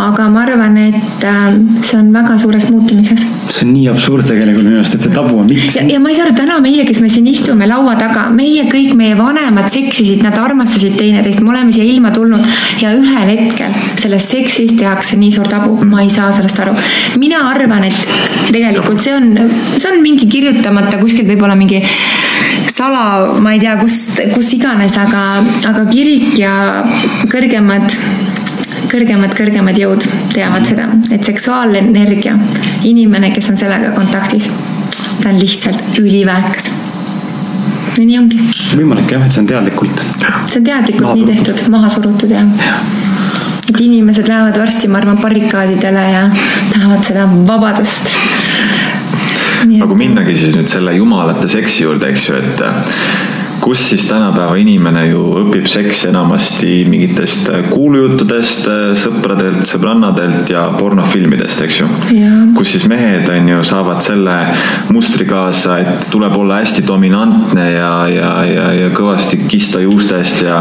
aga 0.00 0.28
ma 0.32 0.46
arvan, 0.46 0.78
et 0.80 1.24
äh, 1.28 1.58
see 1.84 1.98
on 1.98 2.08
väga 2.14 2.38
suures 2.40 2.64
muutumises. 2.72 3.26
See 3.50 3.66
on 3.66 3.74
nii 3.74 3.90
absurd 3.92 4.24
tegelikult 4.24 4.64
minu 4.64 4.78
arust, 4.80 4.96
et 4.96 5.04
see 5.04 5.12
tabu 5.12 5.36
on, 5.42 5.50
miks? 5.50 5.76
Ja, 5.76 6.00
ma 6.00 6.08
ei 6.08 6.16
saa 6.16 6.24
aru, 6.24 6.36
täna 6.38 6.56
meie, 6.64 6.86
kes 6.88 7.02
me 7.04 7.10
siin 7.12 7.28
istume 7.28 7.68
laua 7.68 7.98
taga, 8.00 8.26
meie 8.32 8.64
kõik, 8.70 8.94
meie 8.96 9.18
vanemad 9.18 9.68
seksisid, 9.74 10.24
nad 10.24 10.38
armastasid 10.40 10.96
teineteist, 10.96 11.42
me 11.44 11.52
oleme 11.52 11.74
siia 11.76 11.84
ilma 11.84 12.14
tulnud 12.16 12.48
ja 12.80 12.94
ühel 12.96 13.34
hetkel 13.34 13.76
sellest 14.00 14.32
seksist 14.32 14.78
tehakse 14.80 15.20
nii 15.20 15.34
suur 15.36 15.52
tabu, 15.52 15.76
ma 15.84 16.00
ei 16.04 16.10
saa 16.12 16.32
sellest 16.32 16.64
aru. 16.64 16.72
mina 17.20 17.44
arvan, 17.50 17.84
et 17.84 18.16
tegelikult 18.54 19.04
see 19.04 19.12
on, 19.18 19.34
see 19.76 19.92
on 19.92 20.00
mingi 20.00 20.30
kirjutamata 20.32 20.96
kuskilt 21.02 21.28
võib-olla 21.28 21.58
mingi 21.58 21.82
sala, 22.76 23.32
ma 23.40 23.52
ei 23.54 23.60
tea, 23.62 23.76
kust, 23.80 24.20
kus 24.34 24.52
iganes, 24.56 24.96
aga, 25.00 25.22
aga 25.70 25.84
kirik 25.90 26.36
ja 26.40 26.52
kõrgemad 27.32 27.96
kõrgemad, 28.90 29.32
kõrgemad 29.36 29.78
jõud 29.80 30.04
teavad 30.34 30.66
seda, 30.68 30.86
et 31.12 31.24
seksuaalenergia, 31.26 32.36
inimene, 32.88 33.32
kes 33.34 33.50
on 33.52 33.58
sellega 33.60 33.92
kontaktis, 33.96 34.48
ta 35.22 35.32
on 35.32 35.40
lihtsalt 35.40 35.98
üliväekas. 36.02 36.70
ja 37.96 38.04
nii 38.04 38.18
ongi, 38.20 38.40
võimalik 38.76 39.10
jah, 39.10 39.24
et 39.24 39.32
see 39.32 39.42
on 39.42 39.50
teadlikult. 39.50 40.04
see 40.52 40.60
on 40.60 40.68
teadlikult 40.68 41.02
Maha 41.02 41.14
nii 41.16 41.26
surutud. 41.26 41.44
tehtud, 41.46 41.70
maha 41.72 41.92
surutud 41.96 42.36
ja 42.36 42.44
et 43.66 43.80
inimesed 43.80 44.28
lähevad 44.28 44.60
varsti, 44.60 44.88
ma 44.88 45.00
arvan, 45.00 45.18
barrikaadidele 45.18 46.04
ja 46.12 46.26
tahavad 46.72 47.04
seda 47.08 47.26
vabadust. 47.48 48.12
Aga 49.74 49.88
kui 49.90 49.98
minnagi 50.00 50.36
siis 50.38 50.56
nüüd 50.58 50.70
selle 50.70 50.94
jumalate 50.96 51.48
seksi 51.50 51.84
juurde, 51.86 52.12
eks 52.12 52.28
ju, 52.30 52.38
et 52.40 52.62
kus 53.66 53.88
siis 53.88 54.04
tänapäeva 54.06 54.54
inimene 54.62 55.00
ju 55.08 55.24
õpib 55.40 55.64
seksi 55.66 56.06
enamasti 56.12 56.84
mingitest 56.86 57.48
kuulujuttudest, 57.66 58.68
sõpradelt, 59.02 59.64
sõbrannadelt 59.66 60.52
ja 60.52 60.68
pornofilmidest, 60.78 61.64
eks 61.66 61.80
ju. 61.80 61.88
kus 62.54 62.76
siis 62.76 62.86
mehed 62.86 63.26
on 63.34 63.48
ju, 63.50 63.64
saavad 63.66 63.98
selle 64.06 64.36
mustri 64.94 65.26
kaasa, 65.26 65.80
et 65.82 66.06
tuleb 66.12 66.36
olla 66.38 66.60
hästi 66.60 66.84
dominantne 66.86 67.64
ja, 67.72 67.90
ja, 68.06 68.28
ja, 68.46 68.68
ja 68.84 68.92
kõvasti 68.94 69.40
kista 69.50 69.82
juustest 69.82 70.46
ja, 70.46 70.60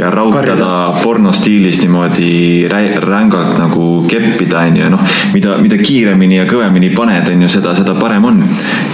ja 0.00 0.08
rautada 0.16 0.94
pornostiilis 1.02 1.82
niimoodi 1.84 2.70
rängalt 3.04 3.60
nagu 3.60 3.86
keppida, 4.08 4.64
on 4.64 4.80
ju, 4.80 4.86
ja 4.86 4.94
noh, 4.96 5.04
mida, 5.36 5.58
mida 5.60 5.76
kiiremini 5.82 6.40
ja 6.40 6.48
kõvemini 6.48 6.94
paned, 6.96 7.28
on 7.36 7.44
ju, 7.44 7.52
seda, 7.58 7.76
seda 7.76 8.00
parem 8.00 8.24
on. 8.32 8.40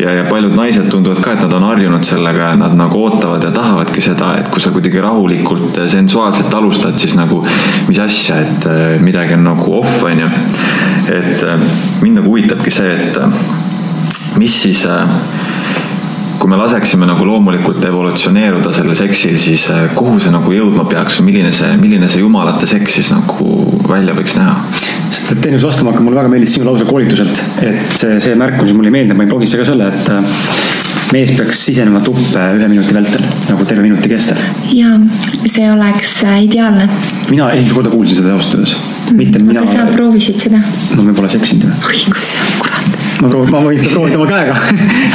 ja, 0.03 0.19
ja 0.19 0.27
paljud 0.27 0.59
naised 0.59 0.91
tunduvad 0.91 1.23
ka, 1.23 1.39
et 1.39 1.47
nad 1.47 1.59
on 1.63 1.71
harjunud 1.71 2.11
sellega 2.11 2.51
ja 2.51 2.61
nad 2.67 2.75
nagu 2.75 3.07
ootavad 3.07 3.47
ja 3.47 3.52
tahavadki 3.55 4.03
seda, 4.05 4.33
et 4.41 4.49
kui 4.53 4.63
sa 4.63 4.73
kuidagi 4.75 5.01
rahulikult 5.03 5.79
sensuaalselt 5.93 6.55
alustad, 6.55 6.99
siis 7.01 7.17
nagu 7.19 7.43
mis 7.89 8.01
asja, 8.03 8.41
et 8.43 8.69
äh, 8.71 8.83
midagi 9.05 9.37
on 9.39 9.47
nagu 9.47 9.79
off, 9.81 10.03
on 10.07 10.25
ju. 10.25 10.31
et 11.13 11.45
äh, 11.47 11.69
mind 12.03 12.21
nagu 12.21 12.33
huvitabki 12.33 12.73
see, 12.75 12.97
et 12.97 13.19
äh, 13.21 13.41
mis 14.41 14.63
siis 14.65 14.87
kui 16.43 16.51
me 16.51 16.57
laseksime 16.59 17.07
nagu 17.07 17.23
loomulikult 17.27 17.85
evolutsioneeruda 17.87 18.73
sellel 18.75 18.97
seksil, 18.99 19.37
siis 19.39 19.69
kuhu 19.95 20.17
see 20.23 20.33
nagu 20.35 20.51
jõudma 20.51 20.89
peaks 20.91 21.21
või 21.21 21.29
milline 21.29 21.53
see, 21.55 21.77
milline 21.79 22.09
see 22.11 22.25
jumalate 22.25 22.67
seks 22.67 22.99
siis 22.99 23.13
nagu 23.15 23.47
välja 23.87 24.17
võiks 24.17 24.35
näha? 24.41 24.57
sest 25.13 25.35
et 25.35 25.43
teenuse 25.45 25.69
vastama 25.69 25.93
hakka, 25.93 26.03
mulle 26.03 26.19
väga 26.19 26.33
meeldis 26.33 26.57
sinu 26.57 26.67
lause 26.67 26.87
koolituselt, 26.89 27.43
et 27.63 27.97
see, 28.01 28.17
see 28.25 28.35
märkus 28.39 28.73
mulle 28.75 28.91
ei 28.91 28.97
meeldi, 28.97 29.15
ma 29.15 29.23
panin 29.23 29.35
blogisse 29.35 29.61
ka 29.61 29.67
selle, 29.69 29.91
et 29.93 30.09
mees 31.13 31.31
peaks 31.37 31.67
sisenema 31.67 32.01
tuppe 32.01 32.45
ühe 32.57 32.69
minuti 32.71 32.95
vältel, 32.97 33.25
nagu 33.49 33.67
terve 33.69 33.85
minuti 33.85 34.09
kestel. 34.13 34.41
jaa, 34.73 34.97
see 35.45 35.69
oleks 35.69 36.15
äh, 36.25 36.41
ideaalne. 36.47 36.89
mina 37.29 37.51
esimest 37.53 37.77
korda 37.77 37.93
kuulsin 37.93 38.23
seda 38.23 38.33
ausalt 38.37 38.61
öeldes. 38.61 38.77
mitte 39.21 39.39
aga 39.43 39.51
mina. 39.51 39.67
sa 39.69 39.87
proovisid 39.93 40.41
seda? 40.49 40.63
no 40.97 41.09
me 41.09 41.17
pole 41.17 41.29
seksinud 41.37 41.69
ju. 41.69 42.17
sa, 42.17 42.49
kurat 42.59 43.02
ma 43.23 43.31
proovin, 43.31 43.51
ma 43.55 43.61
võin 43.63 43.79
seda 43.79 43.95
proovida 43.95 44.19
oma 44.19 44.27
käega 44.27 44.55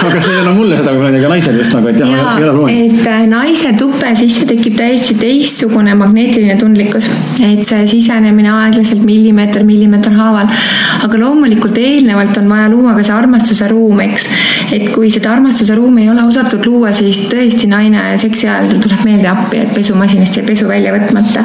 aga 0.07 0.21
see 0.23 0.33
ei 0.33 0.41
ole 0.41 0.53
mulle 0.55 0.77
seda, 0.79 0.93
ma 0.95 1.03
olen 1.03 1.17
ka 1.21 1.31
naisele 1.31 1.61
just 1.63 1.75
nagu, 1.75 1.89
et 1.91 1.99
jah 1.99 2.11
ja,, 2.11 2.23
ei 2.37 2.45
ole 2.45 2.53
proovinud. 2.55 2.99
et 2.99 3.09
äh, 3.11 3.23
naise 3.31 3.73
tuppe 3.79 4.11
sisse 4.19 4.45
tekib 4.47 4.77
täiesti 4.79 5.17
teistsugune 5.19 5.95
magneetiline 5.99 6.55
tundlikkus. 6.61 7.09
et 7.43 7.63
see 7.67 7.87
sisenemine 7.91 8.51
aeglaselt 8.53 9.03
millimeeter 9.07 9.65
millimeeter 9.67 10.15
haaval. 10.17 10.47
aga 11.07 11.21
loomulikult 11.23 11.79
eelnevalt 11.81 12.39
on 12.41 12.49
vaja 12.53 12.69
luua 12.71 12.95
ka 12.97 13.03
see 13.07 13.15
armastuse 13.17 13.67
ruum, 13.73 13.99
eks. 14.05 14.27
et 14.77 14.87
kui 14.95 15.11
seda 15.13 15.33
armastuse 15.35 15.75
ruumi 15.77 16.05
ei 16.05 16.13
ole 16.13 16.23
osatud 16.27 16.63
luua, 16.69 16.93
siis 16.95 17.25
tõesti 17.31 17.69
naine 17.71 18.05
seksi 18.21 18.47
ajal 18.47 18.71
tal 18.71 18.83
tuleb 18.87 19.03
meelde 19.07 19.31
appi, 19.33 19.63
et 19.65 19.75
pesumasinast 19.75 20.39
jäi 20.39 20.47
pesu 20.47 20.69
välja 20.71 20.95
võtmata. 20.95 21.43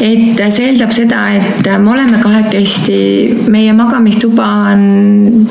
et 0.00 0.40
see 0.48 0.70
eeldab 0.70 0.96
seda, 0.96 1.26
et 1.36 1.70
me 1.80 1.92
oleme 1.92 2.22
kahekesti, 2.22 3.00
meie 3.52 3.76
magamistuba 3.76 4.48
on 4.72 5.46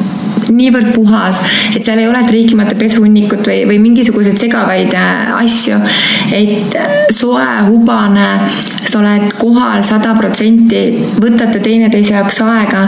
niivõrd 0.53 0.91
puhas, 0.95 1.39
et 1.75 1.83
seal 1.85 2.01
ei 2.01 2.07
ole 2.09 2.21
triikimata 2.27 2.75
pesuhunnikut 2.79 3.45
või, 3.47 3.61
või 3.69 3.79
mingisuguseid 3.83 4.39
segavaid 4.41 4.93
äh, 4.97 5.33
asju. 5.39 5.79
et 6.35 6.75
äh, 6.77 6.95
soe, 7.13 7.45
hubane, 7.67 8.27
sa 8.79 8.99
oled 9.01 9.33
kohal 9.39 9.83
sada 9.87 10.15
protsenti, 10.17 10.81
võtate 11.21 11.61
teineteise 11.63 12.15
jaoks 12.15 12.41
aega. 12.45 12.87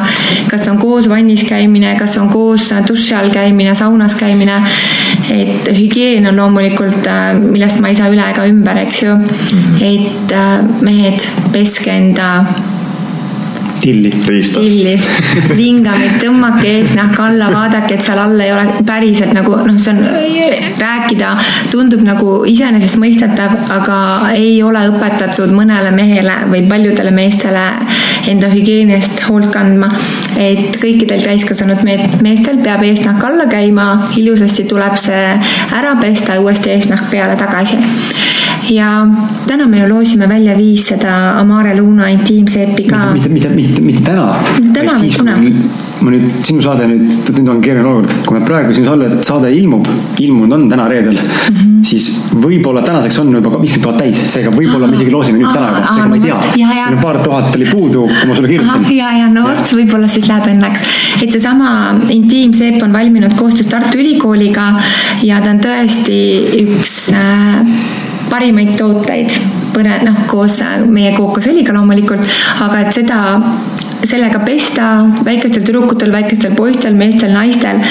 kas 0.50 0.68
on 0.72 0.80
koos 0.82 1.10
vannis 1.10 1.46
käimine, 1.48 1.94
kas 2.00 2.18
on 2.22 2.30
koos 2.32 2.72
duši 2.88 3.16
all 3.18 3.32
käimine, 3.34 3.76
saunas 3.76 4.16
käimine. 4.20 4.62
et 5.32 5.70
hügieen 5.72 6.28
on 6.28 6.38
loomulikult, 6.38 7.08
äh, 7.08 7.32
millest 7.40 7.82
ma 7.82 7.92
ei 7.92 8.00
saa 8.00 8.12
üle 8.12 8.26
ega 8.32 8.48
ümber, 8.50 8.84
eks 8.86 9.04
ju. 9.04 9.16
Mhm. 9.16 9.82
et 9.82 10.38
mehed, 10.82 11.28
peske 11.52 11.92
enda 11.92 12.32
tilli. 13.82 14.12
tilli, 14.54 14.96
vingamit, 15.58 16.18
tõmmake 16.22 16.68
eesnahk 16.78 17.20
alla, 17.24 17.50
vaadake, 17.54 17.96
et 17.98 18.06
seal 18.06 18.20
all 18.22 18.40
ei 18.44 18.54
ole 18.54 18.84
päriselt 18.88 19.34
nagu 19.36 19.56
noh, 19.66 19.80
see 19.82 19.96
on, 19.96 20.04
rääkida 20.82 21.34
tundub 21.72 22.04
nagu 22.06 22.42
iseenesestmõistetav, 22.50 23.58
aga 23.78 23.98
ei 24.38 24.56
ole 24.66 24.84
õpetatud 24.92 25.54
mõnele 25.56 25.94
mehele 25.96 26.38
või 26.52 26.64
paljudele 26.70 27.14
meestele 27.16 27.66
enda 28.28 28.50
hügieeni 28.52 28.96
eest 28.98 29.22
hoolt 29.28 29.52
kandma. 29.54 29.92
et 30.38 30.78
kõikidel 30.82 31.24
täiskasvanud 31.26 31.84
meestel 31.86 32.62
peab 32.64 32.84
eesnahk 32.88 33.24
alla 33.28 33.46
käima, 33.52 33.88
ilusasti 34.18 34.64
tuleb 34.70 34.98
see 34.98 35.24
ära 35.78 35.96
pesta, 36.02 36.40
uuesti 36.40 36.72
eesnahk 36.76 37.10
peale 37.12 37.36
tagasi 37.36 37.78
ja 38.72 39.08
täna 39.48 39.68
me 39.68 39.80
ju 39.80 39.88
loosime 39.90 40.30
välja 40.30 40.58
viis 40.58 40.88
seda 40.88 41.40
Amare 41.40 41.76
Luna 41.78 42.10
intiimseepi 42.10 42.84
ka. 42.90 43.06
mitte, 43.14 43.30
mitte, 43.30 43.50
mitte, 43.50 43.82
mitte 43.82 44.12
täna. 44.12 44.28
täna 44.74 45.00
või 45.00 45.16
kunagi 45.18 45.56
ma 46.02 46.14
nüüd, 46.14 46.26
sinu 46.46 46.64
saade 46.64 46.88
nüüd, 46.90 47.30
nüüd 47.38 47.50
on 47.52 47.62
keeruline 47.64 47.90
olukord, 47.90 48.26
kui 48.26 48.38
me 48.38 48.46
praegu 48.46 48.74
sinu 48.76 48.90
saade, 48.90 49.10
saade 49.28 49.52
ilmub, 49.54 49.88
ilmunud 50.22 50.56
on 50.58 50.66
täna 50.72 50.88
reedel 50.90 51.20
mm, 51.20 51.52
-hmm. 51.52 51.84
siis 51.86 52.08
võib-olla 52.34 52.84
tänaseks 52.86 53.20
on 53.22 53.34
juba 53.38 53.54
viiskümmend 53.62 53.86
tuhat 53.88 54.02
täis, 54.02 54.22
seega 54.34 54.54
võib-olla 54.56 54.90
me 54.90 54.98
isegi 54.98 55.14
loosime 55.14 55.42
nüüd 55.42 55.54
täna 55.54 55.70
juba, 55.72 55.94
seega 55.94 56.10
ma 56.10 56.20
ei 56.20 56.26
tea. 56.26 56.40
meil 56.58 56.98
on 56.98 57.04
paar 57.04 57.22
tuhat 57.24 57.56
oli 57.56 57.70
puudu, 57.72 58.06
kui 58.08 58.30
ma 58.30 58.36
sulle 58.36 58.52
kirjutasin. 58.54 58.88
ja, 58.98 59.12
ja 59.20 59.30
no 59.34 59.46
vot, 59.48 59.74
võib-olla 59.80 60.12
siis 60.12 60.28
läheb 60.32 60.50
õnneks. 60.56 60.86
et 61.22 61.32
seesama 61.32 61.72
intiimseep 62.10 62.82
on 62.84 62.94
valminud 62.94 63.38
koostöös 63.40 63.70
Tartu 63.72 64.02
Ülikooliga 64.02 64.74
ja 65.24 65.42
ta 65.42 65.54
on 65.54 65.62
tõesti 65.62 66.22
üks 66.64 66.96
äh, 67.14 67.62
parimaid 68.32 68.76
tooteid, 68.80 69.34
põne-, 69.76 70.02
noh, 70.08 70.26
koos 70.32 70.62
meie 70.90 71.14
kookosõliga 71.18 71.76
loomulikult, 71.76 72.24
aga 72.64 72.86
et 72.86 72.94
seda 72.96 73.20
sellega 74.08 74.40
pesta 74.46 74.88
väikestel 75.26 75.64
tüdrukutel, 75.66 76.12
väikestel 76.14 76.56
poistel, 76.58 76.96
meestel, 76.98 77.34
naistel, 77.36 77.82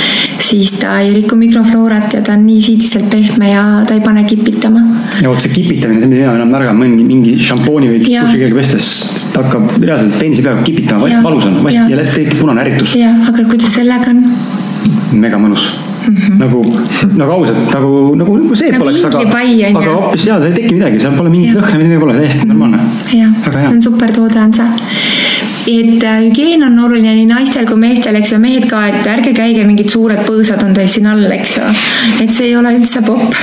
siis 0.42 0.72
ta 0.80 0.96
ei 1.02 1.12
riku 1.14 1.38
mikrofloorat 1.38 2.14
ja 2.16 2.22
ta 2.26 2.34
on 2.36 2.46
nii 2.46 2.62
siidiselt 2.64 3.10
pehme 3.12 3.50
ja 3.52 3.64
ta 3.88 3.96
ei 3.96 4.02
pane 4.04 4.24
kipitama. 4.28 4.82
ja 5.22 5.28
vot 5.28 5.42
see 5.42 5.52
kipitamine, 5.54 6.00
see, 6.00 6.10
mida 6.10 6.24
mina 6.24 6.38
enam 6.40 6.54
märgan, 6.54 6.80
mõni 6.80 7.04
mingi 7.06 7.36
šampooni 7.50 7.92
või 7.92 8.00
dušikeega 8.06 8.56
pestes, 8.56 8.88
ta 9.34 9.44
hakkab 9.44 9.76
reaalselt 9.82 10.18
pensi 10.20 10.46
peaaegu 10.46 10.66
kipitama, 10.66 11.12
valus 11.26 11.50
on, 11.50 11.60
ja 11.70 12.02
tekib 12.10 12.40
punane 12.40 12.66
ärritus. 12.66 12.96
jah, 12.98 13.22
aga 13.30 13.46
kuidas 13.52 13.78
sellega 13.78 14.10
on? 14.14 14.26
mega 15.20 15.38
mõnus 15.40 15.70
Mm 16.00 16.16
-hmm. 16.16 16.38
nagu, 16.38 16.60
nagu 17.16 17.30
ausalt, 17.30 17.74
nagu, 17.74 18.16
nagu, 18.16 18.36
nagu 18.36 18.56
seep 18.56 18.72
nagu 18.72 18.84
oleks, 18.84 19.04
aga, 19.04 19.20
aga 19.78 19.90
hoopis 19.94 20.22
seal 20.24 20.42
ei 20.42 20.52
teki 20.52 20.74
midagi, 20.74 21.00
seal 21.00 21.12
pole 21.12 21.30
mingit 21.30 21.54
lõhna, 21.54 21.76
midagi 21.76 22.00
pole, 22.00 22.14
täiesti 22.16 22.48
normaalne. 22.48 22.78
jah, 23.12 23.52
see 23.52 23.66
on 23.68 23.82
super 23.82 24.12
toode 24.12 24.40
on 24.40 24.54
see 24.54 25.29
et 25.68 26.04
äh, 26.04 26.22
hügieen 26.24 26.64
on 26.66 26.78
oluline 26.84 27.14
nii 27.18 27.28
naistel 27.28 27.66
kui 27.68 27.80
meestel, 27.80 28.16
eks 28.20 28.32
ju, 28.34 28.40
mehed 28.42 28.68
ka, 28.70 28.86
et 28.88 29.10
ärge 29.10 29.34
käige, 29.36 29.66
mingid 29.68 29.90
suured 29.92 30.22
põõsad 30.28 30.64
on 30.66 30.76
teil 30.76 30.88
siin 30.88 31.10
all, 31.10 31.26
eks 31.36 31.56
ju. 31.58 31.74
et 32.24 32.32
see 32.32 32.50
ei 32.50 32.56
ole 32.56 32.76
üldse 32.78 33.04
popp 33.06 33.36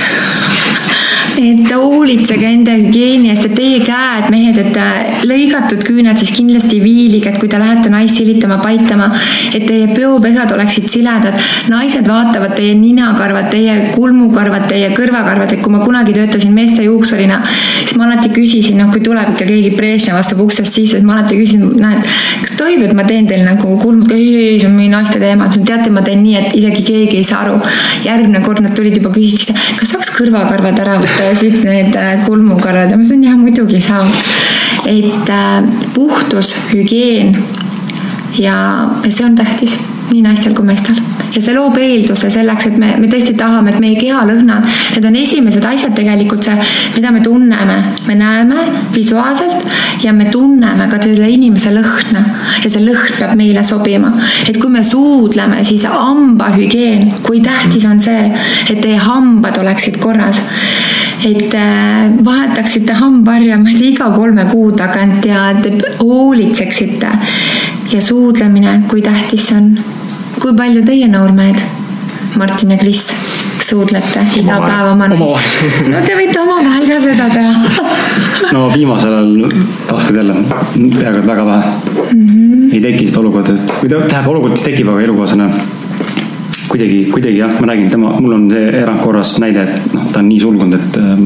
et 1.38 1.70
hoolitsege 1.70 2.46
enda 2.50 2.74
hügieeni 2.74 3.30
eest, 3.30 3.46
et 3.46 3.54
teie 3.54 3.78
käed, 3.84 4.26
mehed, 4.32 4.58
et 4.58 5.26
lõigatud 5.28 5.84
küüned 5.86 6.18
siis 6.18 6.32
kindlasti 6.34 6.80
viilige, 6.82 7.30
et 7.30 7.38
kui 7.38 7.50
te 7.50 7.60
lähete 7.60 7.90
naist 7.92 8.18
silitama, 8.18 8.58
paitama, 8.62 9.08
et 9.52 9.62
teie 9.66 9.86
peopesad 9.94 10.50
oleksid 10.56 10.88
siledad. 10.90 11.36
naised 11.70 12.08
vaatavad 12.08 12.56
teie 12.58 12.74
ninakarvad, 12.74 13.50
teie 13.52 13.92
kulmukarvad, 13.94 14.66
teie 14.70 14.90
kõrvakarvad, 14.96 15.52
et 15.54 15.62
kui 15.62 15.72
ma 15.72 15.82
kunagi 15.84 16.14
töötasin 16.16 16.54
meeste 16.54 16.86
juuksurina, 16.86 17.40
siis 17.84 17.94
ma 18.00 18.08
alati 18.08 18.32
küsisin, 18.34 18.78
noh, 18.80 18.90
kui 18.92 19.04
tuleb 19.04 19.34
ikka 19.34 19.46
keegi 19.46 19.74
Brežnev 19.76 20.18
astub 20.18 20.42
uksest 20.46 20.72
sisse, 20.72 20.96
siis 20.96 21.06
ma 21.06 21.18
alati 21.18 21.38
küsin, 21.38 21.68
noh, 21.68 21.94
et 21.94 22.08
kas 22.42 22.56
tohib, 22.58 22.82
et 22.88 22.96
ma 22.98 23.06
teen 23.06 23.28
teil 23.30 23.44
nagu 23.46 23.76
kulmud, 23.82 24.10
ei, 24.16 24.28
ei, 24.42 24.58
see 24.58 24.70
on 24.70 24.76
mingi 24.78 24.90
naiste 24.96 25.22
teema, 25.22 25.50
teate, 25.58 25.92
ma 25.94 26.02
teen 26.06 26.24
nii, 26.24 26.36
et 26.40 26.58
isegi 26.58 26.84
keegi 26.88 27.22
ei 27.22 27.28
saa 27.28 27.44
aru. 27.46 27.60
järgmine 28.04 28.40
kord 28.44 28.62
nad 28.64 28.74
tulid 28.74 28.96
juba, 28.96 29.12
küsisid, 29.14 29.54
kas 29.78 29.92
saaks 29.92 30.10
kõrvakarvad 30.16 30.78
ära 30.82 30.98
võtta 31.02 31.27
siit 31.34 31.64
need 31.64 31.96
äh, 31.96 32.24
kulmukarvad 32.26 32.90
ja 32.90 32.96
ma 32.96 33.02
ütlesin 33.02 33.24
jah, 33.24 33.36
muidugi 33.36 33.80
saab. 33.80 34.08
et 34.86 35.30
äh, 35.30 35.62
puhtus, 35.94 36.56
hügieen 36.72 37.36
ja 38.38 38.88
see 39.08 39.24
on 39.26 39.36
tähtis 39.36 39.78
nii 40.10 40.22
naistel 40.24 40.54
kui 40.56 40.66
meestel. 40.68 40.98
ja 41.34 41.42
see 41.42 41.54
loob 41.54 41.76
eelduse 41.78 42.30
selleks, 42.32 42.68
et 42.70 42.78
me, 42.80 42.94
me 43.00 43.08
tõesti 43.10 43.34
tahame, 43.38 43.74
et 43.74 43.80
meie 43.82 43.98
kehalõhnad, 43.98 44.66
need 44.94 45.08
on 45.08 45.18
esimesed 45.20 45.64
asjad 45.68 45.94
tegelikult 45.96 46.46
see, 46.48 46.68
mida 46.96 47.12
me 47.14 47.22
tunneme. 47.24 47.78
me 48.06 48.14
näeme 48.18 48.66
visuaalselt 48.94 49.66
ja 50.04 50.12
me 50.12 50.28
tunneme 50.32 50.88
ka 50.90 51.00
selle 51.02 51.28
inimese 51.30 51.72
lõhna 51.74 52.24
ja 52.64 52.70
see 52.70 52.84
lõhn 52.84 53.18
peab 53.18 53.36
meile 53.38 53.64
sobima. 53.64 54.12
et 54.48 54.60
kui 54.60 54.70
me 54.72 54.84
suudleme, 54.84 55.64
siis 55.64 55.84
hambahügieen, 55.88 57.12
kui 57.22 57.42
tähtis 57.44 57.84
on 57.88 58.00
see, 58.00 58.30
et 58.70 58.80
teie 58.80 58.98
hambad 59.02 59.58
oleksid 59.60 60.00
korras 60.02 60.40
et 61.26 61.54
äh, 61.54 62.10
vahetaksite 62.24 62.94
hambaharja, 62.94 63.58
ma 63.58 63.70
ei 63.70 63.78
tea, 63.78 63.92
iga 63.92 64.10
kolme 64.14 64.46
kuu 64.50 64.72
tagant 64.78 65.26
ja 65.26 65.50
te 65.62 65.72
hoolitseksite. 66.00 67.12
ja 67.92 68.02
suudlemine, 68.02 68.82
kui 68.88 69.02
tähtis 69.02 69.48
see 69.48 69.56
on 69.56 69.97
kui 70.42 70.54
palju 70.56 70.84
teie 70.86 71.08
noormehed, 71.10 71.58
Martin 72.38 72.74
ja 72.74 72.78
Kris, 72.78 73.06
suudlete 73.64 74.22
iga 74.38 74.58
päev 74.62 74.92
oma 74.92 75.08
Omavahel. 75.12 75.72
no 75.92 76.00
te 76.06 76.14
võite 76.18 76.40
omavahel 76.40 76.86
ka 76.88 76.98
seda 77.02 77.26
teha 77.32 77.96
no 78.54 78.68
viimasel 78.72 79.16
ajal 79.18 79.50
oskad 79.96 80.20
jälle 80.20 80.36
peaaegu 80.44 81.18
et 81.20 81.26
väga 81.26 81.44
vähe 81.48 81.72
mm. 81.72 82.22
-hmm. 82.22 82.72
ei 82.74 82.80
teki 82.86 83.08
seda 83.10 83.20
olukorda, 83.24 83.54
et 83.54 83.74
või 83.82 83.90
tähendab 83.90 84.30
olukord 84.32 84.56
siis 84.56 84.70
tekib, 84.70 84.92
aga 84.92 85.04
elukaaslane 85.08 85.50
kuidagi, 86.68 86.98
kuidagi 87.12 87.38
jah, 87.38 87.52
ma 87.60 87.66
räägin 87.72 87.90
tema, 87.90 88.12
mul 88.20 88.32
on 88.36 88.46
see 88.50 88.68
erandkorras 88.82 89.34
näide, 89.42 89.62
et 89.64 89.92
noh, 89.94 90.06
ta 90.12 90.20
on 90.20 90.28
nii 90.28 90.40
sulgunud, 90.42 90.74
et 90.78 90.96
ähm, 91.00 91.24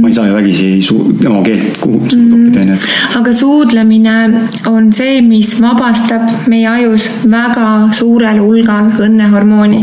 ma 0.00 0.08
ei 0.10 0.16
saa 0.16 0.26
ju 0.28 0.34
vägisi 0.34 0.70
suu- 0.82 1.12
tema 1.20 1.42
keelt 1.46 1.78
kuhu- 1.82 2.02
suuda 2.10 2.36
õppida, 2.36 2.64
onju. 2.64 2.76
aga 3.20 3.32
suudlemine 3.40 4.16
on 4.70 4.92
see, 4.92 5.20
mis 5.22 5.54
vabastab 5.62 6.48
meie 6.50 6.66
ajus 6.68 7.08
väga 7.30 7.66
suurel 7.92 8.40
hulgal 8.42 8.90
õnnehormooni 9.06 9.82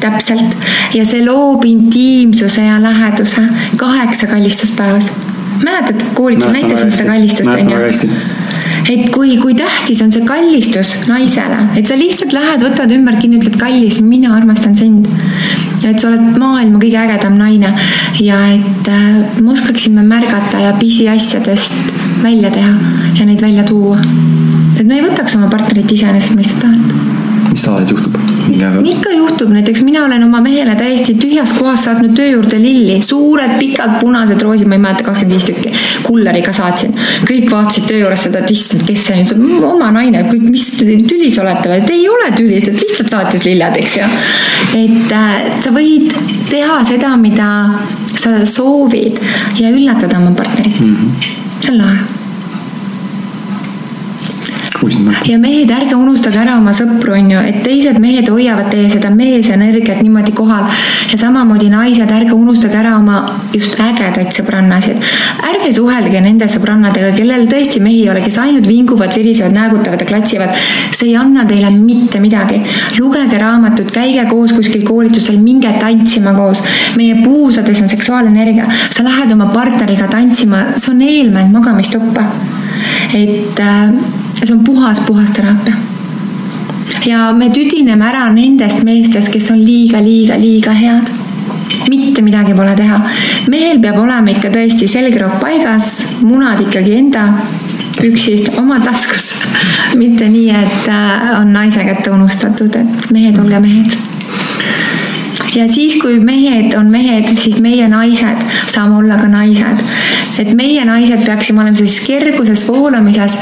täpselt 0.00 0.56
ja 0.96 1.04
see 1.06 1.24
loob 1.26 1.64
intiimsuse 1.68 2.62
ja 2.64 2.78
läheduse 2.82 3.42
kaheksa 3.76 4.26
kallistust 4.26 4.76
päevas. 4.76 5.10
mäletad, 5.64 6.00
Mäletan 6.18 6.40
väga 6.40 6.52
näitasin 6.52 6.92
seda 6.92 7.08
kallistust 7.12 7.50
onju. 7.50 8.49
Et 8.88 9.10
kui, 9.14 9.36
kui 9.40 9.54
tähtis 9.58 10.00
on 10.04 10.12
see 10.14 10.24
kallistus 10.26 10.94
naisele, 11.08 11.60
et 11.78 11.88
sa 11.88 11.98
lihtsalt 11.98 12.34
lähed, 12.36 12.64
võtad 12.64 12.92
ümber 12.94 13.18
kinni, 13.20 13.40
ütled 13.40 13.58
kallis, 13.60 14.00
mina 14.04 14.34
armastan 14.36 14.76
sind. 14.78 15.08
et 15.80 15.96
sa 16.00 16.10
oled 16.10 16.36
maailma 16.38 16.78
kõige 16.80 16.98
ägedam 17.00 17.38
naine 17.40 17.70
ja 18.20 18.40
et 18.52 18.88
äh, 18.92 19.40
me 19.40 19.54
oskaksime 19.54 20.04
märgata 20.04 20.60
ja 20.60 20.74
pisiasjadest 20.76 21.72
välja 22.22 22.50
teha 22.52 22.74
ja 23.16 23.26
neid 23.26 23.40
välja 23.40 23.64
tuua. 23.64 23.98
et 24.78 24.86
me 24.86 25.00
ei 25.00 25.06
võtaks 25.08 25.38
oma 25.40 25.48
partnerit 25.52 25.92
iseenesestmõistetavalt 25.96 27.00
mis 27.50 27.62
tavaliselt 27.62 27.98
juhtub? 27.98 28.39
Ikka 28.84 29.12
juhtub, 29.14 29.50
näiteks 29.54 29.82
mina 29.86 30.04
olen 30.04 30.24
oma 30.24 30.40
mehele 30.44 30.74
täiesti 30.78 31.14
tühjast 31.20 31.56
kohast 31.58 31.88
saatnud 31.88 32.14
töö 32.16 32.26
juurde 32.34 32.58
lilli, 32.62 33.00
suured 33.02 33.56
pikad 33.58 33.98
punased 34.00 34.42
roosid, 34.42 34.68
ma 34.70 34.78
ei 34.78 34.84
mäleta, 34.84 35.06
kakskümmend 35.06 35.36
viis 35.36 35.48
tükki. 35.48 35.72
kulleriga 36.02 36.52
saatsin, 36.52 36.94
kõik 37.28 37.50
vaatasid 37.52 37.86
töö 37.88 38.02
juures 38.04 38.24
seda, 38.26 38.42
et 38.42 38.50
issand, 38.54 38.84
kes 38.88 39.06
see 39.06 39.24
on, 39.36 39.44
oma 39.70 39.90
naine, 39.94 40.24
kõik, 40.28 40.46
mis 40.50 40.68
tülis 40.80 41.38
olete 41.42 41.68
või, 41.70 41.80
et 41.82 41.92
ei 41.94 42.06
ole 42.10 42.30
tülis, 42.36 42.68
et 42.68 42.80
lihtsalt 42.80 43.12
saatis 43.12 43.44
lilled, 43.46 43.80
eks 43.82 43.98
ju. 44.00 44.08
et 44.80 45.16
äh, 45.16 45.50
sa 45.64 45.74
võid 45.74 46.14
teha 46.50 46.80
seda, 46.88 47.14
mida 47.20 47.50
sa 48.14 48.40
soovid 48.46 49.20
ja 49.60 49.70
üllatada 49.72 50.18
oma 50.18 50.34
partnerit 50.36 50.80
mm. 50.80 50.96
-hmm. 50.96 51.36
see 51.60 51.74
on 51.74 51.78
lahe. 51.84 52.19
Ja 55.28 55.38
mehed, 55.38 55.70
ärge 55.74 55.96
unustage 55.96 56.38
ära 56.40 56.54
oma 56.56 56.72
sõpru, 56.76 57.12
on 57.12 57.30
ju, 57.34 57.40
et 57.50 57.58
teised 57.64 57.98
mehed 58.00 58.28
hoiavad 58.32 58.70
teie 58.72 58.88
seda 58.92 59.10
meesenergiat 59.12 60.00
niimoodi 60.00 60.32
kohal 60.36 60.64
ja 61.10 61.18
samamoodi 61.20 61.68
naised, 61.72 62.08
ärge 62.08 62.32
unustage 62.32 62.78
ära 62.80 62.94
oma 62.96 63.18
just 63.52 63.76
ägedaid 63.80 64.32
sõbrannasid. 64.36 65.02
ärge 65.50 65.72
suhelge 65.76 66.22
nende 66.24 66.48
sõbrannadega, 66.48 67.12
kellel 67.16 67.44
tõesti 67.50 67.82
mehi 67.84 68.02
ei 68.04 68.10
ole, 68.12 68.22
kes 68.24 68.38
ainult 68.40 68.68
vinguvad, 68.70 69.12
virisevad, 69.16 69.52
näägutavad 69.56 70.00
ja 70.00 70.08
klatsivad. 70.08 70.54
see 70.96 71.10
ei 71.10 71.16
anna 71.16 71.44
teile 71.44 71.70
mitte 71.76 72.20
midagi. 72.20 72.62
lugege 72.98 73.38
raamatut, 73.38 73.92
käige 73.92 74.24
koos 74.30 74.54
kuskil 74.56 74.86
koolitusel, 74.88 75.38
minge 75.38 75.74
tantsima 75.80 76.32
koos. 76.34 76.62
meie 76.96 77.20
puusades 77.24 77.82
on 77.82 77.88
seksuaalenergia, 77.88 78.64
sa 78.96 79.04
lähed 79.04 79.32
oma 79.32 79.52
partneriga 79.52 80.08
tantsima, 80.08 80.64
see 80.76 80.94
on 80.94 81.02
eelmäng 81.02 81.52
magamistuppa 81.52 82.24
et 83.14 83.58
äh, 83.58 83.92
see 84.46 84.56
on 84.56 84.64
puhas, 84.64 85.00
puhas 85.00 85.30
teraapia. 85.30 85.74
ja 87.06 87.32
me 87.32 87.50
tüdineme 87.50 88.04
ära 88.06 88.28
nendest 88.32 88.84
meestest, 88.84 89.32
kes 89.32 89.50
on 89.50 89.64
liiga, 89.64 90.00
liiga, 90.02 90.38
liiga 90.38 90.72
head. 90.72 91.10
mitte 91.88 92.22
midagi 92.22 92.54
pole 92.54 92.74
teha. 92.76 93.00
mehel 93.48 93.80
peab 93.80 93.98
olema 93.98 94.30
ikka 94.30 94.52
tõesti 94.54 94.88
selgroog 94.88 95.40
paigas, 95.40 95.90
munad 96.22 96.60
ikkagi 96.60 96.96
enda 96.98 97.26
püksist 98.00 98.52
oma 98.58 98.80
taskus. 98.80 99.32
mitte 100.00 100.28
nii, 100.28 100.50
et 100.50 100.88
äh, 100.88 101.40
on 101.40 101.52
naise 101.52 101.84
kätte 101.84 102.10
unustatud, 102.10 102.76
et 102.76 103.12
mehed, 103.12 103.38
olge 103.38 103.60
mehed 103.60 103.98
ja 105.54 105.66
siis, 105.72 105.96
kui 106.02 106.18
mehed 106.22 106.74
on 106.78 106.90
mehed, 106.90 107.26
siis 107.38 107.58
meie 107.62 107.88
naised 107.90 108.44
saame 108.70 109.00
olla 109.00 109.18
ka 109.18 109.28
naised. 109.28 109.82
et 110.38 110.52
meie 110.54 110.84
naised 110.84 111.24
peaksime 111.26 111.62
olema 111.62 111.76
sellises 111.76 112.06
kerguses, 112.06 112.66
voolamises. 112.68 113.36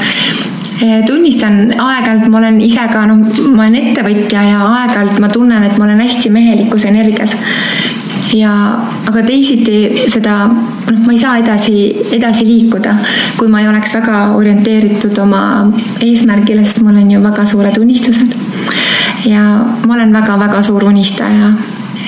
tunnistan, 1.07 1.73
aeg-ajalt 1.75 2.27
ma 2.31 2.37
olen 2.39 2.59
ise 2.63 2.85
ka 2.91 3.05
noh, 3.09 3.23
ma 3.55 3.65
olen 3.65 3.79
ettevõtja 3.81 4.43
ja 4.47 4.59
aeg-ajalt 4.63 5.19
ma 5.19 5.31
tunnen, 5.31 5.63
et 5.67 5.77
ma 5.77 5.87
olen 5.87 5.99
hästi 6.05 6.31
mehelikus 6.31 6.85
energias 6.87 7.35
ja, 8.37 8.51
aga 9.09 9.23
teisiti 9.25 10.05
seda, 10.11 10.43
noh, 10.49 11.01
ma 11.05 11.13
ei 11.13 11.19
saa 11.21 11.37
edasi, 11.41 11.75
edasi 12.15 12.45
liikuda, 12.47 12.95
kui 13.37 13.49
ma 13.51 13.63
ei 13.63 13.69
oleks 13.69 13.95
väga 13.97 14.21
orienteeritud 14.37 15.17
oma 15.23 15.41
eesmärgile, 16.05 16.65
sest 16.65 16.83
mul 16.85 16.99
on 16.99 17.11
ju 17.11 17.23
väga 17.23 17.45
suured 17.49 17.81
unistused. 17.81 18.37
ja 19.25 19.43
ma 19.85 19.93
olen 19.93 20.13
väga-väga 20.15 20.61
suur 20.63 20.83
unistaja 20.87 21.51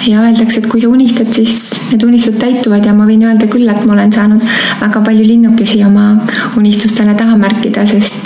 ja 0.08 0.22
öeldakse, 0.22 0.62
et 0.62 0.68
kui 0.72 0.82
sa 0.82 0.90
unistad, 0.90 1.30
siis 1.34 1.72
need 1.92 2.04
unistused 2.06 2.40
täituvad 2.42 2.86
ja 2.86 2.94
ma 2.96 3.06
võin 3.10 3.26
öelda 3.28 3.50
küll, 3.52 3.70
et 3.70 3.86
ma 3.86 3.98
olen 3.98 4.14
saanud 4.14 4.46
väga 4.82 5.02
palju 5.06 5.26
linnukesi 5.26 5.84
oma 5.86 6.14
unistustele 6.58 7.16
taha 7.18 7.38
märkida, 7.38 7.86
sest 7.90 8.21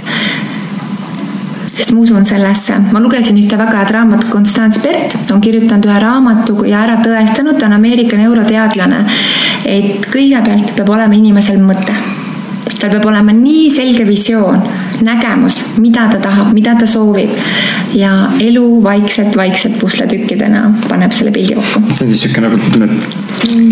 sest 1.76 1.92
ma 1.92 2.00
usun 2.00 2.26
sellesse. 2.26 2.78
ma 2.92 3.00
lugesin 3.04 3.38
ühte 3.38 3.58
väga 3.60 3.82
head 3.82 3.92
raamatut, 3.92 4.30
Constance 4.32 4.80
Bert 4.84 5.32
on 5.32 5.42
kirjutanud 5.42 5.88
ühe 5.90 6.00
raamatu 6.00 6.64
ja 6.70 6.84
ära 6.86 6.98
tõestanud, 7.04 7.60
ta 7.60 7.68
on 7.68 7.76
Ameerika 7.76 8.18
neuroteadlane, 8.20 9.04
et 9.66 10.08
kõigepealt 10.12 10.72
peab 10.78 10.90
olema 10.96 11.20
inimesel 11.20 11.60
mõte. 11.60 11.96
tal 12.80 12.90
peab 12.92 13.06
olema 13.12 13.34
nii 13.36 13.70
selge 13.76 14.08
visioon, 14.08 14.62
nägemus, 15.06 15.62
mida 15.82 16.08
ta 16.12 16.20
tahab, 16.24 16.54
mida 16.56 16.76
ta 16.80 16.88
soovib 16.90 17.34
ja 17.96 18.12
elu 18.44 18.66
vaikselt-vaikselt 18.84 19.78
pusletükkidena 19.80 20.66
paneb 20.90 21.14
selle 21.16 21.32
pildi 21.36 21.56
kokku. 21.56 21.82
see 21.96 22.06
on 22.06 22.12
siis 22.12 22.26
siuke 22.26 22.44
nagu 22.44 22.60
ütleme, 22.60 22.90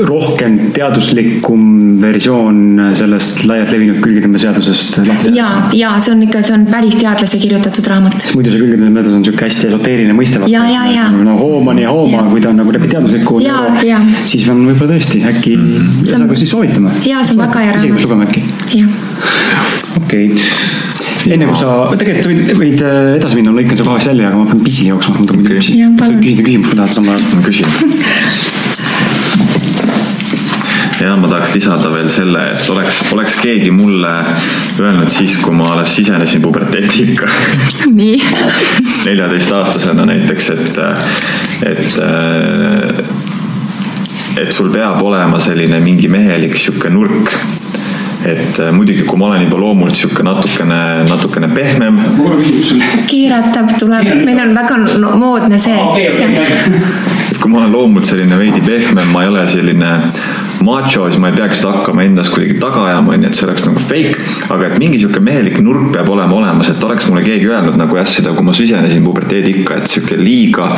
rohkem 0.07 0.57
teaduslikum 0.75 1.63
versioon 2.01 2.59
sellest 2.97 3.43
laialt 3.49 3.71
levinud 3.73 3.99
külgetõmbeseadusest 4.03 4.99
lahti. 5.07 5.33
ja, 5.37 5.49
ja 5.75 5.93
see 6.03 6.13
on 6.15 6.23
ikka, 6.27 6.43
see 6.45 6.55
on 6.57 6.65
päris 6.69 6.97
teadlase 6.99 7.39
kirjutatud 7.41 7.89
raamat. 7.91 8.17
sest 8.21 8.37
muidu 8.37 8.53
see 8.53 8.63
külgetõmbeseadus 8.63 9.17
on 9.19 9.27
siuke 9.27 9.47
hästi 9.47 9.69
esoteeriline 9.71 10.17
mõiste. 10.17 10.43
Ja, 10.51 10.65
ja, 10.69 10.85
ja. 10.91 11.07
no 11.13 11.37
hooma 11.39 11.75
nii 11.77 11.87
hooma, 11.89 12.25
kui 12.31 12.43
ta 12.43 12.51
on 12.53 12.61
nagu 12.61 12.75
läbi 12.75 12.91
teadusliku. 12.91 13.39
Ja, 13.43 13.63
ja. 13.85 14.01
siis 14.29 14.47
on 14.51 14.63
võib-olla 14.69 14.95
tõesti 14.95 15.23
äkki, 15.33 15.55
ühesõnaga 16.03 16.39
siis 16.39 16.53
soovitame. 16.53 16.93
Jaa, 17.07 17.23
see 17.23 17.37
on 17.37 17.43
väga 17.45 17.67
hea 17.67 17.77
isegi 17.79 17.91
raamat. 17.91 17.97
peaks 17.97 18.07
lugema 18.07 18.29
äkki. 18.29 18.45
jah, 18.79 18.89
okei 20.03 20.31
okay.. 20.31 21.02
Enne 21.31 21.47
kui 21.47 21.55
sa, 21.57 21.67
tegelikult 21.99 22.25
sa 22.25 22.29
võid, 22.31 22.49
võid 22.59 22.81
äh, 22.83 23.15
edasi 23.17 23.37
minna, 23.39 23.53
ma 23.53 23.61
lõikan 23.61 23.79
su 23.79 23.85
kohast 23.87 24.09
välja, 24.11 24.27
aga 24.29 24.37
ma 24.41 24.45
pean 24.49 24.63
pissi 24.65 24.89
jooksma, 24.89 25.15
ma 25.19 25.25
tahan 25.29 25.43
Okei. 25.43 25.59
küsida 25.59 25.77
Jah, 25.79 25.93
palun. 25.99 26.19
küsida 26.23 26.43
küsimust, 26.47 26.69
ma 26.73 26.75
tahan 26.81 26.91
samal 26.97 27.15
ajal. 27.15 27.29
ma 27.31 27.41
küsin. 27.47 27.67
ja 31.03 31.15
ma 31.19 31.27
tahaks 31.31 31.55
lisada 31.55 31.89
veel 31.93 32.09
selle, 32.13 32.43
et 32.53 32.69
oleks, 32.75 32.99
oleks 33.15 33.39
keegi 33.43 33.71
mulle 33.75 34.13
öelnud 34.79 35.11
siis, 35.13 35.37
kui 35.41 35.55
ma 35.55 35.71
alles 35.73 35.95
sisenesin 35.95 36.43
puberteediikka, 36.43 37.27
nii. 37.99 38.15
neljateistaastasena 39.07 40.03
näiteks, 40.11 40.45
et, 40.57 40.75
et, 41.71 41.83
et 44.43 44.51
sul 44.55 44.71
peab 44.73 45.03
olema 45.03 45.39
selline 45.43 45.79
mingi 45.83 46.11
mehelik 46.11 46.57
sihuke 46.59 46.91
nurk 46.91 47.31
et 48.25 48.59
äh, 48.59 48.71
muidugi, 48.71 49.03
kui 49.07 49.19
ma 49.19 49.27
olen 49.31 49.43
juba 49.45 49.59
loomult 49.59 49.97
sihuke 49.97 50.23
natukene, 50.25 50.79
natukene 51.09 51.49
pehmem, 51.53 51.99
keeratab, 53.09 53.73
tuleb, 53.79 54.09
meil 54.23 54.39
on 54.45 54.55
väga 54.55 54.79
no, 55.01 55.15
moodne 55.19 55.59
see. 55.59 55.75
et 57.31 57.41
kui 57.41 57.51
ma 57.51 57.63
olen 57.63 57.73
loomult 57.73 58.07
selline 58.07 58.39
veidi 58.39 58.63
pehmem, 58.63 59.11
ma 59.11 59.25
ei 59.25 59.31
ole 59.33 59.45
selline 59.51 59.91
macho, 60.63 61.09
siis 61.09 61.19
ma 61.19 61.29
ei 61.31 61.35
peaks 61.35 61.59
seda 61.59 61.73
hakkama 61.75 62.05
endas 62.07 62.29
kuidagi 62.31 62.55
taga 62.61 62.85
ajama, 62.87 63.13
onju, 63.17 63.27
et 63.27 63.37
see 63.37 63.47
oleks 63.47 63.67
nagu 63.67 63.83
fake. 63.83 64.15
aga 64.53 64.69
et 64.69 64.79
mingi 64.79 65.01
sihuke 65.01 65.19
mehelik 65.23 65.59
nurk 65.63 65.91
peab 65.95 66.09
olema 66.13 66.37
olemas, 66.39 66.71
et 66.71 66.83
oleks 66.87 67.09
mulle 67.09 67.25
keegi 67.25 67.49
öelnud 67.51 67.77
nagu 67.79 67.99
jah, 67.99 68.07
seda, 68.07 68.35
kui 68.37 68.47
ma 68.47 68.55
sisenesin 68.55 69.03
puberteedikka, 69.03 69.81
et 69.81 69.91
sihuke 69.91 70.17
liiga, 70.19 70.69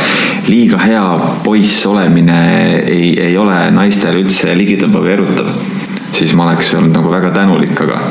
liiga 0.49 0.81
hea 0.81 1.05
poiss 1.45 1.85
olemine 1.91 2.39
ei, 2.81 3.13
ei 3.29 3.37
ole 3.37 3.59
naistele 3.75 4.25
üldse 4.25 4.57
ligitõmbav 4.57 5.09
ja 5.09 5.17
erutav. 5.19 5.74
Siis 6.15 6.35
ma 6.37 6.47
oleks 6.49 6.73
olnud 6.77 6.95
nagu 6.95 7.11
väga 7.11 7.31
tänulik, 7.35 7.75
aga 7.85 8.01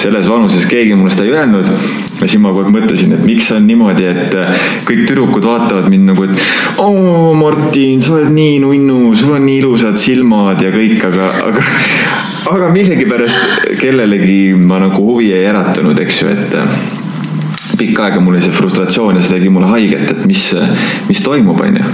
selles 0.00 0.28
vanuses 0.28 0.64
keegi 0.68 0.94
mulle 0.96 1.12
seda 1.12 1.26
ei 1.28 1.34
öelnud 1.36 1.66
ja 1.66 2.28
siis 2.28 2.38
ma 2.40 2.52
kogu 2.52 2.64
aeg 2.64 2.72
mõtlesin, 2.76 3.12
et 3.16 3.24
miks 3.24 3.50
on 3.56 3.66
niimoodi, 3.68 4.06
et 4.08 4.36
kõik 4.88 5.04
tüdrukud 5.08 5.44
vaatavad 5.48 5.90
mind 5.92 6.12
nagu, 6.12 6.28
et 6.28 6.80
oo, 6.80 7.34
Martin, 7.36 8.00
sa 8.04 8.16
oled 8.16 8.32
nii 8.36 8.60
nunnu, 8.64 9.14
sul 9.18 9.36
on 9.36 9.44
nii 9.48 9.60
ilusad 9.62 10.00
silmad 10.00 10.62
ja 10.64 10.72
kõik, 10.74 11.04
aga, 11.10 11.28
aga 11.50 11.66
aga 12.50 12.70
millegipärast 12.72 13.68
kellelegi 13.80 14.54
ma 14.56 14.80
nagu 14.80 15.04
huvi 15.04 15.32
ei 15.36 15.44
äratanud, 15.50 16.00
eks 16.00 16.22
ju, 16.22 16.32
et 16.32 16.56
pikka 17.80 18.08
aega 18.08 18.20
mul 18.20 18.36
oli 18.36 18.44
see 18.44 18.56
frustratsioon 18.56 19.16
ja 19.16 19.24
see 19.24 19.38
tegi 19.38 19.52
mulle 19.52 19.68
haiget, 19.70 20.08
et 20.12 20.24
mis, 20.28 20.48
mis 21.08 21.22
toimub, 21.24 21.60
onju. 21.64 21.84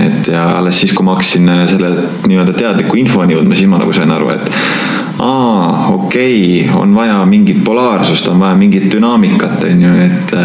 Et 0.00 0.30
ja 0.32 0.46
alles 0.58 0.80
siis, 0.80 0.92
kui 0.96 1.06
ma 1.06 1.16
hakkasin 1.16 1.48
äh, 1.52 1.64
selle 1.70 1.90
nii-öelda 2.28 2.54
teadliku 2.56 2.98
infoni 3.00 3.36
jõudma, 3.36 3.58
siis 3.58 3.70
ma 3.70 3.80
nagu 3.80 3.94
sain 3.96 4.10
aru, 4.14 4.30
et 4.34 4.52
aa, 5.20 5.88
okei 5.94 6.36
okay,, 6.64 6.76
on 6.80 6.94
vaja 6.96 7.18
mingit 7.28 7.62
polaarsust, 7.64 8.28
on 8.32 8.40
vaja 8.42 8.58
mingit 8.58 8.88
dünaamikat, 8.92 9.66
on 9.70 9.82
ju, 9.86 9.96
et 10.06 10.36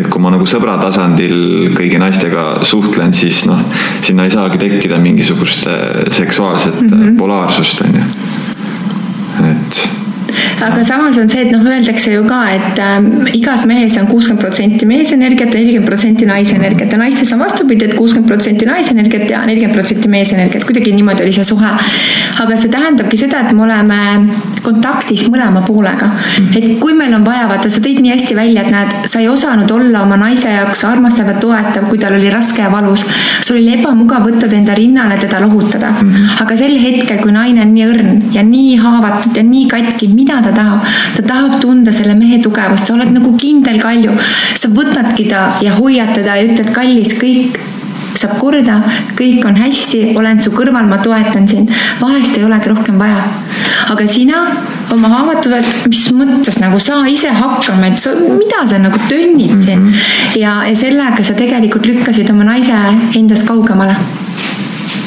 et 0.00 0.06
kui 0.06 0.22
ma 0.22 0.30
nagu 0.30 0.46
sõbra 0.46 0.76
tasandil 0.80 1.72
kõigi 1.74 1.98
naistega 1.98 2.64
suhtlen, 2.66 3.14
siis 3.16 3.42
noh, 3.50 3.62
sinna 4.06 4.26
ei 4.26 4.34
saagi 4.34 4.60
tekkida 4.62 5.00
mingisugust 5.02 5.66
seksuaalset 6.14 6.82
mm 6.82 6.92
-hmm. 6.92 7.16
polaarsust, 7.18 7.82
on 7.86 7.98
ju. 7.98 8.04
et 9.50 9.99
aga 10.66 10.84
samas 10.84 11.18
on 11.18 11.28
see, 11.32 11.46
et 11.46 11.52
noh, 11.54 11.64
öeldakse 11.66 12.14
ju 12.14 12.24
ka, 12.28 12.40
et 12.54 12.78
äh, 12.78 13.34
igas 13.38 13.66
mehes 13.70 13.96
on 14.00 14.08
kuuskümmend 14.10 14.42
protsenti 14.42 14.88
meesenergiat 14.88 15.54
ja 15.54 15.60
nelikümmend 15.60 15.90
protsenti 15.90 16.28
naisenergiat 16.28 16.94
ja 16.94 17.00
naistes 17.00 17.32
on 17.34 17.42
vastupidi 17.44 17.84
et, 17.84 17.92
et 17.92 17.98
kuuskümmend 17.98 18.28
protsenti 18.28 18.66
naisenergiat 18.68 19.30
ja 19.30 19.40
nelikümmend 19.46 19.76
protsenti 19.76 20.08
meesenergiat, 20.12 20.64
kuidagi 20.68 20.92
niimoodi 20.94 21.24
oli 21.24 21.32
see 21.34 21.44
suhe. 21.44 21.70
aga 22.40 22.56
see 22.56 22.72
tähendabki 22.72 23.18
seda, 23.20 23.42
et 23.44 23.52
me 23.56 23.64
oleme 23.66 23.98
kontaktis 24.64 25.26
mõlema 25.32 25.62
poolega. 25.66 26.10
et 26.56 26.68
kui 26.80 26.94
meil 26.96 27.14
on 27.16 27.24
vaja, 27.26 27.46
vaata, 27.50 27.70
sa 27.72 27.82
tõid 27.84 28.00
nii 28.04 28.14
hästi 28.14 28.36
välja, 28.36 28.64
et 28.64 28.74
näed, 28.74 29.08
sa 29.12 29.20
ei 29.20 29.28
osanud 29.28 29.70
olla 29.70 30.04
oma 30.04 30.18
naise 30.20 30.52
jaoks 30.52 30.84
armastav 30.88 31.30
ja 31.32 31.36
toetav, 31.40 31.88
kui 31.88 31.98
tal 31.98 32.16
oli 32.18 32.30
raske 32.32 32.62
ja 32.62 32.70
valus. 32.72 33.04
sul 33.40 33.58
oli 33.58 33.74
ebamugav 33.78 34.26
võtta 34.28 34.48
ta 34.48 34.56
enda 34.56 34.76
rinnale, 34.76 35.18
teda 35.20 35.40
lohutada. 35.44 35.94
aga 36.40 36.56
sel 36.56 36.76
hetkel, 36.80 37.22
kui 37.22 37.32
naine 37.32 37.64
on 37.64 37.74
nii 37.74 37.86
õrn 37.88 38.22
ja 38.36 38.44
nii 38.46 38.76
haavatud 38.80 39.36
ja 39.36 39.44
nii 39.46 39.66
katki, 39.70 40.10
mida 40.14 40.40
ta 40.44 40.49
ta 40.50 40.56
tahab. 40.58 40.86
ta 41.16 41.22
tahab 41.32 41.58
tunda 41.62 41.92
selle 41.94 42.14
mehe 42.18 42.40
tugevust, 42.42 42.86
sa 42.86 42.94
oled 42.94 43.12
nagu 43.14 43.34
kindel 43.38 43.80
kalju. 43.80 44.16
sa 44.62 44.68
võtadki 44.68 45.28
ta 45.30 45.48
ja 45.64 45.74
hoiad 45.78 46.14
teda 46.14 46.36
ja 46.36 46.48
ütled, 46.48 46.72
kallis, 46.74 47.14
kõik 47.20 47.60
saab 48.20 48.36
korda, 48.40 48.80
kõik 49.18 49.44
on 49.48 49.56
hästi, 49.56 50.00
olen 50.18 50.40
su 50.42 50.52
kõrval, 50.54 50.88
ma 50.90 50.98
toetan 51.02 51.46
sind. 51.48 51.70
vahest 52.00 52.36
ei 52.36 52.44
olegi 52.44 52.72
rohkem 52.72 52.98
vaja. 53.00 53.22
aga 53.90 54.06
sina 54.08 54.42
oma 54.92 55.08
haavatavalt, 55.14 55.86
mis 55.88 56.08
mõttes 56.12 56.58
nagu 56.60 56.78
saa 56.78 57.06
ise 57.08 57.30
hakkama, 57.34 57.92
et 57.92 57.98
sa, 58.02 58.14
mida 58.14 58.66
sa 58.66 58.78
nagu 58.82 58.98
tönnid 59.08 59.54
siin 59.64 59.80
mm. 59.80 59.88
-hmm. 59.88 60.40
ja, 60.40 60.64
ja 60.66 60.76
sellega 60.76 61.24
sa 61.24 61.34
tegelikult 61.34 61.86
lükkasid 61.86 62.30
oma 62.30 62.44
naise 62.44 62.74
endast 63.14 63.46
kaugemale 63.46 63.96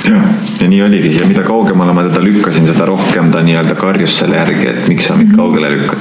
ja 0.09 0.67
nii 0.67 0.81
oligi 0.84 1.13
ja 1.17 1.27
mida 1.27 1.43
kaugemale 1.45 1.93
ma 1.95 2.03
teda 2.07 2.21
lükkasin, 2.23 2.67
seda 2.67 2.88
rohkem 2.89 3.31
ta 3.31 3.43
nii-öelda 3.45 3.75
karjus 3.80 4.17
selle 4.19 4.39
järgi, 4.39 4.67
et 4.71 4.88
miks 4.91 5.07
sa 5.09 5.17
mind 5.17 5.31
mhm. 5.31 5.39
kaugele 5.39 5.71
lükkad. 5.75 5.99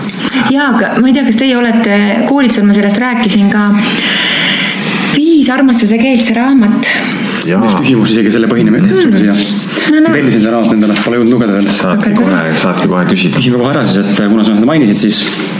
ja, 0.50 0.68
aga 0.72 0.94
ma 1.00 1.10
ei 1.10 1.16
tea, 1.16 1.26
kas 1.28 1.38
teie 1.40 1.56
olete 1.58 1.98
koolitusel, 2.28 2.66
ma 2.66 2.76
sellest 2.76 3.00
rääkisin 3.02 3.50
ka. 3.52 3.68
viis 5.16 5.50
armastuse 5.52 5.98
keelt, 6.02 6.26
see 6.26 6.38
raamat. 6.38 6.90
üks 7.46 7.78
küsimus 7.80 8.14
isegi 8.14 8.34
selle 8.34 8.50
põhineb 8.50 8.78
mm. 8.78 9.00
sulle 9.02 9.22
siia 9.22 9.34
no,. 9.34 10.02
No. 10.02 10.12
tellisin 10.14 10.40
selle 10.40 10.54
raamatu 10.54 10.78
endale, 10.78 10.98
pole 11.04 11.18
jõudnud 11.18 11.36
lugeda 11.36 11.58
veel. 11.58 11.72
saadki 11.78 12.14
kohe, 12.18 12.44
saadki 12.62 12.90
kohe 12.90 13.08
küsida. 13.10 13.38
küsime 13.38 13.62
kohe 13.62 13.74
ära 13.74 13.86
siis, 13.86 14.02
et 14.02 14.22
kuna 14.22 14.46
sa 14.46 14.54
seda 14.56 14.70
mainisid, 14.70 14.98
siis 14.98 15.51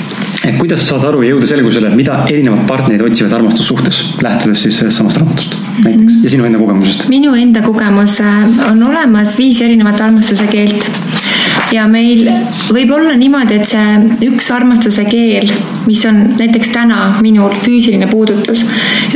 et 0.45 0.59
kuidas 0.59 0.87
saada 0.89 1.11
aru 1.13 1.23
ja 1.23 1.33
jõuda 1.35 1.49
selgusele, 1.51 1.91
mida 1.95 2.23
erinevad 2.31 2.65
partnerid 2.69 3.05
otsivad 3.07 3.37
armastussuhtes, 3.39 4.03
lähtudes 4.25 4.65
siis 4.67 4.81
sellest 4.81 5.03
samast 5.03 5.23
raamatust 5.23 5.59
näiteks? 5.85 6.21
Ja 6.25 6.33
sinu 6.37 6.49
enda 6.49 6.61
kogemusest? 6.63 7.09
minu 7.13 7.35
enda 7.39 7.63
kogemus 7.67 8.19
äh, 8.25 8.43
on 8.71 8.83
olemas 8.91 9.37
viis 9.39 9.61
erinevat 9.63 10.01
armastuse 10.09 10.49
keelt 10.51 11.03
ja 11.73 11.87
meil 11.89 12.27
võib 12.73 12.91
olla 12.93 13.15
niimoodi, 13.17 13.57
et 13.57 13.71
see 13.71 14.27
üks 14.29 14.49
armastuse 14.53 15.05
keel, 15.09 15.49
mis 15.87 16.03
on 16.09 16.21
näiteks 16.37 16.73
täna 16.75 16.99
minul 17.25 17.55
füüsiline 17.65 18.09
puudutus, 18.11 18.63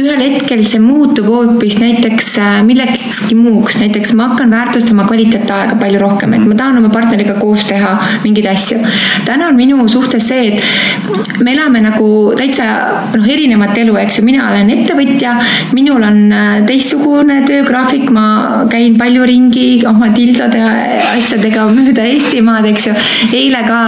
ühel 0.00 0.22
hetkel 0.22 0.62
see 0.66 0.80
muutub 0.82 1.28
hoopis 1.30 1.78
näiteks 1.82 2.30
äh, 2.40 2.58
millekski 2.66 3.36
muuks, 3.38 3.78
näiteks 3.82 4.14
ma 4.16 4.30
hakkan 4.30 4.52
väärtustama 4.52 5.06
kvaliteetaega 5.08 5.76
palju 5.80 6.00
rohkem, 6.00 6.36
et 6.36 6.46
ma 6.46 6.56
tahan 6.58 6.80
oma 6.80 6.92
partneriga 6.92 7.36
koos 7.40 7.66
teha 7.68 7.92
mingeid 8.24 8.48
asju. 8.52 8.80
täna 9.28 9.50
on 9.50 9.60
minu 9.60 9.88
suhtes 9.92 10.28
see, 10.30 10.56
et 10.56 11.42
me 11.44 11.52
elame 11.52 11.82
nagu 11.84 12.08
täitsa 12.38 12.70
noh, 13.12 13.28
erinevat 13.36 13.76
elu, 13.82 13.98
eks 14.00 14.20
ju, 14.20 14.26
mina 14.26 14.48
olen 14.50 14.72
ettevõtja, 14.78 15.36
minul 15.76 16.08
on 16.08 16.22
äh, 16.32 16.48
teistsugune 16.68 17.42
töögraafik, 17.48 18.08
ma 18.14 18.64
käin 18.72 18.96
palju 18.98 19.28
ringi 19.28 19.68
oma 19.88 20.10
tildode 20.16 20.64
asjadega 21.12 21.68
mööda 21.76 22.06
Eestimaad 22.06 22.45
Eestimaad, 22.46 22.66
eks 22.70 22.86
ju. 22.86 22.92
eile 23.34 23.62
ka 23.66 23.78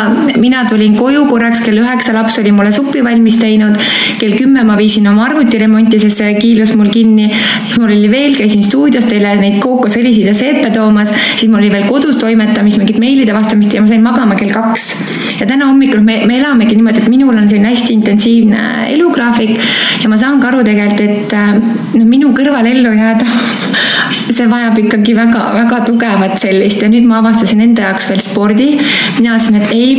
mina 0.43 0.65
tulin 0.69 0.97
koju 0.99 1.27
korraks, 1.31 1.61
kell 1.63 1.79
üheksa 1.79 2.13
laps 2.17 2.39
oli 2.41 2.51
mulle 2.51 2.73
suppi 2.75 3.03
valmis 3.05 3.37
teinud. 3.39 3.77
kell 4.19 4.35
kümme 4.35 4.65
ma 4.67 4.77
viisin 4.77 5.07
oma 5.07 5.29
arvuti 5.29 5.59
remonti, 5.59 6.01
sest 6.03 6.19
see 6.19 6.35
kiilus 6.41 6.75
mul 6.75 6.91
kinni. 6.91 7.29
siis 7.31 7.79
mul 7.79 7.93
oli 7.95 8.11
veel, 8.11 8.35
käisin 8.35 8.65
stuudios 8.67 9.07
teile 9.07 9.37
neid 9.39 9.61
kookosõlisid 9.63 10.27
ja 10.27 10.35
seepe 10.35 10.73
toomas. 10.75 11.13
siis 11.37 11.47
mul 11.47 11.61
oli 11.61 11.71
veel 11.71 11.87
kodus 11.87 12.19
toimetamist, 12.19 12.83
mingit 12.83 12.99
meilide 12.99 13.37
vastamist 13.37 13.75
ja 13.75 13.83
ma 13.85 13.91
sain 13.93 14.03
magama 14.03 14.35
kell 14.35 14.51
kaks. 14.51 14.91
ja 15.39 15.47
täna 15.47 15.71
hommikul 15.71 16.03
me, 16.03 16.25
me 16.27 16.41
elamegi 16.41 16.75
niimoodi, 16.75 17.05
et 17.05 17.13
minul 17.15 17.37
on 17.37 17.49
selline 17.49 17.71
hästi 17.71 17.95
intensiivne 18.01 18.89
elugraafik 18.97 19.55
ja 20.03 20.11
ma 20.11 20.19
saan 20.19 20.43
ka 20.43 20.51
aru 20.51 20.67
tegelikult, 20.67 21.07
et 21.07 21.95
noh, 21.95 22.11
minu 22.11 22.35
kõrval 22.35 22.67
ellu 22.75 22.97
jääda 22.99 23.29
see 24.39 24.47
vajab 24.51 24.79
ikkagi 24.79 25.15
väga-väga 25.19 25.81
tugevat 25.87 26.39
sellist. 26.43 26.83
Ja 26.83 26.91
nüüd 26.93 27.07
ma 27.09 27.19
avastasin 27.23 27.65
enda 27.65 27.89
jaoks 27.89 28.09
veel 28.13 28.23
spordi. 28.23 28.69
Mina 29.19 29.35
ütlesin, 29.37 29.59
et 29.59 29.75
ei, 29.75 29.99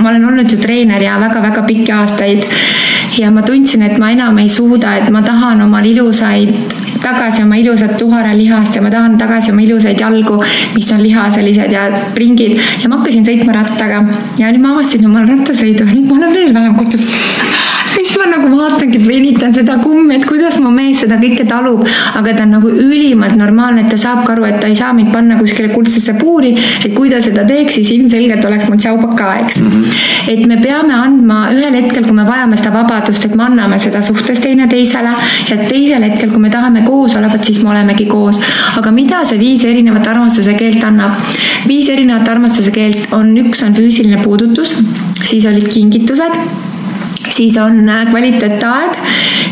ma 0.00 0.10
olen 0.10 0.24
olnud 0.30 0.52
ju 0.52 0.58
treener 0.62 1.02
ja 1.04 1.18
väga-väga 1.22 1.66
pikki 1.68 1.94
aastaid. 2.00 2.44
ja 3.16 3.30
ma 3.32 3.40
tundsin, 3.42 3.82
et 3.82 3.98
ma 3.98 4.10
enam 4.12 4.38
ei 4.42 4.48
suuda, 4.52 4.96
et 5.00 5.08
ma 5.14 5.22
tahan 5.24 5.62
omal 5.64 5.86
ilusaid 5.88 6.52
tagasi 7.00 7.44
oma 7.44 7.56
ilusat 7.60 7.94
tuharalihast 8.00 8.76
ja 8.76 8.82
ma 8.82 8.90
tahan 8.90 9.14
tagasi 9.20 9.52
oma 9.52 9.62
ilusaid 9.62 10.00
jalgu, 10.00 10.40
mis 10.74 10.90
on 10.92 11.02
lihaselised 11.04 11.72
ja 11.72 11.86
ringid. 12.16 12.58
Ja 12.82 12.90
ma 12.90 12.98
hakkasin 12.98 13.24
sõitma 13.28 13.54
rattaga. 13.56 14.02
Ja 14.40 14.50
nüüd 14.50 14.64
ma 14.64 14.74
avastasin 14.74 15.06
omal 15.08 15.28
rattasõidu 15.30 15.86
ja 15.86 15.94
nüüd 15.94 16.10
ma 16.10 16.20
olen 16.20 16.36
veel 16.40 16.52
vähem 16.56 16.76
kodus 16.80 17.08
ma 18.26 18.36
nagu 18.36 18.50
vaatangi, 18.50 18.98
venitan 19.06 19.54
seda 19.54 19.76
kummi, 19.82 20.16
et 20.16 20.24
kuidas 20.26 20.58
mu 20.62 20.70
mees 20.74 21.00
seda 21.04 21.18
kõike 21.20 21.46
talub, 21.48 21.84
aga 22.18 22.34
ta 22.34 22.44
on 22.46 22.54
nagu 22.56 22.70
ülimalt 22.70 23.36
normaalne, 23.38 23.84
et 23.84 23.92
ta 23.92 23.98
saab 24.00 24.24
ka 24.26 24.34
aru, 24.34 24.46
et 24.48 24.58
ta 24.62 24.70
ei 24.70 24.76
saa 24.78 24.92
mind 24.96 25.12
panna 25.14 25.38
kuskile 25.38 25.70
kuldsesse 25.72 26.16
puuri, 26.18 26.52
et 26.56 26.94
kui 26.96 27.10
ta 27.12 27.20
seda 27.22 27.46
teeks, 27.48 27.78
siis 27.78 27.92
ilmselgelt 27.94 28.44
oleks 28.48 28.68
mul 28.70 28.80
tšaupak 28.82 29.14
ka, 29.18 29.30
eks 29.44 29.60
mm. 29.62 29.70
-hmm. 29.70 30.32
et 30.34 30.46
me 30.50 30.58
peame 30.62 30.94
andma 30.94 31.38
ühel 31.54 31.78
hetkel, 31.80 32.04
kui 32.04 32.16
me 32.18 32.26
vajame 32.26 32.58
seda 32.60 32.74
vabadust, 32.74 33.24
et 33.24 33.36
me 33.36 33.44
anname 33.48 33.78
seda 33.78 34.02
suhtes 34.02 34.40
teineteisele 34.40 35.14
ja 35.50 35.56
teisel 35.68 36.02
hetkel, 36.08 36.30
kui 36.30 36.42
me 36.42 36.50
tahame 36.50 36.82
koos 36.86 37.16
olla, 37.16 37.32
vot 37.32 37.44
siis 37.44 37.62
me 37.62 37.70
olemegi 37.70 38.06
koos. 38.06 38.40
aga 38.76 38.90
mida 38.90 39.24
see 39.24 39.38
viis 39.38 39.64
erinevat 39.64 40.06
armastuse 40.06 40.54
keelt 40.54 40.84
annab? 40.84 41.20
viis 41.66 41.88
erinevat 41.88 42.28
armastuse 42.28 42.70
keelt 42.70 43.12
on, 43.12 43.36
üks 43.36 43.62
on 43.66 43.74
füüsiline 43.74 44.22
puudutus, 44.22 44.76
siis 45.22 45.46
olid 45.46 45.68
kingitused 45.68 46.75
siis 47.36 47.56
on 47.60 47.82
äh, 47.88 48.04
kvaliteetaeg, 48.10 49.00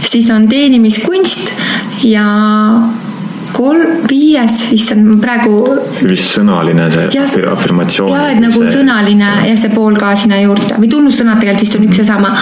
siis 0.08 0.30
on 0.32 0.48
teenimiskunst 0.48 1.52
ja 2.08 2.26
kolm, 3.54 4.00
viies, 4.10 4.56
issand, 4.74 5.06
ma 5.06 5.18
praegu. 5.22 5.58
vist 6.08 6.34
sõnaline 6.34 6.88
see 6.90 7.44
afirmatsioon. 7.50 8.10
ja, 8.10 8.24
et 8.32 8.42
nagu 8.42 8.64
see, 8.64 8.72
sõnaline 8.78 9.28
ja. 9.28 9.50
ja 9.52 9.58
see 9.60 9.72
pool 9.74 9.98
ka 10.00 10.14
sinna 10.18 10.40
juurde 10.42 10.78
või 10.80 10.90
tunnussõnad 10.90 11.42
tegelikult 11.42 11.66
vist 11.66 11.78
on 11.78 11.88
üks 11.88 12.02
ja 12.02 12.08
sama. 12.14 12.34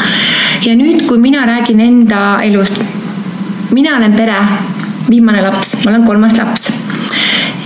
ja 0.64 0.77
nüüd, 0.78 1.05
kui 1.09 1.20
mina 1.23 1.44
räägin 1.48 1.82
enda 1.85 2.23
elust, 2.47 2.81
mina 3.77 3.98
olen 3.98 4.16
pere, 4.16 4.39
viimane 5.10 5.44
laps, 5.44 5.77
ma 5.82 5.93
olen 5.93 6.09
kolmas 6.09 6.39
laps 6.40 6.70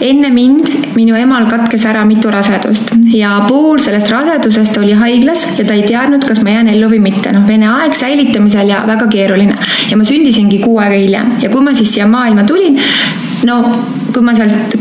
enne 0.05 0.31
mind 0.31 0.69
minu 0.97 1.17
emal 1.17 1.47
katkes 1.51 1.87
ära 1.89 2.05
mitu 2.09 2.31
rasedust 2.33 2.93
ja 3.15 3.33
pool 3.49 3.81
sellest 3.85 4.11
rasedusest 4.13 4.77
oli 4.81 4.97
haiglas 4.97 5.47
ja 5.59 5.65
ta 5.65 5.77
ei 5.77 5.87
teadnud, 5.89 6.25
kas 6.29 6.43
ma 6.45 6.57
jään 6.57 6.73
ellu 6.75 6.91
või 6.93 7.01
mitte. 7.09 7.33
noh, 7.33 7.47
vene 7.49 7.69
aeg 7.71 7.97
säilitamisel 7.97 8.73
ja 8.73 8.83
väga 8.89 9.09
keeruline 9.13 9.57
ja 9.91 9.97
ma 9.97 10.05
sündisingi 10.05 10.61
kuu 10.65 10.79
aega 10.83 11.01
hiljem 11.01 11.37
ja 11.43 11.53
kui 11.53 11.65
ma 11.65 11.75
siis 11.77 11.95
siia 11.95 12.09
maailma 12.11 12.45
tulin, 12.49 12.79
no 13.49 13.63
kui 14.13 14.25
ma 14.25 14.37
sealt 14.37 14.77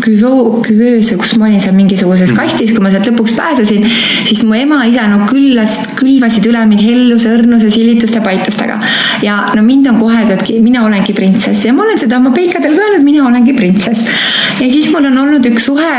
küvoo, 0.00 0.60
küveuse, 0.64 1.16
kus 1.20 1.34
ma 1.38 1.46
olin 1.48 1.60
seal 1.62 1.76
mingisuguses 1.76 2.32
kastis, 2.36 2.72
kui 2.72 2.82
ma 2.82 2.90
sealt 2.92 3.08
lõpuks 3.10 3.34
pääsesin, 3.36 3.84
siis 4.28 4.42
mu 4.48 4.56
ema-isa 4.56 5.06
no 5.10 5.26
küllas, 5.28 5.76
külvasid 5.98 6.46
üle 6.50 6.62
mind 6.70 6.84
helluse, 6.84 7.30
õrnuse, 7.36 7.70
silituste, 7.74 8.22
paitustega. 8.24 8.78
ja 9.24 9.36
no 9.56 9.64
mind 9.66 9.90
on 9.92 10.00
koheldudki, 10.00 10.60
mina 10.64 10.84
olengi 10.86 11.14
printsess 11.16 11.66
ja 11.68 11.74
ma 11.76 11.84
olen 11.84 12.00
seda 12.00 12.20
oma 12.20 12.32
peikadel 12.36 12.76
ka 12.76 12.86
öelnud, 12.86 13.04
mina 13.06 13.26
olengi 13.28 13.54
printsess. 13.56 14.20
Ja 14.60 14.70
siis 14.70 14.90
mul 14.92 15.08
on 15.10 15.18
olnud 15.24 15.46
üks 15.50 15.66
suhe, 15.70 15.90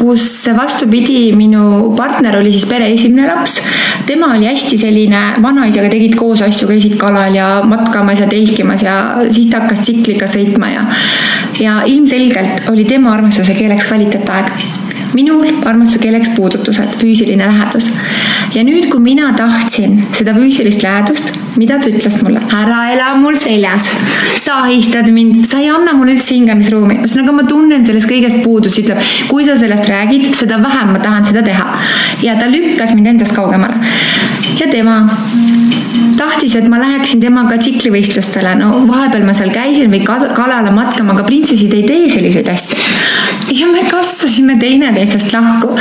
kus 0.00 0.26
vastupidi, 0.56 1.32
minu 1.38 1.94
partner 1.96 2.38
oli 2.40 2.52
siis 2.52 2.66
pere 2.68 2.90
esimene 2.92 3.28
laps. 3.30 3.58
tema 4.06 4.32
oli 4.36 4.48
hästi 4.48 4.78
selline, 4.78 5.22
vanaisaga 5.42 5.90
tegid 5.92 6.16
koos 6.18 6.42
asju, 6.42 6.68
käisid 6.68 6.96
kalal 7.00 7.34
ja 7.34 7.48
matkamas 7.64 8.20
ja 8.20 8.28
telkimas 8.30 8.82
ja 8.82 8.98
siis 9.30 9.50
ta 9.50 9.62
hakkas 9.62 9.84
tsikliga 9.86 10.28
sõitma 10.30 10.72
ja, 10.72 10.86
ja 11.60 11.80
ilmselgelt 11.86 12.68
oli 12.72 12.84
tema 12.88 13.12
armastus 13.14 13.38
armastuse 13.38 13.54
keeleks 13.54 13.86
kvaliteetaeg. 13.86 14.46
minul 15.14 15.46
armastuse 15.66 15.98
keeleks 16.02 16.28
puudutused, 16.36 16.96
füüsiline 17.00 17.46
lähedus. 17.46 17.88
ja 18.54 18.64
nüüd, 18.64 18.88
kui 18.90 19.00
mina 19.00 19.32
tahtsin 19.32 20.02
seda 20.12 20.34
füüsilist 20.34 20.82
lähedust, 20.82 21.32
mida 21.58 21.78
ta 21.82 21.90
ütles 21.90 22.16
mulle, 22.22 22.40
ära 22.54 22.78
ela 22.92 23.12
mul 23.18 23.36
seljas, 23.38 23.88
sa 24.38 24.60
ahistad 24.64 25.08
mind, 25.12 25.42
sa 25.50 25.58
ei 25.62 25.70
anna 25.72 25.94
mulle 25.98 26.14
üldse 26.14 26.36
hingamisruumi, 26.36 27.00
ühesõnaga 27.02 27.34
ma 27.34 27.46
tunnen 27.48 27.86
sellest 27.86 28.08
kõigest 28.10 28.42
puudust, 28.44 28.78
ütleb, 28.82 29.00
kui 29.30 29.46
sa 29.46 29.56
sellest 29.58 29.88
räägid, 29.90 30.28
seda 30.38 30.60
vähem 30.62 30.94
ma 30.94 31.02
tahan 31.02 31.26
seda 31.26 31.42
teha. 31.46 31.66
ja 32.22 32.36
ta 32.38 32.46
lükkas 32.50 32.94
mind 32.94 33.14
endast 33.14 33.34
kaugemale. 33.34 33.74
ja 34.60 34.70
tema 34.70 35.00
tahtis, 36.18 36.54
et 36.58 36.68
ma 36.70 36.78
läheksin 36.82 37.20
temaga 37.22 37.58
tsiklivõistlustele, 37.58 38.54
no 38.58 38.70
vahepeal 38.88 39.26
ma 39.26 39.34
seal 39.36 39.50
käisin 39.54 39.90
või 39.92 40.04
kalale 40.06 40.72
matkama, 40.74 41.14
aga 41.14 41.26
printsessid 41.26 41.74
ei 41.74 41.84
tee 41.86 42.08
selliseid 42.14 42.48
asju. 42.54 42.78
ja 43.58 43.70
me 43.72 43.84
kasvasime 43.90 44.58
teineteisest 44.62 45.32
lahku. 45.34 45.74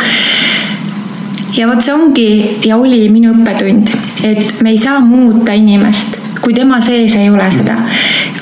Ja 1.58 1.66
vot 1.70 1.82
see 1.82 1.94
ongi 1.94 2.30
ja 2.68 2.78
oli 2.78 3.08
minu 3.10 3.32
õppetund, 3.34 3.90
et 4.23 4.61
me 4.61 4.69
ei 4.69 4.77
saa 4.77 4.99
muuta 4.99 5.53
inimest, 5.53 6.18
kui 6.41 6.53
tema 6.53 6.81
sees 6.81 7.15
ei 7.15 7.30
ole 7.30 7.49
seda. 7.52 7.77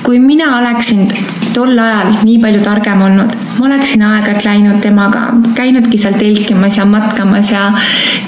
kui 0.06 0.19
mina 0.19 0.57
oleksin 0.60 1.07
tol 1.53 1.80
ajal 1.80 2.11
nii 2.22 2.38
palju 2.43 2.60
targem 2.61 3.02
olnud, 3.02 3.31
ma 3.57 3.65
oleksin 3.65 4.03
aeg-ajalt 4.06 4.45
läinud 4.45 4.81
temaga, 4.84 5.23
käinudki 5.57 5.97
seal 5.97 6.18
telkimas 6.19 6.77
ja 6.77 6.85
matkamas 6.85 7.52
ja 7.52 7.72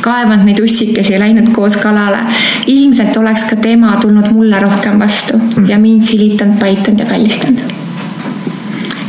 kaevanud 0.01 0.47
neid 0.47 0.61
ussikesi 0.63 1.13
ja 1.13 1.19
läinud 1.21 1.51
koos 1.53 1.77
kalale. 1.77 2.23
ilmselt 2.67 3.17
oleks 3.17 3.45
ka 3.49 3.55
tema 3.55 3.97
tulnud 4.01 4.31
mulle 4.31 4.59
rohkem 4.59 4.99
vastu 4.99 5.41
ja 5.67 5.77
mind 5.79 6.01
silitanud, 6.07 6.59
paitanud 6.59 6.99
ja 6.99 7.05
kallistanud 7.05 7.75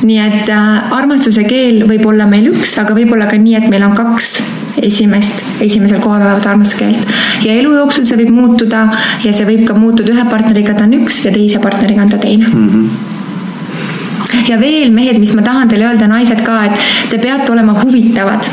nii 0.02 0.18
et 0.22 0.50
äh, 0.52 0.92
armastuse 0.94 1.42
keel 1.48 1.82
võib 1.88 2.06
olla 2.06 2.26
meil 2.26 2.52
üks, 2.52 2.76
aga 2.78 2.94
võib-olla 2.94 3.26
ka 3.30 3.38
nii, 3.40 3.56
et 3.58 3.68
meil 3.72 3.86
on 3.88 3.96
kaks 3.98 4.57
esimest, 4.82 5.44
esimesel 5.64 6.00
kohal 6.02 6.22
olevat 6.22 6.46
armastuskeelt. 6.46 7.06
ja 7.44 7.54
elu 7.54 7.74
jooksul 7.80 8.06
see 8.08 8.18
võib 8.22 8.32
muutuda 8.34 8.86
ja 9.24 9.32
see 9.32 9.46
võib 9.48 9.66
ka 9.68 9.76
muutuda, 9.78 10.14
ühe 10.14 10.26
partneriga 10.30 10.74
ta 10.78 10.86
on 10.88 10.96
üks 11.02 11.22
ja 11.24 11.34
teise 11.34 11.62
partneriga 11.62 12.06
on 12.06 12.14
ta 12.14 12.18
teine 12.22 12.48
mm. 12.48 12.68
-hmm. 12.68 14.48
ja 14.48 14.60
veel 14.60 14.92
mehed, 14.94 15.18
mis 15.18 15.34
ma 15.34 15.42
tahan 15.42 15.68
teile 15.68 15.90
öelda, 15.90 16.08
naised 16.10 16.42
ka, 16.46 16.64
et 16.70 17.10
te 17.10 17.18
peate 17.18 17.52
olema 17.52 17.76
huvitavad 17.82 18.50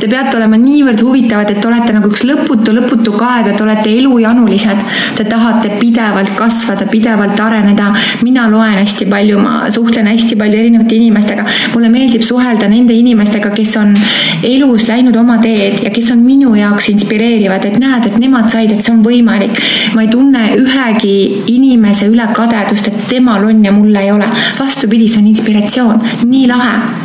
Te 0.00 0.08
peate 0.10 0.36
olema 0.36 0.58
niivõrd 0.58 1.00
huvitavad, 1.04 1.50
et 1.50 1.60
te 1.62 1.68
olete 1.68 1.94
nagu 1.94 2.08
üks 2.10 2.24
lõputu, 2.26 2.74
lõputu 2.74 3.14
kaev 3.14 3.50
ja 3.50 3.54
te 3.56 3.64
olete 3.64 3.92
elujanulised. 3.92 4.80
Te 5.18 5.26
tahate 5.28 5.70
pidevalt 5.78 6.32
kasvada, 6.38 6.86
pidevalt 6.90 7.40
areneda. 7.40 7.92
mina 8.22 8.48
loen 8.50 8.78
hästi 8.78 9.06
palju, 9.10 9.38
ma 9.38 9.70
suhtlen 9.70 10.06
hästi 10.10 10.36
palju 10.36 10.58
erinevate 10.58 10.96
inimestega. 10.96 11.44
mulle 11.74 11.88
meeldib 11.88 12.22
suhelda 12.22 12.68
nende 12.68 12.94
inimestega, 12.94 13.50
kes 13.54 13.76
on 13.76 13.94
elus 14.42 14.88
läinud 14.88 15.16
oma 15.16 15.38
teed 15.38 15.82
ja 15.84 15.90
kes 15.90 16.10
on 16.10 16.24
minu 16.24 16.54
jaoks 16.54 16.88
inspireerivad, 16.94 17.64
et 17.64 17.78
näed, 17.78 18.06
et 18.06 18.18
nemad 18.18 18.50
said, 18.50 18.72
et 18.72 18.82
see 18.84 18.92
on 18.92 19.02
võimalik. 19.04 19.62
ma 19.94 20.02
ei 20.02 20.08
tunne 20.08 20.50
ühegi 20.58 21.16
inimese 21.54 22.10
üle 22.10 22.28
kadedust, 22.34 22.88
et 22.88 23.08
temal 23.08 23.44
on 23.44 23.64
ja 23.64 23.72
mul 23.72 23.94
ei 23.94 24.10
ole. 24.12 24.28
vastupidi, 24.58 25.08
see 25.08 25.22
on 25.22 25.32
inspiratsioon, 25.32 26.00
nii 26.24 26.46
lahe 26.50 27.04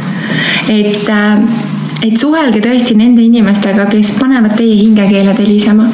et 0.70 1.10
äh, 1.10 1.69
et 2.05 2.15
suhelge 2.19 2.61
tõesti 2.63 2.95
nende 2.99 3.23
inimestega, 3.26 3.88
kes 3.91 4.13
panevad 4.19 4.55
teie 4.57 4.77
hingekeeled 4.80 5.41
helisema. 5.41 5.88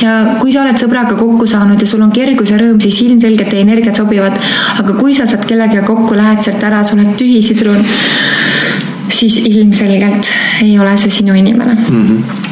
ja 0.00 0.36
kui 0.40 0.52
sa 0.52 0.62
oled 0.64 0.78
sõbraga 0.80 1.16
kokku 1.18 1.46
saanud 1.48 1.80
ja 1.80 1.88
sul 1.88 2.02
on 2.04 2.12
kergus 2.12 2.52
ja 2.52 2.58
rõõm, 2.60 2.80
siis 2.80 3.00
ilmselgelt 3.06 3.50
teie 3.52 3.64
energiat 3.66 3.96
sobivad. 3.96 4.36
aga 4.78 4.98
kui 5.00 5.14
sa 5.14 5.26
saad 5.26 5.46
kellegagi 5.48 5.86
kokku, 5.86 6.14
lähed 6.18 6.44
sealt 6.44 6.62
ära, 6.64 6.84
sa 6.84 6.96
oled 6.96 7.16
tühi 7.16 7.40
sidrun, 7.42 7.80
siis 9.08 9.40
ilmselgelt 9.46 10.30
ei 10.62 10.78
ole 10.78 10.96
see 10.98 11.18
sinu 11.20 11.34
inimene 11.34 11.76
mm. 11.88 12.06
-hmm 12.06 12.48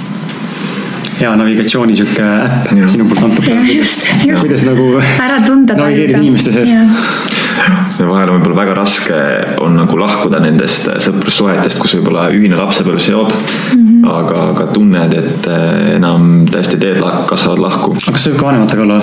hea 1.19 1.31
navigatsiooni 1.37 1.97
sihuke 1.99 2.23
äpp 2.23 2.89
sinu 2.93 3.05
poolt 3.11 3.23
antud. 3.27 3.45
kuidas 4.43 4.63
nagu. 4.63 4.85
ära 5.03 5.41
tunda. 5.47 5.75
navigeerida 5.75 6.21
inimeste 6.23 6.53
sees 6.53 6.71
ja 7.99 8.07
vahel 8.09 8.33
on 8.33 8.39
võib-olla 8.39 8.61
väga 8.63 8.77
raske 8.79 9.19
on 9.65 9.77
nagu 9.79 9.99
lahkuda 10.01 10.41
nendest 10.43 10.89
sõprussuhetest, 11.07 11.81
kus 11.83 11.97
võib-olla 11.99 12.29
ühine 12.35 12.59
lapsepõlv 12.61 13.03
seob 13.03 13.33
mm. 13.33 13.73
-hmm. 13.73 14.07
aga, 14.13 14.45
aga 14.53 14.69
tunned, 14.75 15.17
et 15.19 15.51
eh, 15.53 15.97
enam 15.97 16.47
täiesti 16.51 16.81
teed 16.81 17.03
kasvavad 17.03 17.65
lahku. 17.67 17.97
aga 17.99 18.17
kas 18.17 18.27
see 18.27 18.35
võib 18.35 18.45
ka 18.45 18.51
vanematega 18.53 18.87
olla? 18.87 19.03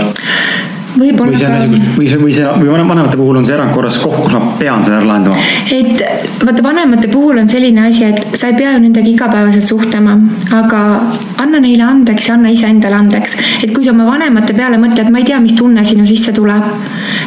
Võib-olla. 0.95 1.31
või 1.31 1.39
see 1.39 1.47
on 1.47 1.55
asi, 1.57 1.67
kus, 1.69 1.97
või 1.97 2.07
see, 2.09 2.19
või 2.21 2.33
see, 2.35 2.51
või 2.61 2.71
vanemate 2.71 3.17
puhul 3.19 3.39
on 3.39 3.47
see 3.47 3.55
erandkorras 3.57 3.97
koht, 4.01 4.17
kus 4.23 4.35
ma 4.35 4.41
pean 4.59 4.85
seda 4.85 4.99
ära 4.99 5.09
lahendama? 5.09 5.37
et 5.75 6.43
vaata, 6.43 6.63
vanemate 6.63 7.09
puhul 7.11 7.41
on 7.41 7.49
selline 7.51 7.85
asi, 7.89 8.05
et 8.09 8.37
sa 8.39 8.51
ei 8.51 8.57
pea 8.57 8.75
ju 8.75 8.81
nendega 8.83 9.09
igapäevaselt 9.09 9.67
suhtlema, 9.67 10.15
aga 10.55 10.81
anna 11.43 11.61
neile 11.63 11.85
andeks 11.87 12.29
ja 12.29 12.37
anna 12.37 12.51
iseendale 12.53 12.99
andeks. 12.99 13.35
et 13.63 13.73
kui 13.73 13.83
sa 13.83 13.93
oma 13.95 14.07
vanemate 14.09 14.55
peale 14.57 14.79
mõtled, 14.81 15.11
ma 15.11 15.21
ei 15.21 15.27
tea, 15.31 15.39
mis 15.43 15.55
tunne 15.57 15.83
sinu 15.85 16.07
sisse 16.07 16.33
tuleb. 16.35 16.63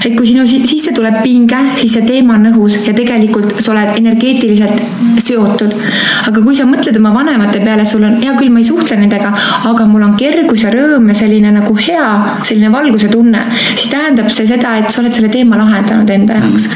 et 0.04 0.16
kui 0.16 0.26
sinu 0.26 0.46
sisse 0.48 0.94
tuleb 0.96 1.20
pinge, 1.22 1.60
siis 1.76 1.96
see 1.98 2.06
teema 2.06 2.38
on 2.38 2.50
õhus 2.52 2.80
ja 2.86 2.94
tegelikult 2.96 3.60
sa 3.60 3.72
oled 3.74 3.96
energeetiliselt 4.00 5.20
seotud. 5.24 5.76
aga 6.28 6.44
kui 6.44 6.56
sa 6.56 6.66
mõtled 6.68 6.96
oma 7.00 7.12
vanemate 7.16 7.60
peale, 7.64 7.86
sul 7.88 8.06
on, 8.08 8.18
hea 8.22 8.34
küll, 8.38 8.52
ma 8.54 8.62
ei 8.62 8.68
suhtle 8.68 8.98
nendega, 9.00 9.32
aga 9.68 9.88
mul 9.90 10.06
on 10.08 10.16
kergus 10.18 10.64
ja 10.64 10.72
rõõm 10.72 11.10
ja 11.12 11.18
selline 11.18 11.52
nagu 11.54 11.76
hea, 11.78 12.08
selline 12.46 12.72
valguse 12.72 13.10
tunne 13.12 13.44
siis 13.74 13.88
tähendab 13.92 14.30
see 14.32 14.46
seda, 14.48 14.74
et 14.80 14.90
sa 14.92 15.02
oled 15.02 15.14
selle 15.14 15.30
teema 15.32 15.58
lahendanud 15.60 16.10
enda 16.14 16.38
jaoks. 16.40 16.68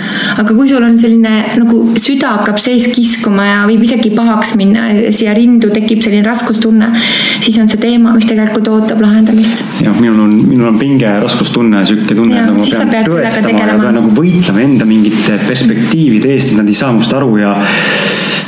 aga 0.42 0.54
kui 0.54 0.68
sul 0.70 0.84
on 0.86 0.98
selline 1.00 1.34
nagu 1.59 1.80
süda 2.00 2.36
hakkab 2.38 2.60
sees 2.62 2.88
kiskuma 2.94 3.46
ja 3.48 3.59
võib 3.68 3.84
isegi 3.86 4.12
pahaks 4.16 4.54
minna, 4.60 4.88
siia 5.14 5.34
rindu 5.36 5.70
tekib 5.74 6.02
selline 6.04 6.26
raskustunne, 6.26 6.90
siis 7.42 7.59
on 7.62 7.70
see 7.72 7.80
teema, 7.82 8.14
mis 8.16 8.28
tegelikult 8.30 8.70
ootab 8.72 9.02
lahendamist. 9.04 9.64
jah, 9.84 9.94
minul 10.00 10.24
on, 10.26 10.36
minul 10.48 10.72
on 10.72 10.80
pinge, 10.80 11.12
raskustunne, 11.26 11.84
sihuke 11.88 12.16
tunne, 12.18 12.38
et 12.38 12.50
nagu 12.50 12.62
ma 12.62 12.88
pean 12.96 13.10
tõestama 13.10 13.54
ja 13.59 13.78
pean 13.84 13.98
nagu 14.00 14.14
võitlema 14.16 14.66
enda 14.66 14.88
mingite 14.88 15.38
perspektiivide 15.46 16.34
eest, 16.36 16.52
et 16.52 16.62
nad 16.62 16.70
ei 16.70 16.78
saa 16.78 16.92
must 16.96 17.14
aru 17.16 17.36
ja 17.42 17.54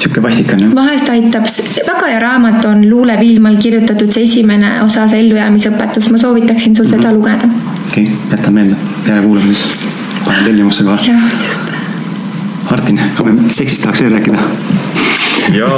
sihuke 0.05 0.23
vastik 0.25 0.53
on 0.55 0.67
jah. 0.67 0.75
vahest 0.77 1.13
aitab, 1.13 1.47
väga 1.87 2.11
hea 2.11 2.21
raamat 2.23 2.65
on 2.71 2.85
Luule 2.91 3.17
Viilmal 3.21 3.57
kirjutatud 3.63 4.13
see 4.15 4.27
esimene 4.29 4.77
osa, 4.85 5.09
see 5.09 5.23
ellujäämisõpetus, 5.25 6.11
ma 6.13 6.21
soovitaksin 6.21 6.77
sul 6.77 6.87
mm 6.87 6.93
-hmm. 6.93 7.03
seda 7.03 7.15
lugeda 7.17 7.74
okei 7.89 8.05
okay,, 8.05 8.17
jätan 8.31 8.55
meelde, 8.55 8.77
siis. 9.47 9.69
panen 10.25 10.45
tellimusse 10.45 10.85
kohe. 10.85 10.99
Martin, 12.71 13.01
seksist 13.51 13.83
tahaks 13.83 14.01
veel 14.01 14.13
rääkida. 14.13 14.39
ja, 15.53 15.69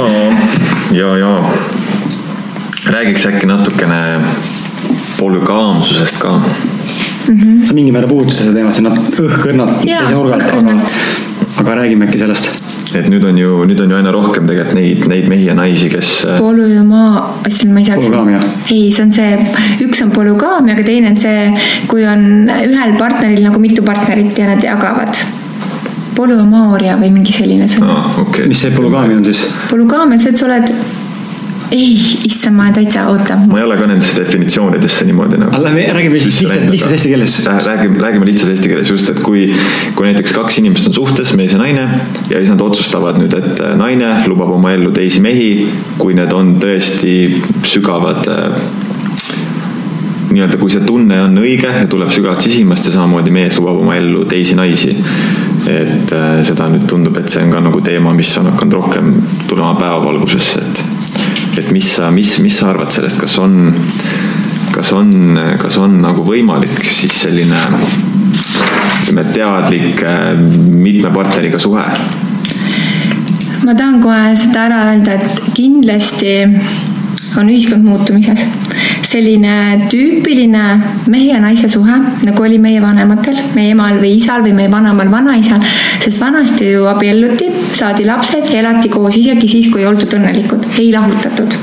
ja, 0.91 1.17
ja 1.17 1.43
räägiks 2.85 3.25
äkki 3.25 3.45
natukene 3.45 4.21
polügaamsusest 5.17 6.17
ka 6.17 6.31
mm. 7.27 7.39
-hmm. 7.39 7.65
sa 7.67 7.73
mingil 7.73 7.93
määral 7.93 8.09
puudutasid 8.09 8.45
seda 8.45 8.53
teemat, 8.53 8.75
see 8.75 8.87
on 8.87 9.27
õhkõrnalt 9.27 9.83
teise 9.83 10.13
nurga 10.13 10.39
alt, 10.39 10.53
aga, 10.53 10.79
aga 11.63 11.75
räägime 11.81 12.07
äkki 12.07 12.21
sellest 12.23 12.66
et 12.95 13.07
nüüd 13.11 13.23
on 13.27 13.37
ju, 13.39 13.53
nüüd 13.67 13.81
on 13.83 13.91
ju 13.91 13.97
aina 13.97 14.11
rohkem 14.15 14.47
tegelikult 14.47 14.77
neid, 14.77 15.07
neid 15.11 15.27
mehi 15.31 15.47
ja 15.49 15.55
naisi, 15.57 15.89
kes. 15.91 16.11
Äh, 16.27 16.37
polümaa, 16.43 17.23
issand, 17.49 17.73
ma 17.75 17.83
ei 17.83 17.89
saaks. 17.89 18.05
polügaamia. 18.05 18.43
ei, 18.71 18.91
see 18.95 19.03
on 19.03 19.15
see, 19.15 19.33
üks 19.87 20.03
on 20.05 20.13
polügaamia, 20.15 20.77
aga 20.77 20.85
teine 20.87 21.11
on 21.13 21.19
see, 21.19 21.49
kui 21.91 22.05
on 22.07 22.47
ühel 22.47 22.95
partneril 22.99 23.43
nagu 23.49 23.63
mitu 23.63 23.83
partnerit 23.87 24.39
ja 24.39 24.51
nad 24.51 24.63
jagavad 24.63 25.19
polüamooria 26.17 26.95
või 26.97 27.11
mingi 27.13 27.35
selline 27.35 27.67
sõna 27.69 27.99
ah,. 27.99 28.21
Okay. 28.23 28.47
mis 28.49 28.63
see 28.63 28.73
polügaamia 28.73 29.19
on 29.19 29.27
siis? 29.27 29.43
polügaamia 29.69 30.17
on 30.17 30.23
see, 30.23 30.33
et 30.33 30.41
sa 30.41 30.47
oled 30.49 30.71
ei, 31.71 31.93
issand, 32.27 32.55
ma 32.55 32.69
täitsa, 32.71 33.07
oota. 33.11 33.37
ma 33.47 33.59
ei 33.59 33.65
ole 33.65 33.77
ka 33.79 33.87
nendesse 33.89 34.21
definitsioonidesse 34.21 35.05
niimoodi 35.07 35.39
nagu. 35.41 35.61
Räägime 35.97 36.19
siis 36.19 36.41
lihtsalt, 36.41 36.69
lihtsalt 36.71 36.95
eesti 36.95 37.11
keeles. 37.11 37.37
räägime, 37.67 38.01
räägime 38.01 38.29
lihtsalt 38.29 38.53
eesti 38.53 38.71
keeles 38.71 38.91
just, 38.91 39.09
et 39.09 39.19
kui, 39.23 39.47
kui 39.95 40.07
näiteks 40.07 40.35
kaks 40.37 40.61
inimest 40.61 40.87
on 40.91 40.97
suhtes, 41.01 41.33
mees 41.39 41.55
ja 41.55 41.61
naine, 41.61 41.87
ja 42.29 42.39
siis 42.39 42.53
nad 42.53 42.63
otsustavad 42.63 43.19
nüüd, 43.19 43.35
et 43.37 43.63
äh, 43.63 43.75
naine 43.79 44.13
lubab 44.27 44.53
oma 44.55 44.71
ellu 44.77 44.93
teisi 44.95 45.23
mehi, 45.23 45.49
kui 45.99 46.15
need 46.17 46.33
on 46.35 46.55
tõesti 46.61 47.15
sügavad 47.67 48.31
äh, 48.31 48.61
nii-öelda, 50.31 50.59
kui 50.59 50.71
see 50.71 50.83
tunne 50.87 51.19
on 51.23 51.39
õige 51.39 51.71
ja 51.71 51.87
tuleb 51.89 52.11
sügavalt 52.13 52.43
sisimast 52.43 52.87
ja 52.87 52.95
samamoodi 52.95 53.33
mees 53.33 53.59
lubab 53.59 53.81
oma 53.83 53.95
ellu 53.99 54.25
teisi 54.29 54.55
naisi. 54.59 54.95
et 55.67 56.13
äh, 56.15 56.27
seda 56.47 56.69
nüüd 56.71 56.85
tundub, 56.87 57.17
et 57.19 57.27
see 57.31 57.43
on 57.43 57.51
ka 57.51 57.63
nagu 57.65 57.81
teema, 57.83 58.13
mis 58.15 58.31
on 58.39 58.53
hakanud 58.53 58.79
rohkem 58.79 59.11
tulema 59.49 59.73
päevavalgusesse, 59.79 60.63
et 60.63 60.96
et 61.57 61.71
mis 61.73 61.87
sa, 61.95 62.11
mis, 62.13 62.37
mis 62.43 62.57
sa 62.59 62.71
arvad 62.71 62.91
sellest, 62.93 63.21
kas 63.21 63.37
on, 63.41 63.73
kas 64.75 64.91
on, 64.95 65.39
kas 65.61 65.77
on 65.81 65.99
nagu 66.03 66.25
võimalik 66.25 66.71
siis 66.71 67.15
selline 67.23 67.61
ütleme, 69.03 69.23
teadlik 69.33 70.03
äh, 70.05 70.33
mitme 70.37 71.11
partneriga 71.15 71.59
suhe? 71.61 71.85
ma 73.67 73.73
tahan 73.75 73.99
kohe 74.03 74.35
seda 74.39 74.67
ära 74.69 74.83
öelda, 74.91 75.17
et 75.17 75.53
kindlasti 75.57 76.37
on 77.37 77.49
ühiskond 77.51 77.83
muutumises. 77.83 78.45
Selline 79.07 79.87
tüüpiline 79.91 80.63
mehe 81.11 81.29
ja 81.31 81.39
naise 81.43 81.69
suhe, 81.71 81.95
nagu 82.27 82.43
oli 82.43 82.59
meie 82.61 82.81
vanematel, 82.83 83.39
meie 83.55 83.71
emal 83.75 84.01
või 84.01 84.17
isal 84.17 84.43
või 84.45 84.55
meie 84.57 84.71
vanemal 84.71 85.11
vanaisal, 85.11 85.63
sest 86.03 86.19
vanasti 86.21 86.73
ju 86.73 86.87
abielluti, 86.91 87.49
saadi 87.77 88.07
lapsed 88.07 88.51
elati 88.53 88.91
koos 88.91 89.15
isegi 89.19 89.49
siis, 89.51 89.71
kui 89.71 89.85
ei 89.85 89.89
oldud 89.91 90.19
õnnelikud, 90.19 90.67
ei 90.81 90.91
lahutatud 90.95 91.57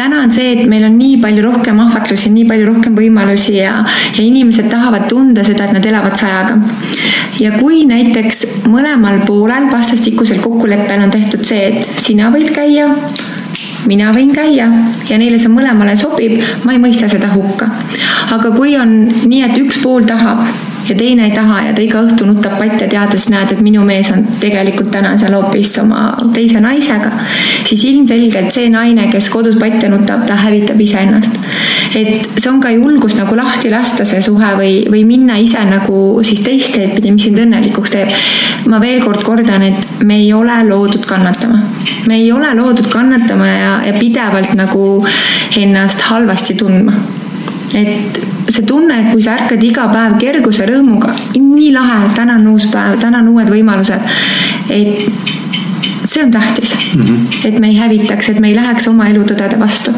täna 0.00 0.22
on 0.24 0.30
see, 0.32 0.54
et 0.54 0.68
meil 0.70 0.86
on 0.86 0.94
nii 0.96 1.18
palju 1.20 1.42
rohkem 1.44 1.80
ahvatlusi, 1.82 2.30
nii 2.32 2.46
palju 2.48 2.68
rohkem 2.70 2.94
võimalusi 2.96 3.58
ja, 3.58 3.80
ja 4.16 4.22
inimesed 4.24 4.70
tahavad 4.72 5.04
tunda 5.10 5.44
seda, 5.44 5.66
et 5.66 5.76
nad 5.76 5.88
elavad 5.90 6.16
sajaga. 6.20 6.56
ja 7.40 7.52
kui 7.58 7.82
näiteks 7.88 8.46
mõlemal 8.70 9.20
poolel 9.28 9.68
vastastikusel 9.72 10.40
kokkuleppel 10.44 11.04
on 11.04 11.12
tehtud 11.12 11.44
see, 11.44 11.68
et 11.68 12.00
sina 12.00 12.30
võid 12.32 12.48
käia 12.56 12.88
mina 13.88 14.10
võin 14.14 14.32
käia 14.34 14.68
ja 15.08 15.18
neile 15.20 15.38
see 15.40 15.52
mõlemale 15.52 15.96
sobib, 15.98 16.40
ma 16.64 16.74
ei 16.74 16.82
mõista 16.82 17.08
seda 17.08 17.30
hukka. 17.34 17.70
aga 18.36 18.52
kui 18.56 18.76
on 18.78 18.98
nii, 19.24 19.44
et 19.46 19.58
üks 19.62 19.80
pool 19.82 20.04
tahab 20.08 20.44
ja 20.88 20.94
teine 20.94 21.24
ei 21.28 21.34
taha 21.34 21.60
ja 21.66 21.74
ta 21.74 21.82
iga 21.84 22.00
õhtu 22.04 22.26
nutab 22.28 22.56
patja, 22.58 22.88
teades, 22.90 23.28
näed, 23.32 23.52
et 23.54 23.60
minu 23.64 23.84
mees 23.86 24.10
on 24.14 24.24
tegelikult 24.40 24.90
täna 24.94 25.12
seal 25.20 25.34
hoopis 25.36 25.72
oma 25.82 26.02
teise 26.34 26.62
naisega, 26.62 27.12
siis 27.68 27.84
ilmselgelt 27.90 28.52
see 28.54 28.70
naine, 28.72 29.08
kes 29.12 29.30
kodus 29.32 29.58
patja 29.60 29.90
nutab, 29.92 30.24
ta 30.28 30.38
hävitab 30.40 30.80
iseennast. 30.80 31.38
et 31.96 32.38
see 32.38 32.50
on 32.50 32.60
ka 32.62 32.70
julgus 32.70 33.16
nagu 33.18 33.36
lahti 33.36 33.70
lasta 33.70 34.04
see 34.06 34.22
suhe 34.22 34.52
või, 34.58 34.74
või 34.90 35.04
minna 35.06 35.38
ise 35.42 35.62
nagu 35.66 36.20
siis 36.26 36.42
teist 36.46 36.74
teed 36.76 36.94
pidi, 36.96 37.12
mis 37.14 37.28
sind 37.28 37.40
õnnelikuks 37.44 37.94
teeb. 37.94 38.12
ma 38.70 38.80
veel 38.82 39.02
kord 39.04 39.24
kordan, 39.26 39.66
et 39.66 40.04
me 40.04 40.20
ei 40.22 40.32
ole 40.32 40.62
loodud 40.68 41.06
kannatama. 41.06 41.62
me 42.06 42.20
ei 42.22 42.32
ole 42.32 42.54
loodud 42.54 42.88
kannatama 42.92 43.48
ja, 43.48 43.72
ja 43.86 43.96
pidevalt 43.98 44.54
nagu 44.58 44.84
ennast 45.60 46.08
halvasti 46.10 46.54
tundma 46.54 47.19
et 47.74 48.20
see 48.48 48.64
tunne, 48.66 48.96
et 49.00 49.12
kui 49.12 49.22
sa 49.22 49.36
ärkad 49.38 49.62
iga 49.64 49.86
päev 49.92 50.16
kerguse 50.20 50.66
rõõmuga, 50.70 51.12
nii 51.38 51.70
lahe, 51.74 52.00
täna 52.16 52.38
on 52.40 52.48
uus 52.54 52.66
päev, 52.72 52.98
täna 53.02 53.22
on 53.22 53.30
uued 53.34 53.52
võimalused. 53.52 54.10
et 54.70 55.06
see 56.10 56.24
on 56.24 56.30
tähtis 56.30 56.74
mm, 56.94 57.04
-hmm. 57.04 57.46
et 57.46 57.60
me 57.60 57.68
ei 57.68 57.76
hävitaks, 57.76 58.30
et 58.30 58.40
me 58.40 58.48
ei 58.48 58.56
läheks 58.56 58.88
oma 58.88 59.08
elutõdede 59.08 59.58
vastu 59.60 59.94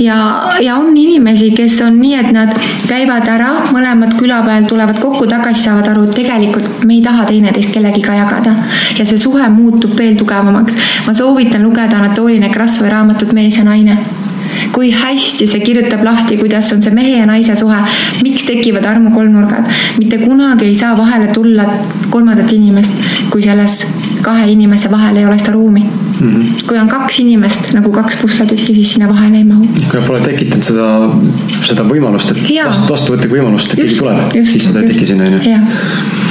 ja, 0.00 0.42
ja 0.60 0.76
on 0.76 0.96
inimesi, 0.96 1.50
kes 1.50 1.80
on 1.82 1.98
nii, 2.00 2.14
et 2.14 2.32
nad 2.32 2.52
käivad 2.88 3.28
ära, 3.28 3.50
mõlemad 3.72 4.14
küla 4.18 4.40
peal 4.46 4.66
tulevad 4.68 5.00
kokku, 5.00 5.26
tagasi 5.30 5.66
saavad 5.66 5.90
aru, 5.92 6.06
et 6.08 6.16
tegelikult 6.22 6.84
me 6.88 6.96
ei 6.96 7.02
taha 7.04 7.26
teineteist 7.28 7.74
kellegiga 7.74 8.14
jagada. 8.14 8.54
ja 8.98 9.06
see 9.06 9.18
suhe 9.18 9.48
muutub 9.48 9.96
veel 9.98 10.16
tugevamaks. 10.16 10.76
ma 11.06 11.14
soovitan 11.14 11.62
lugeda 11.62 11.96
Anatoli 11.96 12.38
Nekrassovi 12.38 12.90
raamatut 12.90 13.32
Mees 13.32 13.56
ja 13.56 13.64
naine 13.64 13.98
kui 14.72 14.92
hästi 14.94 15.46
see 15.50 15.62
kirjutab 15.64 16.04
lahti, 16.04 16.38
kuidas 16.40 16.72
on 16.74 16.82
see 16.82 16.94
mehe 16.94 17.16
ja 17.18 17.26
naise 17.28 17.56
suhe, 17.56 17.80
miks 18.24 18.44
tekivad 18.48 18.86
armukolmnurgad. 18.92 19.70
mitte 19.98 20.18
kunagi 20.18 20.64
ei 20.70 20.74
saa 20.74 20.96
vahele 20.96 21.32
tulla 21.32 21.66
kolmandat 22.10 22.52
inimest, 22.52 22.92
kui 23.30 23.42
selles 23.42 23.84
kahe 24.22 24.50
inimese 24.52 24.90
vahel 24.90 25.16
ei 25.16 25.26
ole 25.26 25.38
seda 25.38 25.52
ruumi 25.52 25.80
mm. 26.20 26.30
-hmm. 26.30 26.66
kui 26.66 26.78
on 26.78 26.88
kaks 26.88 27.20
inimest 27.20 27.72
nagu 27.72 27.92
kaks 27.92 28.16
pusletükki, 28.22 28.74
siis 28.74 28.92
sinna 28.92 29.08
vahele 29.08 29.36
ei 29.36 29.44
mahu. 29.44 29.64
kui 29.90 30.00
nad 30.00 30.06
pole 30.06 30.20
tekitanud 30.20 30.62
seda, 30.64 30.88
seda 31.68 31.86
võimalust, 31.92 32.34
et 32.36 32.42
vastu, 32.66 32.92
vastuvõtlikku 32.92 33.36
võimalust, 33.36 33.72
et 33.72 33.84
keegi 33.84 33.98
tuleb, 34.02 34.36
siis 34.42 34.64
seda 34.64 34.80
ei 34.84 34.92
teki 34.92 35.06
sinna, 35.12 35.24
on 35.24 35.38
ju 35.38 36.29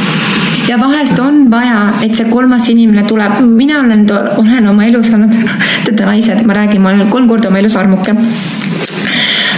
ja 0.70 0.78
vahest 0.78 1.20
on 1.20 1.48
vaja, 1.52 1.90
et 2.06 2.16
see 2.18 2.30
kolmas 2.30 2.68
inimene 2.70 3.06
tuleb, 3.10 3.40
mina 3.50 3.82
olen, 3.82 4.06
olen 4.38 4.70
oma 4.70 4.86
elus 4.86 5.10
olnud, 5.16 5.34
teate 5.86 6.06
naised, 6.06 6.46
ma 6.46 6.58
räägin, 6.62 6.84
ma 6.84 6.94
olen 6.94 7.10
kolm 7.10 7.30
korda 7.32 7.50
oma 7.50 7.62
elus 7.64 7.78
armuke 7.80 8.14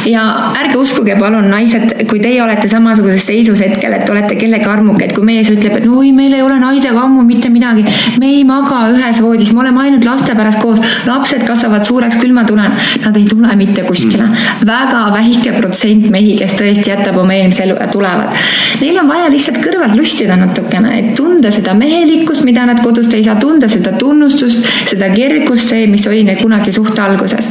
ja 0.10 0.53
ärge 0.57 0.78
uskuge 0.82 1.15
palun, 1.19 1.48
naised, 1.52 1.94
kui 2.10 2.22
teie 2.22 2.41
olete 2.44 2.69
samasuguses 2.72 3.26
seisus 3.28 3.61
hetkel, 3.61 3.94
et 3.98 4.10
olete 4.10 4.36
kellegi 4.40 4.69
armuke, 4.69 5.06
et 5.07 5.15
kui 5.15 5.26
mees 5.28 5.49
ütleb, 5.53 5.78
et 5.78 5.88
oi, 5.88 6.11
meil 6.15 6.34
ei 6.38 6.44
ole 6.45 6.57
naisega 6.61 7.03
ammu 7.06 7.23
mitte 7.28 7.52
midagi, 7.53 7.86
me 8.22 8.32
ei 8.38 8.44
maga 8.48 8.84
ühes 8.94 9.22
voodis, 9.23 9.52
me 9.53 9.64
oleme 9.65 9.84
ainult 9.86 10.07
laste 10.07 10.36
pärast 10.38 10.61
koos, 10.64 10.82
lapsed 11.07 11.45
kasvavad 11.48 11.86
suureks, 11.88 12.18
küll 12.22 12.34
ma 12.36 12.45
tulen. 12.48 12.73
Nad 13.06 13.18
ei 13.18 13.26
tule 13.30 13.53
mitte 13.60 13.84
kuskile. 13.88 14.28
väga 14.65 15.02
väike 15.14 15.53
protsent 15.57 16.10
mehi, 16.14 16.36
kes 16.40 16.56
tõesti 16.60 16.90
jätab 16.91 17.18
oma 17.22 17.36
eelmise 17.36 17.65
elu 17.65 17.78
ja 17.80 17.88
tulevad. 17.91 18.41
Neil 18.82 18.99
on 19.02 19.10
vaja 19.10 19.30
lihtsalt 19.32 19.60
kõrvalt 19.64 19.95
lustida 19.98 20.38
natukene, 20.40 20.94
et 20.99 21.14
tunda 21.18 21.52
seda 21.53 21.73
mehelikkust, 21.78 22.45
mida 22.48 22.65
nad 22.69 22.82
kodust 22.84 23.14
ei 23.18 23.26
saa 23.26 23.38
tunda, 23.41 23.69
seda 23.72 23.94
tunnustust, 23.99 24.65
seda 24.90 25.11
kergust, 25.14 25.69
see, 25.72 25.88
mis 25.91 26.07
oli 26.10 26.23
neil 26.28 26.41
kunagi 26.41 26.73
suhte 26.73 27.02
alguses. 27.03 27.49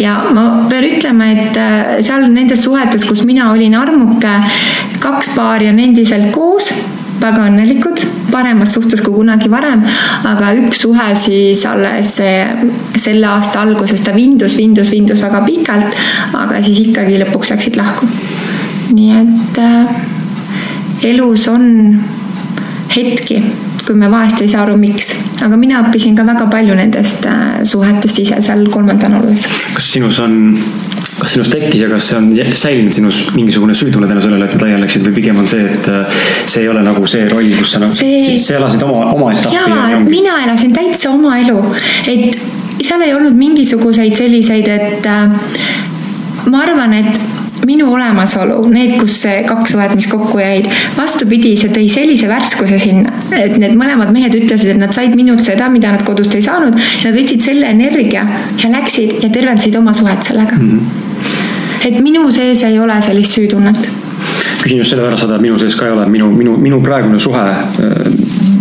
ja 0.00 0.16
ma 0.32 0.66
pean 0.70 0.86
ütlema, 0.88 1.28
et 1.32 1.58
äh, 1.60 1.91
seal 2.00 2.26
nendes 2.32 2.64
suhetes, 2.64 3.04
kus 3.08 3.24
mina 3.28 3.50
olin 3.52 3.74
armuke, 3.78 4.34
kaks 5.02 5.34
paari 5.36 5.68
on 5.72 5.80
endiselt 5.82 6.30
koos 6.34 6.72
väga 7.22 7.46
õnnelikud, 7.48 8.00
paremas 8.32 8.74
suhtes 8.74 9.02
kui 9.04 9.14
kunagi 9.14 9.50
varem, 9.52 9.82
aga 10.28 10.52
üks 10.62 10.82
suhe 10.84 11.08
siis 11.18 11.64
alles 11.68 12.14
selle 12.16 13.28
aasta 13.28 13.62
alguses 13.62 14.02
ta 14.04 14.14
vindus, 14.16 14.56
vindus, 14.58 14.90
vindus 14.92 15.22
väga 15.24 15.42
pikalt, 15.46 15.98
aga 16.38 16.62
siis 16.64 16.82
ikkagi 16.86 17.20
lõpuks 17.22 17.52
läksid 17.54 17.78
lahku. 17.78 18.08
nii 18.92 19.12
et 19.16 19.58
äh, 19.62 19.92
elus 21.08 21.46
on 21.48 21.62
hetki, 22.92 23.38
kui 23.86 23.96
me 23.96 24.10
vahest 24.12 24.42
ei 24.42 24.50
saa 24.52 24.66
aru, 24.66 24.76
miks, 24.80 25.14
aga 25.42 25.56
mina 25.56 25.80
õppisin 25.86 26.16
ka 26.18 26.26
väga 26.28 26.48
palju 26.50 26.76
nendest 26.76 27.26
äh, 27.30 27.62
suhetest 27.68 28.20
ise 28.24 28.42
seal 28.44 28.66
kolmandana 28.74 29.22
olles. 29.22 29.46
kas 29.76 29.92
sinus 29.94 30.20
on 30.20 30.58
kas 31.02 31.34
sinus 31.34 31.50
tekkis 31.52 31.82
ja 31.82 31.88
kas 31.90 32.08
see 32.10 32.18
on 32.18 32.30
säilinud 32.58 32.96
sinus 32.96 33.18
mingisugune 33.36 33.74
süütunne 33.76 34.08
tänu 34.10 34.22
sellele, 34.24 34.48
et 34.48 34.62
laiali 34.62 34.84
läksid 34.84 35.04
või 35.06 35.16
pigem 35.18 35.42
on 35.42 35.50
see, 35.50 35.66
et 35.66 35.90
äh, 35.90 36.22
see 36.46 36.64
ei 36.64 36.70
ole 36.72 36.84
nagu 36.86 37.06
see 37.10 37.26
roll, 37.30 37.52
kus 37.58 37.74
sa 37.76 37.82
nagu, 37.82 37.96
sa 37.96 38.56
elasid 38.58 38.86
oma, 38.86 39.04
oma 39.12 39.30
etappi? 39.34 39.58
jaa, 39.58 40.00
mina 40.06 40.38
elasin 40.46 40.74
täitsa 40.76 41.12
oma 41.12 41.36
elu, 41.42 41.60
et 42.12 42.42
seal 42.82 43.04
ei 43.06 43.14
olnud 43.14 43.36
mingisuguseid 43.38 44.16
selliseid, 44.18 44.68
et 44.72 45.06
äh, 45.10 45.54
ma 46.50 46.64
arvan, 46.66 46.98
et 47.02 47.41
minu 47.66 47.92
olemasolu, 47.94 48.58
need, 48.72 48.96
kus 49.00 49.20
see 49.24 49.42
kaks 49.46 49.74
suhet, 49.74 49.94
mis 49.98 50.08
kokku 50.10 50.40
jäid, 50.42 50.68
vastupidi, 50.96 51.54
see 51.60 51.72
tõi 51.72 51.88
sellise 51.92 52.30
värskuse 52.30 52.78
sinna, 52.82 53.12
et 53.36 53.56
need 53.60 53.76
mõlemad 53.78 54.12
mehed 54.14 54.34
ütlesid, 54.38 54.74
et 54.74 54.80
nad 54.80 54.94
said 54.96 55.14
minult 55.18 55.44
seda, 55.46 55.68
mida 55.72 55.92
nad 55.94 56.04
kodust 56.06 56.34
ei 56.34 56.44
saanud 56.44 56.76
nad 57.04 57.16
võtsid 57.16 57.44
selle 57.44 57.70
energia 57.72 58.24
ja 58.60 58.70
läksid 58.72 59.22
ja 59.22 59.30
tervendasid 59.32 59.76
oma 59.78 59.94
suhet 59.96 60.26
sellega 60.26 60.58
mm. 60.58 60.78
-hmm. 60.78 61.88
et 61.88 62.00
minu 62.02 62.30
sees 62.32 62.62
ei 62.68 62.78
ole 62.78 63.00
sellist 63.02 63.38
süütunnet 63.38 63.88
küsin 64.62 64.78
just 64.78 64.94
sellepärast 64.94 65.26
seda, 65.26 65.36
et 65.36 65.42
minu 65.42 65.58
sees 65.58 65.76
ka 65.76 65.86
ei 65.86 65.92
ole, 65.96 66.06
minu, 66.10 66.30
minu, 66.30 66.56
minu 66.56 66.80
praegune 66.82 67.18
suhe, 67.18 67.46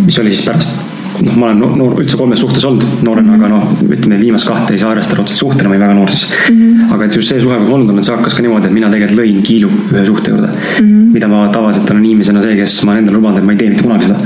mis 0.05 0.19
oli 0.19 0.33
siis 0.33 0.45
pärast 0.47 0.90
noh, 1.25 1.37
ma 1.39 1.49
olen 1.49 1.61
noor, 1.79 1.95
üldse 2.01 2.17
kolmes 2.19 2.41
suhtes 2.43 2.65
olnud 2.67 3.03
noorena 3.05 3.31
mm, 3.31 3.41
-hmm. 3.41 3.45
aga 3.45 3.49
noh, 3.53 3.93
ütleme 3.97 4.19
viimast 4.21 4.47
kahte 4.47 4.75
ei 4.75 4.81
saa 4.81 4.91
arvestada 4.95 5.23
otseselt 5.23 5.43
suhtena, 5.45 5.69
ma 5.69 5.75
olin 5.75 5.85
väga 5.85 5.97
noor 5.97 6.11
siis 6.13 6.27
mm. 6.31 6.57
-hmm. 6.57 6.93
aga 6.95 7.05
et 7.05 7.15
just 7.15 7.33
see 7.33 7.41
suhe, 7.41 7.57
kus 7.61 7.69
ma 7.69 7.75
olnud 7.77 7.93
olen, 7.93 8.03
see 8.03 8.15
hakkas 8.15 8.37
ka 8.37 8.45
niimoodi, 8.45 8.67
et 8.67 8.77
mina 8.77 8.91
tegelikult 8.93 9.19
lõin 9.21 9.41
kiilu 9.47 9.71
ühe 9.93 10.05
suhte 10.05 10.31
juurde 10.31 10.47
mm. 10.47 10.85
-hmm. 10.85 11.09
mida 11.15 11.31
ma 11.31 11.47
tavaliselt 11.53 11.89
olen 11.89 12.05
inimesena 12.05 12.41
see, 12.45 12.55
kes 12.59 12.77
ma 12.83 12.91
olen 12.93 13.03
endale 13.03 13.17
lubanud, 13.17 13.41
et 13.41 13.49
ma 13.49 13.57
ei 13.57 13.63
tee 13.63 13.73
mitte 13.73 13.83
kunagi 13.83 14.05
seda. 14.05 14.19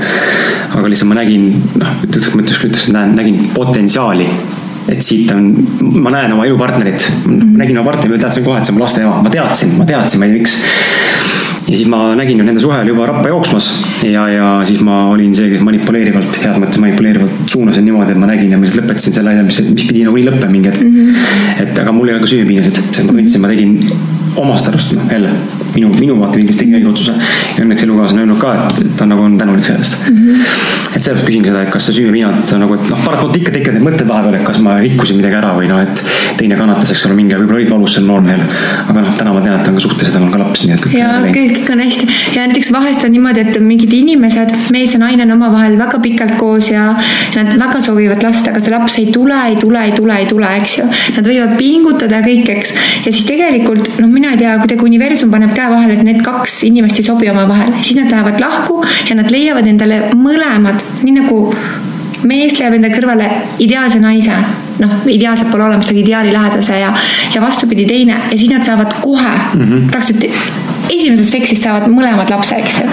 aga 0.75 0.91
lihtsalt 0.91 1.09
ma 1.13 1.19
nägin, 1.21 1.49
noh, 1.81 1.97
ütleks, 2.07 2.29
ma 2.35 2.45
ütleks, 2.45 2.91
nägin 3.15 3.49
potentsiaali 3.53 4.29
et 4.89 5.01
siit 5.01 5.31
on, 5.33 5.49
ma 5.81 6.11
näen 6.13 6.33
oma 6.33 6.45
elupartnerit 6.45 7.11
mm, 7.25 7.39
-hmm. 7.39 7.57
nägin 7.57 7.77
oma 7.77 7.91
partnerit, 7.91 8.17
ma 8.17 8.21
teadsin 8.21 8.43
kohe, 8.45 8.59
et 8.59 8.65
see 8.65 8.73
on 8.73 8.77
mu 8.77 8.83
laste 8.83 9.01
ema, 9.01 9.21
ma 9.23 9.29
teadsin, 9.29 9.77
ma 9.77 9.85
teadsin, 9.85 10.19
ma 10.19 10.25
ei 10.25 10.31
tea 10.31 10.39
miks 10.39 10.59
ja 11.65 11.75
siis 11.75 11.87
ma 11.89 11.99
nägin 12.17 12.39
ju 12.39 12.45
nende 12.45 12.61
suhe 12.61 12.77
oli 12.81 12.93
juba 12.93 13.07
rappa 13.09 13.29
jooksmas 13.31 13.69
ja, 14.05 14.27
ja 14.29 14.49
siis 14.69 14.81
ma 14.85 15.05
olin 15.13 15.33
see, 15.35 15.49
kes 15.53 15.63
manipuleerivalt, 15.65 16.37
heas 16.43 16.59
mõttes 16.61 16.81
manipuleerivalt 16.81 17.49
suunasin 17.51 17.87
niimoodi, 17.87 18.13
et 18.13 18.21
ma 18.21 18.29
nägin 18.29 18.53
ja 18.53 18.59
ma 18.61 18.69
siis 18.69 18.77
lõpetasin 18.81 19.17
selle 19.17 19.33
asja, 19.33 19.47
mis, 19.47 19.61
mis 19.71 19.87
pidi 19.89 20.05
nagunii 20.05 20.27
lõppema 20.29 20.53
mingi 20.53 20.71
hetk 20.71 20.83
mm. 20.85 20.99
-hmm. 20.99 21.65
et 21.65 21.81
aga 21.85 21.95
mul 21.95 22.11
ei 22.11 22.17
ole 22.17 22.25
ka 22.25 22.31
süüpiinasid, 22.35 22.81
sest 22.91 23.09
ma 23.09 23.17
tundsin, 23.17 23.41
ma 23.41 23.53
tegin 23.53 23.79
omast 24.41 24.67
arust, 24.71 24.95
noh 24.97 25.11
jälle 25.11 25.31
minu, 25.75 25.91
minu 25.99 26.15
vaatevinklist 26.19 26.61
tegi 26.61 26.75
õige 26.77 26.89
otsuse. 26.89 27.13
ja 27.55 27.63
õnneks 27.63 27.85
elukaaslane 27.85 28.21
on 28.21 28.25
öelnud 28.25 28.41
ka, 28.41 28.53
et 28.69 28.95
ta 28.99 29.07
nagu 29.09 29.23
on 29.25 29.37
tänulik 29.37 29.65
sellest 29.67 30.09
mm. 30.09 30.17
-hmm. 30.17 30.95
et 30.95 31.03
sellepärast 31.03 31.27
küsingi 31.27 31.51
seda, 31.51 31.63
et 31.63 31.71
kas 31.73 31.87
see 31.87 31.97
süüviinad 31.99 32.53
nagu, 32.61 32.77
et 32.77 32.89
noh, 32.91 33.01
paratamatult 33.05 33.39
ikka 33.41 33.53
tekivad 33.55 33.77
need 33.77 33.87
mõtted 33.87 34.07
vahepeal, 34.09 34.37
et 34.39 34.45
kas 34.47 34.59
ma 34.67 34.77
rikkusin 34.79 35.19
midagi 35.19 35.39
ära 35.39 35.53
või 35.57 35.69
noh, 35.71 35.81
et 35.83 36.03
teine 36.39 36.59
kannatas, 36.59 36.91
eks 36.95 37.05
ole, 37.07 37.17
mingi, 37.19 37.35
võib-olla 37.35 37.61
olid 37.61 37.73
valus 37.73 37.97
seal 37.97 38.07
noormehel. 38.07 38.43
aga 38.89 39.01
noh, 39.01 39.15
täna 39.19 39.33
ma 39.35 39.41
tean, 39.41 39.59
et 39.59 39.63
ta 39.63 39.73
on 39.73 39.79
ka 39.79 39.85
suhtes 39.87 40.07
ja 40.07 40.13
tal 40.15 40.27
on 40.27 40.31
ka 40.31 40.41
laps, 40.43 40.65
nii 40.65 40.75
et. 40.77 40.87
ja 40.99 41.09
kõik 41.37 41.71
on 41.73 41.83
hästi 41.85 42.09
ja 42.35 42.45
näiteks 42.47 42.71
vahest 42.75 43.07
on 43.07 43.15
niimoodi, 43.15 43.45
et 43.45 43.59
mingid 43.63 43.93
inimesed, 43.99 44.53
mees 44.75 44.95
ja 44.95 45.01
naine 45.03 45.27
on 45.27 45.35
omavahel 45.37 45.77
väga 45.79 45.99
pikalt 46.03 46.37
koos 46.39 46.71
ja 46.71 46.87
nad 47.35 47.51
väga 47.59 47.81
soovivad 47.81 48.23
last, 48.23 48.47
aga 48.47 48.63
see 48.63 48.73
laps 48.73 48.99
ei 49.01 49.11
tule, 49.11 49.41
ei 49.49 49.59
tule, 49.59 49.83
ei 49.89 49.95
tule, 49.95 50.19
ei 50.23 50.29
tule, 50.29 50.51
eks 50.61 50.77
ju. 50.79 50.87
Nad 51.17 51.27
võivad 51.27 51.55
pingutada 51.59 52.21
kõik, 52.25 52.49
eks. 52.55 52.73
ja 53.05 53.11
siis 53.11 53.25
tegelikult 53.27 53.99
noh, 53.99 54.11
mina 54.11 54.24
ei 54.33 54.37
tea, 54.37 54.57
kuidagi 54.61 54.85
universum 54.87 55.31
paneb 55.31 55.53
käe 55.55 55.69
vahele, 55.71 55.93
et 55.97 56.03
need 56.03 56.21
kaks 56.25 56.63
inimest 56.67 56.99
ei 57.01 57.07
sobi 57.07 57.29
omavahel, 57.29 57.73
siis 57.81 57.99
nad 57.99 58.11
lähevad 58.11 58.39
lahku 58.41 58.81
ja 59.09 59.15
nad 59.15 59.31
leiavad 59.31 59.67
endale 59.67 60.01
mõlemad, 60.15 60.81
nii 61.03 61.17
nagu 61.19 61.39
mees 62.25 62.57
leiab 62.59 62.77
enda 62.77 62.89
kõrvale 62.93 63.29
ideaalse 63.63 63.99
naise, 64.01 64.37
noh, 64.81 64.95
ideaalset 65.11 65.51
pole 65.51 65.67
olemas, 65.67 65.91
aga 65.91 66.01
ideaalilähedase 66.01 66.79
ja, 66.81 66.93
ja 67.35 67.41
vastupidi 67.43 67.85
teine. 67.89 68.17
Ja 68.31 68.37
siis 68.37 68.49
nad 68.51 68.65
saavad 68.65 68.97
kohe 69.01 69.35
mm 69.53 69.61
-hmm. 69.61 69.91
praktiliselt 69.91 70.74
esimesest 70.89 71.31
seksist 71.37 71.65
saavad 71.65 71.89
mõlemad 71.91 72.29
lapse, 72.33 72.57
eks 72.59 72.79
ju. 72.81 72.89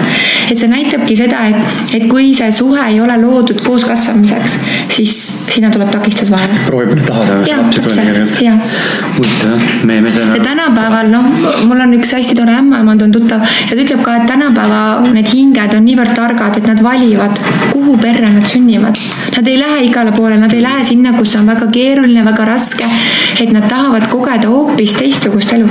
et 0.51 0.57
see 0.59 0.71
näitabki 0.71 1.17
seda, 1.19 1.45
et, 1.51 1.77
et 1.99 2.07
kui 2.11 2.33
see 2.37 2.51
suhe 2.55 2.81
ei 2.89 2.99
ole 3.03 3.17
loodud 3.21 3.63
koos 3.65 3.85
kasvamiseks, 3.89 4.57
siis 4.93 5.15
sinna 5.53 5.69
tuleb 5.73 5.91
takistus 5.93 6.31
vahele. 6.31 6.59
proovib 6.67 6.95
nüüd 6.97 7.07
tahada, 7.07 7.39
ei 7.45 7.57
tule 7.75 7.93
tegelikult. 7.93 8.39
huvitav 9.17 9.53
jah, 9.53 9.85
me, 9.89 9.99
me 10.01 10.13
saime. 10.13 10.37
ja 10.37 10.43
tänapäeval 10.43 11.11
noh, 11.13 11.29
mul 11.69 11.83
on 11.85 11.97
üks 11.99 12.13
hästi 12.17 12.37
tore 12.39 12.55
ämmaemand 12.57 13.05
on 13.05 13.13
tuttav 13.13 13.43
ja 13.43 13.75
ta 13.75 13.81
ütleb 13.81 14.03
ka, 14.05 14.17
et 14.21 14.27
tänapäeva 14.29 14.81
need 15.13 15.29
hinged 15.33 15.77
on 15.77 15.85
niivõrd 15.87 16.15
targad, 16.17 16.57
et 16.59 16.69
nad 16.69 16.83
valivad, 16.83 17.39
kuhu 17.71 17.97
perre 18.01 18.29
nad 18.33 18.47
sünnivad. 18.49 18.97
Nad 19.33 19.47
ei 19.49 19.57
lähe 19.59 19.83
igale 19.87 20.13
poole, 20.15 20.37
nad 20.41 20.53
ei 20.53 20.61
lähe 20.63 20.83
sinna, 20.87 21.13
kus 21.17 21.35
on 21.39 21.49
väga 21.49 21.69
keeruline, 21.73 22.25
väga 22.25 22.49
raske. 22.53 22.89
et 23.41 23.51
nad 23.51 23.65
tahavad 23.67 24.05
kogeda 24.11 24.47
hoopis 24.47 24.93
teistsugust 24.93 25.53
elu. 25.53 25.67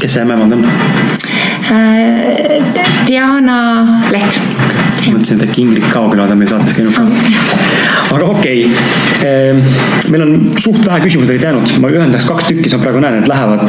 kes 0.00 0.12
see 0.14 0.22
ämmaemand 0.22 0.52
on? 0.52 0.66
Äh, 1.70 2.62
Diana 3.06 3.84
Leht. 4.10 4.40
mõtlesin, 5.08 5.36
et 5.38 5.44
äkki 5.48 5.62
Ingrid 5.64 5.86
Kaugela 5.92 6.24
on 6.28 6.38
meil 6.40 6.48
saates 6.48 6.74
käinud 6.76 6.94
ka. 6.96 7.04
aga 8.14 8.24
okei 8.28 8.62
okay., 8.68 9.28
ehm, 9.28 9.60
meil 10.12 10.24
on 10.24 10.32
suht 10.56 10.80
vähe 10.86 11.02
küsimusi 11.04 11.34
tegelikult 11.34 11.46
jäänud, 11.48 11.74
ma 11.82 11.90
ühendaks 11.92 12.28
kaks 12.28 12.48
tükki, 12.48 12.72
ma 12.72 12.80
praegu 12.82 13.02
näen, 13.04 13.18
et 13.20 13.28
lähevad 13.28 13.64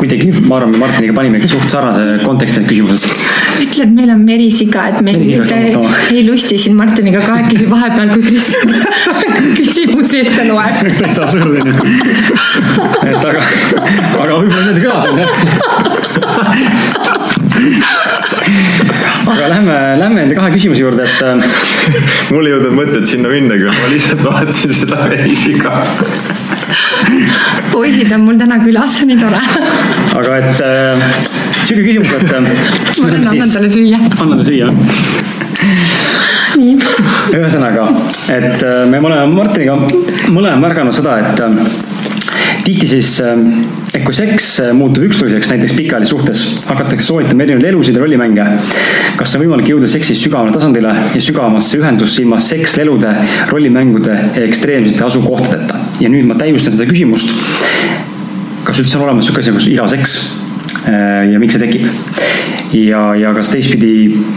kuidagi, 0.00 0.28
ma 0.48 0.58
arvan, 0.58 0.74
me 0.74 0.82
Martiniga 0.82 1.16
panimegi 1.16 1.48
suht 1.54 1.72
sarnase 1.72 2.18
konteksti 2.24 2.60
need 2.60 2.70
küsimused. 2.72 3.24
ütle, 3.64 3.86
et 3.86 3.96
meil 3.96 4.12
on 4.16 4.24
merisiga, 4.28 4.86
et 4.92 5.00
me 5.04 5.16
mitte 5.20 5.60
ei, 6.10 6.22
lusti 6.28 6.60
siin 6.60 6.76
Martiniga 6.76 7.24
kahekesi 7.24 7.68
vahepeal, 7.70 8.12
kui 8.12 8.28
Kris 8.28 8.52
küsimusi 9.60 10.24
ette 10.24 10.48
loeb. 10.50 10.84
täitsa 11.00 11.28
absurd 11.28 11.48
on 11.48 11.56
ju. 11.56 11.74
et 13.08 13.28
aga, 13.32 13.40
aga 13.40 14.32
võib-olla 14.32 14.64
niimoodi 14.64 14.88
kõlas 14.88 15.12
on 15.12 15.24
jah 15.24 15.93
aga 19.26 19.48
lähme, 19.48 19.76
lähme 20.00 20.16
nende 20.20 20.34
kahe 20.38 20.50
küsimuse 20.54 20.80
juurde, 20.82 21.02
et. 21.06 21.20
Äh, 21.22 21.34
mul 22.34 22.46
ei 22.48 22.52
jõudnud 22.54 22.74
mõtet 22.78 23.06
sinna 23.10 23.28
minnagi, 23.32 23.64
ma 23.70 23.86
lihtsalt 23.92 24.22
vaatasin 24.26 24.72
seda 24.80 24.98
reisiga. 25.12 25.72
poisid 27.72 28.10
on 28.16 28.22
mul 28.26 28.36
täna 28.40 28.56
külas, 28.64 28.94
nii 29.08 29.18
tore. 29.20 29.40
aga 30.20 30.30
et 30.40 30.58
äh, 30.66 31.06
sihuke 31.62 31.82
küsimus, 31.88 32.10
et. 32.18 32.28
Äh, 32.32 32.40
ma 33.00 33.06
annan 33.12 33.50
talle 33.56 33.70
süüa. 33.72 33.98
annan 34.18 34.36
talle 34.38 34.46
süüa 34.50 34.68
nii. 36.58 36.74
ühesõnaga, 37.34 37.88
et 38.32 38.62
äh, 38.62 38.84
me 38.90 39.00
oleme 39.02 39.26
Martiniga 39.34 39.74
mõlemad 40.32 40.60
märganud 40.62 40.94
seda, 40.96 41.18
et 41.22 41.36
tihti 42.64 42.86
siis, 42.88 43.20
ähm, 43.20 43.48
et 43.94 44.04
kui 44.06 44.14
seks 44.16 44.46
äh, 44.64 44.70
muutub 44.76 45.04
üksteiseks, 45.08 45.50
näiteks 45.52 45.74
pikaajalises 45.76 46.12
suhtes, 46.14 46.44
hakatakse 46.68 47.06
soovitama 47.06 47.44
erinevaid 47.44 47.68
elusid 47.72 47.98
ja 47.98 48.02
rollimänge. 48.02 48.46
kas 49.18 49.36
on 49.36 49.44
võimalik 49.44 49.68
jõuda 49.68 49.88
seksis 49.90 50.22
sügavamale 50.24 50.56
tasandile 50.56 50.94
ja 51.14 51.20
sügavamasse 51.22 51.78
ühendusse 51.78 52.22
ilma 52.22 52.40
sekslelude, 52.40 53.12
rollimängude 53.52 54.16
ja 54.36 54.46
ekstreemsete 54.46 55.04
asukohtadeta? 55.04 55.80
ja 56.00 56.10
nüüd 56.10 56.28
ma 56.30 56.38
täiustan 56.40 56.72
seda 56.76 56.88
küsimust. 56.88 57.34
kas 58.64 58.80
üldse 58.80 58.98
on 58.98 59.08
olemas 59.08 59.28
sihuke 59.28 59.44
asi 59.44 59.52
nagu 59.52 59.68
iraseks 59.74 60.16
äh, 60.88 61.30
ja 61.32 61.42
miks 61.42 61.58
see 61.58 61.66
tekib? 61.66 61.90
ja, 62.72 63.02
ja 63.18 63.34
kas 63.36 63.52
teistpidi 63.52 63.92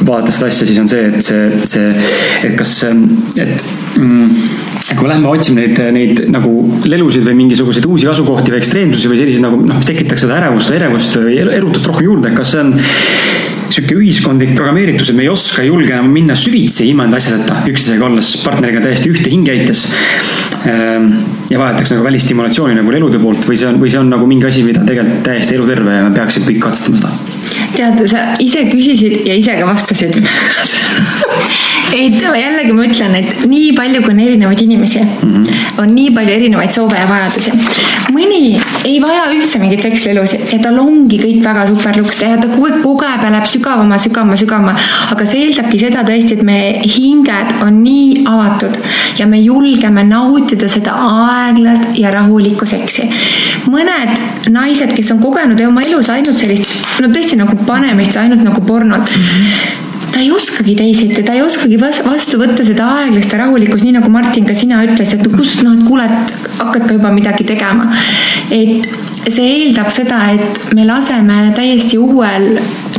vaadates 0.05 0.35
seda 0.39 0.51
asja, 0.51 0.67
siis 0.67 0.81
on 0.83 0.91
see, 0.91 1.07
et 1.07 1.23
see, 1.23 1.63
see, 1.63 2.09
et 2.43 2.59
kas, 2.59 2.75
et 3.39 3.69
mm, 3.95 4.76
kui 4.95 5.03
me 5.03 5.11
lähme 5.11 5.27
otsima 5.31 5.63
neid, 5.63 5.79
neid 5.95 6.21
nagu 6.31 6.51
lelusid 6.87 7.25
või 7.27 7.35
mingisuguseid 7.41 7.87
uusi 7.89 8.07
asukohti 8.07 8.53
või 8.53 8.61
ekstreemsusi 8.61 9.11
või 9.11 9.19
selliseid 9.19 9.43
nagu 9.43 9.59
noh, 9.59 9.81
mis 9.81 9.89
tekitaks 9.89 10.23
seda 10.23 10.37
ärevust 10.39 10.71
või 10.71 10.79
ärevust 10.79 11.19
või 11.19 11.37
erutust 11.57 11.89
rohkem 11.91 12.07
juurde, 12.07 12.31
kas 12.37 12.53
see 12.53 12.63
on 12.63 12.73
sihuke 13.73 13.97
ühiskondlik 13.99 14.53
programmeeritus, 14.55 15.11
et 15.11 15.17
me 15.17 15.25
ei 15.25 15.31
oska, 15.31 15.61
ei 15.63 15.71
julge 15.71 15.91
enam 15.91 16.07
minna 16.13 16.37
süvitsi 16.39 16.87
ilma 16.87 17.07
enda 17.07 17.19
asjadeta, 17.19 17.61
üksteisega 17.67 18.07
olles 18.07 18.31
partneriga 18.45 18.83
täiesti 18.85 19.11
ühte 19.11 19.31
hinge 19.33 19.55
heites. 19.57 19.83
Ehm, 20.67 21.09
ja 21.51 21.59
vajatakse 21.59 21.97
nagu 21.97 22.07
välistimulatsiooni 22.07 22.77
nagu 22.79 22.93
lelude 22.95 23.19
poolt 23.23 23.43
või 23.47 23.59
see 23.59 23.69
on, 23.69 23.81
või 23.81 23.91
see 23.91 23.99
on 24.01 24.11
nagu 24.13 24.29
mingi 24.29 24.47
asi, 24.49 24.63
mida 24.67 24.85
tegelikult 24.87 25.25
täiesti 25.27 25.59
eluterve 25.59 25.99
ja 25.99 26.07
me 26.07 26.15
peaksime 26.15 26.47
kõik 26.47 26.63
katsetama 26.69 27.03
seda. 27.03 27.26
Tead, 27.75 28.03
sa 28.09 28.23
ise 28.43 28.67
küsisid 28.71 29.27
ja 29.27 29.37
ise 29.37 29.57
ka 29.59 29.67
vastasid 29.67 30.21
ei, 31.97 32.11
jällegi 32.41 32.73
ma 32.75 32.85
ütlen, 32.87 33.15
et 33.17 33.45
nii 33.47 33.71
palju, 33.77 34.01
kui 34.03 34.13
on 34.13 34.19
erinevaid 34.21 34.61
inimesi 34.63 35.01
mm, 35.01 35.29
-hmm. 35.33 35.81
on 35.81 35.93
nii 35.95 36.11
palju 36.15 36.33
erinevaid 36.33 36.71
soove 36.73 36.97
ja 36.99 37.07
vajadusi. 37.09 37.51
mõni 38.13 38.59
ei 38.85 38.99
vaja 39.01 39.27
üldse 39.33 39.59
mingeid 39.59 39.81
seksilelusid 39.85 40.53
ja 40.53 40.59
tal 40.63 40.79
ongi 40.81 41.19
kõik 41.21 41.43
väga 41.43 41.67
super 41.67 41.97
luks 42.01 42.19
teha, 42.21 42.37
ta 42.37 42.47
kogu 42.47 42.67
aeg 42.69 42.81
kogeb 42.83 43.23
ja 43.23 43.31
läheb 43.31 43.47
sügavama, 43.53 43.97
sügavama, 43.97 44.37
sügavama. 44.43 44.75
aga 45.11 45.25
see 45.25 45.45
eeldabki 45.45 45.79
seda 45.79 46.03
tõesti, 46.07 46.37
et 46.37 46.43
meie 46.43 46.81
hinged 46.97 47.53
on 47.65 47.81
nii 47.83 48.23
avatud 48.25 48.79
ja 49.19 49.27
me 49.27 49.41
julgeme 49.41 50.03
nautida 50.03 50.69
seda 50.69 50.95
aeglast 51.11 51.97
ja 51.97 52.11
rahulikku 52.11 52.65
seksi. 52.65 53.09
mõned 53.67 54.49
naised, 54.49 54.93
kes 54.95 55.11
on 55.11 55.19
kogenud 55.19 55.61
oma 55.67 55.81
elus 55.81 56.09
ainult 56.09 56.37
sellist, 56.37 56.77
no 57.01 57.11
tõesti 57.11 57.39
nagu 57.39 57.56
panemist, 57.65 58.17
ainult 58.21 58.43
nagu 58.45 58.61
pornot 58.67 59.03
mm. 59.03 59.27
-hmm 59.27 59.85
ta 60.17 60.23
ei 60.23 60.31
oskagi 60.31 60.73
teisiti, 60.75 61.21
ta 61.23 61.35
ei 61.37 61.43
oskagi 61.45 61.77
vastu 61.77 62.39
võtta 62.41 62.63
seda 62.65 62.87
aeglast 63.03 63.33
ja 63.33 63.37
rahulikkust, 63.43 63.83
nii 63.85 63.99
nagu 63.99 64.09
Martin 64.09 64.47
ka 64.47 64.55
sina 64.57 64.79
ütlesid, 64.81 65.21
et 65.21 65.35
kust 65.35 65.61
noh, 65.61 65.75
et 65.77 65.83
kuule, 65.85 66.07
et 66.07 66.47
hakkad 66.57 66.87
ka 66.87 66.95
juba 66.95 67.11
midagi 67.13 67.45
tegema. 67.45 67.85
et 68.49 68.87
see 69.27 69.45
eeldab 69.45 69.91
seda, 69.93 70.23
et 70.33 70.73
me 70.73 70.87
laseme 70.89 71.51
täiesti 71.53 71.99
uuel 72.01 72.49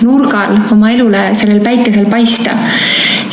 nurgal 0.04 0.60
oma 0.70 0.92
elule 0.94 1.24
sellel 1.34 1.58
päikesel 1.64 2.06
paista. 2.12 2.54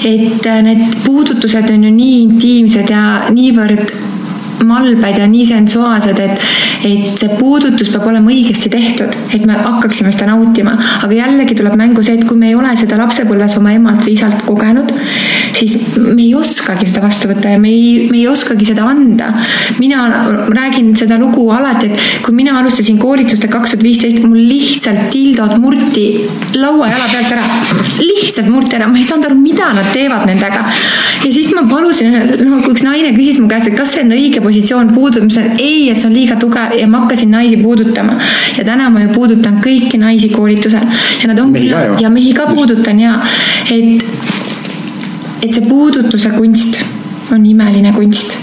et 0.05 0.49
need 0.65 0.81
puudutused 1.05 1.69
on 1.69 1.85
ju 1.85 1.93
nii 1.93 2.17
intiimsed 2.23 2.89
ja 2.89 3.05
niivõrd 3.37 3.85
malbed 4.63 5.19
ja 5.19 5.27
nii 5.29 5.45
sensuaalsed, 5.49 6.19
et, 6.21 6.43
et 6.87 7.19
see 7.19 7.37
puudutus 7.39 7.89
peab 7.93 8.07
olema 8.09 8.31
õigesti 8.31 8.71
tehtud, 8.71 9.15
et 9.35 9.45
me 9.47 9.57
hakkaksime 9.57 10.13
seda 10.13 10.29
nautima. 10.31 10.75
aga 11.03 11.13
jällegi 11.13 11.57
tuleb 11.57 11.75
mängu 11.79 12.03
see, 12.05 12.17
et 12.19 12.27
kui 12.27 12.37
me 12.39 12.51
ei 12.51 12.55
ole 12.57 12.73
seda 12.79 12.99
lapsepõlves 13.01 13.57
oma 13.59 13.73
emalt 13.75 14.03
või 14.05 14.15
isalt 14.15 14.45
kogenud, 14.47 14.91
siis 15.55 15.77
me 15.97 16.21
ei 16.21 16.33
oskagi 16.37 16.87
seda 16.89 17.03
vastu 17.05 17.29
võtta 17.31 17.55
ja 17.55 17.61
me 17.61 17.71
ei, 17.71 18.07
me 18.11 18.19
ei 18.21 18.27
oskagi 18.31 18.67
seda 18.69 18.87
anda. 18.91 19.31
mina 19.79 20.05
räägin 20.49 20.93
seda 20.97 21.17
lugu 21.19 21.47
alati, 21.51 21.91
et 21.91 22.23
kui 22.25 22.35
mina 22.35 22.57
alustasin 22.59 22.99
koolitust 23.01 23.47
kaks 23.51 23.75
tuhat 23.75 23.83
viisteist, 23.83 24.23
mul 24.23 24.39
lihtsalt 24.39 25.09
tildod 25.13 25.57
murti 25.61 26.05
lauajala 26.55 27.09
pealt 27.11 27.35
ära. 27.35 27.45
lihtsalt 27.99 28.49
murti 28.51 28.79
ära, 28.79 28.87
ma 28.91 28.99
ei 28.99 29.07
saanud 29.07 29.29
aru, 29.29 29.39
mida 29.39 29.71
nad 29.75 29.91
teevad 29.93 30.25
nendega. 30.29 30.63
ja 31.25 31.33
siis 31.33 31.51
ma 31.55 31.65
palusin, 31.69 32.15
noh, 32.45 32.61
kui 32.63 32.75
üks 32.75 32.85
naine 32.85 33.13
küsis 33.17 33.39
mu 33.41 33.49
käest, 33.51 33.71
et 33.71 33.77
kas 33.77 33.95
see 33.95 34.05
on 34.05 34.15
õige 34.15 34.43
positsioon 34.43 34.54
puudumisel, 34.93 35.51
ei, 35.57 35.89
et 35.91 36.01
see 36.01 36.09
on 36.09 36.13
liiga 36.15 36.35
tugev 36.39 36.75
ja 36.79 36.87
ma 36.87 37.03
hakkasin 37.03 37.31
naisi 37.31 37.57
puudutama. 37.57 38.17
ja 38.57 38.63
täna 38.63 38.89
ma 38.89 39.01
ju 39.01 39.09
puudutan 39.09 39.61
kõiki 39.63 39.99
naisi 39.99 40.29
koolitusel. 40.29 40.85
Ja 41.21 41.27
nad 41.27 41.39
ongi 41.39 41.67
ja 41.99 42.09
mehi 42.09 42.33
ka 42.33 42.47
puudutan 42.53 42.99
ja 42.99 43.19
et, 43.71 44.03
et 45.43 45.53
see 45.53 45.65
puudutuse 45.67 46.29
kunst 46.37 46.81
on 47.31 47.45
imeline 47.45 47.93
kunst. 47.93 48.37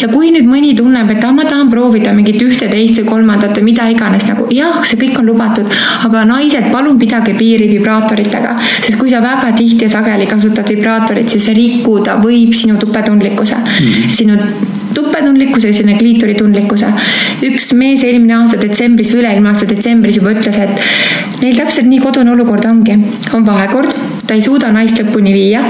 Ja 0.00 0.08
kui 0.08 0.30
nüüd 0.32 0.46
mõni 0.48 0.72
tunneb, 0.76 1.10
et 1.12 1.24
ah, 1.26 1.32
ma 1.36 1.44
tahan 1.44 1.68
proovida 1.72 2.12
mingit 2.16 2.40
ühte, 2.40 2.68
teist 2.70 3.00
või 3.02 3.08
kolmandat 3.10 3.58
või 3.58 3.66
mida 3.68 3.88
iganes 3.92 4.24
nagu 4.30 4.46
jah, 4.54 4.80
see 4.88 4.98
kõik 5.00 5.20
on 5.20 5.28
lubatud, 5.28 5.68
aga 6.06 6.24
naised, 6.28 6.70
palun 6.72 6.98
pidage 7.00 7.34
piiri 7.36 7.68
vibraatoritega, 7.68 8.56
sest 8.80 8.96
kui 9.00 9.12
sa 9.12 9.20
väga 9.24 9.52
tihti 9.58 9.86
ja 9.86 9.92
sageli 9.92 10.28
kasutad 10.30 10.68
vibraatorit, 10.72 11.28
siis 11.28 11.48
see 11.48 11.56
rikkuda 11.58 12.16
võib 12.24 12.56
sinu 12.56 12.80
tupetundlikkuse. 12.80 13.60
Mm, 13.60 13.90
-hmm. 13.90 14.14
sinu 14.16 14.78
tupetundlikkuse 14.94 15.70
ja 15.70 15.76
selline 15.76 15.98
kliitoritundlikkuse. 15.98 16.90
üks 17.46 17.70
mees 17.78 18.04
eelmine 18.06 18.36
aasta 18.40 18.60
detsembris 18.60 19.12
või 19.14 19.22
üle-eelmine 19.22 19.52
aasta 19.52 19.68
detsembris 19.70 20.18
juba 20.20 20.34
ütles, 20.34 20.58
et 20.58 21.42
neil 21.42 21.56
täpselt 21.58 21.88
nii 21.90 22.02
kodune 22.02 22.34
olukord 22.34 22.66
ongi, 22.68 22.98
on 23.36 23.46
vahekord, 23.46 23.94
ta 24.26 24.36
ei 24.36 24.44
suuda 24.44 24.72
naist 24.74 25.00
lõpuni 25.00 25.32
viia, 25.36 25.62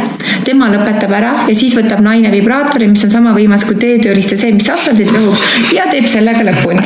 tema 0.45 0.71
lõpetab 0.73 1.15
ära 1.21 1.33
ja 1.49 1.57
siis 1.57 1.77
võtab 1.79 2.03
naine 2.05 2.33
vibraatori, 2.35 2.91
mis 2.91 3.07
on 3.07 3.15
sama 3.15 3.37
võimas 3.37 3.65
kui 3.69 3.79
teetööliste 3.81 4.41
see, 4.41 4.53
mis 4.57 4.69
asfaldit 4.73 5.13
lõhub 5.15 5.75
ja 5.77 5.89
teeb 5.93 6.09
sellega 6.11 6.47
lõpuni. 6.51 6.85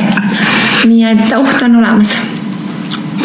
nii 0.85 1.05
et 1.11 1.37
oht 1.39 1.61
on 1.65 1.81
olemas 1.81 2.15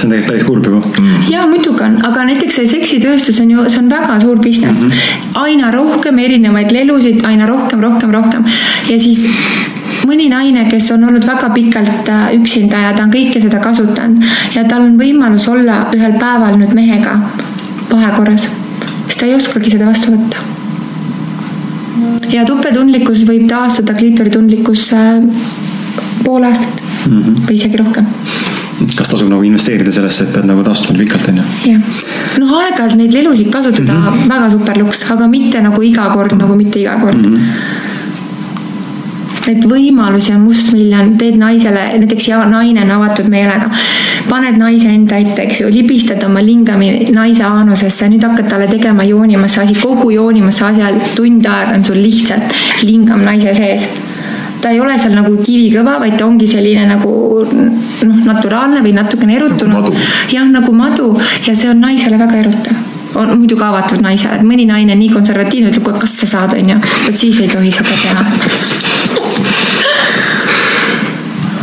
see 0.01 0.09
on 0.09 0.12
tegelikult 0.14 0.31
päris 0.31 0.44
kurb 0.48 0.66
juba 0.66 0.81
mm.. 0.81 1.24
ja 1.31 1.47
muidugi 1.51 1.85
on, 1.86 1.98
aga 2.06 2.27
näiteks 2.31 2.60
see 2.60 2.68
seksitööstus 2.70 3.40
on 3.43 3.51
ju, 3.55 3.64
see 3.68 3.82
on 3.82 3.90
väga 3.93 4.20
suur 4.22 4.39
business 4.43 4.82
mm. 4.82 4.90
-hmm. 4.90 5.40
aina 5.44 5.70
rohkem 5.74 6.18
erinevaid 6.18 6.72
lelusid, 6.72 7.24
aina 7.24 7.47
rohkem, 7.47 7.81
rohkem, 7.81 8.14
rohkem 8.14 8.44
ja 8.89 9.01
siis 9.01 9.27
mõni 10.09 10.28
naine, 10.32 10.64
kes 10.70 10.90
on 10.94 11.05
olnud 11.09 11.27
väga 11.28 11.51
pikalt 11.55 12.09
äh, 12.09 12.28
üksinda 12.39 12.85
ja 12.86 12.93
ta 12.97 13.05
on 13.06 13.12
kõike 13.12 13.43
seda 13.43 13.60
kasutanud 13.62 14.24
ja 14.56 14.64
tal 14.68 14.86
on 14.89 14.97
võimalus 15.01 15.48
olla 15.52 15.85
ühel 15.97 16.16
päeval 16.20 16.56
nüüd 16.60 16.74
mehega 16.77 17.18
vahekorras, 17.90 18.48
siis 19.06 19.18
ta 19.18 19.27
ei 19.27 19.35
oskagi 19.35 19.74
seda 19.74 19.90
vastu 19.90 20.14
võtta. 20.14 20.48
ja 22.32 22.44
tupetundlikkus 22.48 23.27
võib 23.28 23.48
taastuda 23.51 23.94
kliitoritundlikkus 23.98 24.93
äh, 24.97 25.20
pool 26.24 26.44
aastat 26.48 26.82
mm 27.06 27.22
-hmm. 27.22 27.44
või 27.47 27.60
isegi 27.60 27.77
rohkem 27.77 28.06
kas 28.97 29.12
tasub 29.12 29.28
nagu 29.31 29.44
investeerida 29.47 29.93
sellesse, 29.94 30.27
et 30.27 30.35
pead 30.35 30.48
nagu 30.48 30.65
taastuma 30.66 30.98
pikalt, 31.01 31.28
on 31.32 31.40
ju? 31.40 31.47
jah, 31.69 32.02
noh, 32.40 32.57
aeg-ajalt 32.62 32.97
neid 33.01 33.15
lelusid 33.16 33.52
kasutada 33.52 33.93
mm 33.93 34.09
-hmm. 34.09 34.28
väga 34.32 34.51
super 34.57 34.82
luks, 34.82 35.05
aga 35.11 35.28
mitte 35.28 35.62
nagu 35.62 35.82
iga 35.82 36.09
kord, 36.15 36.36
nagu 36.39 36.57
mitte 36.57 36.81
iga 36.81 36.98
kord 37.01 37.27
mm. 37.27 37.36
-hmm 37.36 37.89
Neid 39.40 39.65
võimalusi 39.65 40.35
on 40.35 40.43
mustmiljon, 40.44 41.15
teed 41.19 41.39
naisele, 41.40 41.81
näiteks 41.98 42.28
ja 42.28 42.43
naine 42.47 42.82
on 42.85 42.90
avatud 42.90 43.28
meelega. 43.32 43.70
paned 44.28 44.59
naise 44.59 44.86
enda 44.86 45.16
ette, 45.16 45.43
eks 45.43 45.61
ju, 45.61 45.70
libistad 45.73 46.23
oma 46.23 46.43
lingami 46.44 47.07
naise 47.11 47.43
aanusesse, 47.43 48.09
nüüd 48.09 48.23
hakkad 48.23 48.48
talle 48.48 48.69
tegema 48.69 49.02
joonimassaaži, 49.02 49.74
kogu 49.81 50.11
joonimassaaži 50.11 50.82
ajal 50.82 51.01
tund 51.16 51.47
aega 51.47 51.74
on 51.74 51.85
sul 51.85 51.97
lihtsalt 51.97 52.55
lingam 52.82 53.24
naise 53.24 53.55
sees 53.55 53.89
ta 54.61 54.70
ei 54.70 54.81
ole 54.81 54.98
seal 55.01 55.16
nagu 55.16 55.32
kivikõva, 55.40 55.98
vaid 56.02 56.19
ta 56.19 56.27
ongi 56.27 56.47
selline 56.51 56.85
nagu 56.90 57.11
noh, 58.09 58.22
naturaalne 58.27 58.82
või 58.85 58.94
natukene 58.97 59.36
erutunud. 59.36 59.90
jah, 60.32 60.48
nagu 60.51 60.72
madu 60.72 61.12
ja 61.47 61.55
see 61.55 61.70
on 61.70 61.81
naisele 61.85 62.18
väga 62.20 62.40
erutav 62.44 62.89
on 63.20 63.39
muidugi 63.40 63.64
avatud 63.66 64.02
naisele, 64.05 64.39
et 64.39 64.47
mõni 64.47 64.66
naine 64.68 64.94
nii 64.94 65.10
konservatiivne 65.10 65.72
ütleb, 65.72 65.89
kas 65.98 66.14
sa 66.20 66.28
saad, 66.31 66.55
onju, 66.59 66.77
vot 67.06 67.16
siis 67.18 67.40
ei 67.43 67.51
tohi 67.51 67.72
seda 67.74 67.97
teha. 68.05 68.22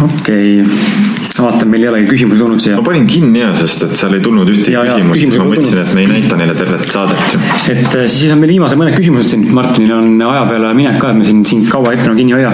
okei 0.07 0.61
okay 0.61 1.15
vaatan, 1.37 1.69
meil 1.69 1.85
ei 1.85 1.89
olegi 1.91 2.09
küsimusi 2.09 2.41
tulnud 2.41 2.61
siia. 2.61 2.79
ma 2.79 2.85
panin 2.85 3.07
kinni 3.09 3.41
ja, 3.43 3.51
sest 3.57 3.85
et 3.87 3.95
seal 3.99 4.17
ei 4.17 4.23
tulnud 4.25 4.49
ühtegi 4.51 4.73
küsimust, 4.73 5.21
siis 5.21 5.37
ma 5.37 5.47
mõtlesin, 5.51 5.79
et 5.83 5.93
me 5.93 6.03
ei 6.03 6.09
näita 6.15 6.39
neile 6.39 6.57
tervet 6.57 6.89
saadet 6.93 7.33
ju. 7.33 7.41
et 7.75 7.95
äh, 8.01 8.05
siis 8.09 8.33
on 8.33 8.41
meil 8.41 8.55
viimased 8.55 8.79
mõned 8.81 8.97
küsimused 8.97 9.33
siin, 9.33 9.47
Martinil 9.53 9.93
on 9.97 10.27
aja 10.31 10.45
peale 10.49 10.73
minek 10.77 10.99
ka, 11.01 11.13
et 11.13 11.21
me 11.21 11.29
siin 11.29 11.45
sind 11.47 11.69
kaua 11.71 11.93
ette 11.97 12.13
kinni 12.17 12.33
ei 12.33 12.41
hoia. 12.41 12.53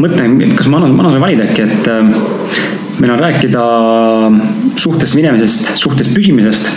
Mõtlen, 0.00 0.38
kas 0.56 0.68
ma 0.70 0.80
annan, 0.80 0.94
ma 0.96 1.04
annan 1.04 1.16
sulle 1.16 1.24
valida 1.24 1.48
äkki, 1.48 1.66
et 1.66 1.90
äh, 1.90 2.14
meil 3.00 3.14
on 3.14 3.20
rääkida 3.20 3.64
suhtesse 4.80 5.18
minemisest, 5.18 5.74
suhtes 5.80 6.08
püsimisest 6.14 6.72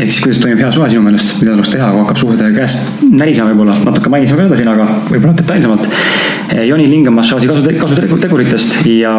ehk 0.00 0.12
siis 0.12 0.22
kuidas 0.24 0.38
toimib 0.40 0.60
hea 0.62 0.70
suhe 0.72 0.88
sinu 0.90 1.02
meelest, 1.04 1.34
mida 1.40 1.54
tuleks 1.54 1.72
teha, 1.74 1.90
kui 1.92 2.02
hakkab 2.04 2.20
suhe 2.20 2.50
käest 2.54 3.02
närisema 3.10 3.50
võib-olla, 3.50 3.74
natuke 3.84 4.12
mainisime 4.12 4.44
ka 4.44 4.48
seda 4.48 4.58
siin, 4.60 4.70
aga 4.72 4.86
võib-olla 5.10 5.34
detailsemalt. 5.40 5.88
Joni 6.66 6.86
Lingam 6.90 7.18
massaaži 7.18 7.50
kasuteguritest 7.50 8.80
ja 8.90 9.12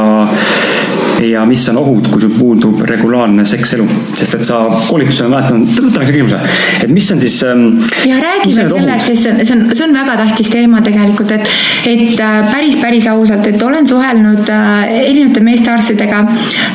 ja 1.22 1.45
mis 1.45 1.64
on 1.69 1.77
ohud, 1.81 2.07
kui 2.11 2.22
sul 2.22 2.34
puudub 2.34 2.81
regulaarne 2.88 3.45
sekselu, 3.48 3.85
sest 4.18 4.38
et 4.38 4.45
sa 4.48 4.61
koolitusel 4.88 5.30
mäletan, 5.31 5.64
võtame 5.65 6.07
selle 6.07 6.15
küsimuse, 6.15 6.39
et 6.85 6.93
mis 6.93 7.10
on 7.14 7.22
siis. 7.22 7.38
Ähm, 7.48 7.65
ja 8.07 8.19
räägime 8.22 8.65
sellest, 8.69 9.10
sest 9.10 9.23
see 9.23 9.31
on, 9.34 9.41
see 9.45 9.56
on, 9.57 9.64
see 9.76 9.85
on 9.88 9.95
väga 9.99 10.18
tähtis 10.23 10.52
teema 10.53 10.81
tegelikult, 10.85 11.34
et, 11.35 11.52
et 11.91 12.19
äh, 12.19 12.39
päris, 12.52 12.77
päris 12.81 13.07
ausalt, 13.11 13.48
et 13.48 13.61
olen 13.64 13.88
suhelnud 13.88 14.49
äh, 14.49 14.95
erinevate 15.02 15.43
meestearstidega 15.45 16.23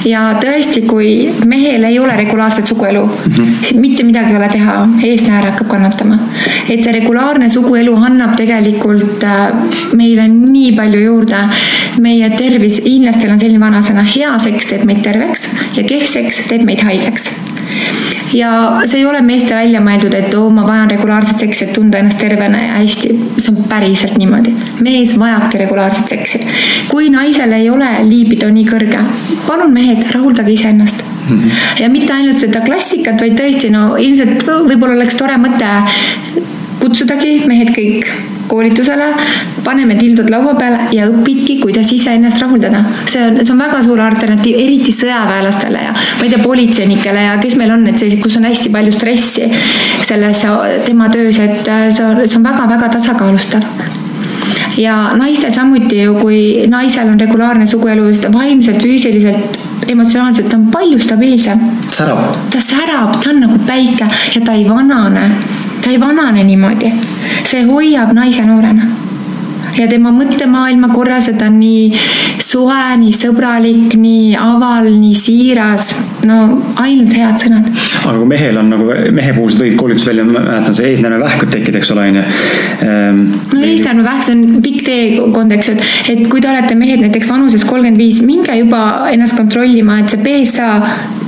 ja 0.08 0.26
tõesti, 0.42 0.84
kui 0.86 1.10
mehel 1.48 1.88
ei 1.88 1.98
ole 2.02 2.16
regulaarset 2.18 2.66
suguelu 2.70 3.04
mm, 3.06 3.32
-hmm. 3.32 3.56
siis 3.62 3.80
mitte 3.80 4.06
midagi 4.06 4.34
ei 4.34 4.40
ole 4.40 4.48
teha, 4.52 4.76
eesnäär 5.10 5.50
hakkab 5.50 5.68
kannatama. 5.74 6.18
et 6.68 6.82
see 6.84 6.92
regulaarne 6.92 7.50
suguelu 7.50 7.96
annab 7.96 8.36
tegelikult 8.36 9.24
äh, 9.24 9.50
meile 9.96 10.28
nii 10.28 10.72
palju 10.76 11.00
juurde. 11.00 11.42
meie 12.00 12.28
tervis, 12.30 12.80
hiinlastel 12.84 13.30
on 13.32 13.38
selline 13.40 13.60
vanasõna, 13.60 14.02
hea 14.04 14.35
seks 14.42 14.70
teeb 14.72 14.86
meid 14.88 15.02
terveks 15.06 15.48
ja 15.76 15.84
kehv 15.86 16.06
seks 16.10 16.46
teeb 16.50 16.64
meid 16.68 16.82
haigeks 16.86 17.30
ja 18.34 18.82
see 18.86 19.00
ei 19.00 19.06
ole 19.06 19.20
meeste 19.24 19.54
välja 19.54 19.80
mõeldud, 19.84 20.14
et 20.16 20.34
oo, 20.38 20.48
ma 20.54 20.66
vajan 20.66 20.90
regulaarset 20.90 21.44
seksi, 21.44 21.66
et 21.66 21.74
tunda 21.76 22.00
ennast 22.00 22.20
tervena 22.20 22.62
ja 22.62 22.78
hästi. 22.80 23.12
see 23.38 23.52
on 23.52 23.64
päriselt 23.70 24.18
niimoodi. 24.18 24.54
mees 24.84 25.16
vajabki 25.18 25.58
regulaarset 25.64 26.14
seksi. 26.14 26.40
kui 26.88 27.10
naisel 27.10 27.52
ei 27.52 27.70
ole 27.70 27.90
liibido 28.08 28.50
nii 28.50 28.64
kõrge, 28.68 29.02
palun 29.46 29.72
mehed, 29.72 30.06
rahuldage 30.12 30.52
iseennast 30.52 31.04
Mm 31.26 31.38
-hmm. 31.38 31.80
ja 31.82 31.88
mitte 31.90 32.12
ainult 32.12 32.38
seda 32.38 32.60
klassikat, 32.60 33.20
vaid 33.20 33.32
tõesti, 33.40 33.70
no 33.70 33.96
ilmselt 33.96 34.44
võib-olla 34.46 34.94
oleks 34.94 35.16
tore 35.16 35.34
mõte 35.42 35.66
kutsudagi 36.78 37.42
mehed 37.48 37.72
kõik 37.74 38.06
koolitusele, 38.48 39.08
paneme 39.64 39.96
tildud 39.98 40.30
laua 40.30 40.54
peale 40.58 40.88
ja 40.94 41.08
õpidki, 41.10 41.58
kuidas 41.62 41.90
iseennast 41.92 42.40
rahuldada. 42.42 42.84
see 43.06 43.22
on, 43.22 43.40
see 43.42 43.52
on 43.54 43.62
väga 43.64 43.82
suur 43.84 44.02
alternatiiv, 44.04 44.58
eriti 44.62 44.94
sõjaväelastele 44.94 45.84
ja 45.88 45.92
ma 45.96 46.24
ei 46.24 46.32
tea, 46.32 46.42
politseinikele 46.44 47.26
ja 47.28 47.36
kes 47.42 47.58
meil 47.60 47.74
on, 47.74 47.86
et 47.90 47.98
sellised, 47.98 48.22
kus 48.24 48.38
on 48.40 48.48
hästi 48.48 48.72
palju 48.74 48.94
stressi 48.94 49.50
selles 50.06 50.46
tema 50.86 51.10
töös, 51.12 51.40
et 51.42 51.62
see 51.66 52.06
on, 52.06 52.24
see 52.26 52.40
on 52.40 52.50
väga-väga 52.50 52.92
tasakaalustav 52.98 53.64
ja 54.76 54.96
naistel 55.16 55.52
samuti 55.54 56.02
ju, 56.02 56.16
kui 56.20 56.40
naisel 56.70 57.08
on 57.08 57.20
regulaarne 57.20 57.66
suguelu, 57.68 58.08
siis 58.10 58.24
ta 58.24 58.32
vaimselt, 58.32 58.82
füüsiliselt, 58.82 59.60
emotsionaalselt 59.88 60.52
on 60.54 60.66
palju 60.72 60.98
stabiilsem. 61.00 61.62
särab. 61.90 62.26
ta 62.52 62.60
särab, 62.60 63.16
ta 63.22 63.30
on 63.30 63.40
nagu 63.46 63.58
päike 63.66 64.10
ja 64.34 64.44
ta 64.44 64.52
ei 64.52 64.68
vanane 64.68 65.30
ta 65.86 65.92
ei 65.92 66.00
vanane 66.00 66.42
niimoodi. 66.44 66.92
see 67.46 67.62
hoiab 67.62 68.10
naise 68.12 68.42
noorena. 68.46 68.88
ja 69.78 69.86
tema 69.86 70.10
mõttemaailma 70.10 70.88
korras, 70.90 71.28
et 71.30 71.36
ta 71.38 71.46
on 71.46 71.60
nii 71.60 72.00
soe, 72.42 72.78
nii 72.98 73.12
sõbralik, 73.14 73.94
nii 74.00 74.32
aval, 74.40 74.88
nii 74.98 75.14
siiras 75.14 75.92
no 76.26 76.38
ainult 76.82 77.12
head 77.14 77.38
sõnad. 77.44 77.68
aga 78.00 78.14
kui 78.16 78.26
mehel 78.32 78.58
on 78.58 78.72
nagu, 78.72 78.88
mehe 79.14 79.34
puhul 79.36 79.52
sa 79.54 79.60
tõid 79.62 79.76
koolitus 79.78 80.08
välja, 80.08 80.24
ma 80.26 80.40
mäletan, 80.40 80.74
see 80.74 80.90
eesnäärmevähk 80.90 81.44
võib 81.44 81.52
tekkida, 81.54 81.82
eks 81.82 81.92
ole, 81.94 82.06
on 82.10 82.18
ju. 82.18 82.24
Ehm, 82.88 83.20
no 83.52 83.60
eesnäärmevähk, 83.68 84.24
see 84.26 84.38
on 84.38 84.64
pikk 84.64 84.82
teekond, 84.88 85.54
eks 85.54 85.70
ju, 85.70 85.76
et, 85.76 85.92
et 86.16 86.24
kui 86.32 86.42
te 86.42 86.50
olete 86.50 86.74
mehed 86.80 87.04
näiteks 87.04 87.30
vanuses 87.30 87.68
kolmkümmend 87.68 88.02
viis, 88.02 88.24
minge 88.26 88.58
juba 88.58 88.82
ennast 89.12 89.38
kontrollima, 89.38 90.00
et 90.02 90.16
see 90.16 90.24
BSA 90.26 90.72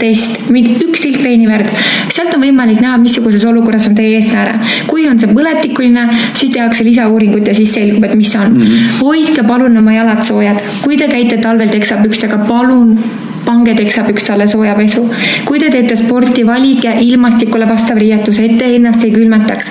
test, 0.01 0.41
üks 0.51 1.05
tilk 1.05 1.23
veiniverd, 1.23 1.71
sealt 2.15 2.35
on 2.35 2.45
võimalik 2.47 2.83
näha, 2.85 2.99
missuguses 3.03 3.45
olukorras 3.49 3.89
on 3.91 3.97
teie 3.99 4.19
eesnääre. 4.19 4.59
kui 4.87 5.07
on 5.09 5.19
see 5.21 5.31
põletikuline, 5.33 6.09
siis 6.35 6.53
tehakse 6.55 6.85
lisauuringut 6.85 7.47
ja 7.47 7.55
siis 7.55 7.73
selgub, 7.75 8.05
et 8.05 8.15
mis 8.19 8.33
see 8.33 8.41
on 8.41 8.53
mm. 8.55 8.63
-hmm. 8.63 9.01
hoidke 9.03 9.47
palun 9.47 9.77
oma 9.77 9.93
jalad 9.93 10.23
soojad, 10.25 10.63
kui 10.83 10.97
te 10.97 11.09
käite 11.09 11.39
talvel 11.43 11.69
teksapükstega, 11.69 12.39
palun 12.49 12.99
pange 13.49 13.75
teksapükstale 13.75 14.47
sooja 14.49 14.75
pesu. 14.75 15.09
kui 15.45 15.61
te 15.61 15.71
teete 15.73 15.97
sporti, 15.97 16.47
valige 16.47 16.93
ilmastikule 17.01 17.69
vastav 17.69 17.97
riietus, 17.97 18.39
et 18.45 18.59
te 18.59 18.75
ennast 18.77 19.05
ei 19.05 19.13
külmetaks. 19.15 19.71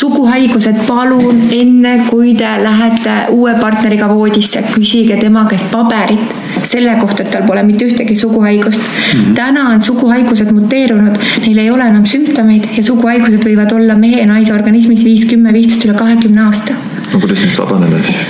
suguhaigused, 0.00 0.86
palun 0.86 1.42
enne, 1.52 1.94
kui 2.08 2.34
te 2.34 2.50
lähete 2.62 3.16
uue 3.36 3.54
partneriga 3.60 4.08
voodisse, 4.08 4.64
küsige 4.74 5.20
tema 5.20 5.44
käest 5.50 5.68
paberit 5.70 6.49
selle 6.70 6.94
kohta, 7.00 7.24
et 7.24 7.32
tal 7.34 7.46
pole 7.48 7.62
mitte 7.66 7.86
ühtegi 7.88 8.16
suguhaigust 8.18 8.80
mm. 8.80 9.20
-hmm. 9.20 9.34
täna 9.38 9.68
on 9.74 9.82
suguhaigused 9.82 10.52
muteerunud, 10.56 11.18
neil 11.46 11.58
ei 11.64 11.70
ole 11.70 11.88
enam 11.92 12.06
sümptomeid 12.06 12.68
ja 12.76 12.84
suguhaigused 12.86 13.46
võivad 13.46 13.74
olla 13.76 13.96
mehe 13.98 14.20
ja 14.20 14.26
naise 14.30 14.54
organismis 14.54 15.04
viis, 15.04 15.26
kümme, 15.30 15.52
viisteist, 15.56 15.88
üle 15.88 15.98
kahekümne 15.98 16.46
aasta. 16.46 16.76
no 17.12 17.20
kuidas 17.20 17.46
neist 17.46 17.58
vabaneda 17.58 18.04
siis? 18.06 18.20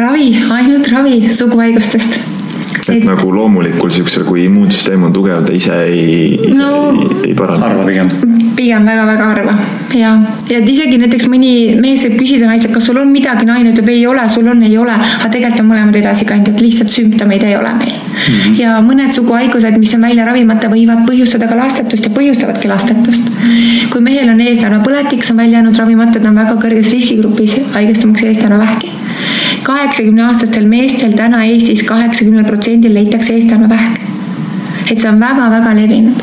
ravi, 0.00 0.28
ainult 0.50 0.88
ravi 0.92 1.22
suguhaigustest 1.36 2.20
et 2.88 3.04
nagu 3.04 3.32
loomulikul 3.34 3.92
siuksel, 3.92 4.24
kui 4.28 4.46
immuunsüsteem 4.46 5.04
on 5.08 5.12
tugev, 5.14 5.44
ta 5.46 5.54
ise 5.56 5.76
ei, 5.84 6.36
ise 6.38 6.56
no, 6.56 6.90
ei, 6.94 7.30
ei 7.30 7.34
parane. 7.36 7.62
harva 7.64 7.86
pigem. 7.86 8.10
pigem 8.56 8.86
väga-väga 8.88 9.28
harva 9.30 9.54
ja, 9.98 10.12
ja 10.50 10.60
isegi 10.72 10.98
näiteks 11.00 11.26
mõni 11.30 11.50
mees 11.80 12.04
võib 12.06 12.16
küsida 12.20 12.48
naiselt, 12.48 12.72
kas 12.74 12.86
sul 12.88 13.00
on 13.00 13.10
midagi, 13.12 13.46
naine 13.48 13.74
ütleb 13.74 13.90
ei 13.92 14.04
ole, 14.08 14.24
sul 14.32 14.48
on, 14.50 14.62
ei 14.66 14.76
ole, 14.80 14.94
aga 14.94 15.30
tegelikult 15.32 15.64
on 15.64 15.70
mõlemad 15.72 15.98
edasikandjad, 16.00 16.60
lihtsalt 16.64 16.94
sümptomeid 16.94 17.44
ei 17.48 17.56
ole 17.58 17.74
meil 17.80 17.96
mm. 17.96 18.22
-hmm. 18.22 18.56
ja 18.60 18.78
mõned 18.86 19.12
suguhaigused, 19.16 19.78
mis 19.82 19.94
on 19.98 20.06
välja 20.08 20.28
ravimata, 20.28 20.72
võivad 20.72 21.04
põhjustada 21.08 21.50
ka 21.50 21.58
lastetust 21.58 22.08
ja 22.08 22.14
põhjustavadki 22.16 22.70
lastetust. 22.70 23.30
kui 23.92 24.00
mehel 24.04 24.32
on 24.32 24.40
eesnäärmepõletik, 24.40 25.24
see 25.24 25.36
on 25.36 25.44
välja 25.44 25.60
jäänud 25.60 25.78
ravimata, 25.84 26.20
ta 26.20 26.32
on 26.32 26.42
väga 26.44 26.56
kõrges 26.64 26.92
riskigrupis 26.92 27.60
haigestumaks 27.74 28.24
eesnäärmevähki 28.30 28.99
kaheksakümne 29.70 30.26
aastastel 30.28 30.68
meestel 30.70 31.16
täna 31.18 31.44
Eestis 31.48 31.86
kaheksakümnel 31.88 32.48
protsendil 32.50 32.96
leitakse 32.98 33.38
eestlane-vähk 33.38 34.10
et 34.90 34.98
see 34.98 35.08
on 35.08 35.20
väga-väga 35.22 35.72
levinud. 35.76 36.22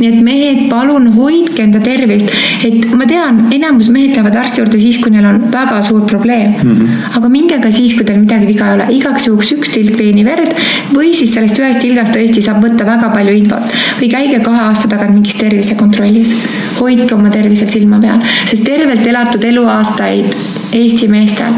nii 0.00 0.08
et 0.10 0.22
mehed, 0.26 0.60
palun 0.70 1.06
hoidke 1.14 1.62
enda 1.64 1.80
tervist, 1.82 2.30
et 2.66 2.86
ma 2.98 3.06
tean, 3.10 3.40
enamus 3.54 3.90
mehed 3.94 4.14
lähevad 4.14 4.36
arsti 4.40 4.60
juurde 4.60 4.80
siis, 4.82 4.98
kui 5.02 5.12
neil 5.14 5.26
on 5.28 5.40
väga 5.52 5.80
suur 5.86 6.04
probleem 6.10 6.52
mm. 6.52 6.72
-hmm. 6.76 7.16
aga 7.18 7.28
minge 7.28 7.58
ka 7.62 7.70
siis, 7.72 7.94
kui 7.94 8.06
teil 8.06 8.20
midagi 8.22 8.46
viga 8.50 8.70
ei 8.70 8.74
ole, 8.78 8.86
igaks 8.98 9.28
juhuks 9.28 9.52
üks 9.56 9.74
tilk 9.74 9.98
veini 9.98 10.24
verd 10.26 10.54
või 10.92 11.14
siis 11.14 11.34
sellest 11.34 11.58
ühest 11.62 11.80
tilgast 11.82 12.14
tõesti 12.16 12.42
saab 12.46 12.62
võtta 12.64 12.86
väga 12.86 13.10
palju 13.16 13.36
infot 13.42 13.76
või 14.00 14.10
käige 14.16 14.40
kahe 14.46 14.62
aasta 14.68 14.88
tagant 14.94 15.14
mingis 15.14 15.38
tervisekontrollis. 15.42 16.34
hoidke 16.80 17.14
oma 17.14 17.30
tervisel 17.30 17.68
silma 17.68 17.98
peal, 17.98 18.18
sest 18.46 18.64
tervelt 18.64 19.06
elatud 19.06 19.44
eluaastaid 19.44 20.26
Eesti 20.74 21.08
meestel 21.08 21.54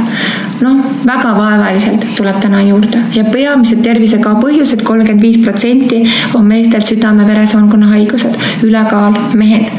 noh, 0.65 0.83
väga 1.07 1.33
vaevaliselt 1.37 2.07
tuleb 2.17 2.39
täna 2.41 2.63
juurde 2.65 3.01
ja 3.15 3.25
peamised 3.33 3.83
tervisega 3.85 4.37
põhjused, 4.41 4.85
kolmkümmend 4.87 5.23
viis 5.23 5.39
protsenti 5.45 6.03
on 6.35 6.47
meestel 6.49 6.85
südame-veresoonkonna 6.87 7.91
haigused, 7.95 8.37
ülekaal, 8.67 9.19
mehed 9.35 9.73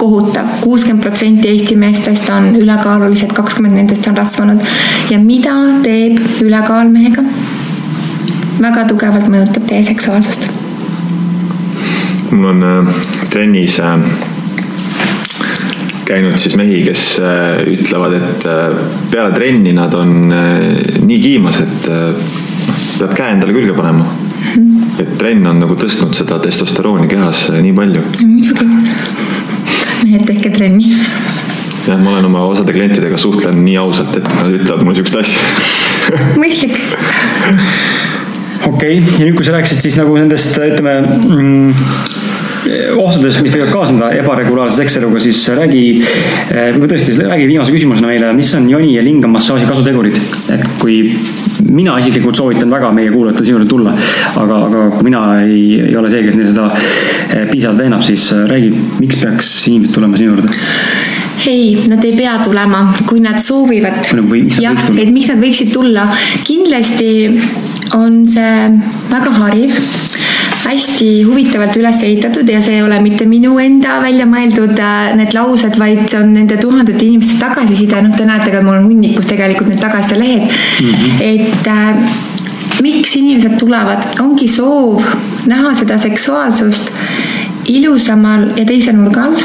kohutav, 0.00 0.48
kuuskümmend 0.64 1.04
protsenti 1.04 1.48
Eesti 1.48 1.76
meestest 1.76 2.28
on 2.32 2.54
ülekaalulised, 2.56 3.32
kakskümmend 3.36 3.76
nendest 3.76 4.08
on 4.08 4.16
rasvunud. 4.16 4.64
ja 5.10 5.18
mida 5.18 5.56
teeb 5.82 6.20
ülekaal 6.42 6.88
mehega? 6.88 7.24
väga 8.60 8.84
tugevalt 8.88 9.28
mõjutab 9.32 9.68
teie 9.68 9.84
seksuaalsust. 9.84 10.48
mul 12.30 12.50
on 12.54 12.64
äh, 12.64 13.00
trennis 13.30 13.80
äh, 13.80 14.29
käinud 16.10 16.38
siis 16.42 16.56
mehi, 16.58 16.80
kes 16.86 17.04
äh, 17.22 17.60
ütlevad, 17.70 18.16
et 18.18 18.46
äh, 18.50 18.80
peale 19.12 19.34
trenni 19.36 19.74
nad 19.76 19.94
on 19.98 20.16
nii 20.30 21.20
kiimas, 21.22 21.62
et 21.64 21.90
noh, 21.90 22.80
peab 23.00 23.14
käe 23.16 23.36
endale 23.36 23.56
külge 23.56 23.76
panema. 23.76 24.08
et 25.00 25.12
trenn 25.20 25.46
on 25.46 25.60
nagu 25.62 25.76
tõstnud 25.78 26.16
seda 26.16 26.40
testosterooni 26.42 27.08
kehas 27.08 27.46
nii 27.54 27.72
palju. 27.76 28.02
muidugi, 28.24 28.66
mehed 30.04 30.26
tehke 30.28 30.52
trenni 30.56 30.96
jah, 31.86 31.98
ma 32.00 32.14
olen 32.14 32.28
oma 32.28 32.44
osade 32.50 32.74
klientidega 32.76 33.18
suhtlen 33.20 33.62
nii 33.64 33.78
ausalt, 33.80 34.16
et 34.20 34.28
nad 34.36 34.50
ütlevad 34.52 34.84
mulle 34.84 35.00
siukest 35.00 35.20
asja 35.22 35.38
mõistlik 36.40 36.76
okei 38.66 38.98
okay., 38.98 39.18
ja 39.18 39.26
nüüd, 39.26 39.36
kui 39.38 39.46
sa 39.46 39.54
rääkisid 39.56 39.82
siis 39.84 39.98
nagu 40.00 40.14
nendest, 40.18 40.58
ütleme 40.60 40.96
mm, 41.04 41.74
ohtudest, 43.00 43.40
mis 43.44 43.54
võivad 43.54 43.72
kaasneda 43.72 44.10
ebaregulaarse 44.20 44.82
sekseluga, 44.82 45.20
siis 45.22 45.40
räägi, 45.56 45.82
eh, 46.50 46.70
või 46.76 46.90
tõesti, 46.90 47.16
räägi 47.24 47.46
viimase 47.48 47.74
küsimusena 47.74 48.10
meile, 48.10 48.32
mis 48.36 48.52
on 48.58 48.68
joni 48.70 48.94
ja 48.94 49.04
lingamassaaži 49.06 49.68
kasutegurid? 49.70 50.18
et 50.50 50.66
kui 50.80 50.96
mina 51.70 51.96
isiklikult 52.00 52.36
soovitan 52.36 52.70
väga 52.70 52.90
meie 52.92 53.10
kuulajatel 53.12 53.46
sinu 53.46 53.58
juurde 53.58 53.70
tulla, 53.70 53.94
aga, 54.42 54.58
aga 54.66 54.86
kui 54.96 55.06
mina 55.08 55.22
ei, 55.44 55.80
ei 55.88 55.96
ole 55.96 56.10
see, 56.10 56.24
kes 56.26 56.36
neil 56.36 56.50
seda 56.50 56.66
eh, 56.74 57.46
piisavalt 57.50 57.84
veenab, 57.84 58.04
siis 58.04 58.30
räägi, 58.50 58.72
miks 59.00 59.20
peaks 59.22 59.52
inimesed 59.70 59.94
tulema 59.96 60.20
sinu 60.20 60.34
juurde? 60.34 60.60
ei, 61.48 61.86
nad 61.88 62.04
ei 62.04 62.12
pea 62.18 62.36
tulema, 62.44 62.82
kui 63.08 63.20
nad 63.24 63.40
soovivad. 63.40 64.04
jah, 64.60 64.88
et 65.00 65.12
miks 65.14 65.30
nad 65.32 65.40
võiksid 65.40 65.72
tulla. 65.72 66.04
kindlasti 66.44 67.12
on 67.96 68.22
see 68.28 68.56
väga 69.10 69.32
hariv 69.40 69.78
hästi 70.66 71.08
huvitavalt 71.26 71.76
üles 71.80 72.02
ehitatud 72.06 72.48
ja 72.48 72.60
see 72.62 72.76
ei 72.78 72.82
ole 72.84 73.00
mitte 73.04 73.26
minu 73.28 73.56
enda 73.62 73.98
välja 74.02 74.26
mõeldud 74.28 74.76
äh, 74.78 75.12
need 75.18 75.34
laused, 75.36 75.78
vaid 75.80 76.04
see 76.10 76.20
on 76.20 76.34
nende 76.36 76.58
tuhandete 76.60 77.04
inimeste 77.06 77.38
tagasiside, 77.40 78.02
noh, 78.04 78.16
te 78.16 78.26
näete 78.28 78.52
ka, 78.52 78.62
mul 78.64 78.78
on 78.78 78.90
hunnikus 78.90 79.30
tegelikult 79.30 79.72
need 79.72 79.82
tagasisilehed 79.82 80.44
mm. 80.44 80.92
-hmm. 80.92 81.22
et 81.32 81.66
äh, 81.66 82.80
miks 82.82 83.16
inimesed 83.16 83.58
tulevad, 83.60 84.04
ongi 84.22 84.48
soov 84.48 85.04
näha 85.50 85.74
seda 85.74 85.98
seksuaalsust 85.98 86.92
ilusamal 87.70 88.50
ja 88.56 88.64
teise 88.66 88.92
nurga 88.92 89.28
all 89.28 89.36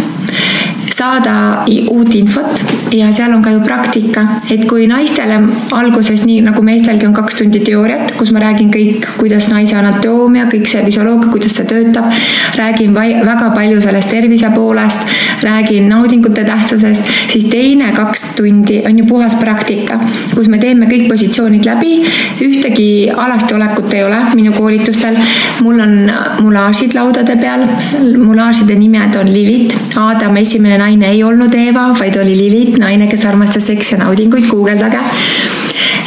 saada 0.96 1.66
uut 1.92 2.16
infot. 2.16 2.64
Ja 2.96 3.10
seal 3.14 3.34
on 3.36 3.42
ka 3.44 3.52
ju 3.52 3.60
praktika, 3.66 4.24
et 4.54 4.64
kui 4.70 4.86
naistele 4.88 5.40
alguses, 5.76 6.24
nii 6.28 6.44
nagu 6.46 6.62
meestelgi 6.64 7.08
on 7.10 7.16
kaks 7.16 7.42
tundi 7.42 7.60
teooriat, 7.66 8.14
kus 8.16 8.32
ma 8.32 8.40
räägin 8.44 8.70
kõik, 8.72 9.08
kuidas 9.20 9.50
naise 9.52 9.76
anatoomia, 9.76 10.46
kõik 10.52 10.70
see 10.70 10.84
füsioloogia, 10.86 11.32
kuidas 11.34 11.58
see 11.58 11.68
töötab, 11.68 12.08
räägin 12.56 12.96
väga 12.96 13.50
palju 13.56 13.82
sellest 13.84 14.14
tervise 14.14 14.52
poolest, 14.56 15.12
räägin 15.44 15.90
naudingute 15.92 16.46
tähtsusest, 16.48 17.12
siis 17.34 17.50
teine 17.52 17.92
kaks 17.96 18.24
tundi 18.38 18.80
on 18.88 19.02
ju 19.02 19.08
puhas 19.10 19.36
praktika, 19.42 20.00
kus 20.32 20.48
me 20.52 20.62
teeme 20.62 20.88
kõik 20.88 21.10
positsioonid 21.12 21.68
läbi, 21.68 21.98
ühtegi 22.46 22.88
alast 23.12 23.52
olekut 23.52 23.92
ei 23.98 24.06
ole 24.08 24.22
minu 24.38 24.56
koolitustel, 24.56 25.20
mul 25.66 25.84
on 25.84 25.98
mulaažid 26.46 26.96
laudade 26.96 27.36
peal, 27.42 27.68
mulaažide 28.16 28.80
nimed 28.80 29.20
on 29.20 29.34
Lilit, 29.34 29.76
Aadam 30.00 30.38
esimene 30.40 30.78
naine 30.78 30.85
ei 30.86 31.24
olnud 31.24 31.54
Eeva, 31.54 31.88
vaid 32.00 32.18
oli 32.22 32.38
Lilith, 32.38 32.80
naine, 32.80 33.08
kes 33.08 33.26
armastas 33.26 33.68
seksi 33.68 33.96
ja 33.96 34.04
naudinguid, 34.04 34.48
guugeldage. 34.50 35.00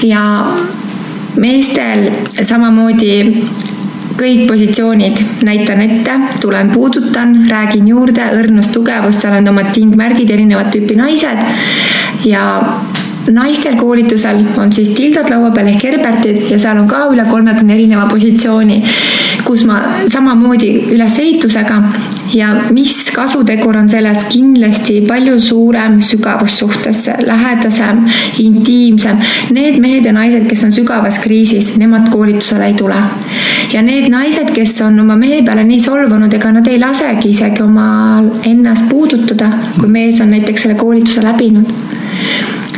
ja 0.06 0.22
meestel 1.36 2.08
samamoodi 2.42 3.12
kõik 4.18 4.46
positsioonid 4.48 5.20
näitan 5.46 5.82
ette, 5.84 6.14
tulen, 6.42 6.70
puudutan, 6.74 7.36
räägin 7.50 7.88
juurde, 7.88 8.24
õrnus, 8.34 8.72
tugevus, 8.74 9.20
seal 9.22 9.36
on 9.38 9.52
omad 9.52 9.70
tingmärgid, 9.74 10.30
erinevat 10.34 10.72
tüüpi 10.74 10.96
naised 10.98 11.44
ja 12.26 12.44
naistel 13.32 13.76
koolitusel 13.76 14.40
on 14.58 14.72
siis 14.72 14.90
tildod 14.96 15.28
laua 15.30 15.50
peal 15.54 15.68
ehk 15.70 15.84
herbertid 15.84 16.48
ja 16.50 16.58
seal 16.58 16.80
on 16.80 16.88
ka 16.90 17.04
üle 17.12 17.26
kolmekümne 17.28 17.74
erineva 17.76 18.06
positsiooni, 18.10 18.80
kus 19.48 19.64
ma 19.64 19.78
samamoodi 20.12 20.68
ülesehitusega 20.92 21.78
ja 22.36 22.50
mis 22.76 23.08
kasutegur 23.14 23.78
on 23.80 23.88
selles 23.88 24.26
kindlasti 24.28 25.00
palju 25.08 25.38
suurem 25.40 25.98
sügavus 26.04 26.58
suhtesse, 26.60 27.14
lähedasem, 27.26 28.04
intiimsem. 28.44 29.22
Need 29.56 29.80
mehed 29.80 30.04
ja 30.04 30.12
naised, 30.12 30.44
kes 30.50 30.66
on 30.68 30.74
sügavas 30.76 31.18
kriisis, 31.24 31.74
nemad 31.80 32.10
koolitusele 32.12 32.68
ei 32.68 32.76
tule. 32.76 33.00
ja 33.72 33.82
need 33.82 34.08
naised, 34.12 34.52
kes 34.54 34.80
on 34.84 35.00
oma 35.00 35.16
mehe 35.16 35.42
peale 35.44 35.64
nii 35.64 35.80
solvunud, 35.80 36.32
ega 36.34 36.52
nad 36.52 36.68
ei 36.68 36.78
lasegi 36.80 37.32
isegi 37.32 37.62
oma 37.62 37.88
ennast 38.48 38.88
puudutada, 38.90 39.50
kui 39.78 39.88
mees 39.92 40.20
on 40.20 40.30
näiteks 40.36 40.66
selle 40.66 40.76
koolituse 40.78 41.24
läbinud 41.24 41.72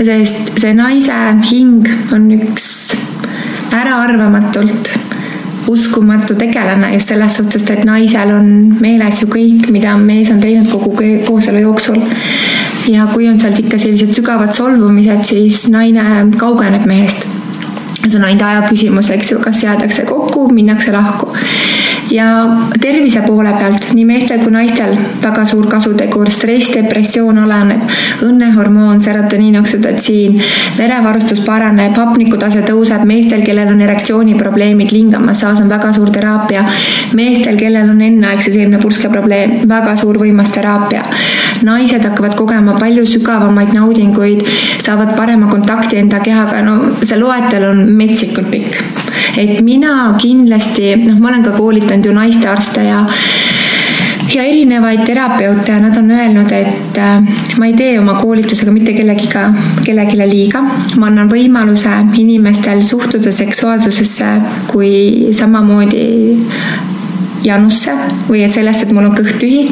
sest 0.05 0.55
see 0.62 0.72
naise 0.76 1.16
hing 1.51 1.88
on 2.14 2.30
üks 2.38 2.70
äraarvamatult 3.76 5.09
uskumatu 5.68 6.34
tegelane 6.34 6.92
just 6.94 7.08
selles 7.08 7.36
suhtes, 7.36 7.64
et 7.70 7.84
naisel 7.84 8.32
on 8.34 8.46
meeles 8.80 9.22
ju 9.22 9.28
kõik, 9.30 9.68
mida 9.74 9.96
mees 10.00 10.30
on 10.32 10.40
teinud 10.40 10.70
kogu 10.70 10.94
kooselu 11.26 11.64
jooksul. 11.66 12.00
ja 12.88 13.06
kui 13.12 13.28
on 13.28 13.40
sealt 13.40 13.58
ikka 13.58 13.78
sellised 13.78 14.14
sügavad 14.16 14.54
solvumised, 14.56 15.24
siis 15.24 15.68
naine 15.68 16.30
kaugeneb 16.38 16.86
mehest. 16.86 17.26
see 18.00 18.16
on 18.18 18.24
ainult 18.24 18.42
aja 18.42 18.62
küsimus, 18.68 19.10
eks 19.10 19.32
ju, 19.32 19.38
kas 19.38 19.62
jäädakse 19.64 20.06
kokku, 20.08 20.48
minnakse 20.48 20.92
lahku 20.92 21.28
ja 22.10 22.27
tervise 22.81 23.22
poole 23.27 23.52
pealt 23.59 23.90
nii 23.94 24.05
meestel 24.09 24.40
kui 24.43 24.52
naistel 24.55 24.97
väga 25.22 25.44
suur 25.47 25.66
kasutegur, 25.70 26.31
stress, 26.32 26.72
depressioon 26.74 27.39
alaneb, 27.44 27.82
õnnehormoon, 28.27 29.01
serotoniin, 29.05 29.59
oksüdotsiin, 29.60 30.39
verevarustus 30.78 31.43
paraneb, 31.47 31.97
hapnikutase 31.97 32.62
tõuseb, 32.66 33.05
meestel, 33.09 33.44
kellel 33.47 33.72
on 33.74 33.82
erektsiooniprobleemid, 33.86 34.94
lingamassaaž 34.94 35.64
on 35.64 35.70
väga 35.72 35.93
suur 35.97 36.10
teraapia. 36.14 36.64
meestel, 37.14 37.56
kellel 37.59 37.90
on 37.90 38.01
enneaegse 38.01 38.52
seemnepurske 38.52 39.09
probleem, 39.12 39.59
väga 39.68 39.97
suur 39.97 40.18
võimas 40.18 40.51
teraapia. 40.55 41.05
naised 41.62 42.05
hakkavad 42.05 42.35
kogema 42.35 42.74
palju 42.78 43.06
sügavamaid 43.06 43.74
naudinguid, 43.74 44.47
saavad 44.81 45.16
parema 45.16 45.47
kontakti 45.51 45.97
enda 45.97 46.20
kehaga, 46.20 46.62
no 46.62 46.94
see 47.02 47.18
loetel 47.18 47.68
on 47.70 47.86
metsikult 47.97 48.51
pikk. 48.51 49.09
Et 49.36 49.60
mina 49.66 50.14
kindlasti, 50.20 50.94
noh, 51.05 51.18
ma 51.20 51.32
olen 51.32 51.47
ka 51.47 51.55
koolitanud 51.56 52.06
ju 52.06 52.16
naistearste 52.16 52.84
ja 52.84 53.05
ja 54.34 54.44
erinevaid 54.47 55.01
terapeute 55.06 55.72
ja 55.72 55.80
nad 55.82 55.97
on 55.98 56.10
öelnud, 56.14 56.52
et 56.52 56.98
äh, 56.98 57.22
ma 57.59 57.66
ei 57.66 57.74
tee 57.78 57.98
oma 57.98 58.14
koolitusega 58.14 58.72
mitte 58.72 58.92
kellegiga, 58.94 59.48
kellelegi 59.84 60.18
liiga. 60.20 60.62
ma 60.98 61.09
annan 61.10 61.30
võimaluse 61.30 61.97
inimestel 62.22 62.82
suhtuda 62.86 63.32
seksuaalsusesse 63.32 64.30
kui 64.70 65.32
samamoodi 65.34 66.05
janusse 67.44 67.94
või 68.28 68.44
sellesse, 68.52 68.86
et 68.86 68.92
mul 68.94 69.09
on 69.10 69.16
kõht 69.16 69.40
tühi 69.40 69.66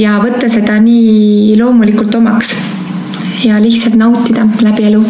ja 0.00 0.18
võtta 0.22 0.50
seda 0.52 0.76
nii 0.82 1.56
loomulikult 1.58 2.14
omaks 2.18 2.56
ja 3.44 3.60
lihtsalt 3.62 3.96
nautida 3.96 4.46
läbi 4.60 4.90
elu. 4.90 5.04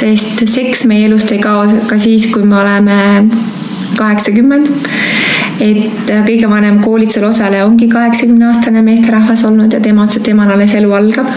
Sest 0.00 0.44
seks 0.48 0.86
meie 0.88 1.08
elust 1.08 1.32
ei 1.32 1.40
kao 1.42 1.66
ka 1.88 1.98
siis, 2.00 2.30
kui 2.32 2.46
me 2.48 2.60
oleme 2.60 3.00
kaheksakümmend 3.98 4.70
et 5.60 6.10
äh, 6.10 6.22
kõige 6.24 6.48
vanem 6.50 6.80
koolitusel 6.84 7.26
osaleja 7.28 7.66
ongi 7.68 7.88
kaheksakümne 7.92 8.48
aastane 8.48 8.82
meesterahvas 8.86 9.44
olnud 9.48 9.72
ja 9.76 9.80
tema 9.84 10.06
ütles, 10.06 10.20
et 10.20 10.28
temal 10.30 10.52
alles 10.54 10.74
elu 10.78 10.92
algab. 10.96 11.28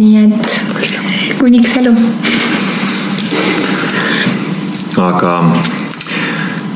nii 0.00 0.24
et 0.24 1.36
kuniks 1.38 1.76
elu. 1.82 1.94
aga 5.00 5.34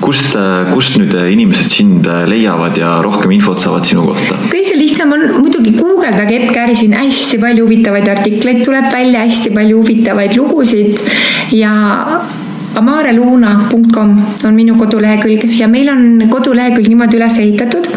kust, 0.04 0.36
äh, 0.36 0.70
kust 0.72 0.98
nüüd 1.00 1.14
inimesed 1.16 1.72
sind 1.72 2.08
äh, 2.10 2.24
leiavad 2.28 2.76
ja 2.78 2.98
rohkem 3.04 3.32
infot 3.36 3.62
saavad 3.62 3.86
sinu 3.88 4.04
kohta? 4.10 4.38
kõige 4.52 4.76
lihtsam 4.78 5.14
on 5.16 5.26
muidugi 5.40 5.74
guugeldage 5.78 6.38
Epp 6.38 6.54
Käri, 6.54 6.76
siin 6.78 6.96
hästi 6.98 7.40
palju 7.42 7.66
huvitavaid 7.66 8.08
artikleid 8.16 8.64
tuleb 8.66 8.90
välja, 8.92 9.24
hästi 9.24 9.54
palju 9.54 9.82
huvitavaid 9.82 10.36
lugusid 10.38 11.00
ja 11.56 11.74
amareluna.com 12.78 14.14
on 14.44 14.54
minu 14.54 14.76
kodulehekülg 14.78 15.46
ja 15.58 15.68
meil 15.70 15.88
on 15.92 16.26
kodulehekülg 16.30 16.88
niimoodi 16.90 17.20
üles 17.20 17.38
ehitatud. 17.38 17.88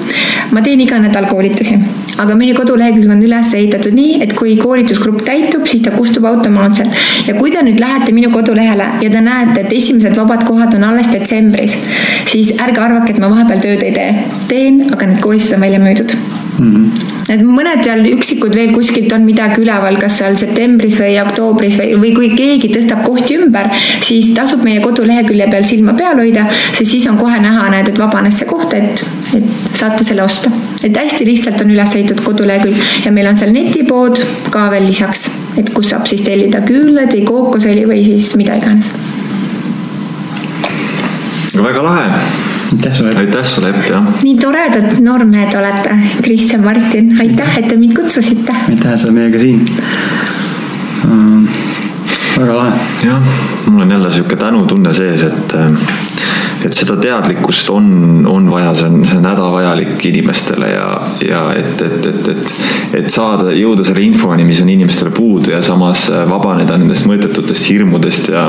ma 0.51 0.61
teen 0.63 0.79
iga 0.79 0.99
nädal 1.03 1.27
koolitusi, 1.27 1.75
aga 2.22 2.38
meie 2.38 2.56
kodulehekülg 2.57 3.11
on 3.14 3.23
üles 3.26 3.52
ehitatud 3.57 3.95
nii, 3.98 4.22
et 4.26 4.34
kui 4.38 4.56
koolitusgrupp 4.60 5.23
täitub, 5.27 5.68
siis 5.69 5.85
ta 5.85 5.94
kustub 5.95 6.26
automaatselt. 6.30 6.95
ja 7.27 7.35
kui 7.38 7.52
te 7.53 7.64
nüüd 7.65 7.81
lähete 7.84 8.14
minu 8.15 8.31
kodulehele 8.34 8.89
ja 9.03 9.11
te 9.14 9.22
näete, 9.22 9.61
et 9.65 9.77
esimesed 9.81 10.18
vabad 10.18 10.48
kohad 10.48 10.73
on 10.77 10.88
alles 10.88 11.11
detsembris, 11.14 11.77
siis 12.31 12.56
ärge 12.57 12.81
arvake, 12.81 13.14
et 13.14 13.22
ma 13.22 13.31
vahepeal 13.34 13.64
tööd 13.64 13.85
ei 13.85 13.94
tee. 13.99 14.10
teen, 14.48 14.84
aga 14.91 15.14
need 15.14 15.23
koolitused 15.23 15.57
on 15.60 15.65
välja 15.68 15.84
müüdud 15.84 16.36
mm. 16.59 16.73
-hmm 16.73 17.17
et 17.34 17.43
mõned 17.43 17.84
seal 17.84 18.05
üksikud 18.07 18.55
veel 18.55 18.71
kuskilt 18.75 19.11
on 19.15 19.25
midagi 19.27 19.61
üleval, 19.63 19.97
kas 19.99 20.19
seal 20.21 20.38
septembris 20.39 20.99
või 21.01 21.17
oktoobris 21.21 21.77
või, 21.81 21.89
või 21.99 22.13
kui 22.15 22.29
keegi 22.38 22.71
tõstab 22.71 23.03
kohti 23.07 23.38
ümber, 23.41 23.69
siis 24.05 24.31
tasub 24.38 24.63
meie 24.67 24.81
kodulehekülje 24.84 25.49
peal 25.51 25.67
silma 25.67 25.95
peal 25.97 26.19
hoida, 26.21 26.47
sest 26.69 26.91
siis 26.93 27.07
on 27.11 27.19
kohe 27.19 27.39
näha, 27.43 27.67
näed, 27.73 27.91
et 27.91 27.99
vabanes 27.99 28.39
see 28.41 28.49
koht, 28.49 28.73
et 28.77 29.03
et 29.35 29.75
saate 29.75 30.05
selle 30.07 30.23
osta. 30.23 30.49
et 30.84 30.95
hästi 30.95 31.25
lihtsalt 31.27 31.61
on 31.61 31.73
üles 31.73 31.95
ehitatud 31.95 32.23
kodulehekülg 32.23 33.05
ja 33.05 33.11
meil 33.11 33.27
on 33.27 33.38
seal 33.38 33.51
netipood 33.51 34.21
ka 34.53 34.69
veel 34.71 34.88
lisaks, 34.88 35.27
et 35.59 35.73
kus 35.75 35.91
saab 35.91 36.07
siis 36.07 36.23
tellida 36.23 36.63
küünlaid 36.63 37.11
või 37.11 37.25
kookosõli 37.27 37.88
või 37.91 38.03
siis 38.07 38.35
mida 38.39 38.55
iganes. 38.55 38.93
väga 41.57 41.84
lahe 41.84 42.47
aitäh 42.73 42.94
sulle. 42.94 43.15
aitäh 43.15 43.45
sulle, 43.45 43.69
Epp, 43.69 43.89
jah. 43.89 44.06
nii 44.23 44.35
toredad 44.38 44.99
noormehed 44.99 45.56
olete, 45.60 45.98
Kris 46.22 46.52
ja 46.53 46.60
Martin, 46.61 47.15
aitäh, 47.22 47.57
et 47.57 47.68
te 47.68 47.77
mind 47.77 47.95
kutsusite. 47.95 48.53
aitäh, 48.69 48.94
et 48.94 48.99
sa 48.99 49.07
oled 49.07 49.19
meiega 49.19 49.39
siin 49.39 49.64
um, 51.06 51.48
väga 52.38 52.57
lahe. 52.57 52.73
jah, 53.06 53.22
mul 53.69 53.85
on 53.85 53.91
jälle 53.91 54.11
sihuke 54.11 54.35
tänutunne 54.35 54.94
sees, 54.94 55.23
et, 55.23 55.57
et 56.65 56.73
seda 56.73 56.97
teadlikkust 57.01 57.69
on, 57.73 58.25
on 58.29 58.49
vaja, 58.51 58.73
see 58.79 58.89
on, 58.89 59.01
see 59.05 59.17
on 59.19 59.27
hädavajalik 59.29 60.05
inimestele 60.09 60.71
ja, 60.71 60.88
ja 61.27 61.43
et, 61.57 61.81
et, 61.81 62.07
et, 62.11 62.29
et, 62.34 62.55
et 63.01 63.11
saada, 63.13 63.51
jõuda 63.55 63.85
selle 63.88 64.05
infoni, 64.05 64.45
mis 64.47 64.61
on 64.63 64.71
inimestele 64.73 65.13
puudu 65.15 65.53
ja 65.53 65.61
samas 65.65 66.07
vabaneda 66.29 66.79
nendest 66.79 67.07
mõttetutest 67.09 67.69
hirmudest 67.71 68.31
ja 68.34 68.47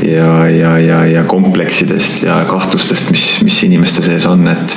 ja, 0.00 0.48
ja, 0.48 0.78
ja, 0.78 1.04
ja 1.06 1.24
kompleksidest 1.28 2.22
ja 2.24 2.40
kahtlustest, 2.48 3.10
mis, 3.12 3.26
mis 3.44 3.62
inimeste 3.66 4.04
sees 4.04 4.26
on, 4.26 4.48
et 4.48 4.76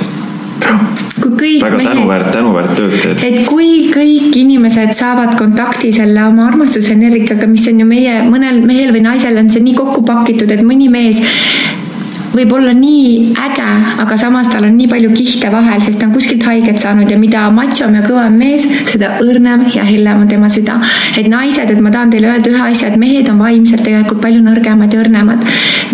kui 1.20 1.32
kõik 1.36 1.62
väga 1.64 1.78
mehed, 1.78 1.90
tänuväärt, 1.90 2.30
tänuväärt 2.34 2.74
tööd 2.78 2.94
teed. 3.02 3.24
et 3.28 3.48
kui 3.48 3.88
kõik 3.92 4.36
inimesed 4.40 4.94
saavad 4.98 5.34
kontakti 5.38 5.92
selle 5.96 6.26
oma 6.28 6.48
armastusenergiaga, 6.50 7.48
mis 7.50 7.66
on 7.70 7.82
ju 7.82 7.88
meie, 7.88 8.20
mõnel 8.28 8.60
mehel 8.66 8.92
või 8.94 9.04
naisel 9.04 9.38
on 9.40 9.50
see 9.52 9.64
nii 9.64 9.76
kokku 9.78 10.04
pakitud, 10.06 10.50
et 10.54 10.64
mõni 10.66 10.90
mees 10.92 11.20
võib 12.34 12.52
olla 12.56 12.72
nii 12.74 13.34
äge, 13.38 13.66
aga 14.02 14.16
samas 14.18 14.48
tal 14.50 14.66
on 14.66 14.74
nii 14.74 14.88
palju 14.90 15.10
kihte 15.14 15.50
vahel, 15.52 15.80
sest 15.84 16.00
ta 16.00 16.08
on 16.08 16.14
kuskilt 16.14 16.42
haiget 16.46 16.80
saanud 16.82 17.10
ja 17.10 17.18
mida 17.20 17.44
matšom 17.54 17.94
ja 17.94 18.02
kõvem 18.04 18.34
mees, 18.40 18.64
seda 18.90 19.12
õrnem 19.22 19.68
ja 19.74 19.84
hellem 19.86 20.24
on 20.24 20.30
tema 20.30 20.50
süda. 20.50 20.80
et 21.18 21.28
naised, 21.30 21.70
et 21.70 21.80
ma 21.80 21.92
tahan 21.94 22.10
teile 22.10 22.32
öelda 22.32 22.50
ühe 22.50 22.64
asja, 22.70 22.90
et 22.90 22.98
mehed 22.98 23.28
on 23.30 23.38
vaimselt 23.38 23.84
tegelikult 23.86 24.20
palju 24.24 24.42
nõrgemad 24.42 24.94
ja 24.94 25.02
õrnemad. 25.04 25.44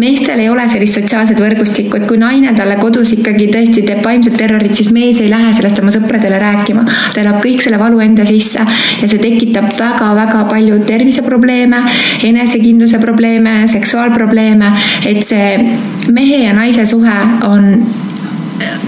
meestel 0.00 0.40
ei 0.40 0.48
ole 0.48 0.64
sellist 0.68 0.96
sotsiaalset 0.96 1.40
võrgustikku, 1.44 2.00
et 2.00 2.06
kui 2.08 2.18
naine 2.20 2.54
talle 2.56 2.78
kodus 2.80 3.12
ikkagi 3.18 3.50
tõesti 3.52 3.84
teeb 3.84 4.00
vaimset 4.04 4.38
terrorit, 4.40 4.74
siis 4.76 4.92
mees 4.96 5.20
ei 5.20 5.28
lähe 5.32 5.52
sellest 5.56 5.82
oma 5.82 5.92
sõpradele 5.92 6.40
rääkima. 6.40 6.86
ta 7.14 7.20
elab 7.20 7.42
kõik 7.44 7.60
selle 7.60 7.78
valu 7.78 8.00
enda 8.00 8.24
sisse 8.24 8.64
ja 8.64 9.08
see 9.08 9.20
tekitab 9.20 9.68
väga-väga 9.76 10.46
palju 10.48 10.80
terviseprobleeme, 10.88 11.84
enesekindluse 12.32 12.98
probleeme, 13.02 13.68
seksuaalprobleeme, 13.68 14.72
et 15.04 15.26
see 15.28 16.08
mehe 16.08 16.29
mehe 16.30 16.46
ja 16.46 16.54
naise 16.54 16.86
suhe 16.86 17.16
on 17.46 17.72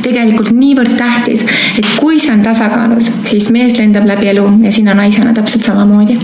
tegelikult 0.03 0.51
niivõrd 0.55 0.97
tähtis, 0.99 1.43
et 1.79 1.87
kui 1.99 2.21
see 2.21 2.33
on 2.35 2.43
tasakaalus, 2.45 3.11
siis 3.27 3.49
mees 3.55 3.77
lendab 3.79 4.07
läbi 4.09 4.31
elu 4.33 4.45
ja 4.67 4.73
sina 4.75 4.95
naisena 4.99 5.33
täpselt 5.35 5.67
samamoodi. 5.67 6.19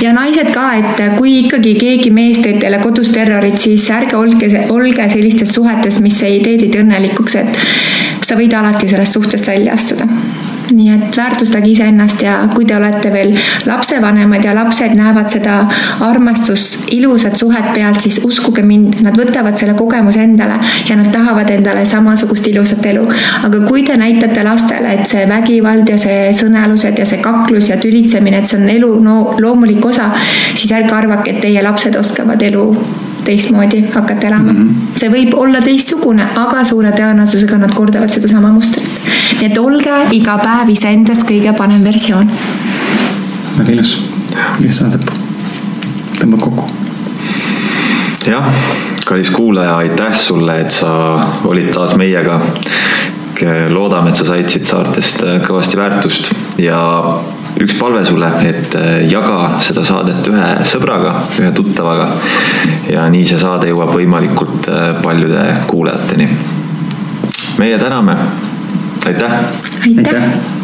Ja 0.00 0.12
naised 0.16 0.48
ka, 0.54 0.66
et 0.80 1.00
kui 1.18 1.40
ikkagi 1.42 1.74
keegi 1.76 2.12
mees 2.14 2.40
teeb 2.40 2.60
teile 2.62 2.78
kodus 2.80 3.10
terrorit, 3.12 3.58
siis 3.60 3.88
ärge 3.92 4.16
olge, 4.16 4.48
olge 4.72 5.08
sellistes 5.12 5.52
suhetes, 5.56 6.00
mis 6.04 6.22
ei 6.24 6.40
tee 6.44 6.56
teid 6.60 6.78
õnnelikuks, 6.82 7.36
et 7.42 7.58
sa 8.26 8.38
võid 8.38 8.54
alati 8.56 8.88
sellest 8.88 9.18
suhtest 9.18 9.50
välja 9.50 9.76
astuda 9.76 10.08
nii 10.74 10.90
et 10.94 11.16
väärtustage 11.16 11.70
iseennast 11.72 12.22
ja 12.22 12.36
kui 12.54 12.64
te 12.68 12.76
olete 12.76 13.12
veel 13.12 13.34
lapsevanemad 13.66 14.44
ja 14.44 14.54
lapsed 14.56 14.94
näevad 14.98 15.30
seda 15.32 15.56
armastust, 16.06 16.88
ilusat 16.94 17.36
suhet 17.40 17.72
pealt, 17.74 18.00
siis 18.04 18.20
uskuge 18.26 18.62
mind, 18.66 19.00
nad 19.04 19.16
võtavad 19.18 19.58
selle 19.60 19.74
kogemuse 19.78 20.22
endale 20.24 20.58
ja 20.88 20.96
nad 21.00 21.10
tahavad 21.14 21.50
endale 21.50 21.84
samasugust 21.88 22.48
ilusat 22.52 22.86
elu. 22.92 23.06
aga 23.48 23.62
kui 23.66 23.84
te 23.86 23.96
näitate 24.00 24.44
lastele, 24.46 24.94
et 24.94 25.06
see 25.10 25.26
vägivald 25.28 25.88
ja 25.88 25.98
see 25.98 26.32
sõnelused 26.36 26.98
ja 26.98 27.06
see 27.06 27.22
kaklus 27.22 27.70
ja 27.70 27.78
tülitsemine, 27.80 28.42
et 28.42 28.50
see 28.50 28.60
on 28.60 28.68
elu 28.70 28.96
no 29.04 29.20
loomulik 29.40 29.84
osa, 29.92 30.10
siis 30.54 30.70
ärge 30.72 30.94
arvake, 30.96 31.34
et 31.34 31.40
teie 31.46 31.62
lapsed 31.62 31.96
oskavad 32.00 32.42
elu 32.50 32.66
teistmoodi 33.30 33.84
hakata 33.94 34.26
elama 34.26 34.52
mm. 34.52 34.58
-hmm. 34.58 34.98
see 35.00 35.10
võib 35.12 35.34
olla 35.38 35.62
teistsugune, 35.64 36.26
aga 36.42 36.64
suure 36.64 36.90
tõenäosusega 36.96 37.58
nad 37.62 37.74
kordavad 37.74 38.10
sedasama 38.10 38.52
mustrit. 38.56 39.08
nii 39.40 39.50
et 39.50 39.58
olge 39.58 39.96
iga 40.16 40.36
päev 40.42 40.74
iseendast 40.74 41.26
kõige 41.30 41.54
parem 41.56 41.84
versioon. 41.84 42.30
väga 43.58 43.72
ilus, 43.78 43.96
ilus 44.60 44.82
saade. 44.82 44.98
tõmbab 46.18 46.40
kokku. 46.40 46.66
jah, 48.26 48.48
kallis 49.06 49.30
kuulaja, 49.30 49.76
aitäh 49.76 50.14
sulle, 50.26 50.60
et 50.60 50.70
sa 50.70 50.94
olid 51.44 51.72
taas 51.74 51.96
meiega 51.96 52.40
loodame, 53.70 54.10
et 54.10 54.16
sa 54.16 54.26
said 54.28 54.48
siit 54.52 54.66
saartest 54.68 55.22
kõvasti 55.46 55.78
väärtust 55.80 56.34
ja 56.60 56.80
üks 57.60 57.76
palve 57.78 58.04
sulle, 58.08 58.30
et 58.48 58.76
äh, 58.78 59.02
jaga 59.10 59.60
seda 59.64 59.84
saadet 59.86 60.28
ühe 60.32 60.50
sõbraga, 60.68 61.16
ühe 61.40 61.50
tuttavaga. 61.56 62.08
ja 62.90 63.08
nii 63.12 63.26
see 63.28 63.40
saade 63.40 63.68
jõuab 63.72 63.92
võimalikult 63.96 64.70
äh, 64.72 64.94
paljude 65.02 65.44
kuulajateni. 65.70 66.28
meie 67.58 67.78
täname, 67.78 68.16
aitäh. 69.06 69.36
aitäh, 69.84 70.00
aitäh.. 70.06 70.59